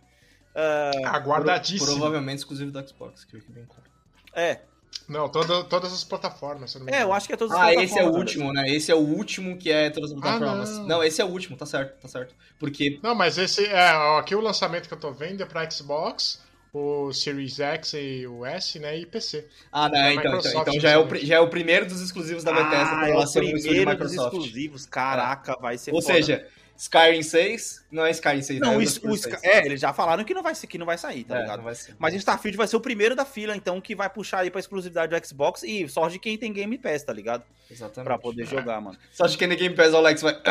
Aguardadíssimo. 1.05 1.87
Provavelmente 1.87 2.39
exclusivo 2.39 2.71
do 2.71 2.87
Xbox, 2.87 3.25
que 3.25 3.39
bem 3.49 3.65
claro. 3.65 3.91
É, 4.35 4.61
Não, 5.09 5.29
todo- 5.29 5.65
todas 5.65 5.93
as 5.93 6.05
plataformas. 6.05 6.71
se 6.73 6.77
eu 6.77 6.81
não 6.81 6.87
me 6.87 6.93
é, 6.93 7.03
eu 7.03 7.13
acho 7.13 7.27
que 7.27 7.33
é 7.33 7.37
todos 7.37 7.55
os 7.55 7.61
Ah, 7.61 7.73
esse 7.73 7.81
é 7.81 8.03
o 8.03 8.13
plataformas, 8.13 8.19
último, 8.19 8.53
né? 8.53 8.69
Esse 8.69 8.93
é 8.93 8.95
o 8.95 8.99
último 8.99 9.57
que 9.57 9.71
é 9.71 9.89
todas 9.91 10.13
as 10.13 10.19
Ah, 10.19 10.21
plataformas. 10.21 10.71
não. 10.79 10.87
não. 10.87 11.05
esse 11.05 11.21
é 11.21 11.25
o 11.25 11.29
último, 11.29 11.57
tá 11.57 11.65
certo, 11.67 11.99
tá 12.01 12.09
certo. 12.09 12.35
Porque. 12.59 12.99
Não, 13.03 13.15
mas 13.15 13.39
esse 13.39 13.65
é 13.67 13.93
ó, 13.95 14.19
aqui 14.19 14.35
o 14.35 14.41
lançamento 14.41 14.87
que 14.87 14.93
eu 14.95 15.01
tô 15.01 15.11
vendo 15.11 15.43
é 15.43 15.47
pra 15.47 15.69
Xbox, 15.71 16.41
o 16.75 17.11
Series 17.15 17.59
X 17.59 17.95
e 17.95 18.27
o 18.27 18.45
S, 18.45 18.79
né, 18.79 18.99
e 18.99 19.07
PC. 19.07 19.49
Ah, 19.73 19.89
né? 19.89 20.03
Da 20.03 20.15
Então, 20.15 20.39
então, 20.39 20.61
então 20.63 20.81
já, 20.81 20.91
é 20.91 20.99
o, 20.99 21.15
já 21.17 21.37
é 21.37 21.41
o 21.41 21.49
primeiro 21.49 21.87
dos 21.87 22.03
exclusivos 22.03 22.45
da 22.45 22.53
Bethesda 22.53 22.77
Ah, 22.93 22.97
pra 22.99 23.09
é 23.09 23.13
ela 23.13 23.25
o 23.25 23.27
ser 23.27 23.43
um 23.45 23.53
dos 23.53 23.65
Microsoft. 23.65 24.33
exclusivos. 24.35 24.85
Caraca, 24.87 25.57
vai 25.61 25.79
ser 25.79 25.95
Ou 25.95 26.03
foda. 26.03 26.15
seja, 26.15 26.47
Skyrim 26.79 27.23
6 27.25 27.85
não 27.91 28.07
é 28.07 28.11
Skyrim 28.13 28.41
6, 28.41 28.61
não, 28.61 28.71
né? 28.71 28.77
o, 28.77 28.81
É 28.81 28.85
Sky- 28.85 28.99
Elder 29.05 29.11
o 29.13 29.15
Sky- 29.17 29.31
6. 29.41 29.43
é, 29.43 29.67
eles 29.67 29.81
já 29.81 29.93
falaram 29.93 30.23
que 30.23 30.33
não 30.33 30.45
vai, 30.45 30.55
ser, 30.55 30.69
que 30.69 30.79
não 30.79 30.87
vai 30.87 30.97
sair, 30.97 31.25
tá 31.25 31.37
É, 31.37 31.43
ligado? 31.43 31.63
Mas 31.99 32.15
Starfield 32.15 32.57
vai 32.57 32.69
ser 32.69 32.77
o 32.77 32.81
primeiro 32.81 33.17
da 33.17 33.25
fila, 33.25 33.57
então, 33.57 33.81
que 33.81 33.97
vai 33.97 34.09
puxar 34.09 34.39
aí 34.39 34.51
pra 34.51 34.61
exclusividade 34.61 35.13
do 35.19 35.27
Xbox 35.27 35.65
e 35.65 35.89
sorte 35.89 36.13
de 36.13 36.19
quem 36.21 36.39
tem 36.39 36.53
Game 36.53 36.79
Pass, 36.79 37.03
tá 37.03 37.13
ligado? 37.13 37.43
Exatamente. 37.69 38.05
Pra 38.07 38.17
poder 38.17 38.47
jogar, 38.47 38.81
mano. 38.81 38.97
Só 39.11 39.25
acho 39.25 39.37
que 39.37 39.47
no 39.47 39.57
Game 39.57 39.75
Pass 39.75 39.93
o 39.93 39.97
Alex 39.97 40.23
vai. 40.23 40.35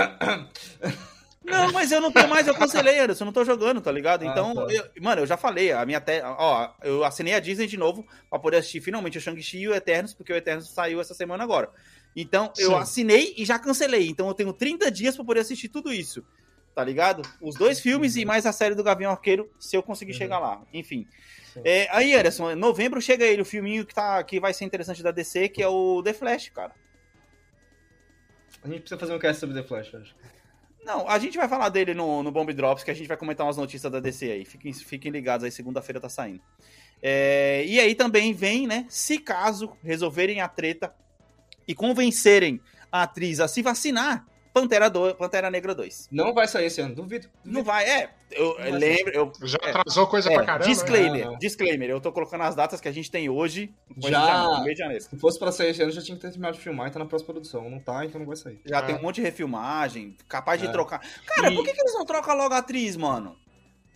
Não, 1.43 1.71
mas 1.71 1.93
eu 1.93 2.01
não 2.01 2.11
tenho 2.11 2.27
mais, 2.27 2.45
eu 2.45 2.53
cancelei, 2.53 2.99
Anderson, 2.99 3.23
eu 3.23 3.27
não 3.27 3.31
tô 3.31 3.45
jogando, 3.45 3.79
tá 3.79 3.89
ligado? 3.89 4.23
Ah, 4.23 4.31
Então, 4.31 4.53
tá. 4.53 4.73
eu- 4.73 4.85
mano, 5.01 5.21
eu 5.21 5.25
já 5.25 5.37
falei, 5.37 5.71
a 5.71 5.85
minha 5.85 6.01
te... 6.01 6.21
ó, 6.21 6.71
eu 6.83 7.05
assinei 7.05 7.33
a 7.35 7.39
Disney 7.39 7.67
de 7.67 7.77
novo 7.77 8.05
pra 8.29 8.37
poder 8.37 8.57
assistir 8.57 8.81
finalmente 8.81 9.17
o 9.17 9.21
Shang-Chi 9.21 9.59
e 9.59 9.67
o 9.69 9.73
Eternos, 9.73 10.13
porque 10.13 10.33
o 10.33 10.35
Eternos 10.35 10.67
saiu 10.69 10.99
essa 10.99 11.13
semana 11.13 11.45
agora. 11.45 11.69
Então, 12.19 12.51
eu 12.57 12.71
Sim. 12.71 12.75
assinei 12.77 13.33
e 13.37 13.45
já 13.45 13.59
cancelei. 13.59 14.07
Então, 14.09 14.27
eu 14.27 14.33
tenho 14.33 14.51
30 14.51 14.89
dias 14.89 15.15
pra 15.15 15.23
poder 15.23 15.41
assistir 15.41 15.69
tudo 15.69 15.93
isso. 15.93 16.25
Tá 16.73 16.83
ligado? 16.83 17.21
Os 17.39 17.55
dois 17.55 17.79
filmes 17.79 18.15
e 18.15 18.25
mais 18.25 18.45
a 18.47 18.51
série 18.51 18.73
do 18.75 18.83
Gavião 18.83 19.11
Arqueiro, 19.11 19.49
se 19.59 19.75
eu 19.77 19.83
conseguir 19.83 20.13
Uhum. 20.13 20.17
chegar 20.17 20.39
lá. 20.39 20.61
Enfim. 20.73 21.07
É, 21.63 21.87
aí, 21.91 22.13
Anderson, 22.15 22.51
em 22.51 22.55
novembro 22.55 22.99
chega 23.01 23.23
ele, 23.23 23.41
o 23.41 23.45
filminho 23.45 23.85
que, 23.85 23.93
tá, 23.93 24.23
que 24.23 24.39
vai 24.39 24.53
ser 24.53 24.65
interessante 24.65 25.01
da 25.03 25.11
DC, 25.11 25.49
que 25.49 25.61
é 25.61 25.67
o 25.67 26.01
The 26.03 26.13
Flash, 26.13 26.49
cara. 26.49 26.73
A 28.63 28.67
gente 28.67 28.81
precisa 28.81 28.99
fazer 28.99 29.13
um 29.13 29.19
cast 29.19 29.39
sobre 29.39 29.55
The 29.59 29.67
Flash, 29.67 29.93
eu 29.93 30.01
acho. 30.01 30.15
Não, 30.83 31.07
a 31.07 31.19
gente 31.19 31.37
vai 31.37 31.47
falar 31.47 31.69
dele 31.69 31.93
no, 31.93 32.23
no 32.23 32.31
Bomb 32.31 32.51
Drops, 32.53 32.83
que 32.83 32.91
a 32.91 32.93
gente 32.93 33.07
vai 33.07 33.17
comentar 33.17 33.45
umas 33.45 33.57
notícias 33.57 33.91
da 33.91 33.99
DC 33.99 34.31
aí. 34.31 34.45
Fiquem, 34.45 34.71
fiquem 34.73 35.11
ligados 35.11 35.43
aí, 35.43 35.51
segunda-feira 35.51 35.99
tá 35.99 36.09
saindo. 36.09 36.41
É, 37.01 37.63
e 37.65 37.79
aí 37.79 37.93
também 37.93 38.33
vem, 38.33 38.65
né? 38.65 38.85
Se 38.89 39.17
caso 39.19 39.75
resolverem 39.83 40.41
a 40.41 40.47
treta 40.47 40.93
e 41.67 41.75
convencerem 41.75 42.59
a 42.91 43.03
atriz 43.03 43.39
a 43.39 43.47
se 43.47 43.61
vacinar, 43.61 44.25
Pantera, 44.53 44.89
2, 44.89 45.13
Pantera 45.13 45.51
Negra 45.51 45.75
2. 45.75 46.07
Não 46.11 46.33
vai 46.33 46.47
sair 46.47 46.65
esse 46.65 46.81
ano, 46.81 46.95
duvido. 46.95 47.27
Não 47.45 47.63
vai, 47.63 47.87
é. 47.87 48.09
Eu, 48.31 48.55
lembro. 48.75 49.13
Eu, 49.13 49.31
Já 49.43 49.57
É. 49.61 49.69
atrasou 49.69 50.07
coisa 50.07 50.31
é, 50.31 50.33
pra 50.35 50.45
caramba. 50.45 50.65
né? 50.65 50.71
disclaimer, 50.71 51.27
É, 51.27 51.35
disclaimer. 51.37 51.89
Eu 51.91 52.01
tô 52.01 52.11
colocando 52.11 52.41
as 52.41 52.55
datas 52.55 52.81
que 52.81 52.87
a 52.87 52.91
gente 52.91 53.11
tem 53.11 53.29
hoje. 53.29 53.71
Já. 53.97 54.47
no 54.57 54.63
de 54.63 54.73
janeiro. 54.75 55.03
Se 55.03 55.15
fosse 55.19 55.37
pra 55.37 55.51
sair 55.51 55.69
esse 55.69 55.83
ano, 55.83 55.91
já 55.91 56.01
tinha 56.01 56.15
que 56.15 56.21
ter 56.23 56.29
terminado 56.31 56.57
de 56.57 56.63
filmar 56.63 56.87
e 56.87 56.91
tá 56.91 56.97
na 56.97 57.05
próxima 57.05 57.31
produção. 57.33 57.69
Não 57.69 57.79
tá, 57.79 58.03
então 58.03 58.17
não 58.19 58.25
vai 58.25 58.35
sair. 58.35 58.59
Já 58.65 58.79
É. 58.79 58.81
tem 58.81 58.95
um 58.95 59.01
monte 59.03 59.17
de 59.17 59.21
refilmagem, 59.21 60.17
capaz 60.27 60.59
de 60.59 60.67
É. 60.67 60.71
trocar. 60.71 61.01
Cara, 61.27 61.51
E- 61.51 61.55
por 61.55 61.63
que, 61.63 61.73
que 61.73 61.79
eles 61.79 61.93
não 61.93 62.03
trocam 62.05 62.35
logo 62.35 62.53
a 62.55 62.57
atriz, 62.57 62.95
mano? 62.97 63.35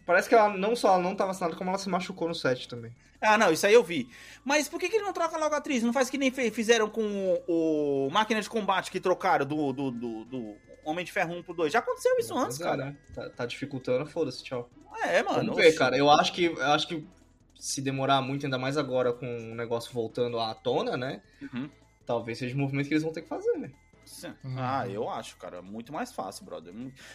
Parece 0.05 0.27
que 0.27 0.35
ela 0.35 0.49
não 0.57 0.75
só 0.75 0.93
ela 0.93 1.03
não 1.03 1.15
tá 1.15 1.25
vacinada, 1.25 1.55
como 1.55 1.69
ela 1.69 1.77
se 1.79 1.89
machucou 1.89 2.27
no 2.27 2.35
set 2.35 2.67
também. 2.67 2.91
Ah, 3.21 3.37
não, 3.37 3.51
isso 3.51 3.67
aí 3.67 3.73
eu 3.73 3.83
vi. 3.83 4.09
Mas 4.43 4.67
por 4.67 4.79
que, 4.79 4.89
que 4.89 4.95
ele 4.95 5.05
não 5.05 5.13
troca 5.13 5.37
logo 5.37 5.53
a 5.53 5.59
atriz? 5.59 5.83
Não 5.83 5.93
faz 5.93 6.09
que 6.09 6.17
nem 6.17 6.31
fizeram 6.31 6.89
com 6.89 7.03
o, 7.47 8.07
o 8.07 8.09
Máquina 8.11 8.41
de 8.41 8.49
Combate 8.49 8.89
que 8.89 8.99
trocaram 8.99 9.45
do, 9.45 9.71
do, 9.71 9.91
do, 9.91 10.25
do 10.25 10.55
Homem 10.83 11.05
de 11.05 11.11
Ferro 11.11 11.35
1 11.35 11.43
pro 11.43 11.53
2. 11.53 11.71
Já 11.71 11.79
aconteceu 11.79 12.17
isso 12.17 12.35
antes, 12.35 12.57
Pois 12.57 12.67
é, 12.67 12.71
cara. 12.71 12.85
né? 12.85 12.97
Tá, 13.13 13.29
tá 13.29 13.45
dificutando, 13.45 14.07
foda-se, 14.07 14.43
tchau. 14.43 14.67
É, 15.03 15.21
mano. 15.21 15.37
Vamos 15.45 15.55
ver, 15.55 15.73
cara. 15.73 15.95
Eu 15.95 16.09
acho 16.09 16.33
que 16.33 16.45
eu 16.45 16.71
acho 16.71 16.87
que 16.87 17.07
se 17.59 17.79
demorar 17.79 18.21
muito, 18.23 18.45
ainda 18.45 18.57
mais 18.57 18.75
agora 18.75 19.13
com 19.13 19.25
o 19.25 19.55
negócio 19.55 19.93
voltando 19.93 20.39
à 20.39 20.55
tona, 20.55 20.97
né? 20.97 21.21
Uhum. 21.41 21.69
Talvez 22.07 22.39
seja 22.39 22.55
o 22.55 22.57
movimento 22.57 22.87
que 22.87 22.93
eles 22.95 23.03
vão 23.03 23.13
ter 23.13 23.21
que 23.21 23.29
fazer, 23.29 23.55
né? 23.59 23.71
Sim. 24.11 24.33
Uhum. 24.43 24.55
Ah, 24.57 24.87
eu 24.87 25.09
acho, 25.09 25.37
cara. 25.37 25.61
Muito 25.61 25.93
mais 25.93 26.11
fácil, 26.11 26.43
brother. 26.43 26.73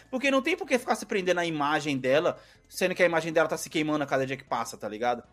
Porque 0.09 0.31
não 0.31 0.41
tem 0.41 0.57
por 0.57 0.67
que 0.67 0.79
ficar 0.79 0.95
se 0.95 1.05
prendendo 1.05 1.35
na 1.35 1.45
imagem 1.45 1.95
dela, 1.97 2.39
sendo 2.67 2.95
que 2.95 3.03
a 3.03 3.05
imagem 3.05 3.31
dela 3.31 3.47
tá 3.47 3.55
se 3.55 3.69
queimando 3.69 4.03
a 4.03 4.07
cada 4.07 4.25
dia 4.25 4.35
que 4.35 4.43
passa, 4.43 4.75
tá 4.75 4.89
ligado? 4.89 5.23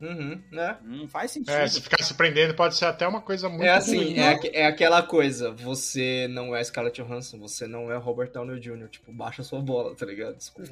Uhum, 0.00 0.42
né? 0.52 0.76
Não 0.82 1.08
faz 1.08 1.30
sentido. 1.30 1.54
É, 1.54 1.66
se 1.66 1.80
ficar 1.80 2.02
se 2.04 2.12
prendendo 2.14 2.52
pode 2.54 2.76
ser 2.76 2.84
até 2.84 3.08
uma 3.08 3.20
coisa 3.22 3.48
muito 3.48 3.64
É 3.64 3.70
assim, 3.70 3.96
ruim. 3.96 4.18
é, 4.18 4.28
aque- 4.28 4.50
é 4.52 4.66
aquela 4.66 5.02
coisa, 5.02 5.50
você 5.52 6.28
não 6.30 6.54
é 6.54 6.62
Scarlett 6.62 7.00
Johansson, 7.02 7.38
você 7.38 7.66
não 7.66 7.90
é 7.90 7.96
Robert 7.96 8.30
Downey 8.30 8.60
Jr., 8.60 8.88
tipo, 8.90 9.10
baixa 9.12 9.42
sua 9.42 9.60
bola, 9.60 9.94
tá 9.96 10.04
ligado? 10.04 10.36
Desculpa. 10.36 10.70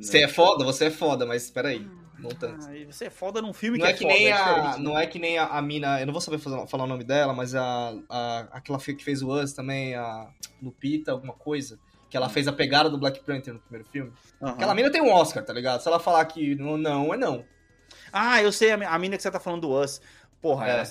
Você 0.00 0.18
é 0.18 0.28
foda, 0.28 0.64
você 0.64 0.86
é 0.86 0.90
foda, 0.90 1.24
mas 1.24 1.44
espera 1.44 1.68
aí, 1.68 1.86
não 2.18 2.30
tanto. 2.30 2.66
Ah, 2.66 2.72
você 2.90 3.04
é 3.04 3.10
foda 3.10 3.40
num 3.40 3.52
filme 3.52 3.78
Não 3.78 3.86
que 3.86 3.92
é 3.92 3.94
é, 3.94 3.96
que 3.96 4.02
foda, 4.02 4.14
nem 4.14 4.26
é 4.26 4.32
a, 4.32 4.62
né? 4.72 4.76
não 4.80 4.98
é 4.98 5.06
que 5.06 5.18
nem 5.20 5.38
a, 5.38 5.44
a 5.46 5.62
mina, 5.62 6.00
eu 6.00 6.06
não 6.06 6.12
vou 6.12 6.20
saber 6.20 6.38
fazer- 6.38 6.66
falar 6.66 6.84
o 6.84 6.88
nome 6.88 7.04
dela, 7.04 7.32
mas 7.32 7.54
a, 7.54 7.94
a 8.08 8.48
aquela 8.52 8.78
que 8.80 9.04
fez 9.04 9.22
o 9.22 9.30
Us 9.32 9.52
também, 9.52 9.94
a 9.94 10.28
Lupita, 10.60 11.12
alguma 11.12 11.34
coisa, 11.34 11.78
que 12.10 12.16
ela 12.16 12.28
fez 12.28 12.48
a 12.48 12.52
pegada 12.52 12.90
do 12.90 12.98
Black 12.98 13.20
Panther 13.20 13.54
no 13.54 13.60
primeiro 13.60 13.88
filme. 13.90 14.12
Aham. 14.42 14.52
Aquela 14.52 14.74
mina 14.74 14.90
tem 14.90 15.00
um 15.02 15.12
Oscar, 15.12 15.44
tá 15.44 15.52
ligado? 15.52 15.80
Se 15.80 15.88
ela 15.88 16.00
falar 16.00 16.24
que 16.24 16.56
não, 16.56 16.76
não 16.76 17.14
é 17.14 17.16
não. 17.16 17.44
Ah, 18.12 18.42
eu 18.42 18.52
sei, 18.52 18.70
a 18.72 18.94
a 18.94 18.98
mina 18.98 19.16
que 19.16 19.22
você 19.22 19.30
tá 19.30 19.40
falando 19.40 19.62
do 19.62 19.72
Us. 19.80 20.00
Porra, 20.40 20.66
É. 20.66 20.70
ela- 20.70 20.88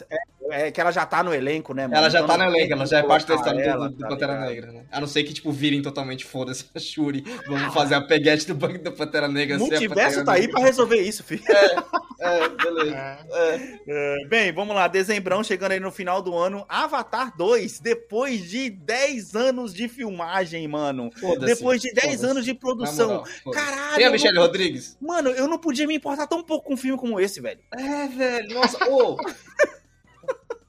é, 0.51 0.67
é 0.67 0.71
que 0.71 0.79
ela 0.81 0.91
já 0.91 1.05
tá 1.05 1.23
no 1.23 1.33
elenco, 1.33 1.73
né, 1.73 1.83
mano? 1.87 1.95
Ela 1.97 2.09
já 2.09 2.19
Então 2.19 2.37
tá 2.37 2.37
no 2.45 2.51
elenco, 2.55 2.73
ela 2.73 2.85
já 2.85 2.99
é 2.99 3.03
parte 3.03 3.25
da 3.27 3.35
história 3.35 3.61
ela, 3.63 3.87
do, 3.89 3.95
do 3.95 4.01
tá 4.01 4.07
Pantera 4.09 4.33
ligado? 4.33 4.49
Negra, 4.49 4.71
né? 4.71 4.85
A 4.91 4.99
não 4.99 5.07
ser 5.07 5.23
que, 5.23 5.33
tipo, 5.33 5.51
virem 5.51 5.81
totalmente 5.81 6.25
foda-se 6.25 6.65
a 6.75 6.79
Shuri. 6.79 7.23
Vamos 7.47 7.73
fazer 7.73 7.95
a 7.95 8.01
peguete 8.01 8.47
do, 8.47 8.53
do 8.53 8.91
Pantera 8.91 9.27
Negra. 9.27 9.57
ser 9.57 9.63
a 9.63 9.67
Multiverso 9.67 10.23
tá 10.25 10.33
aí 10.33 10.47
pra 10.47 10.61
resolver 10.61 10.97
isso, 11.01 11.23
filho. 11.23 11.43
É, 12.19 12.49
beleza. 12.49 12.95
É. 12.95 13.25
É. 13.33 13.79
É, 13.87 14.27
bem, 14.27 14.51
vamos 14.51 14.75
lá. 14.75 14.87
Dezembrão 14.87 15.43
chegando 15.43 15.71
aí 15.73 15.79
no 15.79 15.91
final 15.91 16.21
do 16.21 16.35
ano. 16.35 16.65
Avatar 16.69 17.35
2, 17.37 17.79
depois 17.79 18.49
de 18.49 18.69
10 18.69 19.35
anos 19.35 19.73
de 19.73 19.87
filmagem, 19.87 20.67
mano. 20.67 21.09
Foda-se. 21.19 21.55
Depois 21.55 21.81
de 21.81 21.91
10 21.93 22.05
Foda-se. 22.07 22.25
anos 22.25 22.45
de 22.45 22.53
produção. 22.53 23.07
moral. 23.07 23.25
Caralho. 23.53 23.95
Tem 23.95 24.05
a 24.05 24.11
Michelle 24.11 24.35
não- 24.35 24.41
Rodrigues? 24.43 24.97
Mano, 25.01 25.29
eu 25.29 25.47
não 25.47 25.57
podia 25.57 25.87
me 25.87 25.95
importar 25.95 26.27
tão 26.27 26.41
pouco 26.43 26.67
com 26.67 26.73
um 26.73 26.77
filme 26.77 26.97
como 26.97 27.19
esse, 27.19 27.41
velho. 27.41 27.59
É, 27.77 28.07
velho. 28.07 28.53
Nossa, 28.53 28.77
ô. 28.89 29.17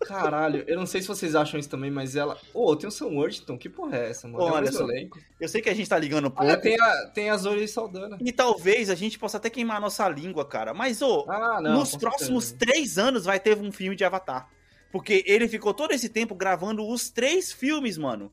Caralho, 0.06 0.62
eu 0.68 0.76
não 0.78 0.86
sei 0.86 1.00
se 1.02 1.08
vocês 1.08 1.34
acham 1.34 1.58
isso 1.58 1.68
também, 1.68 1.90
mas 1.90 2.14
ela. 2.14 2.38
Ô, 2.54 2.76
tem 2.76 2.86
o 2.86 2.92
Sam 2.92 3.06
Worthington, 3.06 3.58
que 3.58 3.68
porra 3.68 3.96
é 3.96 4.10
essa, 4.10 4.28
mano? 4.28 4.46
É 4.46 4.52
olha 4.52 4.70
só. 4.72 4.84
elenco. 4.84 5.18
Eu 5.40 5.48
sei 5.48 5.60
que 5.60 5.68
a 5.68 5.74
gente 5.74 5.88
tá 5.88 5.98
ligando 5.98 6.30
pouco. 6.30 6.44
Olha, 6.44 6.56
tem 6.56 6.80
a, 6.80 7.06
tem 7.08 7.28
a 7.30 7.36
Zoe 7.36 7.66
Saldana. 7.66 8.16
E 8.20 8.30
talvez 8.30 8.88
a 8.88 8.94
gente 8.94 9.18
possa 9.18 9.38
até 9.38 9.50
queimar 9.50 9.78
a 9.78 9.80
nossa 9.80 10.08
língua, 10.08 10.44
cara. 10.44 10.72
Mas, 10.72 11.02
ô, 11.02 11.24
Ah, 11.28 11.60
não. 11.60 11.78
nos 11.80 11.96
próximos 11.96 12.44
certeza. 12.44 12.72
três 12.72 12.98
anos 12.98 13.24
vai 13.24 13.40
ter 13.40 13.58
um 13.58 13.72
filme 13.72 13.96
de 13.96 14.04
Avatar. 14.04 14.48
Porque 14.92 15.24
ele 15.26 15.48
ficou 15.48 15.74
todo 15.74 15.90
esse 15.90 16.08
tempo 16.08 16.36
gravando 16.36 16.86
os 16.88 17.10
três 17.10 17.52
filmes, 17.52 17.98
mano. 17.98 18.30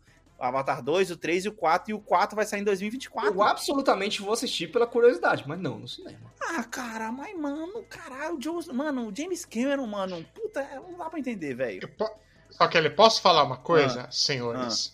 Avatar 0.47 0.81
2, 0.83 1.11
o 1.11 1.17
3 1.17 1.45
e 1.45 1.49
o 1.49 1.53
4. 1.53 1.91
E 1.91 1.93
o 1.93 1.99
4 1.99 2.35
vai 2.35 2.45
sair 2.45 2.61
em 2.61 2.63
2024. 2.63 3.33
Eu 3.33 3.41
absolutamente 3.41 4.21
vou 4.21 4.33
assistir 4.33 4.71
pela 4.71 4.85
curiosidade, 4.87 5.43
mas 5.47 5.59
não 5.59 5.79
no 5.79 5.87
cinema. 5.87 6.31
Ah, 6.41 6.63
cara, 6.63 7.11
mas, 7.11 7.37
mano, 7.39 7.83
caralho, 7.89 8.37
o 8.37 8.41
Joe, 8.41 8.73
mano, 8.73 9.07
o 9.09 9.15
James 9.15 9.45
Cameron, 9.45 9.87
mano, 9.87 10.25
puta, 10.33 10.63
não 10.75 10.97
dá 10.97 11.09
pra 11.09 11.19
entender, 11.19 11.53
velho. 11.55 11.87
Po- 11.97 12.09
Só 12.49 12.67
que 12.67 12.77
ele, 12.77 12.89
posso 12.89 13.21
falar 13.21 13.43
uma 13.43 13.55
Ah. 13.55 13.59
coisa, 13.59 14.07
senhores? 14.11 14.93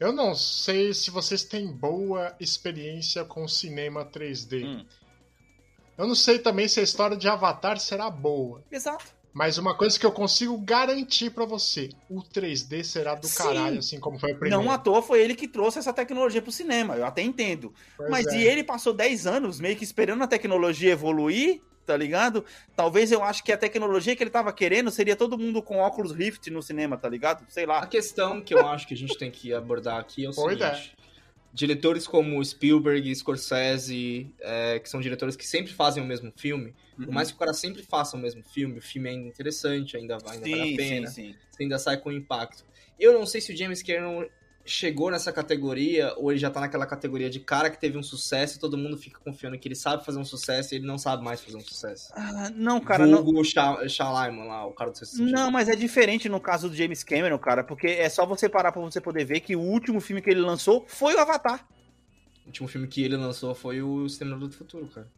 Eu 0.00 0.12
não 0.12 0.34
sei 0.34 0.92
se 0.92 1.10
vocês 1.10 1.44
têm 1.44 1.70
boa 1.70 2.34
experiência 2.40 3.24
com 3.24 3.46
cinema 3.46 4.04
3D. 4.04 4.64
Hum. 4.64 4.86
Eu 5.96 6.08
não 6.08 6.16
sei 6.16 6.40
também 6.40 6.66
se 6.66 6.80
a 6.80 6.82
história 6.82 7.16
de 7.16 7.28
Avatar 7.28 7.78
será 7.78 8.10
boa. 8.10 8.64
Exato. 8.72 9.04
Mas 9.34 9.58
uma 9.58 9.74
coisa 9.74 9.98
que 9.98 10.06
eu 10.06 10.12
consigo 10.12 10.56
garantir 10.56 11.30
pra 11.30 11.44
você: 11.44 11.90
o 12.08 12.22
3D 12.22 12.84
será 12.84 13.16
do 13.16 13.26
Sim. 13.26 13.36
caralho, 13.42 13.78
assim 13.80 13.98
como 13.98 14.16
foi 14.18 14.30
o 14.32 14.38
primeiro. 14.38 14.62
Não 14.64 14.70
à 14.70 14.78
toa 14.78 15.02
foi 15.02 15.20
ele 15.20 15.34
que 15.34 15.48
trouxe 15.48 15.80
essa 15.80 15.92
tecnologia 15.92 16.40
pro 16.40 16.52
cinema, 16.52 16.94
eu 16.94 17.04
até 17.04 17.20
entendo. 17.20 17.74
Pois 17.96 18.08
Mas 18.08 18.26
é. 18.28 18.38
e 18.38 18.46
ele 18.46 18.62
passou 18.62 18.92
10 18.94 19.26
anos 19.26 19.58
meio 19.58 19.74
que 19.76 19.82
esperando 19.82 20.22
a 20.22 20.28
tecnologia 20.28 20.92
evoluir, 20.92 21.60
tá 21.84 21.96
ligado? 21.96 22.44
Talvez 22.76 23.10
eu 23.10 23.24
acho 23.24 23.42
que 23.42 23.50
a 23.52 23.58
tecnologia 23.58 24.14
que 24.14 24.22
ele 24.22 24.30
tava 24.30 24.52
querendo 24.52 24.90
seria 24.92 25.16
todo 25.16 25.36
mundo 25.36 25.60
com 25.60 25.78
óculos 25.78 26.12
Rift 26.12 26.48
no 26.50 26.62
cinema, 26.62 26.96
tá 26.96 27.08
ligado? 27.08 27.44
Sei 27.48 27.64
A 27.64 27.68
lá. 27.68 27.86
questão 27.86 28.40
que 28.40 28.54
eu 28.54 28.64
acho 28.66 28.86
que 28.86 28.94
a 28.94 28.96
gente 28.96 29.18
tem 29.18 29.32
que 29.32 29.52
abordar 29.52 29.98
aqui 29.98 30.24
é 30.24 30.30
o 30.30 30.32
Pois 30.32 30.58
seguinte. 30.58 30.94
Diretores 31.54 32.04
como 32.06 32.44
Spielberg, 32.44 33.14
Scorsese, 33.14 34.28
é, 34.40 34.80
que 34.80 34.88
são 34.90 35.00
diretores 35.00 35.36
que 35.36 35.46
sempre 35.46 35.72
fazem 35.72 36.02
o 36.02 36.06
mesmo 36.06 36.32
filme, 36.36 36.74
por 36.96 37.06
Uhum. 37.06 37.12
mais 37.12 37.30
que 37.30 37.36
o 37.36 37.38
cara 37.38 37.54
sempre 37.54 37.82
faça 37.84 38.16
o 38.16 38.20
mesmo 38.20 38.42
filme, 38.42 38.78
o 38.78 38.82
filme 38.82 39.08
é 39.08 39.12
ainda 39.12 39.28
interessante, 39.28 39.96
ainda, 39.96 40.14
ainda 40.16 40.24
vale 40.26 40.60
a 40.60 40.64
Sim, 40.66 40.76
pena. 40.76 41.06
sim, 41.06 41.32
sim. 41.32 41.34
você 41.50 41.62
ainda 41.62 41.78
sai 41.78 41.96
com 41.96 42.10
impacto. 42.10 42.64
Eu 42.98 43.12
não 43.12 43.24
sei 43.24 43.40
se 43.40 43.52
o 43.52 43.56
James 43.56 43.82
Cameron 43.82 44.26
chegou 44.66 45.10
nessa 45.10 45.32
categoria 45.32 46.14
ou 46.16 46.30
ele 46.32 46.38
já 46.40 46.50
tá 46.50 46.60
naquela 46.60 46.86
categoria 46.86 47.28
de 47.28 47.38
cara 47.40 47.68
que 47.68 47.78
teve 47.78 47.98
um 47.98 48.02
sucesso 48.02 48.56
e 48.56 48.60
todo 48.60 48.78
mundo 48.78 48.96
fica 48.96 49.18
confiando 49.20 49.58
que 49.58 49.68
ele 49.68 49.74
sabe 49.74 50.04
fazer 50.04 50.18
um 50.18 50.24
sucesso 50.24 50.74
e 50.74 50.78
ele 50.78 50.86
não 50.86 50.96
sabe 50.96 51.22
mais 51.22 51.40
fazer 51.40 51.56
um 51.56 51.60
sucesso. 51.60 52.10
Ah, 52.14 52.50
não, 52.54 52.80
cara, 52.80 53.06
não. 53.06 53.22
Vulgo 53.22 53.44
Sha- 53.44 53.86
Shyamalan 53.86 54.44
lá, 54.44 54.66
o 54.66 54.72
cara 54.72 54.90
do 54.90 54.98
sentido. 54.98 55.30
Não, 55.30 55.50
mas 55.50 55.68
é 55.68 55.76
diferente 55.76 56.28
no 56.28 56.40
caso 56.40 56.68
do 56.68 56.74
James 56.74 57.04
Cameron, 57.04 57.38
cara, 57.38 57.62
porque 57.62 57.86
é 57.88 58.08
só 58.08 58.24
você 58.24 58.48
parar 58.48 58.72
pra 58.72 58.80
você 58.80 59.00
poder 59.00 59.24
ver 59.24 59.40
que 59.40 59.54
o 59.54 59.60
último 59.60 60.00
filme 60.00 60.22
que 60.22 60.30
ele 60.30 60.40
lançou 60.40 60.84
foi 60.88 61.14
o 61.14 61.18
Avatar. 61.20 61.66
O 62.44 62.46
último 62.46 62.68
filme 62.68 62.86
que 62.86 63.02
ele 63.02 63.16
lançou 63.16 63.54
foi 63.54 63.82
o 63.82 64.06
Exterminador 64.06 64.48
do 64.48 64.54
Futuro, 64.54 64.86
cara. 64.86 65.08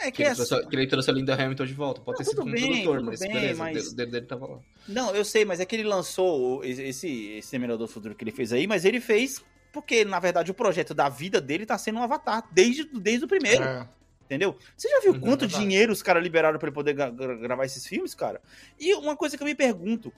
É 0.00 0.06
Que 0.06 0.12
que 0.12 0.22
ele, 0.22 0.30
é 0.30 0.34
trouxe, 0.34 0.66
que 0.66 0.76
ele 0.76 0.86
trouxe 0.86 1.10
a 1.10 1.12
Linda 1.12 1.34
Hamilton 1.34 1.66
de 1.66 1.74
volta. 1.74 2.00
Pode 2.00 2.18
Não, 2.18 2.24
ter 2.24 2.30
sido 2.30 2.40
como 2.42 2.52
bem, 2.52 2.82
produtor, 2.82 3.02
mas 3.02 3.20
bem, 3.20 3.32
beleza, 3.32 3.58
mas- 3.58 3.88
o 3.88 3.94
dedo 3.96 4.10
dele 4.12 4.26
tava 4.26 4.46
lá. 4.46 4.58
Não, 4.88 5.14
eu 5.14 5.24
sei, 5.24 5.44
mas 5.44 5.60
é 5.60 5.64
que 5.64 5.76
ele 5.76 5.84
lançou 5.84 6.58
o- 6.60 6.64
esse 6.64 7.06
esse 7.36 7.50
Terminador 7.50 7.86
do 7.86 7.92
Futuro 7.92 8.14
que 8.14 8.24
ele 8.24 8.32
fez 8.32 8.52
aí, 8.52 8.66
mas 8.66 8.84
ele 8.84 9.00
fez 9.00 9.42
porque, 9.72 10.04
na 10.04 10.18
verdade, 10.20 10.50
o 10.50 10.54
projeto 10.54 10.92
da 10.92 11.08
vida 11.08 11.40
dele 11.40 11.64
tá 11.64 11.78
sendo 11.78 11.98
um 11.98 12.02
avatar, 12.02 12.44
desde, 12.52 12.84
desde 12.92 13.24
o 13.24 13.28
primeiro, 13.28 13.62
É. 13.64 13.86
entendeu? 14.24 14.56
Você 14.76 14.88
já 14.88 15.00
viu 15.00 15.12
Uhum, 15.12 15.20
quanto 15.20 15.46
dinheiro 15.46 15.92
os 15.92 16.02
caras 16.02 16.22
liberaram 16.22 16.58
pra 16.58 16.68
ele 16.68 16.74
poder 16.74 16.92
gra- 16.94 17.10
gra- 17.10 17.36
gravar 17.36 17.64
esses 17.64 17.86
filmes, 17.86 18.14
cara? 18.14 18.40
E 18.78 18.92
uma 18.94 19.16
coisa 19.16 19.36
que 19.36 19.42
eu 19.42 19.46
me 19.46 19.54
pergunto, 19.54 20.12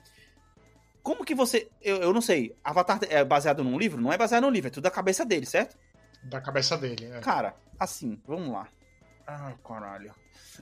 como 1.03 1.23
que 1.23 1.35
você... 1.35 1.67
Eu, 1.81 1.97
eu 1.97 2.11
não 2.13 2.21
sei, 2.21 2.55
Avatar 2.63 2.99
é 3.09 3.23
baseado 3.23 3.63
num 3.63 3.77
livro? 3.77 4.01
Não 4.01 4.11
é 4.11 4.17
baseado 4.17 4.43
num 4.43 4.49
livro, 4.49 4.67
é 4.67 4.71
tudo 4.71 4.83
da 4.83 4.91
cabeça 4.91 5.23
dele, 5.23 5.45
certo? 5.45 5.77
Da 6.23 6.41
cabeça 6.41 6.75
dele. 6.77 7.05
É. 7.05 7.19
Cara, 7.19 7.55
assim, 7.79 8.19
vamos 8.27 8.49
lá. 8.51 8.67
Ai, 9.27 9.55
caralho. 9.67 10.13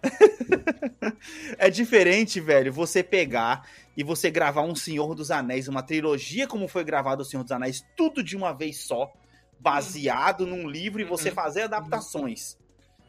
é 1.57 1.69
diferente, 1.69 2.39
velho, 2.39 2.71
você 2.71 3.03
pegar 3.03 3.67
e 3.95 4.03
você 4.03 4.31
gravar 4.31 4.61
um 4.61 4.75
Senhor 4.75 5.13
dos 5.15 5.31
Anéis, 5.31 5.67
uma 5.67 5.83
trilogia 5.83 6.47
como 6.47 6.67
foi 6.67 6.83
gravado 6.83 7.21
o 7.21 7.25
Senhor 7.25 7.43
dos 7.43 7.51
Anéis, 7.51 7.83
tudo 7.95 8.23
de 8.23 8.35
uma 8.35 8.53
vez 8.53 8.77
só, 8.81 9.11
baseado 9.59 10.45
num 10.45 10.67
livro 10.67 11.01
e 11.01 11.05
você 11.05 11.29
Uhum. 11.29 11.35
fazer 11.35 11.61
adaptações. 11.63 12.57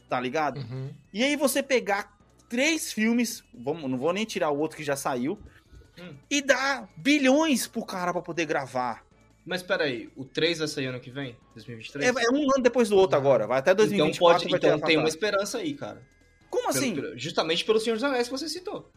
Tá 0.09 0.21
ligado? 0.21 0.59
Uhum. 0.59 0.91
E 1.13 1.23
aí 1.25 1.37
você 1.37 1.63
pegar 1.63 2.13
três 2.49 2.93
filmes, 2.93 3.43
vamos, 3.55 3.91
não 3.91 3.97
vou 3.99 4.13
nem 4.13 4.25
tirar 4.25 4.51
o 4.51 4.59
outro 4.59 4.77
que 4.77 4.85
já 4.85 4.97
saiu, 4.97 5.39
Hum. 5.99 6.15
e 6.29 6.43
dar 6.43 6.89
bilhões 6.97 7.67
pro 7.69 7.85
cara 7.85 8.13
pra 8.13 8.21
poder 8.21 8.47
gravar. 8.47 9.05
Mas 9.45 9.63
peraí, 9.63 10.11
o 10.17 10.25
3 10.25 10.59
vai 10.61 10.69
sair 10.69 10.87
ano 10.87 10.99
que 11.01 11.11
vem? 11.11 11.37
2023? 11.55 12.17
É, 12.17 12.25
é 12.25 12.31
um 12.31 12.43
ano 12.55 12.63
depois 12.63 12.89
do 12.89 12.97
outro 12.97 13.17
agora, 13.17 13.47
vai 13.47 13.59
até 13.59 13.73
então 13.73 13.85
2024 13.87 14.41
pode, 14.41 14.51
vai 14.51 14.61
ter 14.61 14.67
então 14.69 14.87
tem 14.87 14.97
uma 14.97 15.09
esperança 15.09 15.59
aí, 15.59 15.75
cara. 15.75 16.03
Como 16.49 16.69
Pelo- 16.73 16.79
assim? 16.79 16.95
pelo- 16.95 17.19
justamente 17.19 17.65
pelo 17.65 17.79
Senhor 17.79 17.97
dos 17.97 18.05
Anéis 18.05 18.29
que 18.29 18.33
você 18.33 18.49
citou. 18.49 18.91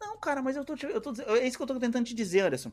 Não, 0.00 0.16
cara, 0.18 0.42
mas 0.42 0.56
eu 0.56 0.64
tô, 0.64 0.74
eu 0.86 1.00
tô 1.00 1.12
é 1.36 1.46
isso 1.46 1.56
que 1.56 1.62
eu 1.62 1.66
tô 1.66 1.78
tentando 1.78 2.04
te 2.04 2.14
dizer, 2.14 2.40
Anderson. 2.40 2.72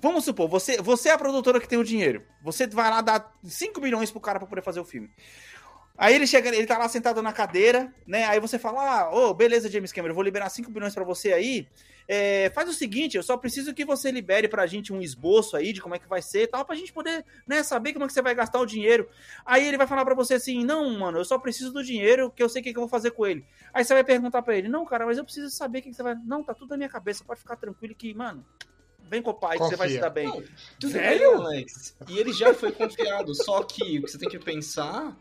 Vamos 0.00 0.24
supor, 0.24 0.48
você, 0.48 0.80
você 0.80 1.08
é 1.08 1.12
a 1.12 1.18
produtora 1.18 1.58
que 1.58 1.68
tem 1.68 1.78
o 1.78 1.84
dinheiro. 1.84 2.22
Você 2.42 2.66
vai 2.66 2.90
lá 2.90 3.00
dar 3.00 3.34
5 3.42 3.80
milhões 3.80 4.10
pro 4.10 4.20
cara 4.20 4.38
pra 4.38 4.46
poder 4.46 4.62
fazer 4.62 4.78
o 4.78 4.84
filme. 4.84 5.10
Aí 5.98 6.14
ele 6.14 6.26
chega, 6.26 6.54
ele 6.54 6.66
tá 6.66 6.76
lá 6.76 6.88
sentado 6.88 7.22
na 7.22 7.32
cadeira, 7.32 7.92
né? 8.06 8.24
Aí 8.24 8.38
você 8.38 8.58
fala: 8.58 9.00
Ah, 9.00 9.10
ô, 9.14 9.32
beleza, 9.32 9.70
James 9.70 9.92
Cameron, 9.92 10.12
eu 10.12 10.14
vou 10.14 10.22
liberar 10.24 10.50
5 10.50 10.70
milhões 10.70 10.94
pra 10.94 11.04
você 11.04 11.32
aí. 11.32 11.66
É, 12.08 12.50
faz 12.50 12.68
o 12.68 12.72
seguinte, 12.72 13.16
eu 13.16 13.22
só 13.22 13.36
preciso 13.36 13.74
que 13.74 13.84
você 13.84 14.10
libere 14.10 14.46
pra 14.46 14.66
gente 14.66 14.92
um 14.92 15.02
esboço 15.02 15.56
aí 15.56 15.72
de 15.72 15.80
como 15.80 15.94
é 15.94 15.98
que 15.98 16.08
vai 16.08 16.22
ser 16.22 16.42
e 16.42 16.46
tal, 16.46 16.64
pra 16.64 16.76
gente 16.76 16.92
poder, 16.92 17.24
né, 17.46 17.62
saber 17.64 17.92
como 17.92 18.04
é 18.04 18.08
que 18.08 18.12
você 18.14 18.22
vai 18.22 18.34
gastar 18.34 18.60
o 18.60 18.66
dinheiro. 18.66 19.08
Aí 19.44 19.66
ele 19.66 19.76
vai 19.76 19.86
falar 19.86 20.04
pra 20.04 20.14
você 20.14 20.34
assim: 20.34 20.64
Não, 20.64 20.88
mano, 20.98 21.18
eu 21.18 21.24
só 21.24 21.38
preciso 21.38 21.72
do 21.72 21.82
dinheiro, 21.82 22.30
que 22.30 22.42
eu 22.42 22.48
sei 22.48 22.60
o 22.60 22.64
que, 22.64 22.72
que 22.72 22.78
eu 22.78 22.82
vou 22.82 22.88
fazer 22.88 23.10
com 23.10 23.26
ele. 23.26 23.44
Aí 23.74 23.84
você 23.84 23.92
vai 23.92 24.04
perguntar 24.04 24.42
pra 24.42 24.56
ele: 24.56 24.68
Não, 24.68 24.84
cara, 24.84 25.04
mas 25.04 25.18
eu 25.18 25.24
preciso 25.24 25.50
saber 25.50 25.80
o 25.80 25.82
que, 25.82 25.90
que 25.90 25.96
você 25.96 26.02
vai. 26.02 26.14
Não, 26.24 26.44
tá 26.44 26.54
tudo 26.54 26.70
na 26.70 26.76
minha 26.76 26.88
cabeça, 26.88 27.24
pode 27.24 27.40
ficar 27.40 27.56
tranquilo 27.56 27.94
que, 27.94 28.14
mano, 28.14 28.46
vem 29.08 29.20
com 29.20 29.30
o 29.30 29.34
pai, 29.34 29.58
que 29.58 29.64
você 29.64 29.76
vai 29.76 29.88
se 29.88 29.94
Confia. 29.94 30.00
dar 30.00 30.10
bem. 30.10 30.26
Não, 30.28 30.44
tudo 30.78 30.92
Velho? 30.92 31.38
bem, 31.38 31.46
Alex. 31.46 31.96
E 32.08 32.18
ele 32.18 32.32
já 32.32 32.54
foi 32.54 32.70
confiado. 32.70 33.34
só 33.34 33.62
que 33.62 33.98
o 33.98 34.02
que 34.02 34.10
você 34.12 34.18
tem 34.18 34.28
que 34.28 34.38
pensar 34.38 35.16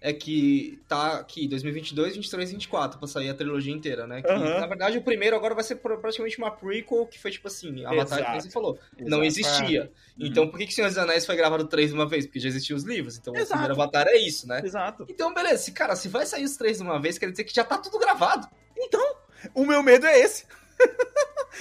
é 0.00 0.12
que 0.14 0.80
tá 0.88 1.18
aqui 1.18 1.46
2022, 1.46 2.14
23 2.16 2.52
24 2.52 2.98
pra 2.98 3.06
sair 3.06 3.28
a 3.28 3.34
trilogia 3.34 3.72
inteira, 3.72 4.06
né? 4.06 4.22
Que, 4.22 4.30
Aham. 4.30 4.60
Na 4.60 4.66
verdade, 4.66 4.96
o 4.96 5.02
primeiro 5.02 5.36
agora 5.36 5.54
vai 5.54 5.62
ser 5.62 5.76
pra- 5.76 5.96
praticamente 5.98 6.38
uma 6.38 6.50
prequel 6.50 7.06
que 7.06 7.18
foi 7.18 7.30
tipo 7.30 7.46
assim: 7.48 7.84
Avatar, 7.84 8.18
Exato. 8.18 8.24
como 8.30 8.40
você 8.40 8.50
falou, 8.50 8.78
não 8.98 9.22
Exato. 9.22 9.24
existia. 9.58 9.92
Então 10.18 10.48
por 10.48 10.58
que, 10.58 10.66
que 10.66 10.72
Senhor 10.74 10.88
dos 10.88 10.96
Anéis 10.98 11.26
foi 11.26 11.36
gravado 11.36 11.66
três 11.66 11.90
de 11.90 11.94
uma 11.94 12.06
vez? 12.08 12.24
Porque 12.26 12.40
já 12.40 12.48
existiam 12.48 12.76
os 12.76 12.84
livros. 12.84 13.18
Então 13.18 13.34
Exato. 13.34 13.52
o 13.52 13.56
primeiro 13.58 13.74
Avatar 13.74 14.06
é 14.08 14.16
isso, 14.16 14.48
né? 14.48 14.62
Exato. 14.64 15.04
Então, 15.08 15.34
beleza, 15.34 15.58
se, 15.58 15.72
cara, 15.72 15.94
se 15.94 16.08
vai 16.08 16.24
sair 16.24 16.44
os 16.44 16.56
três 16.56 16.78
de 16.78 16.82
uma 16.82 16.98
vez, 17.00 17.18
quer 17.18 17.30
dizer 17.30 17.44
que 17.44 17.54
já 17.54 17.64
tá 17.64 17.76
tudo 17.78 17.98
gravado. 17.98 18.46
Então, 18.76 19.16
o 19.54 19.66
meu 19.66 19.82
medo 19.82 20.06
é 20.06 20.18
esse. 20.18 20.44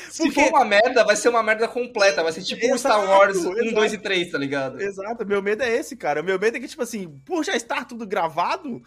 Se 0.10 0.24
Porque- 0.24 0.42
for 0.42 0.50
uma 0.50 0.66
merda, 0.66 1.04
vai 1.04 1.16
ser 1.16 1.30
uma 1.30 1.44
merda 1.44 1.68
completa. 1.68 2.24
Vai 2.24 2.32
ser 2.32 2.42
tipo 2.44 2.66
um 2.74 2.78
Star 2.78 2.98
Exato, 3.00 3.08
Wars 3.12 3.38
1, 3.38 3.54
exato. 3.58 3.76
2 3.76 3.94
e 3.94 3.98
3, 3.98 4.32
tá 4.32 4.38
ligado? 4.38 4.82
Exato, 4.82 5.26
meu 5.26 5.42
medo 5.42 5.64
é 5.64 5.76
esse, 5.76 5.96
cara. 5.96 6.22
O 6.22 6.24
meu 6.24 6.40
medo 6.40 6.58
é 6.58 6.60
que, 6.60 6.68
tipo 6.68 6.82
assim, 6.84 7.08
por 7.26 7.44
já 7.44 7.56
estar 7.56 7.86
tudo 7.86 8.08
gravado, 8.08 8.82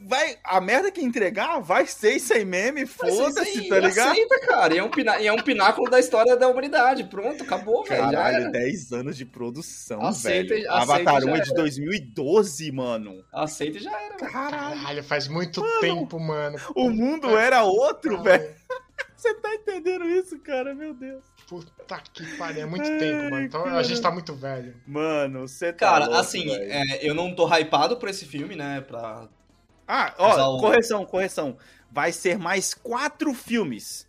vai. 0.00 0.36
A 0.44 0.60
merda 0.60 0.90
que 0.90 1.00
entregar 1.00 1.60
vai 1.60 1.86
ser 1.86 2.12
isso 2.16 2.32
aí 2.32 2.44
mesmo, 2.44 2.78
e 2.78 2.82
Mas 2.82 2.90
isso 2.90 3.22
foda-se, 3.22 3.68
tá 3.68 3.80
ligado? 3.80 4.12
Aceita, 4.12 4.40
cara. 4.46 4.74
E 4.74 4.78
é, 4.78 4.82
um 4.84 4.90
pina... 4.90 5.20
e 5.20 5.26
é 5.26 5.32
um 5.32 5.42
pináculo 5.42 5.90
da 5.90 5.98
história 5.98 6.36
da 6.36 6.48
humanidade. 6.48 7.04
Pronto, 7.04 7.42
acabou, 7.42 7.84
velho. 7.84 8.02
já 8.04 8.10
Caralho, 8.12 8.36
era. 8.44 8.50
10 8.50 8.92
anos 8.92 9.16
de 9.16 9.24
produção, 9.24 10.04
Aceita- 10.04 10.54
velho. 10.54 10.70
aceita 10.70 10.92
Avatar 10.94 11.20
já 11.22 11.26
1 11.26 11.36
é 11.36 11.40
de 11.40 11.50
era. 11.50 11.56
2012, 11.62 12.72
mano. 12.72 13.24
Aceita 13.32 13.78
e 13.78 13.80
já 13.80 13.90
era, 13.92 14.16
velho. 14.16 14.32
Caralho, 14.32 14.80
Caralho, 14.80 15.04
faz 15.04 15.28
muito 15.28 15.62
tempo, 15.80 16.20
mano. 16.20 16.58
o 16.74 16.90
mundo 16.90 17.36
era 17.36 17.62
outro, 17.64 18.22
velho. 18.22 18.56
Você 19.18 19.34
tá 19.34 19.52
entendendo 19.52 20.04
isso, 20.08 20.38
cara? 20.38 20.72
Meu 20.76 20.94
Deus. 20.94 21.24
Puta 21.48 22.00
que 22.14 22.36
pariu, 22.36 22.62
é 22.62 22.66
muito 22.66 22.88
Ai, 22.88 22.98
tempo, 22.98 23.30
mano. 23.32 23.42
Então 23.42 23.64
cara. 23.64 23.76
a 23.76 23.82
gente 23.82 24.00
tá 24.00 24.12
muito 24.12 24.32
velho. 24.32 24.80
Mano, 24.86 25.48
você 25.48 25.72
tá. 25.72 25.90
Cara, 25.90 26.04
louco, 26.04 26.20
assim, 26.20 26.48
é, 26.48 27.04
eu 27.04 27.16
não 27.16 27.34
tô 27.34 27.44
hypado 27.52 27.96
por 27.96 28.08
esse 28.08 28.24
filme, 28.24 28.54
né? 28.54 28.80
Pra... 28.80 29.28
Ah, 29.88 30.14
ó, 30.18 30.56
o- 30.56 30.60
correção, 30.60 31.04
correção. 31.04 31.58
Vai 31.90 32.12
ser 32.12 32.38
mais 32.38 32.74
quatro 32.74 33.34
filmes. 33.34 34.06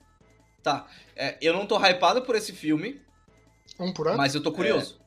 Tá. 0.62 0.86
É, 1.16 1.40
eu 1.42 1.54
não 1.54 1.66
tô 1.66 1.80
hypado 1.84 2.22
por 2.22 2.36
esse 2.36 2.54
filme, 2.54 3.02
Um 3.80 3.92
por 3.92 4.10
ano? 4.10 4.18
mas 4.18 4.36
eu 4.36 4.44
tô 4.44 4.52
curioso. 4.52 5.02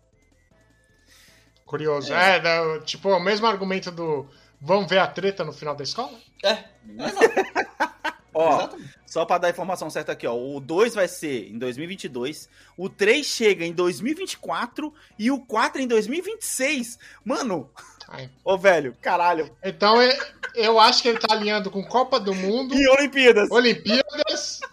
Curioso. 1.65 2.13
É, 2.13 2.43
né, 2.43 2.81
tipo, 2.85 3.09
o 3.09 3.21
mesmo 3.21 3.47
argumento 3.47 3.93
do, 3.93 4.29
Vamos 4.61 4.89
ver 4.89 4.99
a 4.99 5.07
treta 5.07 5.45
no 5.45 5.53
final 5.53 5.77
da 5.77 5.85
escola? 5.85 6.19
É, 6.45 6.65
exato. 6.99 7.92
Ó, 8.35 8.57
Exatamente. 8.57 8.91
só 9.07 9.25
pra 9.27 9.39
dar 9.39 9.49
a 9.49 9.51
informação 9.51 9.91
certa 9.91 10.13
aqui, 10.13 10.27
ó. 10.27 10.35
O 10.35 10.59
2 10.61 10.95
vai 10.95 11.07
ser 11.07 11.51
em 11.51 11.59
2022, 11.59 12.49
o 12.77 12.89
3 12.89 13.27
chega 13.27 13.65
em 13.65 13.73
2024 13.73 14.93
e 15.19 15.31
o 15.31 15.39
4 15.41 15.83
em 15.83 15.87
2026. 15.87 16.99
Mano, 17.25 17.71
Ai. 18.09 18.31
ô 18.45 18.57
velho, 18.57 18.97
caralho. 19.01 19.55
Então 19.63 20.01
é- 20.01 20.19
eu 20.55 20.81
acho 20.81 21.03
que 21.03 21.09
ele 21.09 21.19
tá 21.19 21.35
alinhando 21.35 21.71
com 21.71 21.83
Copa 21.85 22.19
do 22.19 22.35
Mundo, 22.35 22.75
E 22.75 22.89
Olimpíadas. 22.89 23.51
Olimpíadas. 23.51 24.61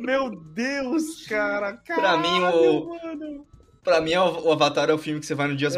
Meu 0.00 0.30
Deus, 0.34 1.26
cara. 1.26 1.74
Pra 1.86 2.16
mim, 2.16 2.40
caralho, 2.40 2.82
o- 2.82 2.88
mano. 3.02 3.46
Pra 3.84 4.00
mim, 4.00 4.14
o 4.16 4.46
o 4.48 4.52
Avatar 4.52 4.90
é 4.90 4.92
o 4.92 4.98
filme 4.98 5.20
que 5.20 5.26
você 5.26 5.34
vai 5.34 5.46
no 5.48 5.56
dia, 5.56 5.68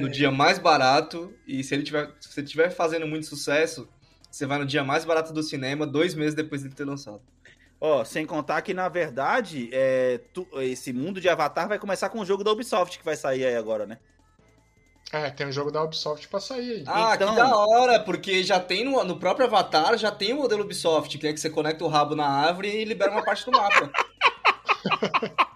no 0.00 0.08
dia 0.08 0.30
mais 0.30 0.58
barato. 0.58 1.32
E 1.46 1.62
se 1.62 1.74
ele 1.74 1.82
tiver, 1.82 2.10
se 2.20 2.40
ele 2.40 2.46
tiver 2.48 2.70
fazendo 2.70 3.06
muito 3.06 3.26
sucesso, 3.26 3.88
você 4.30 4.46
vai 4.46 4.58
no 4.58 4.66
dia 4.66 4.84
mais 4.84 5.04
barato 5.04 5.32
do 5.32 5.42
cinema, 5.42 5.86
dois 5.86 6.14
meses 6.14 6.34
depois 6.34 6.62
dele 6.62 6.74
ter 6.74 6.84
lançado. 6.84 7.20
Ó, 7.80 8.04
sem 8.04 8.26
contar 8.26 8.60
que, 8.62 8.74
na 8.74 8.88
verdade, 8.88 9.70
é, 9.72 10.20
tu- 10.34 10.46
esse 10.60 10.92
mundo 10.92 11.20
de 11.20 11.28
Avatar 11.28 11.66
vai 11.68 11.78
começar 11.78 12.10
com 12.10 12.20
o 12.20 12.24
jogo 12.26 12.44
da 12.44 12.52
Ubisoft 12.52 12.98
que 12.98 13.04
vai 13.04 13.16
sair 13.16 13.44
aí 13.46 13.56
agora, 13.56 13.86
né? 13.86 13.98
É, 15.12 15.28
tem 15.30 15.46
um 15.46 15.50
jogo 15.52 15.72
da 15.72 15.82
Ubisoft 15.82 16.28
pra 16.28 16.38
sair 16.38 16.70
aí. 16.72 16.84
Ah, 16.86 17.14
Então- 17.16 17.30
que 17.30 17.36
da 17.36 17.56
hora, 17.56 17.98
porque 17.98 18.42
já 18.44 18.60
tem 18.60 18.84
no, 18.84 19.02
no 19.02 19.18
próprio 19.18 19.46
Avatar, 19.46 19.96
já 19.98 20.10
tem 20.10 20.32
o 20.32 20.36
modelo 20.36 20.62
Ubisoft, 20.62 21.16
que 21.18 21.26
é 21.26 21.32
que 21.32 21.40
você 21.40 21.48
conecta 21.50 21.82
o 21.84 21.88
rabo 21.88 22.14
na 22.14 22.26
árvore 22.28 22.68
e 22.68 22.84
libera 22.84 23.10
uma 23.10 23.24
parte 23.24 23.44
do 23.44 23.50
mapa. 23.50 23.90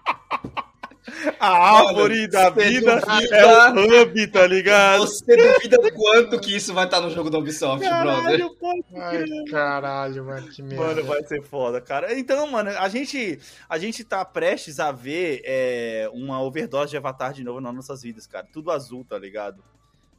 A 1.39 1.77
árvore 1.79 2.27
da 2.27 2.49
você 2.49 2.69
vida 2.69 2.99
duvida- 3.01 3.35
é 3.37 3.71
o 3.73 4.01
hub, 4.03 4.27
tá 4.27 4.47
ligado? 4.47 5.01
Você 5.01 5.35
duvida 5.35 5.91
quanto 5.91 6.39
que 6.39 6.55
isso 6.55 6.73
vai 6.73 6.85
estar 6.85 7.01
no 7.01 7.09
jogo 7.09 7.29
da 7.29 7.37
Ubisoft, 7.37 7.79
brother? 7.79 8.23
Caralho, 8.23 8.55
pode 8.55 8.83
Ai, 8.95 9.25
caralho, 9.49 10.25
mano, 10.25 10.47
que 10.49 10.61
merda. 10.61 10.85
Mano, 10.85 11.03
vai 11.03 11.23
ser 11.23 11.41
foda, 11.43 11.79
cara. 11.81 12.17
Então, 12.17 12.47
mano, 12.47 12.69
a 12.71 12.87
gente, 12.89 13.39
a 13.69 13.77
gente 13.77 14.03
tá 14.03 14.23
prestes 14.25 14.79
a 14.79 14.91
ver 14.91 15.41
é, 15.45 16.09
uma 16.13 16.41
overdose 16.41 16.91
de 16.91 16.97
Avatar 16.97 17.33
de 17.33 17.43
novo 17.43 17.59
nas 17.61 17.73
nossas 17.73 18.01
vidas, 18.01 18.25
cara. 18.27 18.47
Tudo 18.51 18.71
azul, 18.71 19.05
tá 19.07 19.17
ligado? 19.17 19.63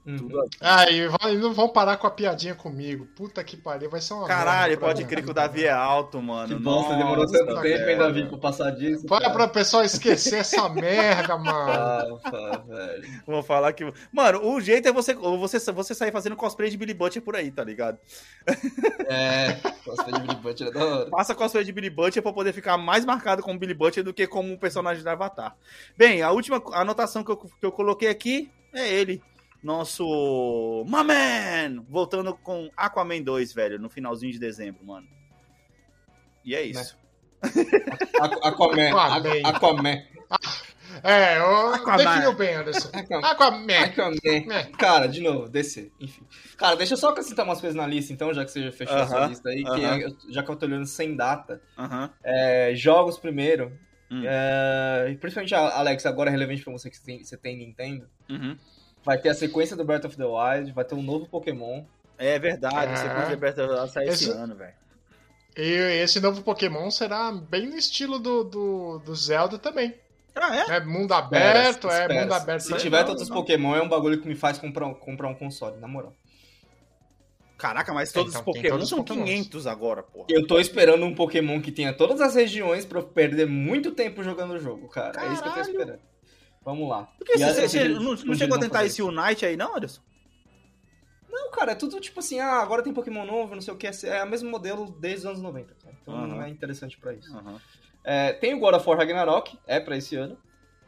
Uhum. 0.06 0.28
Ah, 0.60 0.88
e 0.88 1.08
vai- 1.08 1.34
e 1.34 1.38
não 1.38 1.52
vão 1.52 1.68
parar 1.68 1.96
com 1.96 2.06
a 2.06 2.10
piadinha 2.10 2.54
comigo. 2.54 3.06
Puta 3.16 3.42
que 3.42 3.56
pariu, 3.56 3.90
vai 3.90 4.00
ser 4.00 4.14
uma 4.14 4.28
Caralho, 4.28 4.78
pode 4.78 5.04
crer 5.04 5.24
que 5.24 5.30
o 5.30 5.34
Davi 5.34 5.64
é 5.64 5.72
alto, 5.72 6.22
mano. 6.22 6.56
Que 6.56 6.62
bosta, 6.62 6.94
demorou 6.94 7.24
Nossa, 7.24 7.44
tanto 7.44 7.60
tempo, 7.60 7.88
hein. 7.90 7.98
Davi, 7.98 8.28
pra 8.28 8.38
passar 8.38 8.70
disso. 8.70 9.04
Para 9.06 9.22
cara. 9.22 9.32
pra 9.34 9.48
pessoal 9.48 9.82
esquecer 9.82 10.36
essa 10.38 10.68
merda, 10.70 11.36
mano. 11.36 12.20
Rafa, 12.22 12.64
velho. 12.68 13.04
Vou 13.26 13.42
falar 13.42 13.72
que. 13.72 13.92
Mano, 14.12 14.46
o 14.48 14.60
jeito 14.60 14.86
é 14.88 14.92
você, 14.92 15.12
você, 15.14 15.58
você 15.72 15.94
sair 15.94 16.12
fazendo 16.12 16.36
cosplay 16.36 16.70
de 16.70 16.76
Billy 16.76 16.94
Butcher 16.94 17.20
por 17.22 17.34
aí, 17.34 17.50
tá 17.50 17.64
ligado? 17.64 17.98
É, 19.08 19.52
cosplay 19.84 20.12
de 20.14 20.20
Billy 20.20 20.40
Butcher 20.40 20.66
é 20.66 20.70
da 20.72 20.84
hora. 20.84 21.10
Faça 21.10 21.34
cosplay 21.34 21.62
de 21.64 21.72
Billy 21.72 21.90
Butcher 21.90 22.22
pra 22.22 22.32
poder 22.32 22.52
ficar 22.52 22.76
mais 22.76 23.04
marcado 23.04 23.40
como 23.42 23.58
Billy 23.58 23.74
Butcher 23.74 24.02
do 24.02 24.12
que 24.12 24.26
como 24.26 24.52
um 24.52 24.56
personagem 24.56 25.02
da 25.04 25.12
Avatar. 25.12 25.56
Bem, 25.96 26.22
a 26.22 26.30
última 26.32 26.60
anotação 26.72 27.22
que 27.22 27.30
eu, 27.30 27.36
que 27.36 27.50
eu 27.62 27.70
coloquei 27.72 28.08
aqui 28.08 28.50
é 28.72 28.88
ele. 28.92 29.22
Nosso 29.62 30.84
Maman! 30.88 31.84
Voltando 31.88 32.34
com 32.34 32.70
Aquaman 32.76 33.22
2, 33.22 33.52
velho, 33.52 33.78
no 33.78 33.88
finalzinho 33.88 34.32
de 34.32 34.38
dezembro, 34.38 34.84
mano. 34.84 35.06
E 36.44 36.54
é 36.54 36.62
isso. 36.62 36.96
Aqu- 38.20 38.46
Aquaman. 38.46 38.88
Aquaman. 38.90 39.40
Aqu- 39.44 39.46
Aquaman. 39.56 40.02
É, 41.02 41.42
o... 41.42 41.74
Aquaman. 41.74 41.96
definiu 42.04 42.32
bem, 42.34 42.54
Anderson. 42.54 42.88
Aquaman. 42.92 43.26
Aquaman. 43.28 43.78
Aquaman. 43.84 44.16
É. 44.24 44.62
Cara, 44.78 45.06
de 45.08 45.20
novo, 45.20 45.48
descer. 45.48 45.90
Enfim. 46.00 46.22
Cara, 46.56 46.76
deixa 46.76 46.94
eu 46.94 46.98
só 46.98 47.10
acrescentar 47.10 47.44
umas 47.44 47.60
coisas 47.60 47.76
na 47.76 47.86
lista, 47.86 48.12
então, 48.12 48.32
já 48.32 48.44
que 48.44 48.50
você 48.50 48.62
já 48.62 48.72
fechou 48.72 48.96
a 48.96 49.06
sua 49.06 49.18
Aham, 49.18 49.26
lista 49.28 49.48
aí, 49.48 49.62
que 49.64 49.68
aham. 49.70 49.96
é- 49.98 50.04
eu- 50.04 50.16
já 50.30 50.42
que 50.42 50.50
eu 50.50 50.56
tô 50.56 50.66
olhando 50.66 50.86
sem 50.86 51.14
data. 51.16 51.60
Aham. 51.76 52.10
É, 52.24 52.72
jogos 52.74 53.18
primeiro. 53.18 53.76
Hum. 54.10 54.22
É, 54.24 55.16
principalmente, 55.20 55.54
a- 55.54 55.76
Alex, 55.78 56.06
agora 56.06 56.30
é 56.30 56.32
relevante 56.32 56.62
pra 56.62 56.72
você 56.72 56.88
que 56.88 57.00
tem, 57.02 57.24
você 57.24 57.36
tem 57.36 57.58
Nintendo. 57.58 58.08
Uhum. 58.30 58.56
Vai 59.06 59.16
ter 59.18 59.28
a 59.28 59.34
sequência 59.34 59.76
do 59.76 59.84
Breath 59.84 60.04
of 60.04 60.16
the 60.16 60.24
Wild, 60.24 60.72
vai 60.72 60.84
ter 60.84 60.96
um 60.96 61.02
novo 61.02 61.26
Pokémon. 61.28 61.84
É 62.18 62.38
verdade, 62.40 62.92
É. 62.92 62.96
você 62.96 63.08
pode 63.08 63.36
Breath 63.36 63.58
of 63.58 63.68
the 63.68 63.74
Wild 63.74 63.92
sair 63.92 64.08
esse 64.08 64.24
Esse- 64.24 64.32
ano, 64.32 64.54
velho. 64.56 64.74
E 65.56 66.02
esse 66.02 66.18
novo 66.20 66.42
Pokémon 66.42 66.90
será 66.90 67.30
bem 67.32 67.66
no 67.68 67.76
estilo 67.76 68.18
do, 68.18 68.42
do, 68.44 68.98
do 68.98 69.14
Zelda 69.14 69.58
também. 69.58 69.94
Ah, 70.34 70.54
é? 70.54 70.76
É 70.76 70.80
mundo 70.84 71.14
aberto, 71.14 71.86
Espera, 71.88 71.94
é 71.94 72.02
espera. 72.06 72.20
mundo 72.20 72.32
aberto. 72.34 72.60
Se 72.62 72.74
tiver 72.76 73.04
todos 73.04 73.22
os. 73.22 73.28
Pokémon, 73.30 73.74
é 73.76 73.80
um 73.80 73.88
bagulho 73.88 74.20
que 74.20 74.28
me 74.28 74.34
faz 74.34 74.58
comprar 74.58 74.86
um, 74.86 74.92
comprar 74.92 75.28
um 75.28 75.34
console, 75.34 75.78
na 75.78 75.88
moral. 75.88 76.12
Caraca, 77.56 77.94
mas 77.94 78.12
todos 78.12 78.34
os 78.34 78.40
então, 78.40 78.52
tem 78.52 78.62
Pokémon 78.62 78.74
todos 78.74 78.84
os 78.84 78.90
são 78.90 78.98
Pokémons. 78.98 79.30
500 79.30 79.66
agora, 79.66 80.02
porra. 80.02 80.26
Eu 80.28 80.46
tô 80.46 80.60
esperando 80.60 81.06
um 81.06 81.14
Pokémon 81.14 81.58
que 81.62 81.72
tenha 81.72 81.92
todas 81.94 82.20
as 82.20 82.34
regiões 82.34 82.84
pra 82.84 82.98
eu 82.98 83.04
perder 83.04 83.46
muito 83.46 83.92
tempo 83.92 84.22
jogando 84.22 84.52
o 84.54 84.58
jogo, 84.58 84.88
cara. 84.88 85.22
É 85.24 85.32
isso 85.32 85.42
que 85.42 85.48
eu 85.48 85.52
tô 85.52 85.58
Caralho. 85.60 85.70
esperando. 85.70 86.00
Vamos 86.66 86.88
lá. 86.88 87.04
Por 87.16 87.24
que 87.24 87.34
a- 87.34 87.38
você, 87.54 87.68
você 87.68 87.88
não, 87.88 88.14
não 88.16 88.34
chegou 88.34 88.56
a 88.56 88.60
tentar 88.60 88.84
esse 88.84 89.00
Unite 89.00 89.46
aí, 89.46 89.56
não, 89.56 89.76
Anderson? 89.76 90.02
Não, 91.30 91.48
cara, 91.52 91.72
é 91.72 91.74
tudo 91.76 92.00
tipo 92.00 92.18
assim, 92.18 92.40
ah, 92.40 92.60
agora 92.60 92.82
tem 92.82 92.92
Pokémon 92.92 93.24
novo, 93.24 93.54
não 93.54 93.62
sei 93.62 93.72
o 93.72 93.76
que, 93.76 93.86
é 93.86 94.24
o 94.24 94.28
mesmo 94.28 94.50
modelo 94.50 94.90
desde 94.98 95.20
os 95.20 95.26
anos 95.26 95.40
90, 95.42 95.74
cara. 95.80 95.94
Então 96.02 96.14
Aham. 96.14 96.26
não 96.26 96.42
é 96.42 96.48
interessante 96.48 96.98
pra 96.98 97.14
isso. 97.14 97.36
Aham. 97.36 97.60
É, 98.02 98.32
tem 98.32 98.52
o 98.54 98.58
God 98.58 98.74
of 98.74 98.88
War 98.88 98.98
Ragnarok, 98.98 99.56
é 99.64 99.78
pra 99.78 99.96
esse 99.96 100.16
ano. 100.16 100.36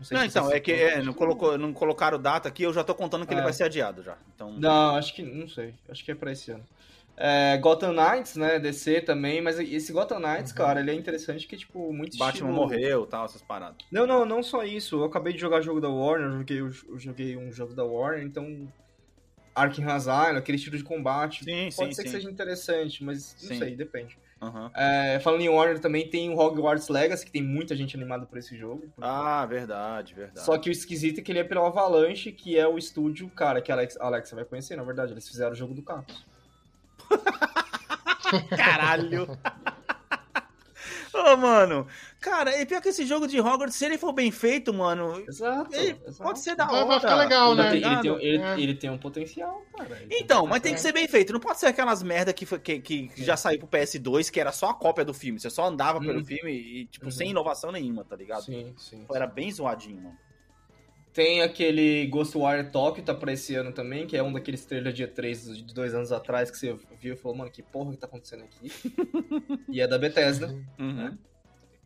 sei 0.03 0.17
Não, 0.17 0.25
se 0.25 0.29
então, 0.31 0.51
é 0.53 0.59
que 0.59 0.73
é, 0.73 1.01
não, 1.01 1.13
colocou, 1.13 1.57
não 1.57 1.73
colocaram 1.73 2.21
data 2.21 2.49
aqui, 2.49 2.65
eu 2.65 2.73
já 2.73 2.83
tô 2.83 2.93
contando 2.95 3.25
que 3.25 3.33
ele 3.33 3.41
É. 3.41 3.45
vai 3.45 3.53
ser 3.53 3.65
adiado 3.65 4.03
já. 4.03 4.17
Então, 4.35 4.51
Não, 4.53 4.97
acho 4.97 5.15
que, 5.15 5.23
não 5.23 5.49
sei, 5.49 5.75
acho 5.89 6.05
que 6.05 6.11
é 6.11 6.15
pra 6.15 6.33
esse 6.33 6.51
ano. 6.51 6.65
É, 7.21 7.59
Gotham 7.59 7.93
Knights, 7.93 8.37
né, 8.37 8.61
DC 8.61 9.01
também, 9.01 9.41
mas 9.41 9.59
esse 9.59 9.93
Gotham 9.93 10.21
Knights, 10.21 10.53
cara, 10.53 10.79
ele 10.79 10.93
é 10.93 10.95
interessante 10.95 11.49
que, 11.49 11.57
tipo, 11.57 11.93
muito 11.93 12.17
Batman 12.17 12.49
estilo... 12.49 12.53
morreu 12.53 13.07
tal, 13.07 13.25
essas 13.25 13.43
paradas. 13.43 13.79
Não, 13.91 14.07
não, 14.07 14.25
não 14.25 14.41
só 14.41 14.63
isso. 14.63 14.97
Eu 14.97 15.05
acabei 15.05 15.33
de 15.33 15.41
jogar 15.41 15.61
jogo 15.61 15.81
da 15.81 15.89
Warner, 15.89 16.29
eu 16.29 16.39
joguei, 16.39 16.61
eu 16.61 16.99
joguei 16.99 17.37
um 17.37 17.53
jogo 17.53 17.75
da 17.75 17.85
Warner, 17.85 18.25
então. 18.25 18.69
Arkham 19.53 19.91
Asylum, 19.91 20.39
aquele 20.39 20.57
estilo 20.57 20.79
de 20.79 20.85
combate. 20.85 21.43
Sim, 21.43 21.69
Pode 21.77 21.91
sim, 21.91 21.93
ser 21.95 22.03
que 22.05 22.09
sim. 22.11 22.15
seja 22.15 22.31
interessante, 22.31 23.03
mas 23.03 23.37
não 23.43 23.59
sei, 23.59 23.75
depende. 23.75 24.17
Aham. 24.41 24.71
É, 24.73 25.19
falando 25.19 25.41
em 25.41 25.49
Warner 25.49 25.81
também, 25.81 26.09
tem 26.09 26.31
o 26.31 26.39
Hogwarts 26.39 26.89
Legacy, 26.89 27.27
que 27.27 27.33
tem 27.33 27.43
muita 27.43 27.75
gente 27.75 27.97
animada 27.97 28.25
por 28.25 28.39
esse 28.39 28.57
jogo. 28.57 28.85
Ah, 29.01 29.45
verdade, 29.47 30.15
verdade. 30.15 30.47
Só 30.47 30.57
que 30.57 30.71
o 30.71 30.73
esquisito 30.73 31.19
é 31.19 31.23
que 31.23 31.33
ele 31.33 31.41
é 31.41 31.45
pela 31.45 31.67
Avalanche, 31.67 32.31
que 32.31 32.57
é 32.57 32.69
o 32.69 32.79
estúdio, 32.79 33.29
cara, 33.31 33.61
que 33.61 33.73
a 33.73 33.75
Alex, 33.75 33.97
a 34.01 34.07
Alexa 34.07 34.37
vai 34.37 34.45
conhecer, 34.45 34.77
na 34.77 34.85
verdade. 34.85 35.13
Eles 35.13 35.29
fizeram 35.29 35.51
o 35.51 35.57
jogo 35.57 35.75
do 35.75 35.83
Capcom. 35.83 36.15
Caralho! 38.57 39.39
Ô, 41.13 41.37
mano, 41.37 41.87
cara, 42.21 42.61
e 42.61 42.67
pior 42.67 42.81
que 42.83 42.91
esse 42.91 43.05
jogo 43.05 43.27
de 43.27 43.41
Hogwarts, 43.41 43.75
se 43.75 43.85
ele 43.85 43.99
for 43.99 44.13
bem 44.13 44.31
feito, 44.31 44.73
mano, 44.73 45.19
Exato. 45.27 45.75
ele 45.75 45.99
exato. 46.07 46.23
pode 46.23 46.39
ser 46.41 46.55
da 46.55 46.71
hora. 46.71 46.85
vai 46.85 47.01
ficar 47.01 47.17
legal, 47.17 47.53
Ele 47.53 47.63
né? 47.63 47.71
tem, 47.71 47.83
ele, 47.83 48.01
tem, 48.03 48.29
ele- 48.29 48.43
É. 48.43 48.61
ele 48.61 48.75
tem 48.75 48.91
um 48.91 48.99
potencial, 48.99 49.65
cara. 49.77 49.97
Ele 49.97 50.07
tem 50.09 50.21
Então, 50.23 50.45
um 50.45 50.47
mas 50.47 50.61
tem 50.61 50.75
que 50.75 50.81
ser 50.81 50.93
bem 50.93 51.09
feito. 51.09 51.33
Não 51.33 51.41
pode 51.41 51.59
ser 51.59 51.67
aquelas 51.67 52.03
merda 52.03 52.33
que, 52.33 52.45
foi- 52.47 52.61
que, 52.61 52.79
que 52.81 53.11
já 53.17 53.37
saiu 53.37 53.59
pro 53.59 53.67
PS2, 53.69 54.31
que 54.31 54.39
era 54.39 54.53
só 54.53 54.69
a 54.71 54.75
cópia 54.75 55.05
do 55.05 55.15
filme. 55.15 55.41
Você 55.41 55.51
só 55.51 55.65
andava 55.67 55.99
pelo 55.99 56.19
Uhum. 56.19 56.25
filme 56.25 56.53
e, 56.53 56.87
tipo, 56.87 57.07
Uhum. 57.07 57.11
sem 57.11 57.31
inovação 57.31 57.73
nenhuma, 57.73 58.05
tá 58.05 58.15
ligado? 58.15 58.45
Sim, 58.45 58.75
sim. 58.77 59.05
Era 59.13 59.27
bem 59.27 59.51
zoadinho, 59.51 60.03
mano. 60.03 60.19
Tem 61.19 61.43
aquele 61.43 62.07
Ghostwire 62.07 62.71
Tokyo, 62.71 63.03
tá 63.03 63.13
pra 63.13 63.33
esse 63.33 63.53
ano 63.57 63.73
também, 63.73 64.07
que 64.07 64.17
é 64.17 64.23
um 64.23 64.33
daqueles 64.33 64.65
trailers 64.65 64.95
dia 64.95 65.09
3 65.09 65.57
de 65.67 65.75
dois 65.75 65.93
anos 65.93 66.13
atrás 66.13 66.49
que 66.49 66.57
você 66.57 66.77
viu 67.01 67.15
e 67.15 67.17
falou, 67.17 67.37
mano, 67.37 67.51
que 67.51 67.61
porra 67.61 67.91
que 67.91 67.97
tá 67.97 68.07
acontecendo 68.07 68.45
aqui? 68.45 68.71
e 69.69 69.81
é 69.81 69.89
da 69.89 69.99
Bethesda. 69.99 70.47
Uhum. 70.79 71.19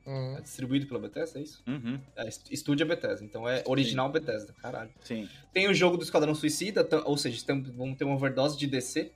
Hum. 0.07 0.37
É 0.37 0.41
distribuído 0.43 0.87
pela 0.87 1.01
Bethesda, 1.01 1.39
é 1.39 1.43
isso? 1.45 1.63
Uhum. 1.67 1.99
É, 2.15 2.29
est- 2.29 2.53
estúdio 2.53 2.85
é 2.85 2.87
Bethesda, 2.87 3.25
então 3.25 3.49
é 3.49 3.63
original 3.67 4.13
Bethesda, 4.13 4.53
caralho. 4.61 4.91
Sim. 5.03 5.27
Tem 5.51 5.67
o 5.67 5.73
jogo 5.73 5.97
do 5.97 6.03
Esquadrão 6.03 6.35
Suicida, 6.35 6.87
ou 7.07 7.17
seja, 7.17 7.43
tem, 7.43 7.63
vamos 7.63 7.97
ter 7.97 8.05
uma 8.05 8.17
overdose 8.17 8.59
de 8.59 8.67
DC. 8.67 9.13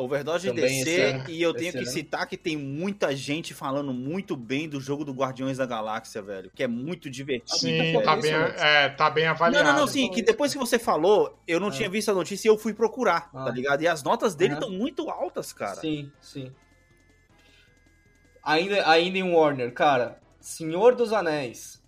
Overdose 0.00 0.48
de 0.48 0.54
Também 0.54 0.84
DC, 0.84 1.00
ano. 1.02 1.24
e 1.28 1.42
eu 1.42 1.52
tenho 1.52 1.72
que 1.72 1.78
ano. 1.78 1.86
citar 1.88 2.24
que 2.28 2.36
tem 2.36 2.56
muita 2.56 3.14
gente 3.16 3.52
falando 3.52 3.92
muito 3.92 4.36
bem 4.36 4.68
do 4.68 4.80
jogo 4.80 5.04
do 5.04 5.12
Guardiões 5.12 5.58
da 5.58 5.66
Galáxia, 5.66 6.22
velho. 6.22 6.52
Que 6.54 6.62
é 6.62 6.68
muito 6.68 7.10
divertido. 7.10 7.58
Sim, 7.58 7.76
velho. 7.78 8.02
tá 8.04 8.14
bem, 8.16 8.32
é, 8.32 8.88
tá 8.90 9.10
bem 9.10 9.24
Não, 9.24 9.32
avaliado. 9.32 9.64
não, 9.68 9.76
não, 9.80 9.86
sim, 9.88 10.08
que 10.08 10.22
depois 10.22 10.52
que 10.52 10.58
você 10.58 10.78
falou, 10.78 11.36
eu 11.48 11.58
não 11.58 11.66
Ah. 11.66 11.72
tinha 11.72 11.90
visto 11.90 12.10
a 12.10 12.14
notícia 12.14 12.46
e 12.46 12.50
eu 12.50 12.56
fui 12.56 12.72
procurar, 12.72 13.28
Ah. 13.34 13.46
tá 13.46 13.50
ligado? 13.50 13.82
E 13.82 13.88
as 13.88 14.04
notas 14.04 14.36
dele 14.36 14.54
estão 14.54 14.70
muito 14.70 15.10
altas, 15.10 15.52
cara. 15.52 15.80
Sim, 15.80 16.12
sim. 16.20 16.52
Ainda, 18.42 18.88
ainda 18.88 19.18
em 19.18 19.34
Warner, 19.34 19.72
cara, 19.74 20.20
Senhor 20.40 20.94
dos 20.94 21.12
Anéis, 21.12 21.82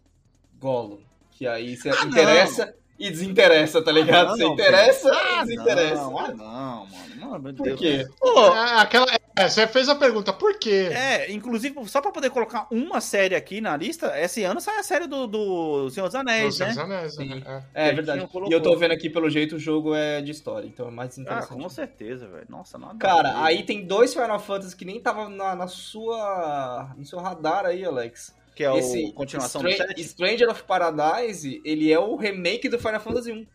Gollum, 0.59 0.99
que 1.31 1.47
aí 1.47 1.77
cê 1.77 1.91
Ah, 1.91 2.05
interessa, 2.05 2.75
e 3.01 3.11
desinteressa, 3.11 3.81
tá 3.83 3.91
ligado? 3.91 4.29
Ah, 4.29 4.37
Você 4.37 4.45
não, 4.45 4.53
interessa 4.53 5.11
Ah, 5.11 5.43
e 5.43 5.47
desinteressa. 5.47 5.95
não, 6.05 6.19
ah, 6.19 6.29
não, 6.35 6.87
mano. 7.31 7.43
Meu 7.43 7.55
Por 7.55 7.77
quê? 7.77 8.05
É, 8.23 8.81
aquela, 8.81 9.07
é, 9.37 9.49
você 9.49 9.67
fez 9.67 9.89
a 9.89 9.95
pergunta, 9.95 10.33
por 10.33 10.59
quê? 10.59 10.91
É, 10.93 11.31
inclusive, 11.33 11.75
só 11.89 12.01
pra 12.03 12.11
poder 12.11 12.29
colocar 12.31 12.67
uma 12.71 13.01
série 13.01 13.35
aqui 13.37 13.61
na 13.61 13.77
lista, 13.77 14.13
esse 14.21 14.43
ano 14.43 14.61
sai 14.61 14.79
a 14.79 14.83
série 14.83 15.07
do, 15.07 15.27
do 15.27 15.89
Senhor 15.91 16.07
dos 16.09 16.15
Anéis, 16.15 16.57
Senhor 16.57 16.69
né? 16.69 16.75
dos 16.75 16.83
Anéis, 16.85 17.17
né? 17.17 17.65
É, 17.73 17.87
Ele 17.89 18.03
verdade. 18.03 18.29
E 18.49 18.53
eu 18.53 18.61
tô 18.61 18.77
vendo 18.77 18.93
aqui, 18.93 19.09
pelo 19.09 19.31
jeito, 19.31 19.57
o 19.57 19.59
jogo 19.61 19.95
é 19.95 20.21
de 20.21 20.31
história, 20.33 20.67
então 20.67 20.89
é 20.89 20.91
mais 20.91 21.17
Ah, 21.19 21.23
interessante. 21.23 21.63
com 21.63 21.69
certeza, 21.69 22.27
velho. 22.27 22.47
Nossa, 22.49 22.77
nada. 22.77 22.97
Cara, 22.99 23.43
aí 23.43 23.63
tem 23.63 23.87
dois 23.87 24.13
Final 24.13 24.39
Fantasy 24.41 24.77
que 24.77 24.85
nem 24.85 25.01
tava 25.01 25.29
na, 25.29 25.55
na 25.55 25.67
sua. 25.69 26.93
no 26.99 27.05
seu 27.07 27.21
radar 27.21 27.65
aí, 27.65 27.85
Alex. 27.85 28.35
Que 28.61 28.65
é 28.67 28.77
Esse 28.77 29.05
o 29.07 29.13
continuação 29.15 29.63
Stra- 29.67 29.87
do 29.87 29.89
7. 29.95 30.05
Stranger 30.05 30.51
of 30.51 30.63
Paradise, 30.65 31.63
ele 31.65 31.91
é 31.91 31.99
o 31.99 32.15
remake 32.15 32.69
do 32.69 32.79
Final 32.79 33.01
Fantasy 33.01 33.33
1. 33.33 33.47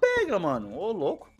Pega, 0.00 0.40
mano. 0.40 0.76
Ô, 0.76 0.90
louco. 0.90 1.30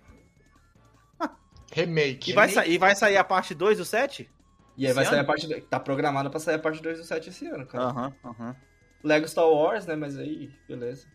Remake. 1.73 2.31
E 2.31 2.33
vai, 2.35 2.49
sa- 2.49 2.65
e 2.65 2.79
vai 2.79 2.95
sair 2.95 3.17
a 3.17 3.25
parte 3.25 3.53
2 3.53 3.79
do 3.79 3.85
7? 3.85 4.31
E 4.77 4.87
aí 4.87 4.93
vai 4.93 5.03
Esse 5.03 5.11
sair 5.11 5.19
a 5.19 5.21
ano? 5.23 5.27
parte. 5.27 5.49
do- 5.49 5.61
Tá 5.63 5.81
programada 5.81 6.31
pra 6.31 6.39
sair 6.39 6.55
a 6.55 6.59
parte 6.61 6.81
2 6.81 6.99
do 6.99 7.05
7 7.05 7.31
esse 7.31 7.47
ano, 7.47 7.67
cara. 7.67 7.83
Aham, 7.87 8.15
aham. 8.25 8.57
Lego 9.03 9.27
Star 9.27 9.49
Wars, 9.49 9.85
né? 9.85 9.97
Mas 9.97 10.17
aí, 10.17 10.49
beleza. 10.69 11.09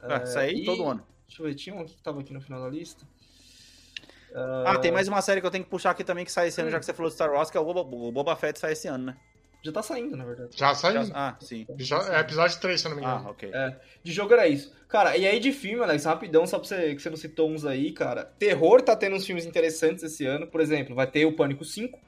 Vai 0.00 0.22
É, 0.22 0.26
sair 0.26 0.62
e- 0.62 0.64
todo 0.64 0.84
ano. 0.84 1.04
Deixa 1.26 1.42
eu 1.42 1.46
ver, 1.48 1.54
tinha 1.56 1.74
um 1.74 1.80
aqui 1.80 1.96
que 1.96 2.02
tava 2.02 2.20
aqui 2.20 2.32
no 2.32 2.40
final 2.40 2.60
da 2.62 2.68
lista. 2.70 3.04
Ah, 4.64 4.78
tem 4.78 4.92
mais 4.92 5.08
uma 5.08 5.20
série 5.20 5.40
que 5.40 5.46
eu 5.48 5.50
tenho 5.50 5.64
que 5.64 5.70
puxar 5.70 5.90
aqui 5.90 6.04
também 6.04 6.24
que 6.24 6.30
sai 6.30 6.46
esse 6.46 6.60
ano, 6.60 6.68
Hum. 6.68 6.72
já 6.72 6.78
que 6.78 6.86
você 6.86 6.94
falou 6.94 7.08
de 7.10 7.16
Star 7.16 7.32
Wars, 7.32 7.50
que 7.50 7.56
é 7.56 7.60
o 7.60 7.64
Boba, 7.64 7.80
o 7.80 8.12
Boba 8.12 8.36
Fett 8.36 8.56
sai 8.60 8.72
esse 8.72 8.86
ano, 8.86 9.06
né? 9.06 9.16
Já 9.62 9.70
tá 9.72 9.82
saindo, 9.82 10.16
na 10.16 10.24
verdade. 10.24 10.50
Já 10.56 10.74
saiu. 10.74 11.04
Já- 11.04 11.12
ah, 11.14 11.36
sim. 11.40 11.66
Já- 11.78 12.16
é 12.16 12.20
episódio 12.20 12.58
3, 12.60 12.80
se 12.80 12.86
eu 12.86 12.90
não 12.90 12.96
me 12.96 13.02
engano. 13.04 13.28
Ah, 13.28 13.30
ok. 13.30 13.50
É, 13.52 13.76
de 14.02 14.12
jogo 14.12 14.32
era 14.34 14.48
isso. 14.48 14.72
Cara, 14.88 15.16
e 15.16 15.26
aí 15.26 15.38
de 15.38 15.52
filme, 15.52 15.82
Alex, 15.84 16.04
rapidão, 16.04 16.46
só 16.46 16.58
pra 16.58 16.66
você, 16.68 16.94
que 16.94 17.00
você 17.00 17.08
não 17.08 17.16
citou 17.16 17.48
uns 17.48 17.64
aí, 17.64 17.92
cara. 17.92 18.24
Terror 18.24 18.82
tá 18.82 18.96
tendo 18.96 19.14
uns 19.16 19.24
filmes 19.24 19.46
interessantes 19.46 20.02
esse 20.02 20.26
ano. 20.26 20.46
Por 20.48 20.60
exemplo, 20.60 20.94
vai 20.96 21.06
ter 21.06 21.24
o 21.24 21.32
Pânico 21.36 21.64
5. 21.64 21.98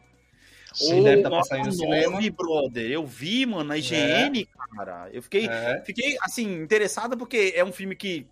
Sim. 0.74 1.05
Deve 1.05 1.22
tá 1.22 1.30
passando 1.30 1.66
no 1.66 1.72
cinema. 1.72 2.18
brother. 2.36 2.90
Eu 2.90 3.07
vi, 3.07 3.46
mano, 3.46 3.62
na 3.64 3.76
IGN, 3.78 4.44
cara. 4.74 5.09
Eu 5.12 5.22
fiquei, 5.22 5.46
É. 5.48 5.80
fiquei, 5.86 6.16
assim, 6.20 6.61
interessado 6.61 7.16
porque 7.16 7.52
é 7.55 7.64
um 7.64 7.70
filme 7.70 7.94
que 7.94 8.26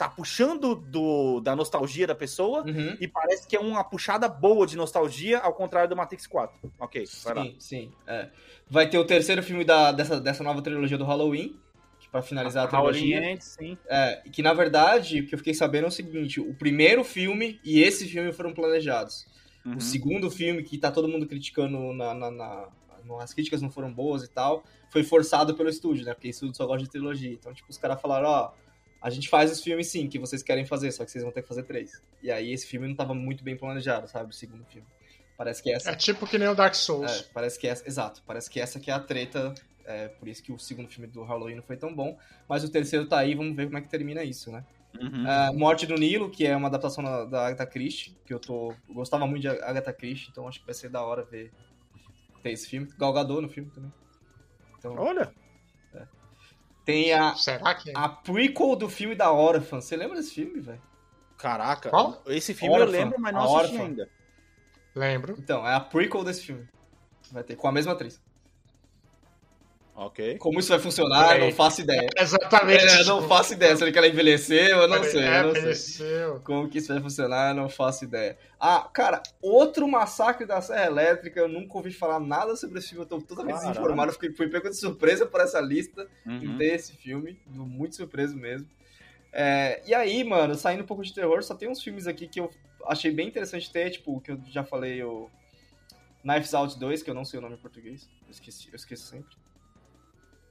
tá 0.00 0.08
puxando 0.08 0.74
do, 0.74 1.40
da 1.40 1.54
nostalgia 1.54 2.06
da 2.06 2.14
pessoa 2.14 2.62
Uhum. 2.66 2.96
e 3.00 3.06
parece 3.06 3.46
que 3.46 3.54
é 3.54 3.60
uma 3.60 3.84
puxada 3.84 4.28
boa 4.28 4.66
de 4.66 4.76
nostalgia, 4.76 5.38
ao 5.38 5.52
contrário 5.52 5.88
do 5.88 5.96
Matrix 5.96 6.26
4. 6.26 6.72
Ok, 6.78 7.04
vai 7.24 7.34
lá. 7.34 7.44
Sim, 7.44 7.56
sim. 7.58 7.92
é. 8.06 8.28
Vai 8.68 8.88
ter 8.88 8.98
o 8.98 9.04
terceiro 9.04 9.42
filme 9.42 9.64
da, 9.64 9.92
dessa, 9.92 10.20
dessa 10.20 10.42
nova 10.42 10.62
trilogia 10.62 10.96
do 10.96 11.04
Halloween. 11.04 11.58
Que 11.98 12.08
pra 12.08 12.22
finalizar 12.22 12.64
a 12.64 12.68
trilogia. 12.68 13.18
Halloween 13.20 13.40
sim. 13.40 13.76
É, 13.88 14.22
que 14.32 14.42
na 14.42 14.54
verdade, 14.54 15.20
o 15.20 15.26
que 15.26 15.34
eu 15.34 15.38
fiquei 15.38 15.52
sabendo 15.52 15.84
é 15.84 15.88
o 15.88 15.92
seguinte: 15.92 16.40
o 16.40 16.54
primeiro 16.54 17.04
filme 17.04 17.60
e 17.62 17.82
esse 17.82 18.08
filme 18.08 18.32
foram 18.32 18.54
planejados. 18.54 19.26
Uhum. 19.66 19.76
O 19.76 19.80
segundo 19.82 20.30
filme, 20.30 20.62
que 20.62 20.78
tá 20.78 20.90
todo 20.90 21.06
mundo 21.08 21.26
criticando 21.26 21.92
na, 21.92 22.14
na, 22.14 22.30
na- 22.30 22.68
As 23.20 23.34
críticas 23.34 23.60
não 23.60 23.70
foram 23.70 23.92
boas 23.92 24.22
e 24.24 24.28
tal, 24.28 24.62
foi 24.88 25.02
forçado 25.02 25.54
pelo 25.54 25.68
estúdio, 25.68 26.06
né? 26.06 26.14
Porque 26.14 26.28
o 26.28 26.30
estúdio 26.30 26.54
só 26.56 26.64
gosta 26.66 26.84
de 26.84 26.90
trilogia. 26.90 27.32
Então, 27.32 27.52
tipo, 27.52 27.68
os 27.70 27.76
caras 27.76 28.00
falaram, 28.00 28.28
ó, 28.28 28.52
a 29.00 29.10
gente 29.10 29.28
faz 29.28 29.50
os 29.50 29.62
filmes 29.62 29.86
sim, 29.88 30.08
que 30.08 30.18
vocês 30.18 30.42
querem 30.42 30.66
fazer, 30.66 30.92
só 30.92 31.04
que 31.04 31.10
vocês 31.10 31.24
vão 31.24 31.32
ter 31.32 31.42
que 31.42 31.48
fazer 31.48 31.62
três. 31.62 32.02
E 32.22 32.30
aí 32.30 32.52
esse 32.52 32.66
filme 32.66 32.86
não 32.86 32.94
tava 32.94 33.14
muito 33.14 33.42
bem 33.42 33.56
planejado, 33.56 34.08
sabe? 34.08 34.30
O 34.30 34.32
segundo 34.32 34.64
filme. 34.66 34.86
Parece 35.36 35.62
que 35.62 35.72
essa. 35.72 35.90
É 35.90 35.94
tipo 35.94 36.26
que 36.26 36.36
nem 36.36 36.48
o 36.48 36.54
Dark 36.54 36.74
Souls. 36.74 37.10
É, 37.10 37.24
parece 37.32 37.58
que 37.58 37.66
essa. 37.66 37.86
Exato, 37.88 38.22
parece 38.26 38.50
que 38.50 38.60
essa 38.60 38.78
que 38.78 38.90
é 38.90 38.94
a 38.94 39.00
treta. 39.00 39.54
É, 39.86 40.08
por 40.08 40.28
isso 40.28 40.42
que 40.42 40.52
o 40.52 40.58
segundo 40.58 40.88
filme 40.88 41.06
do 41.06 41.22
Halloween 41.22 41.56
não 41.56 41.62
foi 41.62 41.76
tão 41.76 41.94
bom. 41.94 42.18
Mas 42.46 42.62
o 42.62 42.70
terceiro 42.70 43.06
tá 43.06 43.18
aí, 43.18 43.34
vamos 43.34 43.56
ver 43.56 43.64
como 43.64 43.78
é 43.78 43.80
que 43.80 43.88
termina 43.88 44.22
isso, 44.22 44.52
né? 44.52 44.64
Uhum. 45.00 45.26
É, 45.26 45.52
Morte 45.52 45.86
do 45.86 45.94
Nilo, 45.94 46.30
que 46.30 46.46
é 46.46 46.54
uma 46.54 46.68
adaptação 46.68 47.02
da, 47.02 47.24
da 47.24 47.46
Agatha 47.46 47.64
Christie, 47.64 48.14
que 48.26 48.34
eu 48.34 48.38
tô. 48.38 48.72
eu 48.86 48.94
gostava 48.94 49.26
muito 49.26 49.42
de 49.42 49.48
Agatha 49.48 49.92
Christie, 49.92 50.28
então 50.30 50.46
acho 50.46 50.60
que 50.60 50.66
vai 50.66 50.74
ser 50.74 50.90
da 50.90 51.02
hora 51.02 51.24
ver 51.24 51.50
ter 52.42 52.50
esse 52.50 52.68
filme. 52.68 52.88
Gal 52.98 53.12
Gadot 53.12 53.40
no 53.40 53.48
filme 53.48 53.70
também. 53.70 53.92
Então, 54.78 54.94
Olha, 54.96 55.32
tem 56.84 57.12
a, 57.12 57.34
Será 57.34 57.74
que 57.74 57.90
é? 57.90 57.92
a 57.96 58.08
prequel 58.08 58.76
do 58.76 58.88
filme 58.88 59.14
da 59.14 59.30
Orphan. 59.32 59.80
Você 59.80 59.96
lembra 59.96 60.16
desse 60.16 60.34
filme, 60.34 60.60
velho? 60.60 60.82
caraca. 61.36 61.88
Qual? 61.88 62.22
Esse 62.26 62.52
filme 62.52 62.76
eu 62.76 62.82
Órfã. 62.82 62.92
lembro, 62.92 63.18
mas 63.18 63.32
não 63.32 63.56
assisti 63.56 63.78
ainda. 63.78 64.08
Lembro. 64.94 65.34
Então, 65.38 65.66
é 65.66 65.74
a 65.74 65.80
prequel 65.80 66.22
desse 66.22 66.42
filme. 66.42 66.68
Vai 67.32 67.42
ter 67.42 67.56
com 67.56 67.66
a 67.66 67.72
mesma 67.72 67.92
atriz. 67.92 68.20
Ok. 70.02 70.38
Como 70.38 70.58
isso 70.58 70.70
vai 70.70 70.78
funcionar, 70.78 71.24
eu 71.24 71.28
não 71.32 71.38
Peraí. 71.40 71.52
faço 71.52 71.82
ideia. 71.82 72.08
Exatamente. 72.16 72.84
É, 72.86 73.00
eu 73.02 73.04
não 73.04 73.28
faço 73.28 73.52
ideia. 73.52 73.76
Será 73.76 73.92
que 73.92 73.98
ela 73.98 74.08
envelheceu? 74.08 74.78
Eu 74.78 74.88
não 74.88 75.04
sei, 75.04 75.20
É, 75.22 75.40
eu 75.40 75.42
não 75.44 75.50
sei. 75.52 75.60
envelheceu. 75.60 76.40
Como 76.42 76.68
que 76.70 76.78
isso 76.78 76.88
vai 76.92 77.02
funcionar, 77.02 77.50
eu 77.50 77.54
não 77.54 77.68
faço 77.68 78.04
ideia. 78.04 78.38
Ah, 78.58 78.88
cara, 78.92 79.22
outro 79.42 79.86
massacre 79.86 80.46
da 80.46 80.58
Serra 80.62 80.86
Elétrica, 80.86 81.38
eu 81.40 81.48
nunca 81.48 81.76
ouvi 81.76 81.92
falar 81.92 82.18
nada 82.18 82.56
sobre 82.56 82.78
esse 82.78 82.88
filme, 82.88 83.04
eu 83.04 83.08
tô 83.08 83.20
totalmente 83.20 83.56
Caralho. 83.56 83.72
desinformado, 83.72 84.12
fiquei, 84.14 84.32
fui 84.32 84.48
pego 84.48 84.70
de 84.70 84.76
surpresa 84.76 85.26
por 85.26 85.38
essa 85.40 85.60
lista, 85.60 86.08
Uhum. 86.24 86.56
ter 86.56 86.74
esse 86.76 86.94
filme, 86.96 87.38
tô 87.54 87.64
muito 87.66 87.94
surpreso 87.96 88.34
mesmo. 88.38 88.66
É, 89.32 89.82
e 89.86 89.92
aí, 89.94 90.24
mano, 90.24 90.54
saindo 90.54 90.82
um 90.82 90.86
pouco 90.86 91.02
de 91.04 91.12
terror, 91.12 91.42
só 91.42 91.54
tem 91.54 91.68
uns 91.68 91.82
filmes 91.82 92.06
aqui 92.06 92.26
que 92.26 92.40
eu 92.40 92.50
achei 92.86 93.10
bem 93.12 93.28
interessante 93.28 93.70
ter, 93.70 93.90
tipo, 93.90 94.18
que 94.22 94.30
eu 94.32 94.40
já 94.48 94.64
falei, 94.64 95.02
o 95.04 95.28
Knives 96.24 96.54
Out 96.54 96.78
2, 96.78 97.02
que 97.02 97.10
eu 97.10 97.14
não 97.14 97.24
sei 97.26 97.38
o 97.38 97.42
nome 97.42 97.56
em 97.56 97.58
português, 97.60 98.08
eu 98.26 98.30
esqueci, 98.30 98.68
eu 98.70 98.76
esqueço 98.76 99.04
sempre. 99.06 99.36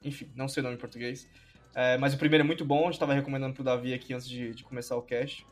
Enfim, 0.04 0.32
não 0.36 0.48
sei 0.48 0.62
o 0.62 0.64
nome 0.64 0.76
em 0.76 0.80
português. 0.80 1.28
É, 1.74 1.98
mas 1.98 2.14
o 2.14 2.18
primeiro 2.18 2.44
é 2.44 2.48
muito 2.48 2.66
bom, 2.66 2.88
a 2.88 2.92
gente 2.92 3.00
tava 3.00 3.14
recomendando 3.14 3.54
pro 3.54 3.64
Davi 3.64 3.94
aqui 3.94 4.14
antes 4.14 4.28
de, 4.28 4.54
de 4.54 4.64
começar 4.64 4.96
o 4.96 5.02
cast. 5.02 5.46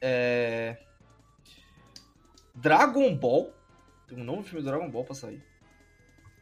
É... 0.00 0.78
Dragon 2.54 3.14
Ball. 3.14 3.52
Tem 4.06 4.18
um 4.18 4.24
novo 4.24 4.42
filme 4.42 4.62
do 4.62 4.68
Dragon 4.68 4.90
Ball 4.90 5.04
pra 5.04 5.14
sair. 5.14 5.42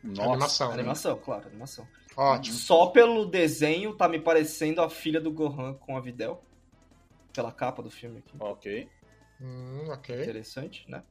Nossa. 0.03 0.23
Animação. 0.23 0.69
né? 0.69 0.75
Animação, 0.75 1.19
claro, 1.19 1.49
animação. 1.49 1.89
Ótimo. 2.17 2.57
Só 2.57 2.87
pelo 2.87 3.27
desenho 3.27 3.95
tá 3.95 4.09
me 4.09 4.19
parecendo 4.19 4.81
a 4.81 4.89
filha 4.89 5.21
do 5.21 5.31
Gohan 5.31 5.75
com 5.75 5.97
a 5.97 6.01
Videl. 6.01 6.43
Pela 7.33 7.53
capa 7.53 7.83
do 7.83 7.91
filme 7.91 8.19
aqui. 8.19 8.37
Ok. 8.41 8.89
Hum, 9.41 9.89
ok. 9.91 10.23
Interessante, 10.23 10.89
né? 10.91 11.03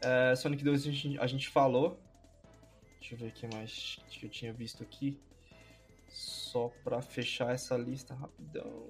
É, 0.00 0.34
Sonic 0.36 0.62
2 0.62 0.86
a 0.86 0.90
gente, 0.90 1.18
a 1.18 1.26
gente 1.26 1.48
falou. 1.48 1.98
Deixa 3.02 3.14
eu 3.16 3.18
ver 3.18 3.26
o 3.26 3.32
que 3.32 3.46
mais 3.52 3.98
que 4.08 4.24
eu 4.26 4.30
tinha 4.30 4.52
visto 4.52 4.80
aqui. 4.80 5.18
Só 6.08 6.70
pra 6.84 7.02
fechar 7.02 7.52
essa 7.52 7.76
lista 7.76 8.14
rapidão. 8.14 8.86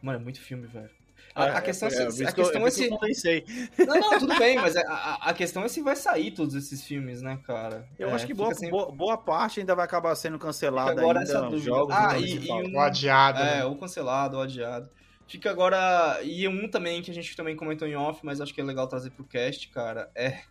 Mano, 0.00 0.20
é 0.20 0.22
muito 0.22 0.40
filme, 0.40 0.68
velho. 0.68 0.90
A, 1.34 1.58
a 1.58 1.60
questão 1.60 1.88
é, 1.88 1.90
é, 1.92 2.10
se- 2.10 2.22
é, 2.24 2.28
a 2.28 2.32
questão 2.32 2.64
é 2.66 2.70
se... 2.70 2.88
se. 3.14 3.44
Não, 3.84 3.96
não, 3.98 4.18
tudo 4.20 4.38
bem, 4.38 4.56
mas 4.62 4.76
a, 4.76 5.14
a- 5.22 5.34
questão 5.34 5.64
é 5.64 5.68
se 5.68 5.82
vai 5.82 5.96
sair 5.96 6.30
todos 6.30 6.54
esses 6.54 6.84
filmes, 6.84 7.20
né, 7.20 7.36
cara? 7.44 7.88
Eu 7.98 8.10
É, 8.10 8.12
acho 8.12 8.26
que 8.28 8.32
boa, 8.34 8.54
sempre- 8.54 8.92
boa, 8.92 9.18
parte 9.18 9.58
ainda 9.58 9.74
vai 9.74 9.84
acabar 9.84 10.14
sendo 10.14 10.38
cancelada 10.38 10.90
Fica 10.90 11.02
agora 11.02 11.18
ainda, 11.18 11.30
essa 11.32 11.40
dúvida. 11.42 11.58
jogos 11.64 11.94
Ah, 11.96 12.16
e- 12.16 12.28
se 12.28 12.46
e 12.48 12.52
um- 12.52 12.76
O 12.76 12.80
adiado. 12.80 13.38
É, 13.40 13.56
né? 13.58 13.64
ou 13.64 13.76
cancelado, 13.76 14.36
ou 14.36 14.42
adiado. 14.44 14.88
Fica 15.26 15.50
agora. 15.50 16.20
E 16.22 16.46
um 16.46 16.68
também 16.68 17.02
que 17.02 17.10
a 17.10 17.14
gente 17.14 17.34
também 17.36 17.56
comentou 17.56 17.88
em 17.88 17.96
off, 17.96 18.20
mas 18.24 18.40
acho 18.40 18.54
que 18.54 18.60
é 18.60 18.64
legal 18.64 18.86
trazer 18.86 19.10
pro 19.10 19.24
cast, 19.24 19.68
cara. 19.68 20.10
É 20.14 20.42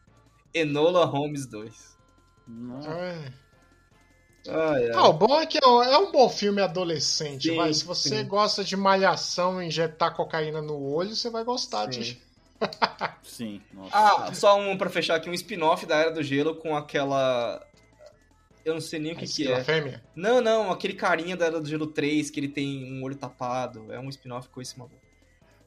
Enola 0.53 1.05
Holmes 1.05 1.45
2. 1.45 1.97
Nossa. 2.47 2.89
É. 2.89 3.33
Ai, 4.49 4.83
ai. 4.85 4.91
Ah, 4.93 5.07
o 5.09 5.13
bom 5.13 5.39
é 5.39 5.45
que 5.45 5.59
é 5.61 5.67
um- 5.67 5.83
é 5.83 6.11
bom 6.11 6.29
filme 6.29 6.61
adolescente, 6.61 7.49
Sim, 7.49 7.55
vai. 7.57 7.73
Se 7.73 7.83
você 7.83 8.19
sim. 8.21 8.25
gosta 8.27 8.63
de 8.63 8.77
malhação, 8.77 9.61
injetar 9.61 10.15
cocaína 10.15 10.61
no 10.61 10.81
olho, 10.81 11.13
você 11.15 11.29
vai 11.29 11.43
gostar 11.43 11.91
Sim. 11.91 11.99
de. 11.99 12.21
Sim, 13.23 13.61
nossa. 13.73 13.89
Ah, 13.93 14.33
só 14.33 14.57
um 14.59 14.77
pra 14.77 14.89
fechar 14.89 15.15
aqui, 15.15 15.29
um 15.29 15.33
spin-off 15.33 15.85
da 15.85 15.97
Era 15.97 16.11
do 16.11 16.23
Gelo 16.23 16.55
com 16.55 16.75
aquela. 16.77 17.61
Eu 18.63 18.73
não 18.73 18.81
sei 18.81 18.99
nem 18.99 19.13
o 19.13 19.15
que, 19.17 19.25
que 19.27 19.51
é. 19.51 19.63
fêmea. 19.63 20.03
Não, 20.15 20.41
não, 20.41 20.71
aquele 20.71 20.93
carinha 20.93 21.35
da 21.37 21.45
Era 21.45 21.59
do 21.59 21.67
Gelo 21.69 21.87
3, 21.87 22.29
que 22.29 22.39
ele 22.39 22.47
tem 22.49 22.91
um 22.93 23.03
olho 23.03 23.15
tapado. 23.15 23.91
É 23.91 23.99
um 23.99 24.09
spin-off 24.09 24.47
com 24.49 24.61
esse 24.61 24.77
maluco. 24.79 24.95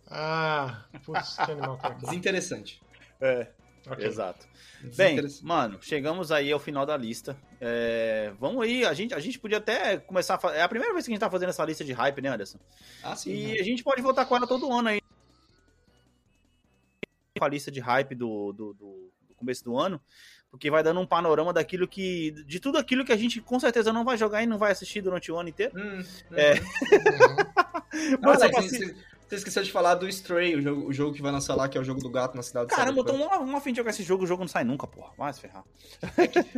Ah, 0.09 0.85
putz, 1.05 1.37
que 1.37 1.53
animal 1.53 1.79
é. 1.83 1.91
Desinteressante. 1.95 2.83
É, 3.21 3.47
Ok. 3.87 4.05
exato. 4.07 4.47
Bem, 4.83 4.91
Desinteressante. 5.17 5.45
mano, 5.45 5.79
chegamos 5.83 6.31
aí 6.33 6.51
ao 6.53 6.59
final 6.59 6.85
da 6.87 6.97
lista. 6.97 7.37
É, 7.61 8.33
vamos 8.39 8.63
aí, 8.63 8.85
a 8.85 8.93
gente, 8.95 9.13
a 9.15 9.19
gente 9.21 9.39
podia 9.39 9.59
até 9.59 9.97
começar 9.99 10.35
a 10.35 10.39
fazer. 10.39 10.59
É 10.59 10.63
a 10.63 10.69
primeira 10.69 10.93
vez 10.95 11.05
que 11.07 11.11
a 11.11 11.15
gente 11.15 11.21
tá 11.21 11.31
fazendo 11.31 11.51
essa 11.51 11.65
lista 11.65 11.85
de 11.85 11.93
hype, 11.93 12.21
né, 12.23 12.29
Anderson? 12.31 12.59
Ah, 13.03 13.15
sim. 13.17 13.31
E 13.33 13.47
né? 13.55 13.61
a 13.61 13.63
gente 13.65 13.83
pode 13.83 14.01
voltar 14.03 14.25
com 14.27 14.37
ela 14.37 14.47
todo 14.47 14.71
ano 14.73 14.89
aí. 14.89 15.01
Com 17.39 17.45
a 17.45 17.49
lista 17.49 17.71
de 17.71 17.81
hype 17.81 18.15
do, 18.15 18.53
do, 18.53 18.75
do- 18.75 19.13
do 19.29 19.35
começo 19.37 19.65
do 19.65 19.79
ano. 19.79 20.01
Porque 20.51 20.69
vai 20.71 20.83
dando 20.83 21.01
um 21.01 21.07
panorama 21.07 21.53
daquilo 21.53 21.87
que. 21.87 22.33
De 22.45 22.59
tudo 22.59 22.77
aquilo 22.77 23.05
que 23.05 23.13
a 23.13 23.17
gente 23.17 23.41
com 23.41 23.59
certeza 23.61 23.93
não 23.93 24.05
vai 24.05 24.17
jogar 24.19 24.43
e 24.43 24.47
não 24.47 24.59
vai 24.59 24.73
assistir 24.73 25.01
durante 25.01 25.31
o 25.31 25.39
ano 25.39 25.49
inteiro. 25.49 25.73
Hum, 25.79 26.01
hum. 26.01 26.35
É. 26.37 26.55
Ah, 27.57 27.83
Mas 28.21 28.43
Alex, 28.43 28.51
pra 28.55 28.63
você- 28.63 28.97
Você 29.31 29.37
esqueceu 29.37 29.63
de 29.63 29.71
falar 29.71 29.95
do 29.95 30.09
Stray, 30.09 30.57
o 30.57 30.61
jogo, 30.61 30.89
o 30.89 30.93
jogo 30.93 31.15
que 31.15 31.23
vai 31.23 31.31
lançar 31.31 31.55
lá, 31.55 31.69
que 31.69 31.79
é 31.79 31.81
o 31.81 31.85
jogo 31.85 32.01
do 32.01 32.11
gato 32.11 32.37
na 32.37 32.43
cidade 32.43 32.67
de 32.67 32.75
Caramba, 32.75 32.99
eu 32.99 33.05
tô 33.05 33.13
uma, 33.13 33.39
uma 33.39 33.61
fim 33.61 33.71
de 33.71 33.77
jogar 33.77 33.91
esse 33.91 34.03
jogo, 34.03 34.25
o 34.25 34.27
jogo 34.27 34.43
não 34.43 34.49
sai 34.49 34.65
nunca, 34.65 34.89
porra. 34.89 35.13
Vai 35.17 35.33
se 35.33 35.41
ferrar. 35.41 35.63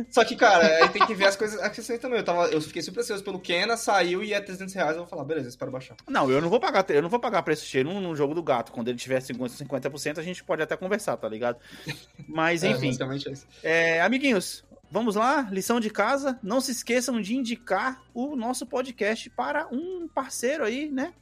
Só 0.09 0.25
que, 0.25 0.35
cara, 0.35 0.65
aí 0.77 0.89
tem 0.89 1.05
que 1.05 1.13
ver 1.13 1.25
as 1.25 1.35
coisas. 1.35 1.61
Aqui 1.61 1.81
assim 1.81 1.99
também. 1.99 2.17
Eu, 2.17 2.25
tava, 2.25 2.47
eu 2.47 2.59
fiquei 2.59 2.81
super 2.81 3.01
ansioso 3.01 3.23
pelo 3.23 3.39
Kena, 3.39 3.77
saiu 3.77 4.23
e 4.23 4.33
é 4.33 4.41
300 4.41 4.73
reais. 4.73 4.93
Eu 4.93 5.01
vou 5.01 5.07
falar, 5.07 5.23
beleza, 5.23 5.49
espero 5.49 5.69
baixar. 5.69 5.95
Não, 6.09 6.31
eu 6.31 6.41
não 6.41 6.49
vou 6.49 6.59
pagar, 6.59 6.83
eu 6.89 7.03
não 7.03 7.09
vou 7.09 7.19
pagar 7.19 7.43
preço 7.43 7.63
cheio 7.63 7.83
no, 7.83 8.15
jogo 8.15 8.33
do 8.33 8.41
gato. 8.41 8.71
Quando 8.71 8.87
ele 8.87 8.97
tiver 8.97 9.21
50%, 9.21 9.67
50%, 9.67 10.17
a 10.17 10.23
gente 10.23 10.43
pode 10.43 10.63
até 10.63 10.75
conversar, 10.75 11.15
tá 11.15 11.29
ligado? 11.29 11.59
Mas 12.27 12.63
É, 12.63 12.71
enfim. 12.71 12.87
é 12.89 13.31
isso. 13.31 13.47
É, 13.61 14.01
amiguinhos, 14.01 14.65
vamos 14.89 15.13
lá, 15.13 15.47
lição 15.51 15.79
de 15.79 15.91
casa. 15.91 16.39
Não 16.41 16.59
se 16.59 16.71
esqueçam 16.71 17.21
de 17.21 17.35
indicar 17.35 18.01
o 18.15 18.35
nosso 18.35 18.65
podcast 18.65 19.29
para 19.29 19.67
um 19.71 20.07
parceiro 20.07 20.63
aí, 20.63 20.89
né? 20.89 21.13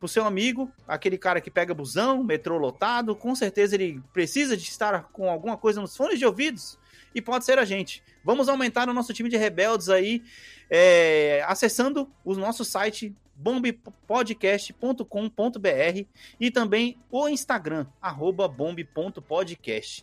Pro 0.00 0.08
seu 0.08 0.24
amigo, 0.24 0.72
aquele 0.88 1.16
cara 1.18 1.42
que 1.42 1.50
pega 1.50 1.74
busão, 1.74 2.24
metrô 2.24 2.56
lotado, 2.56 3.14
com 3.14 3.34
certeza 3.34 3.74
ele 3.74 4.02
precisa 4.14 4.56
de 4.56 4.64
estar 4.64 5.10
com 5.12 5.28
alguma 5.28 5.58
coisa 5.58 5.78
nos 5.78 5.94
fones 5.94 6.18
de 6.18 6.24
ouvidos 6.24 6.78
e 7.14 7.20
pode 7.20 7.44
ser 7.44 7.58
a 7.58 7.66
gente. 7.66 8.02
Vamos 8.24 8.48
aumentar 8.48 8.88
o 8.88 8.94
nosso 8.94 9.12
time 9.12 9.28
de 9.28 9.36
rebeldes 9.36 9.90
aí, 9.90 10.22
é, 10.70 11.44
acessando 11.46 12.10
o 12.24 12.34
nosso 12.34 12.64
site 12.64 13.14
bombpodcast.com.br 13.34 16.06
e 16.40 16.50
também 16.50 16.98
o 17.10 17.28
Instagram, 17.28 17.86
arroba 18.00 18.48
bomb.podcast. 18.48 20.02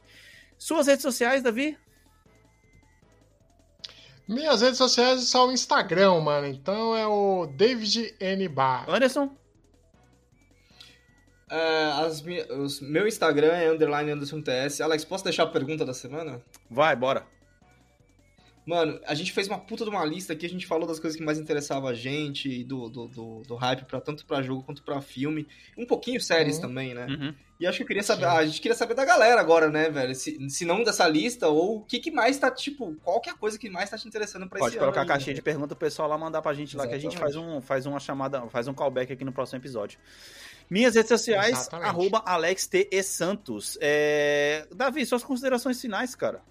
Suas 0.59 0.85
redes 0.85 1.01
sociais, 1.01 1.41
Davi? 1.41 1.75
Minhas 4.27 4.61
redes 4.61 4.77
sociais 4.77 5.23
são 5.23 5.47
o 5.47 5.51
Instagram, 5.51 6.19
mano. 6.19 6.45
Então 6.47 6.95
é 6.95 7.07
o 7.07 7.47
David 7.47 8.13
N. 8.19 8.47
Bar. 8.49 8.89
Anderson? 8.89 9.31
É, 11.49 11.83
as 12.05 12.21
mi- 12.21 12.41
os- 12.43 12.81
meu 12.81 13.07
Instagram 13.07 13.53
é 13.53 13.69
underline 13.71 14.11
Anderson 14.11 14.41
TS. 14.41 14.81
Alex, 14.81 15.05
posso 15.05 15.23
deixar 15.23 15.43
a 15.43 15.47
pergunta 15.47 15.85
da 15.85 15.93
semana? 15.93 16.41
Vai, 16.69 16.95
bora. 16.95 17.25
Mano, 18.65 18.99
a 19.07 19.15
gente 19.15 19.31
fez 19.31 19.47
uma 19.47 19.57
puta 19.57 19.85
de 19.85 19.89
uma 19.89 20.03
lista 20.03 20.33
aqui, 20.33 20.45
a 20.45 20.49
gente 20.49 20.67
falou 20.67 20.85
das 20.85 20.99
coisas 20.99 21.17
que 21.17 21.23
mais 21.23 21.39
interessavam 21.39 21.87
a 21.87 21.93
gente, 21.93 22.49
e 22.49 22.65
do, 22.65 22.89
do, 22.89 23.07
do, 23.07 23.41
do 23.43 23.55
hype 23.55 23.85
pra, 23.85 24.01
tanto 24.01 24.25
pra 24.25 24.41
jogo 24.41 24.61
quanto 24.61 24.83
pra 24.83 24.99
filme. 24.99 25.47
Um 25.77 25.85
pouquinho 25.85 26.19
séries 26.19 26.57
Uhum. 26.57 26.61
também, 26.63 26.93
né? 26.93 27.05
Uhum. 27.09 27.33
E 27.61 27.65
acho 27.65 27.77
que 27.77 27.83
eu 27.83 27.87
queria 27.87 28.03
saber. 28.03 28.25
Ah, 28.25 28.33
a 28.39 28.45
gente 28.45 28.59
queria 28.59 28.75
saber 28.75 28.93
da 28.93 29.05
galera 29.05 29.39
agora, 29.39 29.69
né, 29.69 29.89
velho? 29.89 30.13
Se, 30.13 30.49
se 30.49 30.65
não 30.65 30.83
dessa 30.83 31.07
lista, 31.07 31.47
ou 31.47 31.77
o 31.77 31.81
que, 31.85 31.97
que 31.97 32.11
mais 32.11 32.37
tá, 32.37 32.51
tipo, 32.51 32.93
qual 33.05 33.21
que 33.21 33.29
é 33.29 33.31
a 33.31 33.37
coisa 33.37 33.57
que 33.57 33.69
mais 33.69 33.89
tá 33.89 33.97
te 33.97 34.05
interessando 34.05 34.49
pra 34.49 34.59
Pode 34.59 34.71
esse 34.71 34.79
colocar 34.79 35.01
a 35.01 35.05
caixinha 35.05 35.33
de 35.33 35.39
né? 35.39 35.45
pergunta 35.45 35.69
pro 35.69 35.77
pessoal 35.87 36.09
lá 36.09 36.17
mandar 36.17 36.41
pra 36.41 36.53
gente 36.53 36.75
lá 36.75 36.85
que 36.85 36.93
a 36.93 36.99
gente 36.99 37.17
faz, 37.17 37.31
Exatamente. 37.35 37.57
um, 37.59 37.61
faz 37.61 37.85
uma 37.85 38.01
chamada, 38.01 38.41
faz 38.49 38.67
um 38.67 38.73
callback 38.73 39.13
aqui 39.13 39.23
no 39.23 39.31
próximo 39.31 39.59
episódio. 39.59 39.97
Minhas 40.69 40.95
redes 40.95 41.09
sociais, 41.09 41.51
Exatamente. 41.51 41.89
arroba 41.89 42.23
Alex 42.25 42.67
T. 42.67 42.89
E. 42.91 43.03
Santos. 43.03 43.77
É... 43.79 44.67
Davi, 44.73 45.05
suas 45.05 45.23
considerações 45.23 45.79
finais, 45.79 46.13
cara. 46.13 46.41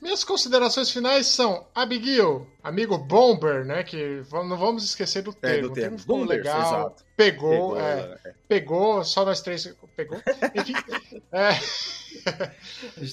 Minhas 0.00 0.22
considerações 0.22 0.90
finais 0.90 1.26
são 1.26 1.66
Abigail, 1.74 2.46
amigo 2.62 2.98
Bomber, 2.98 3.64
né? 3.64 3.82
Que 3.82 4.22
não 4.30 4.56
vamos 4.56 4.84
esquecer 4.84 5.22
do 5.22 5.32
termo. 5.32 5.56
É, 5.56 5.62
do 5.62 5.72
termo. 5.72 5.98
ficou 5.98 6.18
Bombers, 6.18 6.38
legal. 6.44 6.60
exato. 6.60 7.04
Pegou, 7.16 7.50
Pegou, 7.50 7.80
é, 7.80 8.18
é. 8.24 8.34
pegou, 8.46 9.04
só 9.04 9.24
nós 9.24 9.40
três 9.40 9.74
pegou. 9.96 10.20
Enfim, 10.54 10.74
é, 11.32 11.52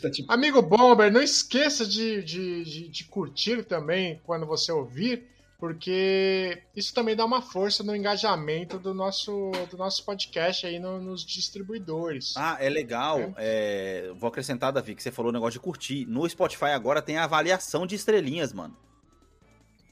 tá, 0.01 0.11
tipo, 0.11 0.31
amigo 0.31 0.61
Bomber, 0.61 1.11
não 1.11 1.21
esqueça 1.21 1.85
de, 1.85 2.21
de, 2.21 2.63
de, 2.63 2.87
de 2.89 3.03
curtir 3.05 3.63
também 3.63 4.21
quando 4.25 4.45
você 4.45 4.71
ouvir, 4.71 5.25
porque 5.59 6.61
isso 6.75 6.93
também 6.93 7.15
dá 7.15 7.23
uma 7.25 7.41
força 7.41 7.83
no 7.83 7.95
engajamento 7.95 8.77
do 8.77 8.93
nosso, 8.93 9.51
do 9.69 9.77
nosso 9.77 10.03
podcast 10.05 10.65
aí 10.65 10.79
no- 10.79 10.99
nos 11.01 11.25
distribuidores. 11.25 12.33
Ah, 12.35 12.57
é 12.59 12.69
legal. 12.69 13.33
é, 13.37 14.11
Vou 14.17 14.27
acrescentar, 14.27 14.71
Davi, 14.73 14.93
que 14.95 15.01
você 15.03 15.11
falou 15.11 15.29
o 15.29 15.33
negócio 15.33 15.53
de 15.53 15.59
curtir. 15.59 16.05
No 16.05 16.27
Spotify 16.29 16.65
agora 16.65 17.01
tem 17.01 17.17
a 17.17 17.23
avaliação 17.23 17.85
de 17.87 17.95
estrelinhas, 17.95 18.51
mano. 18.51 18.75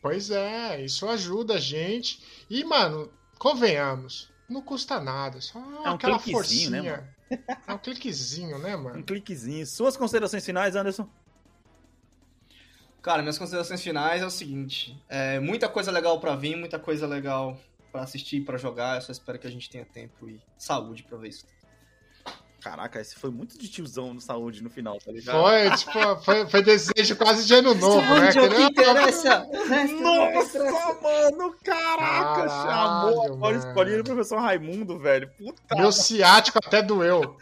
Pois 0.02 0.30
é, 0.32 0.84
isso 0.84 1.08
ajuda 1.08 1.56
a 1.56 1.60
gente. 1.60 2.20
E, 2.50 2.64
mano, 2.64 3.12
convenhamos, 3.38 4.30
não 4.50 4.62
custa 4.62 5.00
nada, 5.00 5.40
só 5.42 5.60
É 5.60 5.90
um 5.92 5.94
aquela 5.94 6.20
cliquezinho, 6.20 6.72
né, 6.72 6.78
forcinha. 6.82 7.16
É 7.68 7.74
um 7.74 7.78
cliquezinho, 7.78 8.58
né, 8.60 8.76
Um 8.76 8.84
mano? 8.84 9.04
cliquezinho. 9.04 9.66
Suas 9.66 9.96
considerações 9.96 10.44
finais, 10.46 10.76
Anderson? 10.76 11.08
Cara, 13.02 13.22
minhas 13.22 13.38
considerações 13.38 13.82
finais 13.82 14.22
é 14.22 14.26
o 14.26 14.30
seguinte: 14.30 14.98
é, 15.10 15.40
muita 15.40 15.68
coisa 15.68 15.92
legal 15.92 16.20
pra 16.20 16.36
vir, 16.36 16.56
muita 16.56 16.78
coisa 16.78 17.08
legal 17.08 17.60
pra 17.92 18.02
assistir, 18.02 18.42
pra 18.42 18.58
jogar. 18.58 18.96
Eu 18.96 19.02
só 19.02 19.12
espero 19.12 19.40
que 19.40 19.48
a 19.48 19.52
gente 19.52 19.70
tenha 19.70 19.86
tempo 19.86 20.30
e 20.30 20.40
saúde 20.58 21.04
pra 21.04 21.18
ver 21.18 21.30
isso. 21.30 21.46
Caraca, 22.62 23.02
esse 23.02 23.16
foi 23.16 23.32
muito 23.32 23.58
de 23.58 23.68
tiozão 23.68 24.14
no 24.14 24.22
saúde 24.22 24.64
no 24.64 24.70
final, 24.70 25.00
tá 25.00 25.12
ligado? 25.12 25.42
Foi, 25.42 25.72
tipo, 25.78 26.24
foi, 26.24 26.48
foi 26.48 26.62
desejo 26.62 27.16
quase 27.16 27.46
de 27.48 27.54
ano 27.56 27.74
novo, 27.74 28.02
né? 28.20 28.32
Saúde 28.32 28.38
é 28.38 28.42
o 28.42 28.56
que 28.56 28.62
interessa! 28.72 29.48
Nossa, 30.00 30.60
mano, 31.02 31.56
caraca, 31.64 32.50
chamou 32.50 33.26
agora 33.26 33.58
mano. 33.58 33.68
escolhendo 33.68 34.02
o 34.02 34.04
professor 34.04 34.40
Raimundo, 34.40 35.00
velho. 35.00 35.30
Puta. 35.38 35.76
Meu 35.76 35.92
ciático 35.92 36.60
até 36.64 36.82
doeu. 36.84 37.36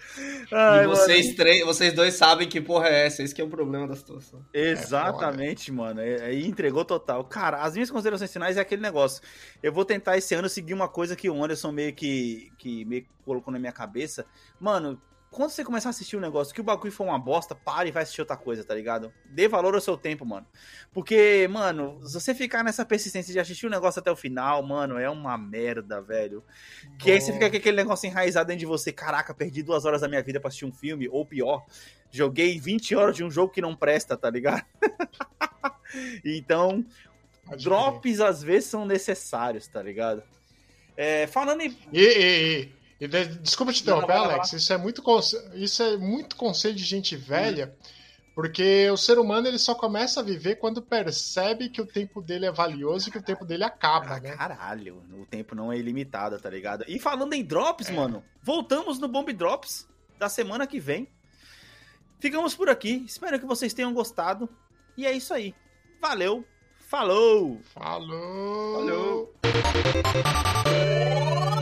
Ai, 0.51 0.83
e 0.83 0.87
mano. 0.87 0.89
vocês, 0.95 1.35
três, 1.35 1.65
vocês 1.65 1.93
dois 1.93 2.13
sabem 2.13 2.47
que 2.47 2.61
porra 2.61 2.87
é 2.87 3.05
essa, 3.05 3.21
esse 3.21 3.35
que 3.35 3.41
é 3.41 3.43
o 3.43 3.49
problema 3.49 3.87
da 3.87 3.95
situação. 3.95 4.43
Exatamente, 4.53 5.71
mano. 5.71 5.99
É- 5.99 6.29
Aí 6.29 6.47
entregou 6.47 6.85
total. 6.85 7.23
Cara, 7.25 7.61
as 7.61 7.73
minhas 7.73 7.91
considerações 7.91 8.31
finais 8.31 8.55
é 8.57 8.61
aquele 8.61 8.81
negócio. 8.81 9.21
Eu 9.61 9.73
vou 9.73 9.83
tentar 9.83 10.17
esse 10.17 10.33
ano 10.33 10.47
seguir 10.47 10.73
uma 10.73 10.87
coisa 10.87 11.15
que 11.15 11.29
o 11.29 11.43
Anderson 11.43 11.71
meio 11.71 11.93
que, 11.93 12.51
que 12.57 12.85
meio 12.85 13.03
que 13.03 13.09
colocou 13.25 13.51
na 13.51 13.59
minha 13.59 13.71
cabeça. 13.71 14.25
Mano, 14.59 14.99
quando 15.31 15.51
você 15.51 15.63
começar 15.63 15.89
a 15.89 15.91
assistir 15.91 16.17
um 16.17 16.19
negócio 16.19 16.53
que 16.53 16.61
o 16.61 16.63
bagulho 16.63 16.91
for 16.91 17.03
uma 17.03 17.19
bosta, 17.19 17.53
pare 17.53 17.89
e 17.89 17.91
vai 17.91 18.03
assistir 18.03 18.21
outra 18.21 18.35
coisa, 18.35 18.63
tá 18.63 18.73
ligado? 18.73 19.13
Dê 19.25 19.47
valor 19.47 19.75
ao 19.75 19.81
seu 19.81 19.95
tempo, 19.95 20.25
mano. 20.25 20.47
Porque, 20.91 21.47
mano, 21.49 21.99
se 22.03 22.13
você 22.13 22.33
ficar 22.33 22.63
nessa 22.63 22.83
persistência 22.83 23.31
de 23.31 23.39
assistir 23.39 23.67
o 23.67 23.69
negócio 23.69 23.99
até 23.99 24.11
o 24.11 24.15
final, 24.15 24.63
mano, 24.63 24.97
é 24.97 25.09
uma 25.09 25.37
merda, 25.37 26.01
velho. 26.01 26.43
Que 26.97 27.11
aí 27.11 27.21
você 27.21 27.31
fica 27.31 27.49
com 27.49 27.57
aquele 27.57 27.77
negócio 27.77 28.07
enraizado 28.07 28.47
dentro 28.47 28.61
de 28.61 28.65
você. 28.65 28.91
Caraca, 28.91 29.33
perdi 29.33 29.61
duas 29.61 29.85
horas 29.85 30.01
da 30.01 30.07
minha 30.07 30.23
vida 30.23 30.39
pra 30.39 30.47
assistir 30.47 30.65
um 30.65 30.73
filme, 30.73 31.07
ou 31.07 31.25
pior, 31.25 31.63
joguei 32.09 32.59
20 32.59 32.95
horas 32.95 33.15
de 33.15 33.23
um 33.23 33.29
jogo 33.29 33.53
que 33.53 33.61
não 33.61 33.75
presta, 33.75 34.17
tá 34.17 34.29
ligado? 34.29 34.65
então, 36.25 36.83
Pode 37.45 37.63
drops 37.63 38.19
às 38.19 38.41
vezes 38.41 38.69
são 38.69 38.85
necessários, 38.85 39.67
tá 39.67 39.81
ligado? 39.81 40.23
É, 40.95 41.27
falando 41.27 41.61
em. 41.61 41.77
E, 41.93 42.01
e, 42.01 42.61
e, 42.61 42.78
e 42.99 43.07
de- 43.07 43.25
desculpa 43.39 43.73
te 43.73 43.81
interromper, 43.81 44.13
Alex. 44.13 44.53
Isso 44.53 44.71
é, 44.73 44.77
muito 44.77 45.03
isso 45.55 45.83
é 45.83 45.97
muito 45.97 46.35
conselho 46.35 46.75
de 46.75 46.83
gente 46.83 47.15
velha, 47.15 47.73
porque 48.35 48.89
o 48.91 48.97
ser 48.97 49.17
humano 49.19 49.47
ele 49.47 49.59
só 49.59 49.73
começa 49.75 50.19
a 50.19 50.23
viver 50.23 50.55
quando 50.55 50.81
percebe 50.81 51.69
que 51.69 51.81
o 51.81 51.85
tempo 51.85 52.21
dele 52.21 52.45
é 52.45 52.51
valioso 52.51 53.09
e 53.09 53.11
que 53.11 53.17
o 53.17 53.21
tempo 53.23 53.45
dele 53.45 53.63
acaba, 53.63 54.15
Ah, 54.15 54.19
né? 54.19 54.35
caralho, 54.35 55.01
o 55.13 55.25
tempo 55.25 55.55
não 55.55 55.71
é 55.71 55.77
ilimitado, 55.77 56.39
tá 56.39 56.49
ligado? 56.49 56.83
E 56.87 56.99
falando 56.99 57.33
em 57.33 57.43
drops, 57.43 57.89
É. 57.89 57.93
mano, 57.93 58.23
voltamos 58.41 58.99
no 58.99 59.07
Bomb 59.07 59.31
Drops 59.33 59.87
da 60.17 60.29
semana 60.29 60.67
que 60.67 60.79
vem. 60.79 61.07
Ficamos 62.19 62.53
por 62.53 62.69
aqui, 62.69 63.03
espero 63.07 63.39
que 63.39 63.45
vocês 63.45 63.73
tenham 63.73 63.93
gostado. 63.93 64.49
E 64.97 65.05
é 65.05 65.13
isso 65.13 65.33
aí. 65.33 65.55
Valeu, 66.01 66.45
falou! 66.89 67.61
Falou! 67.73 69.33
Falou. 69.33 71.58